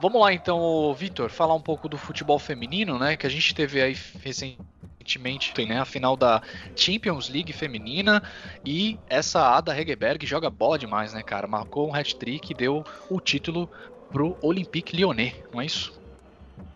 Vamos 0.00 0.20
lá 0.20 0.32
então, 0.32 0.94
Vitor, 0.94 1.30
falar 1.30 1.54
um 1.54 1.60
pouco 1.60 1.88
do 1.88 1.98
futebol 1.98 2.38
feminino, 2.38 2.98
né? 2.98 3.16
Que 3.16 3.26
a 3.26 3.30
gente 3.30 3.54
teve 3.54 3.80
aí 3.80 3.96
recentemente 4.22 5.52
né, 5.66 5.78
a 5.80 5.84
final 5.84 6.16
da 6.16 6.42
Champions 6.74 7.28
League 7.28 7.52
feminina 7.52 8.22
e 8.64 8.98
essa 9.08 9.56
Ada 9.56 9.78
Hegerberg 9.78 10.26
joga 10.26 10.50
bola 10.50 10.78
demais, 10.78 11.12
né, 11.12 11.22
cara? 11.22 11.46
Marcou 11.46 11.88
um 11.88 11.94
hat-trick 11.94 12.50
e 12.50 12.54
deu 12.54 12.84
o 13.08 13.20
título 13.20 13.70
pro 14.10 14.36
Olympique 14.42 14.96
Lyonnais, 14.96 15.34
não 15.52 15.60
é 15.60 15.66
isso? 15.66 15.92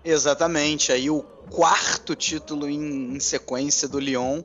Exatamente, 0.04 0.92
aí 0.92 1.10
o 1.10 1.22
quarto 1.50 2.14
título 2.14 2.68
em, 2.68 3.16
em 3.16 3.20
sequência 3.20 3.88
do 3.88 3.98
Lyon. 3.98 4.42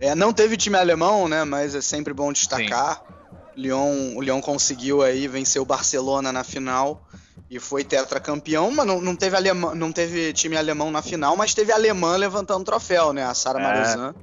É, 0.00 0.14
não 0.14 0.32
teve 0.32 0.56
time 0.56 0.76
alemão, 0.76 1.28
né? 1.28 1.44
Mas 1.44 1.74
é 1.74 1.80
sempre 1.80 2.14
bom 2.14 2.32
destacar. 2.32 3.02
Lyon, 3.56 4.16
o 4.16 4.22
Lyon 4.22 4.40
conseguiu 4.40 5.02
aí 5.02 5.26
vencer 5.26 5.60
o 5.60 5.64
Barcelona 5.64 6.32
na 6.32 6.44
final 6.44 7.07
e 7.50 7.58
foi 7.58 7.82
tetracampeão, 7.82 8.70
mas 8.70 8.86
não, 8.86 9.00
não, 9.00 9.16
teve 9.16 9.36
alemão, 9.36 9.74
não 9.74 9.90
teve 9.90 10.32
time 10.32 10.56
alemão 10.56 10.90
na 10.90 11.00
final, 11.00 11.36
mas 11.36 11.54
teve 11.54 11.72
alemã 11.72 12.16
levantando 12.16 12.64
troféu, 12.64 13.12
né? 13.12 13.24
A 13.24 13.34
Sara 13.34 13.58
é, 13.58 13.62
Marozan. 13.62 14.14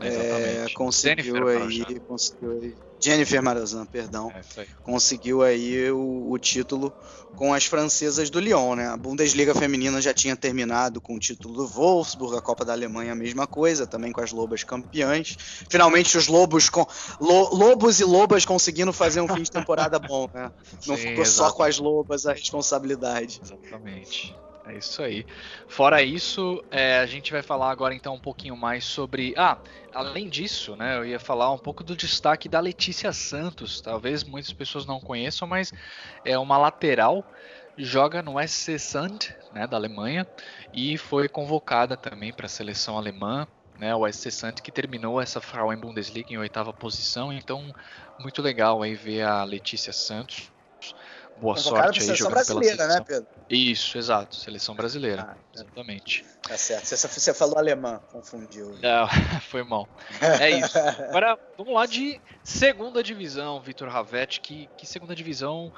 É, 0.00 0.66
conseguiu 0.74 1.48
aí, 1.48 2.00
conseguiu 2.00 2.52
aí 2.52 2.74
Jennifer 3.02 3.42
Marazan, 3.42 3.84
perdão, 3.84 4.32
é, 4.56 4.64
conseguiu 4.82 5.42
aí 5.42 5.90
o, 5.90 6.30
o, 6.30 6.38
título 6.38 6.92
com 7.34 7.52
as 7.52 7.66
francesas 7.66 8.30
do 8.30 8.38
Lyon, 8.38 8.76
né? 8.76 8.88
A 8.88 8.96
Bundesliga 8.96 9.54
feminina 9.54 10.00
já 10.00 10.14
tinha 10.14 10.36
terminado 10.36 11.00
com 11.00 11.16
o 11.16 11.18
título 11.18 11.54
do 11.54 11.66
Wolfsburg, 11.66 12.36
a 12.36 12.40
Copa 12.40 12.64
da 12.64 12.72
Alemanha 12.72 13.12
a 13.12 13.16
mesma 13.16 13.46
coisa, 13.46 13.86
também 13.86 14.12
com 14.12 14.20
as 14.20 14.30
Lobas 14.30 14.62
campeãs. 14.62 15.36
Finalmente 15.68 16.16
os 16.16 16.28
Lobos 16.28 16.68
com 16.68 16.86
lo, 17.20 17.54
Lobos 17.54 17.98
e 17.98 18.04
Lobas 18.04 18.44
conseguindo 18.44 18.92
fazer 18.92 19.20
um 19.20 19.28
fim 19.28 19.42
de 19.42 19.50
temporada 19.50 19.98
bom, 19.98 20.30
né? 20.32 20.52
Não 20.86 20.96
Sim, 20.96 21.02
ficou 21.02 21.22
exatamente. 21.22 21.28
só 21.28 21.52
com 21.52 21.62
as 21.64 21.78
Lobas 21.78 22.26
a 22.26 22.32
responsabilidade. 22.32 23.40
Exatamente. 23.42 24.36
É 24.64 24.76
isso 24.76 25.02
aí. 25.02 25.26
Fora 25.66 26.02
isso, 26.02 26.62
é, 26.70 26.98
a 26.98 27.06
gente 27.06 27.32
vai 27.32 27.42
falar 27.42 27.70
agora 27.70 27.94
então 27.94 28.14
um 28.14 28.20
pouquinho 28.20 28.56
mais 28.56 28.84
sobre. 28.84 29.34
Ah, 29.36 29.58
além 29.92 30.28
disso, 30.28 30.76
né? 30.76 30.96
Eu 30.96 31.04
ia 31.04 31.18
falar 31.18 31.50
um 31.50 31.58
pouco 31.58 31.82
do 31.82 31.96
destaque 31.96 32.48
da 32.48 32.60
Letícia 32.60 33.12
Santos. 33.12 33.80
Talvez 33.80 34.22
muitas 34.22 34.52
pessoas 34.52 34.86
não 34.86 35.00
conheçam, 35.00 35.48
mas 35.48 35.72
é 36.24 36.38
uma 36.38 36.56
lateral. 36.56 37.26
Joga 37.76 38.22
no 38.22 38.38
SC 38.38 38.78
Sand, 38.78 39.18
né, 39.52 39.66
da 39.66 39.78
Alemanha, 39.78 40.26
e 40.74 40.98
foi 40.98 41.26
convocada 41.26 41.96
também 41.96 42.30
para 42.30 42.44
a 42.44 42.48
seleção 42.48 42.98
alemã, 42.98 43.46
né, 43.78 43.94
o 43.94 44.06
SC 44.06 44.30
Sand, 44.30 44.52
que 44.62 44.70
terminou 44.70 45.18
essa 45.18 45.40
Frauen 45.40 45.78
Bundesliga 45.78 46.34
em 46.34 46.36
oitava 46.36 46.70
posição. 46.70 47.32
Então, 47.32 47.74
muito 48.18 48.42
legal 48.42 48.82
aí 48.82 48.94
ver 48.94 49.22
a 49.22 49.42
Letícia 49.42 49.90
Santos 49.90 50.51
boa 51.42 51.56
sorte 51.56 51.98
aí 51.98 52.06
seleção 52.06 52.30
brasileira, 52.30 52.86
né, 52.86 53.00
Pedro? 53.06 53.26
Isso, 53.50 53.98
exato, 53.98 54.36
seleção 54.36 54.74
brasileira, 54.74 55.28
ah, 55.28 55.36
é. 55.36 55.56
exatamente. 55.56 56.24
Tá 56.42 56.56
certo, 56.56 56.86
você, 56.86 57.08
você 57.08 57.34
falou 57.34 57.58
alemã, 57.58 58.00
confundiu. 58.12 58.76
Não, 58.80 59.08
foi 59.40 59.64
mal. 59.64 59.88
É 60.40 60.50
isso. 60.50 60.78
Agora, 60.78 61.38
vamos 61.58 61.74
lá 61.74 61.84
de 61.84 62.20
segunda 62.44 63.02
divisão, 63.02 63.60
Vitor 63.60 63.88
Ravetti, 63.88 64.40
que, 64.40 64.70
que 64.76 64.86
segunda 64.86 65.14
divisão 65.14 65.72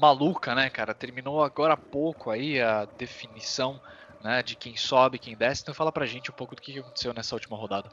maluca, 0.00 0.54
né, 0.54 0.70
cara? 0.70 0.94
Terminou 0.94 1.44
agora 1.44 1.74
há 1.74 1.76
pouco 1.76 2.30
aí 2.30 2.60
a 2.60 2.86
definição 2.96 3.80
né, 4.22 4.42
de 4.42 4.56
quem 4.56 4.76
sobe, 4.76 5.18
quem 5.18 5.36
desce. 5.36 5.62
Então 5.62 5.74
fala 5.74 5.92
pra 5.92 6.06
gente 6.06 6.30
um 6.30 6.34
pouco 6.34 6.56
do 6.56 6.62
que 6.62 6.78
aconteceu 6.78 7.12
nessa 7.12 7.34
última 7.34 7.56
rodada. 7.56 7.90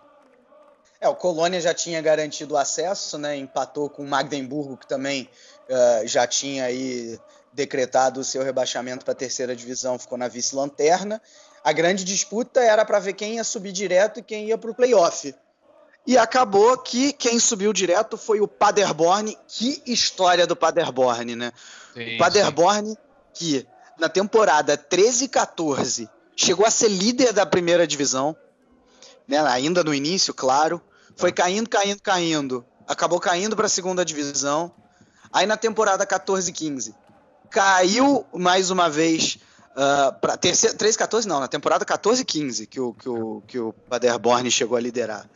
É, 1.00 1.08
o 1.08 1.16
Colônia 1.16 1.62
já 1.62 1.74
tinha 1.74 2.02
garantido 2.02 2.56
o 2.56 2.58
acesso, 2.58 3.18
né? 3.18 3.38
Empatou 3.38 3.89
com 3.89 4.04
o 4.04 4.08
Magdeburgo, 4.08 4.78
que 4.78 4.88
também 4.88 5.30
uh, 5.70 6.08
já 6.08 6.26
tinha 6.26 6.66
aí 6.66 7.20
decretado 7.54 8.20
o 8.20 8.24
seu 8.24 8.43
rebaixamento 8.43 9.06
para 9.06 9.14
a 9.14 9.16
terceira 9.16 9.56
divisão, 9.56 9.98
ficou 9.98 10.18
na 10.18 10.28
vice-lanterna. 10.28 11.22
A 11.64 11.72
grande 11.72 12.04
disputa 12.04 12.62
era 12.62 12.86
para 12.86 13.00
ver 13.00 13.14
quem 13.14 13.36
ia 13.36 13.43
subir 13.43 13.72
direto 13.72 14.20
e 14.20 14.24
quem 14.24 14.48
ia 14.48 14.58
para 14.58 14.72
o 14.72 14.76
playoff. 14.76 15.34
E 16.06 16.18
acabou 16.18 16.78
que 16.78 17.12
quem 17.12 17.38
subiu 17.39 17.74
direto 17.74 18.16
foi 18.16 18.39
o 18.39 18.48
Paderborn. 18.48 19.38
Que 19.48 19.82
história 19.86 20.48
do 20.48 20.56
Paderborn, 20.56 21.36
né? 21.36 21.52
Sim, 21.93 22.16
o 22.16 22.18
Paderborn 22.18 22.89
sim. 22.89 22.98
que 23.34 23.68
na 24.00 24.08
temporada 24.08 24.78
13 24.78 25.26
e 25.26 25.28
14 25.28 26.10
chegou 26.36 26.66
a 26.66 26.72
ser 26.72 26.88
líder 26.88 27.34
da 27.34 27.45
primeira 27.45 27.86
divisão, 27.86 28.38
né? 29.28 29.39
ainda 29.39 29.84
no 29.84 29.93
início, 29.93 30.34
claro. 30.34 30.82
Foi 31.15 31.32
caindo, 31.32 31.69
caindo, 31.69 32.01
caindo. 32.01 32.65
Acabou 32.88 33.19
caindo 33.19 33.55
para 33.55 33.65
a 33.65 33.69
segunda 33.69 34.05
divisão. 34.05 34.71
Aí 35.32 35.45
na 35.45 35.57
temporada 35.57 36.05
14 36.05 36.51
15 36.51 36.95
caiu 37.49 38.25
mais 38.34 38.69
uma 38.69 38.89
vez 38.89 39.39
uh, 39.71 40.13
para 40.19 40.38
13 40.38 40.97
14 40.97 41.28
não, 41.28 41.39
na 41.39 41.47
temporada 41.47 41.86
14 41.86 42.23
15 42.23 42.67
que 42.67 42.80
o 42.80 42.93
que 42.93 43.09
o 43.09 43.41
que 43.47 43.59
o 43.59 43.73
Paderborn 43.73 44.49
chegou 44.51 44.78
a 44.78 44.82
liderar. 44.82 45.30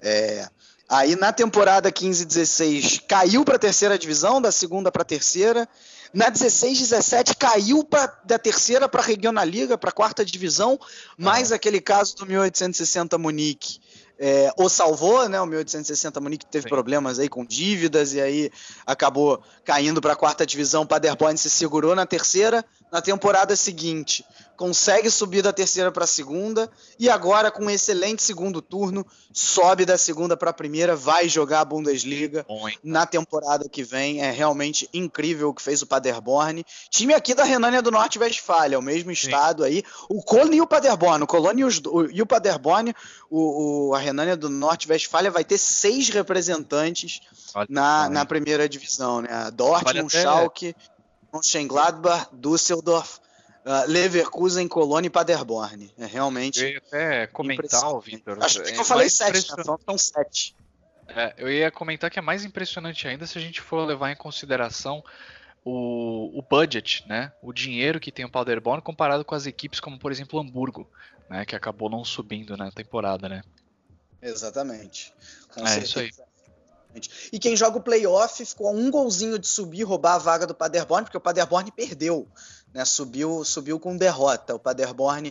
É, 0.00 0.48
aí 0.88 1.16
na 1.16 1.32
temporada 1.32 1.90
15 1.92 2.24
16 2.24 3.02
caiu 3.06 3.44
para 3.44 3.56
a 3.56 3.58
terceira 3.58 3.98
divisão, 3.98 4.40
da 4.40 4.50
segunda 4.50 4.90
para 4.90 5.02
a 5.02 5.04
terceira. 5.04 5.68
Na 6.12 6.28
16 6.28 6.78
17 6.78 7.36
caiu 7.36 7.84
pra, 7.84 8.12
da 8.24 8.38
terceira 8.38 8.88
para 8.88 9.00
a 9.00 9.04
Regionalliga, 9.04 9.78
para 9.78 9.90
a 9.90 9.92
quarta 9.92 10.24
divisão, 10.24 10.78
mais 11.16 11.52
aquele 11.52 11.80
caso 11.80 12.16
do 12.16 12.26
1860 12.26 13.16
Munique 13.16 13.80
é, 14.22 14.52
o 14.58 14.68
salvou, 14.68 15.26
né? 15.30 15.40
O 15.40 15.46
1860 15.46 16.20
Munique 16.20 16.44
teve 16.44 16.64
Sim. 16.64 16.68
problemas 16.68 17.18
aí 17.18 17.26
com 17.26 17.42
dívidas 17.42 18.12
e 18.12 18.20
aí 18.20 18.52
acabou 18.86 19.42
caindo 19.64 19.98
para 19.98 20.12
a 20.12 20.16
quarta 20.16 20.44
divisão. 20.44 20.82
O 20.82 20.86
Paderborn 20.86 21.38
se 21.38 21.48
segurou 21.48 21.96
na 21.96 22.04
terceira. 22.04 22.62
Na 22.92 23.00
temporada 23.00 23.56
seguinte, 23.56 24.22
consegue 24.60 25.10
subir 25.10 25.40
da 25.40 25.54
terceira 25.54 25.90
para 25.90 26.04
a 26.04 26.06
segunda 26.06 26.70
e 26.98 27.08
agora 27.08 27.50
com 27.50 27.64
um 27.64 27.70
excelente 27.70 28.22
segundo 28.22 28.60
turno 28.60 29.06
sobe 29.32 29.86
da 29.86 29.96
segunda 29.96 30.36
para 30.36 30.50
a 30.50 30.52
primeira, 30.52 30.94
vai 30.94 31.30
jogar 31.30 31.60
a 31.60 31.64
Bundesliga 31.64 32.44
Bom, 32.46 32.68
na 32.84 33.06
temporada 33.06 33.70
que 33.70 33.82
vem. 33.82 34.20
É 34.20 34.30
realmente 34.30 34.86
incrível 34.92 35.48
o 35.48 35.54
que 35.54 35.62
fez 35.62 35.80
o 35.80 35.86
Paderborn. 35.86 36.62
Time 36.90 37.14
aqui 37.14 37.34
da 37.34 37.42
Renânia 37.42 37.80
do 37.80 37.90
Norte 37.90 38.18
Westfália, 38.18 38.78
o 38.78 38.82
mesmo 38.82 39.10
estado 39.10 39.62
Sim. 39.62 39.68
aí. 39.70 39.84
O 40.10 40.22
Cologne 40.22 40.58
e 40.58 40.60
o 40.60 40.66
Paderborn, 40.66 41.24
o 41.24 41.26
Cologne 41.26 41.62
e, 42.12 42.20
o, 42.20 42.26
Paderborn, 42.26 42.94
o, 43.30 43.88
o, 43.88 43.94
a 43.94 43.98
Renânia 43.98 44.36
do 44.36 44.50
Norte 44.50 44.86
Westfália 44.86 45.30
vai 45.30 45.42
ter 45.42 45.56
seis 45.56 46.10
representantes 46.10 47.22
na, 47.66 48.10
na 48.10 48.26
primeira 48.26 48.68
divisão, 48.68 49.22
né? 49.22 49.50
Dortmund, 49.54 50.00
até... 50.00 50.22
Schalke, 50.22 50.76
Mönchengladbach, 51.32 52.28
Düsseldorf, 52.34 53.20
uh, 53.64 53.88
Leverkusen, 53.90 54.66
Colônia 54.68 55.08
e 55.08 55.10
Paderborn. 55.10 55.92
É 55.98 56.06
realmente. 56.06 56.60
Eu 56.60 56.68
ia 56.68 56.78
até 56.78 57.26
comentar, 57.28 58.00
Victor. 58.00 58.38
Acho 58.42 58.62
que 58.62 58.70
é 58.70 58.78
eu 58.78 58.84
falei 58.84 59.08
sete, 59.08 59.56
né? 59.56 59.64
Faltam 59.64 59.98
sete. 59.98 60.54
É, 61.08 61.34
eu 61.38 61.50
ia 61.50 61.70
comentar 61.70 62.10
que 62.10 62.18
é 62.18 62.22
mais 62.22 62.44
impressionante 62.44 63.08
ainda 63.08 63.26
se 63.26 63.36
a 63.36 63.40
gente 63.40 63.60
for 63.60 63.84
levar 63.84 64.12
em 64.12 64.16
consideração 64.16 65.02
o, 65.64 66.38
o 66.38 66.42
budget, 66.42 67.04
né? 67.08 67.32
O 67.42 67.52
dinheiro 67.52 67.98
que 67.98 68.12
tem 68.12 68.24
o 68.24 68.30
Paderborn 68.30 68.80
comparado 68.80 69.24
com 69.24 69.34
as 69.34 69.46
equipes 69.46 69.80
como, 69.80 69.98
por 69.98 70.12
exemplo, 70.12 70.38
Hamburgo, 70.38 70.88
né? 71.28 71.44
Que 71.44 71.56
acabou 71.56 71.90
não 71.90 72.04
subindo 72.04 72.56
na 72.56 72.70
temporada, 72.70 73.28
né? 73.28 73.42
Exatamente. 74.22 75.12
Com 75.52 75.62
é 75.62 75.66
certeza. 75.66 75.84
isso 75.84 75.98
aí. 75.98 76.30
E 77.32 77.38
quem 77.38 77.56
joga 77.56 77.78
o 77.78 77.82
playoff 77.82 78.44
ficou 78.44 78.68
a 78.68 78.72
um 78.72 78.90
golzinho 78.90 79.38
de 79.38 79.46
subir, 79.46 79.84
roubar 79.84 80.14
a 80.14 80.18
vaga 80.18 80.46
do 80.46 80.54
Paderborn, 80.54 81.04
porque 81.04 81.16
o 81.16 81.20
Paderborn 81.20 81.70
perdeu, 81.70 82.26
né? 82.72 82.84
Subiu, 82.84 83.44
subiu 83.44 83.78
com 83.78 83.96
derrota. 83.96 84.54
O 84.54 84.58
Paderborn 84.58 85.28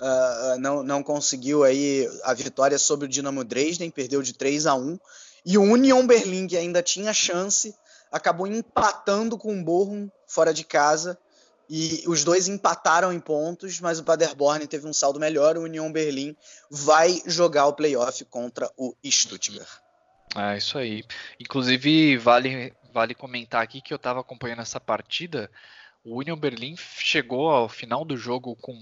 uh, 0.00 0.58
não, 0.58 0.82
não 0.82 1.02
conseguiu 1.02 1.64
aí 1.64 2.08
a 2.24 2.34
vitória 2.34 2.78
sobre 2.78 3.06
o 3.06 3.08
Dinamo 3.08 3.44
Dresden, 3.44 3.90
perdeu 3.90 4.22
de 4.22 4.32
3 4.32 4.66
a 4.66 4.74
1 4.74 4.98
e 5.44 5.58
o 5.58 5.62
Union 5.62 6.06
Berlin, 6.06 6.46
que 6.46 6.56
ainda 6.56 6.82
tinha 6.82 7.12
chance, 7.12 7.74
acabou 8.10 8.46
empatando 8.46 9.36
com 9.36 9.58
o 9.58 9.64
Bochum 9.64 10.08
fora 10.26 10.54
de 10.54 10.64
casa. 10.64 11.18
E 11.68 12.04
os 12.06 12.22
dois 12.22 12.48
empataram 12.48 13.12
em 13.12 13.20
pontos, 13.20 13.80
mas 13.80 13.98
o 13.98 14.04
Paderborn 14.04 14.66
teve 14.66 14.86
um 14.86 14.92
saldo 14.92 15.18
melhor. 15.18 15.56
O 15.56 15.62
Union 15.62 15.90
Berlin 15.90 16.36
vai 16.70 17.22
jogar 17.24 17.66
o 17.66 17.72
playoff 17.72 18.24
contra 18.26 18.70
o 18.76 18.94
Stuttgart. 19.04 19.68
É 20.36 20.58
isso 20.58 20.76
aí. 20.76 21.02
Inclusive, 21.40 22.18
vale, 22.18 22.74
vale 22.92 23.14
comentar 23.14 23.62
aqui 23.62 23.80
que 23.80 23.92
eu 23.92 23.96
estava 23.96 24.20
acompanhando 24.20 24.60
essa 24.60 24.78
partida. 24.78 25.50
O 26.04 26.18
Union 26.18 26.36
Berlin 26.36 26.74
chegou 26.76 27.50
ao 27.50 27.68
final 27.68 28.04
do 28.04 28.16
jogo 28.16 28.56
com 28.56 28.76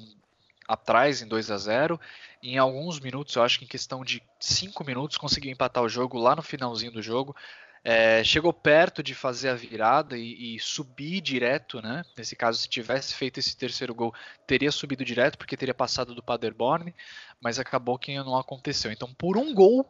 atrás 0.66 1.20
em 1.20 1.26
2 1.26 1.50
a 1.50 1.58
0 1.58 2.00
em 2.42 2.56
alguns 2.56 2.98
minutos, 2.98 3.34
eu 3.34 3.42
acho 3.42 3.58
que 3.58 3.64
em 3.64 3.68
questão 3.68 4.02
de 4.02 4.22
5 4.38 4.82
minutos, 4.84 5.18
conseguiu 5.18 5.52
empatar 5.52 5.82
o 5.82 5.88
jogo 5.88 6.18
lá 6.18 6.34
no 6.34 6.42
finalzinho 6.42 6.92
do 6.92 7.02
jogo. 7.02 7.36
É, 7.82 8.22
chegou 8.24 8.52
perto 8.52 9.02
de 9.02 9.14
fazer 9.14 9.50
a 9.50 9.54
virada 9.54 10.16
e, 10.16 10.56
e, 10.56 10.60
subir 10.60 11.20
direto, 11.20 11.80
né? 11.80 12.02
Nesse 12.16 12.36
caso, 12.36 12.58
se 12.58 12.68
tivesse 12.68 13.14
feito 13.14 13.38
esse 13.38 13.56
terceiro 13.56 13.94
gol, 13.94 14.14
teria 14.46 14.70
subido 14.70 15.04
direto, 15.04 15.38
porque 15.38 15.56
teria 15.56 15.74
passado 15.74 16.14
do 16.14 16.22
Paderborn, 16.22 16.94
mas 17.40 17.58
acabou 17.58 17.98
que 17.98 18.14
não 18.16 18.36
aconteceu. 18.36 18.92
Então, 18.92 19.12
por 19.14 19.36
um 19.38 19.54
gol, 19.54 19.86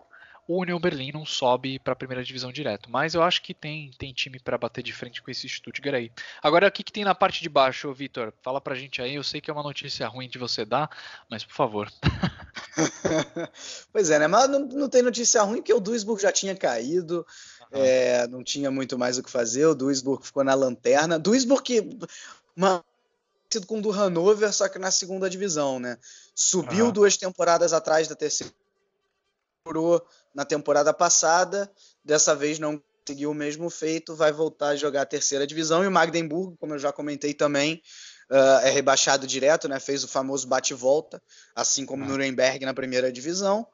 o 0.46 0.60
Union 0.60 0.80
Berlin 0.80 1.12
não 1.12 1.24
sobe 1.24 1.78
para 1.78 1.92
a 1.92 1.96
primeira 1.96 2.24
divisão 2.24 2.52
direto. 2.52 2.90
Mas 2.90 3.14
eu 3.14 3.22
acho 3.22 3.42
que 3.42 3.54
tem, 3.54 3.90
tem 3.98 4.12
time 4.12 4.38
para 4.38 4.58
bater 4.58 4.82
de 4.82 4.92
frente 4.92 5.22
com 5.22 5.30
esse 5.30 5.48
Stuttgart 5.48 5.94
aí. 5.94 6.12
Agora, 6.42 6.68
o 6.68 6.72
que, 6.72 6.82
que 6.82 6.92
tem 6.92 7.04
na 7.04 7.14
parte 7.14 7.42
de 7.42 7.48
baixo, 7.48 7.92
Vitor? 7.92 8.32
Fala 8.42 8.60
pra 8.60 8.74
gente 8.74 9.00
aí. 9.00 9.14
Eu 9.14 9.22
sei 9.22 9.40
que 9.40 9.50
é 9.50 9.54
uma 9.54 9.62
notícia 9.62 10.06
ruim 10.08 10.28
de 10.28 10.38
você 10.38 10.64
dar, 10.64 10.90
mas 11.30 11.44
por 11.44 11.54
favor. 11.54 11.92
pois 13.92 14.10
é, 14.10 14.18
né? 14.18 14.26
Mas 14.26 14.48
não, 14.48 14.60
não, 14.66 14.88
tem 14.88 15.02
notícia 15.02 15.42
ruim 15.42 15.58
porque 15.58 15.74
o 15.74 15.80
Duisburg 15.80 16.20
já 16.20 16.32
tinha 16.32 16.56
caído. 16.56 17.26
Uhum. 17.72 17.84
É, 17.84 18.26
não 18.26 18.42
tinha 18.42 18.70
muito 18.70 18.98
mais 18.98 19.18
o 19.18 19.22
que 19.22 19.30
fazer. 19.30 19.66
O 19.66 19.74
Duisburg 19.74 20.26
ficou 20.26 20.42
na 20.42 20.54
lanterna. 20.54 21.18
Duisburg 21.18 21.62
que. 21.62 21.98
Uma, 22.56 22.84
com 23.66 23.78
o 23.78 23.82
do 23.82 23.90
Hannover, 23.90 24.52
só 24.52 24.68
que 24.68 24.78
na 24.78 24.90
segunda 24.90 25.28
divisão, 25.28 25.78
né? 25.78 25.98
Subiu 26.34 26.86
uhum. 26.86 26.92
duas 26.92 27.16
temporadas 27.16 27.72
atrás 27.72 28.06
da 28.06 28.14
terceira 28.14 28.52
na 30.34 30.44
temporada 30.44 30.92
passada, 30.92 31.70
dessa 32.04 32.34
vez 32.34 32.58
não 32.58 32.80
conseguiu 33.04 33.30
o 33.30 33.34
mesmo 33.34 33.68
feito, 33.68 34.14
vai 34.14 34.32
voltar 34.32 34.68
a 34.68 34.76
jogar 34.76 35.02
a 35.02 35.06
terceira 35.06 35.46
divisão. 35.46 35.82
E 35.82 35.86
o 35.86 35.90
Magdeburgo, 35.90 36.56
como 36.58 36.74
eu 36.74 36.78
já 36.78 36.92
comentei 36.92 37.34
também, 37.34 37.82
uh, 38.30 38.64
é 38.64 38.70
rebaixado 38.70 39.26
direto, 39.26 39.68
né? 39.68 39.80
fez 39.80 40.04
o 40.04 40.08
famoso 40.08 40.46
bate-volta, 40.46 41.20
assim 41.54 41.84
como 41.84 42.04
o 42.04 42.06
ah. 42.06 42.08
Nuremberg 42.08 42.64
na 42.64 42.74
primeira 42.74 43.12
divisão. 43.12 43.66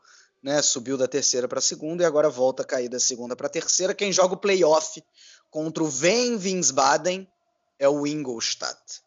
Né, 0.43 0.63
subiu 0.63 0.97
da 0.97 1.09
terceira 1.09 1.49
para 1.49 1.59
a 1.59 1.63
segunda 1.63 2.05
e 2.05 2.07
agora 2.07 2.29
volta 2.29 2.63
a 2.63 2.65
cair 2.65 2.89
da 2.89 3.01
segunda 3.01 3.35
para 3.35 3.49
a 3.49 3.51
terceira. 3.51 3.95
Quem 3.95 4.13
joga 4.13 4.35
o 4.35 4.37
playoff 4.37 5.03
contra 5.51 5.83
o 5.83 5.89
Ven 5.89 6.37
Winsbaden 6.37 7.29
é 7.81 7.89
o 7.89 8.07
Ingolstadt, 8.07 9.03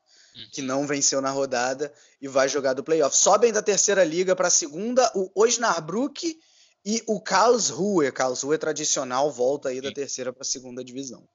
que 0.52 0.62
não 0.62 0.86
venceu 0.86 1.22
na 1.22 1.30
rodada 1.30 1.94
e 2.20 2.28
vai 2.28 2.50
jogar 2.50 2.74
do 2.74 2.84
playoff. 2.84 3.16
Sobem 3.16 3.54
da 3.54 3.62
terceira 3.62 4.04
liga 4.04 4.36
para 4.36 4.48
a 4.48 4.52
segunda 4.52 5.10
o 5.16 5.32
Osnabrück 5.34 6.38
e 6.86 7.04
o 7.08 7.20
Karlsruhe, 7.22 8.12
Karlsruhe 8.12 8.58
tradicional, 8.58 9.32
volta 9.32 9.70
aí 9.70 9.82
da 9.82 9.92
terceira 9.92 10.32
para 10.32 10.42
a 10.42 10.46
segunda 10.46 10.84
divisão. 10.84 11.28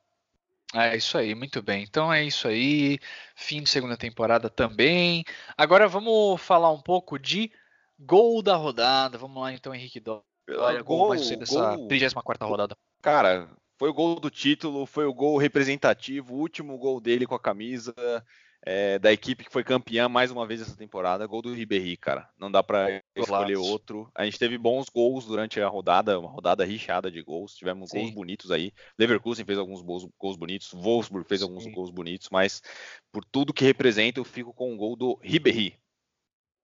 É 0.74 0.96
isso 0.96 1.16
aí, 1.16 1.34
muito 1.34 1.62
bem. 1.62 1.84
Então 1.84 2.12
é 2.12 2.24
isso 2.24 2.48
aí. 2.48 2.98
Fim 3.36 3.62
de 3.62 3.70
segunda 3.70 3.96
temporada 3.96 4.50
também. 4.50 5.24
Agora 5.56 5.86
vamos 5.86 6.40
falar 6.40 6.72
um 6.72 6.80
pouco 6.80 7.16
de 7.16 7.52
gol 7.98 8.42
da 8.42 8.56
rodada. 8.56 9.16
Vamos 9.16 9.40
lá 9.40 9.52
então, 9.52 9.72
Henrique 9.72 10.00
Dória. 10.00 10.24
Gol, 10.48 10.84
gol 10.84 11.08
mais 11.10 11.28
dessa 11.30 11.78
34 11.88 12.48
rodada. 12.48 12.76
Cara, 13.00 13.48
foi 13.78 13.88
o 13.88 13.94
gol 13.94 14.18
do 14.18 14.30
título, 14.30 14.84
foi 14.84 15.04
o 15.06 15.14
gol 15.14 15.36
representativo, 15.36 16.34
o 16.34 16.38
último 16.38 16.76
gol 16.76 17.00
dele 17.00 17.26
com 17.26 17.34
a 17.36 17.40
camisa 17.40 17.94
é, 18.66 18.98
da 18.98 19.12
equipe 19.12 19.44
que 19.44 19.52
foi 19.52 19.62
campeã 19.62 20.08
mais 20.08 20.30
uma 20.30 20.46
vez 20.46 20.60
essa 20.62 20.76
temporada. 20.76 21.26
Gol 21.26 21.42
do 21.42 21.52
Ribéry, 21.52 21.96
cara. 21.96 22.28
Não 22.38 22.50
dá 22.50 22.62
para 22.62 23.02
escolher 23.14 23.56
outro. 23.56 24.10
A 24.14 24.24
gente 24.24 24.38
teve 24.38 24.56
bons 24.56 24.88
gols 24.88 25.26
durante 25.26 25.60
a 25.60 25.68
rodada, 25.68 26.18
uma 26.18 26.30
rodada 26.30 26.64
richada 26.64 27.10
de 27.10 27.22
gols. 27.22 27.54
Tivemos 27.54 27.90
Sim. 27.90 28.00
gols 28.00 28.10
bonitos 28.12 28.50
aí. 28.50 28.72
Leverkusen 28.98 29.44
fez 29.44 29.58
alguns 29.58 29.82
gols, 29.82 30.08
gols 30.18 30.36
bonitos, 30.36 30.72
Wolfsburg 30.72 31.28
fez 31.28 31.40
Sim. 31.42 31.46
alguns 31.46 31.66
gols 31.66 31.90
bonitos, 31.90 32.28
mas 32.30 32.62
por 33.12 33.24
tudo 33.24 33.52
que 33.52 33.64
representa, 33.64 34.18
eu 34.18 34.24
fico 34.24 34.54
com 34.54 34.72
o 34.72 34.76
gol 34.76 34.96
do 34.96 35.18
Ribéry. 35.22 35.78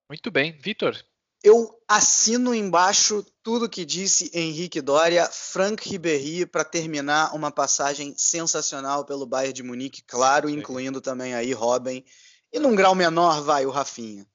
Muito 0.08 0.30
bem, 0.30 0.52
Vitor. 0.52 0.96
Eu 1.42 1.80
assino 1.88 2.54
embaixo 2.54 3.24
tudo 3.42 3.68
que 3.68 3.84
disse 3.84 4.30
Henrique 4.34 4.80
Doria, 4.80 5.26
Frank 5.26 5.88
Ribéry 5.88 6.44
para 6.44 6.64
terminar 6.64 7.34
uma 7.34 7.50
passagem 7.50 8.14
sensacional 8.16 9.04
pelo 9.04 9.26
Bayern 9.26 9.54
de 9.54 9.62
Munique, 9.62 10.02
claro, 10.02 10.48
Sim. 10.48 10.56
incluindo 10.56 11.00
também 11.00 11.34
aí 11.34 11.52
Robin 11.52 12.04
e 12.52 12.58
num 12.58 12.74
grau 12.74 12.94
menor 12.94 13.42
vai 13.42 13.64
o 13.64 13.70
Rafinha. 13.70 14.26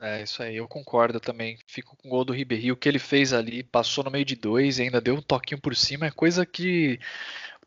É 0.00 0.20
isso 0.20 0.42
aí, 0.42 0.56
eu 0.56 0.66
concordo 0.66 1.20
também. 1.20 1.56
Fico 1.68 1.96
com 1.96 2.08
o 2.08 2.10
gol 2.10 2.24
do 2.24 2.32
Ribéry, 2.32 2.72
o 2.72 2.76
que 2.76 2.88
ele 2.88 2.98
fez 2.98 3.32
ali, 3.32 3.62
passou 3.62 4.02
no 4.02 4.10
meio 4.10 4.24
de 4.24 4.34
dois 4.34 4.78
e 4.78 4.82
ainda 4.82 5.00
deu 5.00 5.14
um 5.14 5.22
toquinho 5.22 5.60
por 5.60 5.76
cima, 5.76 6.06
é 6.06 6.10
coisa 6.10 6.44
que 6.44 6.98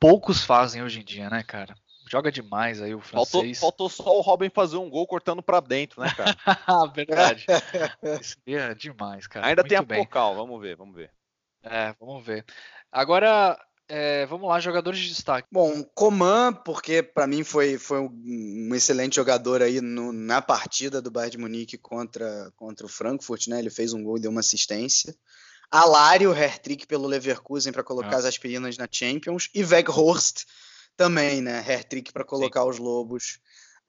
poucos 0.02 0.44
fazem 0.44 0.84
hoje 0.84 1.00
em 1.00 1.04
dia, 1.04 1.30
né, 1.30 1.44
cara? 1.44 1.74
Joga 2.08 2.32
demais 2.32 2.82
aí 2.82 2.94
o 2.94 3.02
francês. 3.02 3.60
Faltou, 3.60 3.88
faltou 3.88 3.90
só 3.90 4.18
o 4.18 4.22
Robin 4.22 4.50
fazer 4.50 4.78
um 4.78 4.90
gol 4.90 5.08
cortando 5.08 5.42
para 5.42 5.60
dentro, 5.60 6.02
né, 6.02 6.14
cara? 6.16 6.36
Verdade. 6.96 7.46
Isso 8.22 8.38
é 8.46 8.74
demais, 8.74 9.28
cara. 9.28 9.48
Ainda 9.48 9.62
Muito 9.62 9.70
tem 9.70 9.78
a 9.78 9.82
bem. 9.82 10.04
Pocal, 10.04 10.36
vamos 10.36 10.62
ver, 10.62 10.76
vamos 10.76 10.96
ver. 10.96 11.12
É, 11.64 11.94
vamos 12.00 12.24
ver. 12.24 12.46
Agora, 12.92 13.60
é, 13.88 14.26
vamos 14.26 14.50
lá, 14.50 14.60
jogadores 14.60 15.00
de 15.00 15.10
destaque. 15.10 15.48
Bom, 15.52 15.84
Coman, 15.94 16.54
porque 16.54 17.04
para 17.04 17.28
mim 17.28 17.44
foi, 17.44 17.78
foi 17.78 18.00
um 18.00 18.70
excelente 18.74 19.16
jogador 19.16 19.62
aí 19.62 19.80
no, 19.80 20.12
na 20.12 20.42
partida 20.42 21.02
do 21.02 21.12
Bayern 21.12 21.32
de 21.32 21.38
Munique 21.38 21.78
contra, 21.78 22.52
contra 22.56 22.86
o 22.86 22.90
Frankfurt, 22.90 23.48
né? 23.48 23.60
Ele 23.60 23.70
fez 23.70 23.94
um 23.94 24.04
gol 24.04 24.18
e 24.18 24.22
deu 24.22 24.32
uma 24.32 24.40
assistência. 24.40 25.16
Alário, 25.70 26.32
hair-trick 26.32 26.88
pelo 26.88 27.08
Leverkusen 27.08 27.72
para 27.72 27.84
colocar 27.84 28.16
ah. 28.16 28.20
as 28.20 28.26
aspirinas 28.26 28.78
na 28.78 28.88
Champions. 28.90 29.50
E 29.54 29.64
Weghorst, 29.64 30.46
também, 30.96 31.42
né? 31.42 31.60
Hair-trick 31.60 32.12
para 32.12 32.24
colocar 32.24 32.62
Sim. 32.64 32.70
os 32.70 32.78
Lobos 32.78 33.40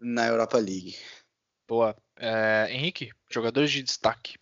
na 0.00 0.26
Europa 0.26 0.58
League. 0.58 0.96
Boa. 1.68 1.96
É, 2.16 2.68
Henrique, 2.70 3.10
jogadores 3.30 3.70
de 3.70 3.82
destaque. 3.82 4.34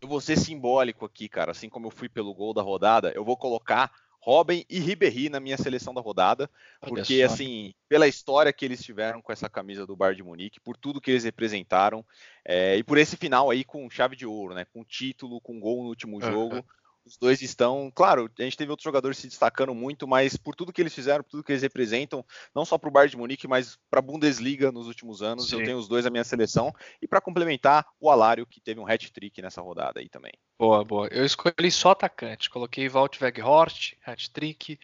Eu 0.00 0.08
vou 0.08 0.20
ser 0.20 0.38
simbólico 0.38 1.04
aqui, 1.04 1.28
cara. 1.28 1.52
Assim 1.52 1.68
como 1.68 1.86
eu 1.86 1.90
fui 1.90 2.08
pelo 2.08 2.34
gol 2.34 2.54
da 2.54 2.62
rodada, 2.62 3.12
eu 3.14 3.24
vou 3.24 3.36
colocar 3.36 3.92
Robin 4.20 4.64
e 4.68 4.78
Ribéry 4.78 5.30
na 5.30 5.40
minha 5.40 5.56
seleção 5.56 5.94
da 5.94 6.00
rodada, 6.00 6.50
porque 6.80 7.22
assim, 7.22 7.72
pela 7.88 8.06
história 8.06 8.52
que 8.52 8.66
eles 8.66 8.82
tiveram 8.82 9.22
com 9.22 9.32
essa 9.32 9.48
camisa 9.48 9.86
do 9.86 9.96
Bar 9.96 10.14
de 10.14 10.22
Munique, 10.22 10.60
por 10.60 10.76
tudo 10.76 11.00
que 11.00 11.10
eles 11.10 11.24
representaram 11.24 12.04
é, 12.44 12.76
e 12.76 12.84
por 12.84 12.98
esse 12.98 13.16
final 13.16 13.48
aí 13.48 13.64
com 13.64 13.88
chave 13.88 14.14
de 14.16 14.26
ouro, 14.26 14.54
né? 14.54 14.66
Com 14.66 14.84
título, 14.84 15.40
com 15.40 15.58
gol 15.58 15.82
no 15.82 15.88
último 15.88 16.20
jogo. 16.20 16.62
Os 17.10 17.18
dois 17.18 17.42
estão, 17.42 17.90
claro, 17.92 18.30
a 18.38 18.42
gente 18.42 18.56
teve 18.56 18.70
outros 18.70 18.84
jogadores 18.84 19.18
se 19.18 19.26
destacando 19.26 19.74
muito, 19.74 20.06
mas 20.06 20.36
por 20.36 20.54
tudo 20.54 20.72
que 20.72 20.80
eles 20.80 20.94
fizeram, 20.94 21.24
por 21.24 21.30
tudo 21.30 21.42
que 21.42 21.50
eles 21.50 21.62
representam, 21.62 22.24
não 22.54 22.64
só 22.64 22.78
para 22.78 22.88
o 22.88 22.92
Bayern 22.92 23.10
de 23.10 23.16
Munique, 23.16 23.48
mas 23.48 23.76
para 23.90 23.98
a 23.98 24.02
Bundesliga 24.02 24.70
nos 24.70 24.86
últimos 24.86 25.20
anos, 25.20 25.48
Sim. 25.48 25.58
eu 25.58 25.64
tenho 25.64 25.76
os 25.76 25.88
dois 25.88 26.04
na 26.04 26.10
minha 26.10 26.22
seleção. 26.22 26.72
E 27.02 27.08
para 27.08 27.20
complementar, 27.20 27.84
o 27.98 28.08
Alário, 28.08 28.46
que 28.46 28.60
teve 28.60 28.78
um 28.78 28.86
hat-trick 28.86 29.42
nessa 29.42 29.60
rodada 29.60 29.98
aí 29.98 30.08
também. 30.08 30.30
Boa, 30.56 30.84
boa. 30.84 31.08
Eu 31.08 31.24
escolhi 31.24 31.70
só 31.72 31.90
atacante, 31.90 32.48
coloquei 32.48 32.88
Walt 32.88 33.20
Weghorst, 33.20 33.94
hat-trick, 34.06 34.78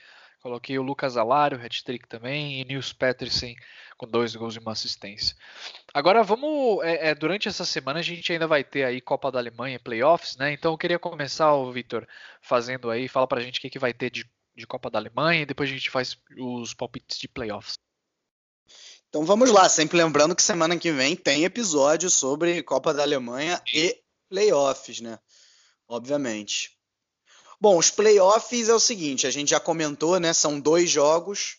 Coloquei 0.46 0.78
o 0.78 0.82
Lucas 0.82 1.16
Alário, 1.16 1.60
hat-trick 1.60 2.06
também, 2.06 2.60
e 2.60 2.64
Nils 2.64 2.92
Petersen 2.92 3.56
com 3.96 4.06
dois 4.06 4.36
gols 4.36 4.54
e 4.54 4.60
uma 4.60 4.70
assistência. 4.70 5.36
Agora 5.92 6.22
vamos, 6.22 6.84
é, 6.84 7.08
é, 7.08 7.14
durante 7.16 7.48
essa 7.48 7.64
semana 7.64 7.98
a 7.98 8.02
gente 8.02 8.32
ainda 8.32 8.46
vai 8.46 8.62
ter 8.62 8.84
aí 8.84 9.00
Copa 9.00 9.32
da 9.32 9.40
Alemanha, 9.40 9.80
playoffs, 9.80 10.36
né? 10.36 10.52
Então 10.52 10.70
eu 10.70 10.78
queria 10.78 11.00
começar, 11.00 11.52
o 11.52 11.72
Vitor, 11.72 12.06
fazendo 12.40 12.88
aí, 12.92 13.08
fala 13.08 13.26
pra 13.26 13.40
gente 13.40 13.58
o 13.58 13.60
que, 13.60 13.68
que 13.68 13.78
vai 13.80 13.92
ter 13.92 14.08
de, 14.08 14.24
de 14.54 14.66
Copa 14.68 14.88
da 14.88 15.00
Alemanha 15.00 15.42
e 15.42 15.46
depois 15.46 15.68
a 15.68 15.72
gente 15.72 15.90
faz 15.90 16.16
os 16.38 16.72
palpites 16.72 17.18
de 17.18 17.26
playoffs. 17.26 17.74
Então 19.08 19.24
vamos 19.24 19.50
lá, 19.50 19.68
sempre 19.68 19.96
lembrando 19.96 20.36
que 20.36 20.42
semana 20.44 20.78
que 20.78 20.92
vem 20.92 21.16
tem 21.16 21.42
episódio 21.42 22.08
sobre 22.08 22.62
Copa 22.62 22.94
da 22.94 23.02
Alemanha 23.02 23.60
e 23.74 24.00
playoffs, 24.28 25.00
né? 25.00 25.18
Obviamente. 25.88 26.75
Bom, 27.60 27.78
os 27.78 27.90
playoffs 27.90 28.68
é 28.68 28.74
o 28.74 28.80
seguinte, 28.80 29.26
a 29.26 29.30
gente 29.30 29.50
já 29.50 29.60
comentou, 29.60 30.20
né? 30.20 30.32
São 30.32 30.60
dois 30.60 30.90
jogos. 30.90 31.56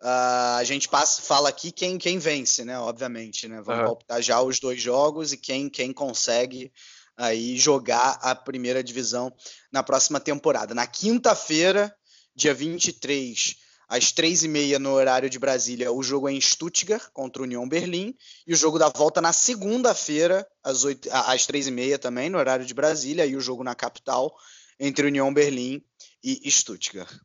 Uh, 0.00 0.58
a 0.58 0.64
gente 0.64 0.88
passa, 0.88 1.22
fala 1.22 1.48
aqui 1.48 1.72
quem, 1.72 1.96
quem 1.96 2.18
vence, 2.18 2.64
né? 2.64 2.78
Obviamente, 2.78 3.48
né? 3.48 3.62
Vamos 3.62 3.86
uhum. 3.86 3.92
optar 3.92 4.20
já 4.20 4.40
os 4.42 4.58
dois 4.58 4.80
jogos 4.80 5.32
e 5.32 5.36
quem, 5.36 5.70
quem 5.70 5.92
consegue 5.92 6.70
aí 7.16 7.56
jogar 7.56 8.18
a 8.20 8.34
primeira 8.34 8.84
divisão 8.84 9.32
na 9.72 9.82
próxima 9.82 10.20
temporada. 10.20 10.74
Na 10.74 10.86
quinta-feira, 10.86 11.94
dia 12.34 12.52
23, 12.52 13.56
às 13.88 14.12
três 14.12 14.42
e 14.42 14.48
meia 14.48 14.78
no 14.78 14.92
horário 14.92 15.30
de 15.30 15.38
Brasília, 15.38 15.92
o 15.92 16.02
jogo 16.02 16.28
é 16.28 16.32
em 16.32 16.40
Stuttgart 16.40 17.08
contra 17.12 17.40
o 17.40 17.44
União 17.44 17.66
Berlim 17.66 18.14
e 18.46 18.52
o 18.52 18.56
jogo 18.56 18.78
da 18.78 18.88
volta 18.88 19.20
na 19.20 19.32
segunda-feira 19.32 20.46
às, 20.62 20.84
às 21.10 21.46
três 21.46 21.66
e 21.66 21.70
meia 21.70 21.98
também 21.98 22.28
no 22.28 22.36
horário 22.36 22.66
de 22.66 22.74
Brasília 22.74 23.24
e 23.24 23.36
o 23.36 23.40
jogo 23.40 23.64
na 23.64 23.74
capital 23.74 24.36
entre 24.78 25.06
União 25.06 25.32
Berlim 25.32 25.84
e 26.22 26.50
Stuttgart. 26.50 27.20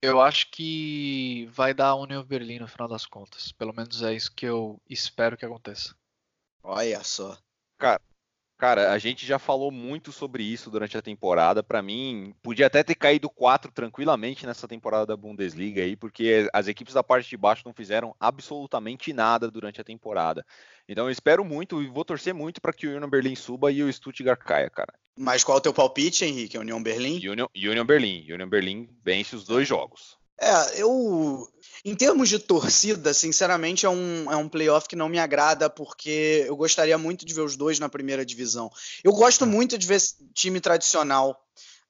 Eu 0.00 0.20
acho 0.20 0.50
que 0.50 1.48
vai 1.50 1.74
dar 1.74 1.88
a 1.88 1.94
União 1.96 2.24
Berlim 2.24 2.60
no 2.60 2.68
final 2.68 2.86
das 2.86 3.04
contas. 3.04 3.50
Pelo 3.52 3.74
menos 3.74 4.02
é 4.02 4.14
isso 4.14 4.32
que 4.32 4.46
eu 4.46 4.80
espero 4.88 5.36
que 5.36 5.44
aconteça. 5.44 5.96
Olha 6.62 7.02
só. 7.02 7.36
Cara, 7.76 8.00
Cara, 8.58 8.90
a 8.90 8.98
gente 8.98 9.24
já 9.24 9.38
falou 9.38 9.70
muito 9.70 10.10
sobre 10.10 10.42
isso 10.42 10.68
durante 10.68 10.98
a 10.98 11.02
temporada. 11.02 11.62
Para 11.62 11.80
mim, 11.80 12.34
podia 12.42 12.66
até 12.66 12.82
ter 12.82 12.96
caído 12.96 13.30
quatro 13.30 13.70
tranquilamente 13.70 14.44
nessa 14.44 14.66
temporada 14.66 15.06
da 15.06 15.16
Bundesliga 15.16 15.80
aí, 15.80 15.94
porque 15.94 16.50
as 16.52 16.66
equipes 16.66 16.92
da 16.92 17.04
parte 17.04 17.30
de 17.30 17.36
baixo 17.36 17.62
não 17.64 17.72
fizeram 17.72 18.16
absolutamente 18.18 19.12
nada 19.12 19.48
durante 19.48 19.80
a 19.80 19.84
temporada. 19.84 20.44
Então 20.88 21.06
eu 21.06 21.10
espero 21.12 21.44
muito 21.44 21.80
e 21.80 21.86
vou 21.86 22.04
torcer 22.04 22.34
muito 22.34 22.60
para 22.60 22.72
que 22.72 22.88
o 22.88 22.96
Union 22.96 23.08
Berlin 23.08 23.36
suba 23.36 23.70
e 23.70 23.80
o 23.80 23.92
Stuttgart 23.92 24.40
caia, 24.40 24.68
cara. 24.68 24.92
Mas 25.16 25.44
qual 25.44 25.58
é 25.58 25.60
o 25.60 25.62
teu 25.62 25.72
palpite, 25.72 26.24
Henrique? 26.24 26.58
União 26.58 26.82
Berlim? 26.82 27.24
Union, 27.28 27.46
Union 27.54 27.84
Berlim. 27.84 28.26
Union 28.28 28.48
Berlim 28.48 28.88
vence 29.04 29.36
os 29.36 29.44
dois 29.44 29.68
jogos. 29.68 30.17
É, 30.40 30.80
eu. 30.80 31.48
Em 31.84 31.94
termos 31.94 32.28
de 32.28 32.38
torcida, 32.38 33.14
sinceramente, 33.14 33.86
é 33.86 33.88
um, 33.88 34.30
é 34.30 34.36
um 34.36 34.48
playoff 34.48 34.88
que 34.88 34.96
não 34.96 35.08
me 35.08 35.18
agrada, 35.18 35.70
porque 35.70 36.44
eu 36.46 36.56
gostaria 36.56 36.98
muito 36.98 37.24
de 37.24 37.32
ver 37.32 37.42
os 37.42 37.56
dois 37.56 37.78
na 37.78 37.88
primeira 37.88 38.26
divisão. 38.26 38.70
Eu 39.02 39.12
gosto 39.12 39.46
muito 39.46 39.78
de 39.78 39.86
ver 39.86 40.00
time 40.34 40.60
tradicional 40.60 41.38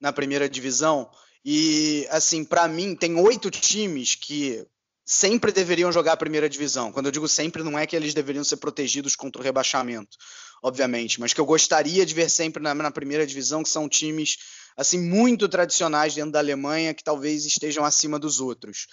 na 0.01 0.13
primeira 0.13 0.49
divisão. 0.49 1.11
E, 1.45 2.07
assim, 2.11 2.45
para 2.45 2.69
mim, 2.69 2.95
tem 2.95 3.17
oito 3.19 3.51
times 3.51 4.15
que 4.15 4.67
sempre 5.05 5.51
deveriam 5.51 5.91
jogar 5.91 6.13
a 6.13 6.19
primeira 6.19 6.49
divisão. 6.51 6.93
Quando 6.93 7.07
eu 7.07 7.13
digo 7.13 7.27
sempre, 7.27 7.63
não 7.63 7.79
é 7.79 7.87
que 7.87 7.97
eles 7.97 8.13
deveriam 8.13 8.45
ser 8.45 8.59
protegidos 8.59 9.17
contra 9.17 9.41
o 9.41 9.45
rebaixamento, 9.45 10.19
obviamente, 10.63 11.21
mas 11.21 11.33
que 11.33 11.41
eu 11.41 11.47
gostaria 11.47 12.05
de 12.05 12.15
ver 12.15 12.29
sempre 12.29 12.63
na, 12.63 12.75
na 12.75 12.91
primeira 12.91 13.27
divisão, 13.27 13.63
que 13.63 13.69
são 13.69 13.89
times 13.89 14.37
assim 14.77 14.99
muito 14.99 15.49
tradicionais 15.49 16.15
dentro 16.15 16.33
da 16.33 16.39
Alemanha 16.39 16.95
que 16.95 17.03
talvez 17.03 17.45
estejam 17.45 17.85
acima 17.85 18.19
dos 18.19 18.41
outros. 18.41 18.87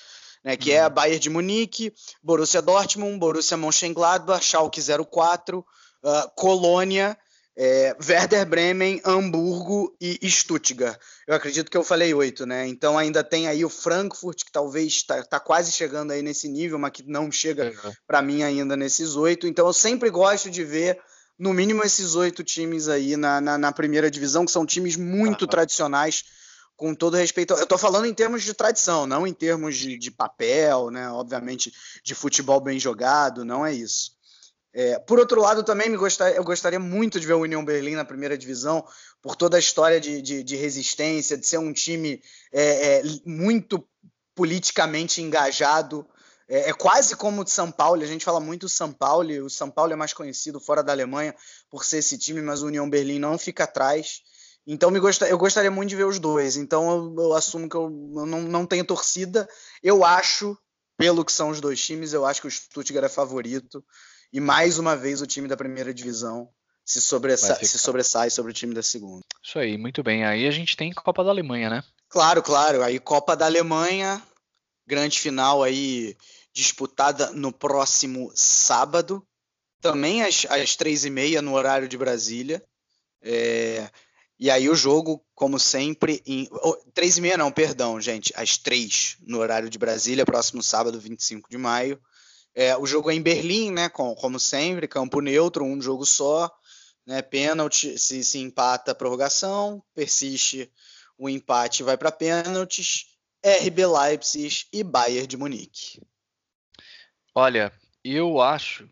Né, 0.44 0.56
que 0.56 0.70
uhum. 0.70 0.76
é 0.76 0.80
a. 0.82 0.90
Bayern 0.90 1.20
de 1.20 1.30
Munique, 1.30 1.94
Borussia 2.22 2.62
Dortmund, 2.62 3.18
Borussia 3.18 3.58
Mönchengladbach, 3.58 4.46
Schalke 4.46 4.80
04, 4.80 5.60
uh, 5.60 5.64
ah, 6.04 6.32
Colônia, 6.36 7.18
é, 7.58 7.96
Werder 8.08 8.46
Bremen, 8.46 9.02
Hamburgo 9.06 9.96
e 10.00 10.30
Stuttgart. 10.30 11.00
Eu 11.26 11.36
acredito 11.36 11.72
que 11.72 11.78
eu 11.78 11.84
falei 11.84 12.14
oito, 12.14 12.46
né? 12.46 12.68
Então 12.68 12.98
ainda 12.98 13.24
tem 13.24 13.48
aí 13.48 13.64
o 13.64 13.70
Frankfurt, 13.70 14.44
que 14.44 14.52
talvez 14.52 14.94
está 14.94 15.24
tá 15.24 15.40
quase 15.40 15.72
chegando 15.72 16.12
aí 16.12 16.22
nesse 16.22 16.50
nível, 16.50 16.78
mas 16.78 16.92
que 16.92 17.04
não 17.04 17.32
chega 17.32 17.74
uhum. 17.84 17.94
para 18.06 18.22
mim 18.22 18.44
ainda 18.44 18.76
nesses 18.76 19.16
oito. 19.16 19.48
Então 19.48 19.66
eu 19.66 19.74
sempre 19.74 20.10
gosto 20.10 20.50
de 20.50 20.64
ver 20.64 21.00
no 21.38 21.54
mínimo 21.54 21.84
esses 21.84 22.16
oito 22.16 22.44
times 22.44 22.88
aí 22.88 23.18
na, 23.18 23.42
na, 23.42 23.58
na, 23.58 23.72
primeira 23.72 24.10
divisão, 24.10 24.46
que 24.46 24.52
são 24.52 24.66
times 24.66 24.96
muito 24.96 25.46
tradicionais, 25.48 26.24
com 26.76 26.94
todo 26.94 27.18
respeito. 27.18 27.54
Eu 27.54 27.64
estou 27.64 27.78
falando 27.78 28.06
em 28.06 28.14
termos 28.14 28.44
de 28.44 28.54
tradição, 28.54 29.06
não 29.06 29.26
em 29.26 29.34
termos 29.34 29.78
de, 29.78 29.98
de, 29.98 30.12
papel, 30.12 30.90
né? 30.90 31.10
Obviamente, 31.10 31.72
de 32.04 32.16
futebol 32.16 32.60
bem 32.60 32.80
jogado, 32.80 33.46
não 33.46 33.66
é 33.66 33.74
isso. 33.74 34.16
É, 34.74 35.00
por 35.00 35.20
outro 35.20 35.40
lado, 35.40 35.64
também 35.64 35.90
me 35.90 35.96
gostar, 35.96 36.32
eu 36.32 36.44
gostaria 36.44 36.80
muito 36.80 37.18
de 37.18 37.26
ver 37.26 37.34
o 37.34 37.42
União 37.42 37.64
Berlim 37.64 37.96
na 37.96 38.04
primeira 38.04 38.38
divisão, 38.38 38.86
por 39.22 39.36
toda 39.36 39.56
a 39.56 39.60
história 39.60 40.02
de, 40.02 40.22
de, 40.22 40.44
de 40.44 40.56
resistência, 40.58 41.38
de 41.38 41.48
ser 41.48 41.58
um 41.60 41.72
time 41.72 42.22
é, 42.52 42.98
é, 42.98 43.04
muito 43.26 43.88
politicamente 44.36 45.22
engajado 45.22 46.06
É, 46.48 46.70
é, 46.70 46.74
quase 46.74 47.16
como 47.16 47.42
o 47.42 47.44
de 47.44 47.52
São 47.52 47.72
Paulo, 47.72 48.04
a 48.04 48.06
gente 48.06 48.24
fala 48.24 48.40
muito 48.40 48.62
do 48.62 48.70
São 48.70 48.92
Paulo, 48.92 49.46
o 49.46 49.50
São 49.50 49.70
Paulo 49.70 49.94
é 49.94 49.96
mais 49.96 50.14
conhecido 50.14 50.60
fora 50.60 50.84
da 50.84 50.92
Alemanha 50.92 51.36
por 51.70 51.84
ser 51.84 51.98
esse 51.98 52.18
time, 52.18 52.42
mas 52.42 52.62
o 52.62 52.68
União 52.68 52.90
Berlim 52.90 53.20
não 53.20 53.38
fica 53.38 53.64
atrás. 53.64 54.22
Então 54.68 54.90
me 54.90 55.00
eu 55.30 55.38
gostaria 55.38 55.70
muito 55.70 55.90
de 55.90 55.96
ver 55.96 56.06
os 56.06 56.20
dois. 56.20 56.56
Então 56.56 56.90
eu, 56.90 57.24
eu 57.26 57.34
assumo 57.34 57.70
que 57.70 57.76
eu, 57.76 57.84
eu 58.16 58.26
não, 58.26 58.42
não 58.42 58.66
tenho 58.66 58.86
torcida. 58.86 59.48
Eu 59.82 60.04
acho, 60.04 60.58
pelo 60.98 61.24
que 61.24 61.32
são 61.32 61.50
os 61.50 61.62
dois 61.62 61.84
times, 61.84 62.14
eu 62.14 62.26
acho 62.26 62.42
que 62.42 62.48
o 62.48 62.52
Stuttgart 62.52 63.06
é 63.06 63.10
favorito. 63.10 63.84
E 64.34 64.40
mais 64.40 64.80
uma 64.80 64.96
vez 64.96 65.22
o 65.22 65.28
time 65.28 65.48
da 65.48 65.56
primeira 65.56 65.94
divisão 65.94 66.50
se, 66.84 67.00
sobressa... 67.00 67.56
se 67.56 67.78
sobressai 67.78 68.30
sobre 68.30 68.52
o 68.52 68.54
time 68.54 68.74
da 68.74 68.84
segunda. 68.84 69.24
Isso 69.44 69.60
aí, 69.60 69.78
muito 69.78 70.02
bem. 70.04 70.26
Aí 70.26 70.48
a 70.48 70.52
gente 70.52 70.76
tem 70.76 70.92
Copa 70.94 71.24
da 71.24 71.30
Alemanha, 71.30 71.70
né? 71.70 71.84
Claro, 72.10 72.42
claro. 72.42 72.84
Aí 72.84 73.00
Copa 73.00 73.36
da 73.36 73.46
Alemanha, 73.46 74.22
grande 74.86 75.20
final 75.20 75.64
aí 75.64 76.16
disputada 76.54 77.32
no 77.32 77.52
próximo 77.52 78.32
sábado, 78.34 79.26
também 79.82 80.24
às, 80.24 80.46
às 80.50 80.76
três 80.76 81.06
e 81.06 81.10
meia 81.10 81.42
no 81.42 81.54
horário 81.54 81.88
de 81.88 81.98
Brasília. 81.98 82.64
É, 83.22 83.90
e 84.40 84.50
aí 84.50 84.70
o 84.70 84.76
jogo, 84.76 85.24
como 85.34 85.60
sempre, 85.60 86.22
em, 86.26 86.48
oh, 86.52 86.76
três 86.94 87.18
e 87.18 87.22
meia 87.22 87.38
não, 87.38 87.52
perdão, 87.52 88.00
gente, 88.00 88.34
às 88.36 88.58
três 88.58 89.18
no 89.22 89.40
horário 89.40 89.70
de 89.70 89.78
Brasília, 89.78 90.26
próximo 90.26 90.64
sábado, 90.64 91.00
25 91.00 91.50
de 91.50 91.58
maio. 91.58 92.00
É, 92.54 92.78
o 92.78 92.86
jogo 92.86 93.12
é 93.12 93.14
em 93.14 93.22
Berlim, 93.22 93.72
né? 93.72 93.90
Com, 93.90 94.16
como 94.16 94.40
sempre, 94.40 94.88
campo 94.88 95.20
neutro, 95.20 95.66
um 95.66 95.82
jogo 95.82 96.06
só, 96.06 96.50
né? 97.06 97.22
Pênalti, 97.22 97.98
se, 97.98 98.24
se 98.24 98.40
empata 98.40 98.92
a 98.92 98.96
prorrogação, 98.96 99.84
persiste 99.94 100.72
o 101.18 101.30
empate 101.30 101.84
vai 101.84 101.98
para 101.98 102.12
pênaltis. 102.12 103.06
RB 103.46 103.86
Leipzig 103.86 104.66
e 104.74 104.84
Bayern 104.84 105.28
de 105.28 105.38
Munique. 105.38 106.02
Olha, 107.36 107.72
eu 108.04 108.42
acho. 108.42 108.90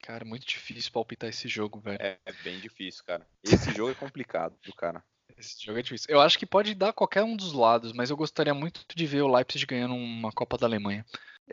Cara, 0.00 0.24
muito 0.24 0.46
difícil 0.46 0.90
palpitar 0.90 1.28
esse 1.28 1.46
jogo, 1.46 1.78
velho. 1.78 2.00
É, 2.00 2.18
é 2.24 2.32
bem 2.42 2.58
difícil, 2.58 3.04
cara. 3.04 3.28
Esse 3.44 3.70
jogo 3.74 3.90
é 3.90 3.94
complicado, 3.94 4.56
do 4.64 4.72
cara. 4.72 5.04
Esse 5.36 5.62
jogo 5.62 5.78
é 5.78 5.82
difícil. 5.82 6.06
Eu 6.08 6.22
acho 6.22 6.38
que 6.38 6.46
pode 6.46 6.74
dar 6.74 6.94
qualquer 6.94 7.22
um 7.22 7.36
dos 7.36 7.52
lados, 7.52 7.92
mas 7.92 8.08
eu 8.08 8.16
gostaria 8.16 8.54
muito 8.54 8.80
de 8.96 9.04
ver 9.04 9.20
o 9.20 9.28
Leipzig 9.28 9.66
ganhando 9.66 9.94
uma 9.94 10.32
Copa 10.32 10.56
da 10.56 10.66
Alemanha. 10.66 11.04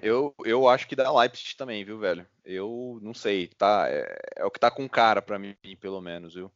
Eu, 0.02 0.34
eu 0.46 0.70
acho 0.70 0.88
que 0.88 0.96
dá 0.96 1.12
Leipzig 1.12 1.58
também, 1.58 1.84
viu, 1.84 2.00
velho? 2.00 2.26
Eu 2.46 3.00
não 3.02 3.14
sei, 3.14 3.48
tá? 3.48 3.88
É, 3.90 4.18
é 4.38 4.46
o 4.46 4.52
que 4.52 4.62
tá 4.62 4.72
com 4.72 4.88
cara 4.88 5.22
para 5.22 5.38
mim, 5.38 5.58
pelo 5.82 6.00
menos, 6.00 6.36
viu? 6.36 6.50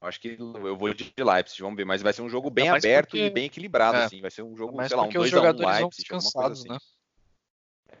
Acho 0.00 0.20
que 0.20 0.36
eu 0.38 0.76
vou 0.76 0.92
de 0.92 1.12
Leipzig, 1.18 1.60
vamos 1.62 1.76
ver, 1.76 1.84
mas 1.84 2.02
vai 2.02 2.12
ser 2.12 2.22
um 2.22 2.28
jogo 2.28 2.50
bem 2.50 2.68
aberto 2.68 3.10
porque... 3.10 3.24
e 3.24 3.30
bem 3.30 3.46
equilibrado, 3.46 3.96
é, 3.96 4.04
assim. 4.04 4.20
Vai 4.20 4.30
ser 4.30 4.42
um 4.42 4.56
jogo, 4.56 4.76
sei 4.86 4.96
lá, 4.96 5.02
um 5.04 5.08
2x1 5.08 5.80
Leipzig, 5.80 6.08
cansados, 6.08 6.60
assim. 6.60 6.68
né? 6.68 6.78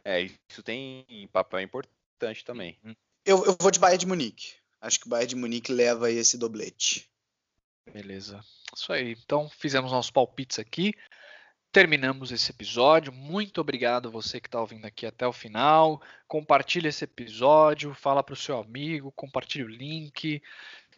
É, 0.04 0.22
isso 0.22 0.62
tem 0.62 1.28
papel 1.32 1.60
importante 1.60 2.44
também. 2.44 2.78
Uhum. 2.84 2.94
Eu, 3.24 3.44
eu 3.44 3.56
vou 3.60 3.70
de 3.70 3.78
Bayern 3.78 3.98
de 3.98 4.06
Munique. 4.06 4.54
Acho 4.80 4.98
que 4.98 5.06
o 5.06 5.08
Bayern 5.08 5.28
de 5.28 5.36
Munique 5.36 5.72
leva 5.72 6.10
esse 6.10 6.36
doblete. 6.36 7.08
Beleza. 7.92 8.44
Isso 8.74 8.92
aí. 8.92 9.16
Então, 9.24 9.48
fizemos 9.48 9.92
nossos 9.92 10.10
palpites 10.10 10.58
aqui. 10.58 10.92
Terminamos 11.70 12.32
esse 12.32 12.50
episódio. 12.50 13.12
Muito 13.12 13.60
obrigado 13.60 14.08
a 14.08 14.10
você 14.10 14.40
que 14.40 14.48
está 14.48 14.60
ouvindo 14.60 14.84
aqui 14.84 15.06
até 15.06 15.26
o 15.26 15.32
final. 15.32 16.02
Compartilhe 16.26 16.88
esse 16.88 17.04
episódio, 17.04 17.94
fala 17.94 18.22
para 18.22 18.34
o 18.34 18.36
seu 18.36 18.58
amigo, 18.58 19.12
compartilhe 19.12 19.64
o 19.64 19.68
link. 19.68 20.42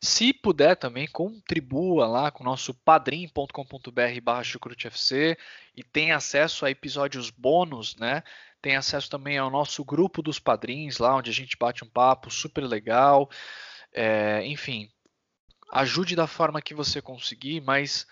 Se 0.04 0.34
puder 0.34 0.76
também, 0.76 1.08
contribua 1.08 2.06
lá 2.06 2.30
com 2.30 2.42
o 2.42 2.46
nosso 2.46 2.74
padrim.com.br 2.74 4.20
barra 4.22 4.44
chucrutefc 4.44 5.34
e 5.74 5.82
tem 5.82 6.12
acesso 6.12 6.66
a 6.66 6.70
episódios 6.70 7.30
bônus, 7.30 7.96
né? 7.96 8.22
Tem 8.60 8.76
acesso 8.76 9.08
também 9.08 9.38
ao 9.38 9.48
nosso 9.48 9.82
grupo 9.82 10.20
dos 10.20 10.38
padrinhos, 10.38 10.98
lá 10.98 11.16
onde 11.16 11.30
a 11.30 11.32
gente 11.32 11.56
bate 11.56 11.82
um 11.82 11.88
papo 11.88 12.30
super 12.30 12.64
legal. 12.64 13.30
É, 13.94 14.44
enfim, 14.44 14.90
ajude 15.72 16.14
da 16.14 16.26
forma 16.26 16.60
que 16.60 16.74
você 16.74 17.00
conseguir, 17.00 17.62
mas 17.62 18.06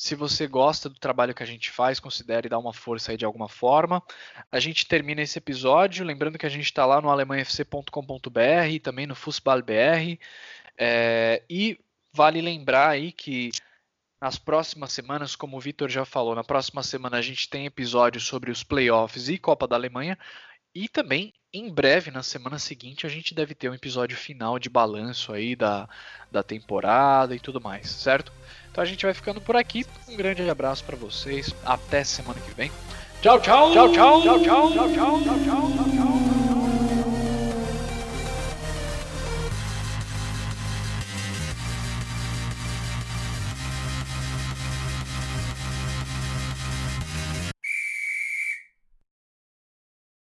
se 0.00 0.14
você 0.14 0.46
gosta 0.46 0.88
do 0.88 0.98
trabalho 0.98 1.34
que 1.34 1.42
a 1.42 1.46
gente 1.46 1.70
faz, 1.70 2.00
considere 2.00 2.48
dar 2.48 2.58
uma 2.58 2.72
força 2.72 3.12
aí 3.12 3.18
de 3.18 3.24
alguma 3.26 3.50
forma. 3.50 4.02
A 4.50 4.58
gente 4.58 4.86
termina 4.86 5.20
esse 5.20 5.36
episódio, 5.36 6.06
lembrando 6.06 6.38
que 6.38 6.46
a 6.46 6.48
gente 6.48 6.64
está 6.64 6.86
lá 6.86 7.02
no 7.02 7.10
alemanhafc.com.br 7.10 8.66
e 8.70 8.80
também 8.80 9.06
no 9.06 9.14
FusbalBR. 9.14 10.18
É, 10.82 11.42
e 11.50 11.78
vale 12.14 12.40
lembrar 12.40 12.88
aí 12.88 13.12
que 13.12 13.50
nas 14.20 14.38
próximas 14.38 14.92
semanas, 14.92 15.36
como 15.36 15.56
o 15.56 15.60
Vitor 15.60 15.90
já 15.90 16.06
falou, 16.06 16.34
na 16.34 16.42
próxima 16.42 16.82
semana 16.82 17.18
a 17.18 17.22
gente 17.22 17.48
tem 17.48 17.66
episódio 17.66 18.20
sobre 18.20 18.50
os 18.50 18.64
playoffs 18.64 19.28
e 19.28 19.36
Copa 19.36 19.68
da 19.68 19.76
Alemanha. 19.76 20.18
E 20.74 20.88
também, 20.88 21.34
em 21.52 21.68
breve, 21.72 22.10
na 22.10 22.22
semana 22.22 22.58
seguinte, 22.58 23.04
a 23.04 23.08
gente 23.10 23.34
deve 23.34 23.54
ter 23.54 23.68
um 23.68 23.74
episódio 23.74 24.16
final 24.16 24.58
de 24.58 24.70
balanço 24.70 25.32
aí 25.32 25.56
da, 25.56 25.88
da 26.30 26.42
temporada 26.42 27.34
e 27.34 27.40
tudo 27.40 27.60
mais, 27.60 27.90
certo? 27.90 28.32
Então 28.70 28.82
a 28.82 28.86
gente 28.86 29.04
vai 29.04 29.12
ficando 29.12 29.40
por 29.40 29.56
aqui. 29.56 29.84
Um 30.08 30.16
grande 30.16 30.48
abraço 30.48 30.84
para 30.84 30.96
vocês. 30.96 31.54
Até 31.64 32.04
semana 32.04 32.40
que 32.40 32.54
vem. 32.54 32.70
Tchau, 33.20 33.40
tchau. 33.40 33.72
Tchau, 33.72 33.92
tchau. 33.92 34.22
Tchau, 34.22 34.42
tchau. 34.42 34.72
Tchau, 34.72 34.92
tchau. 34.92 35.22
Tchau, 35.22 35.38
tchau. 35.44 36.09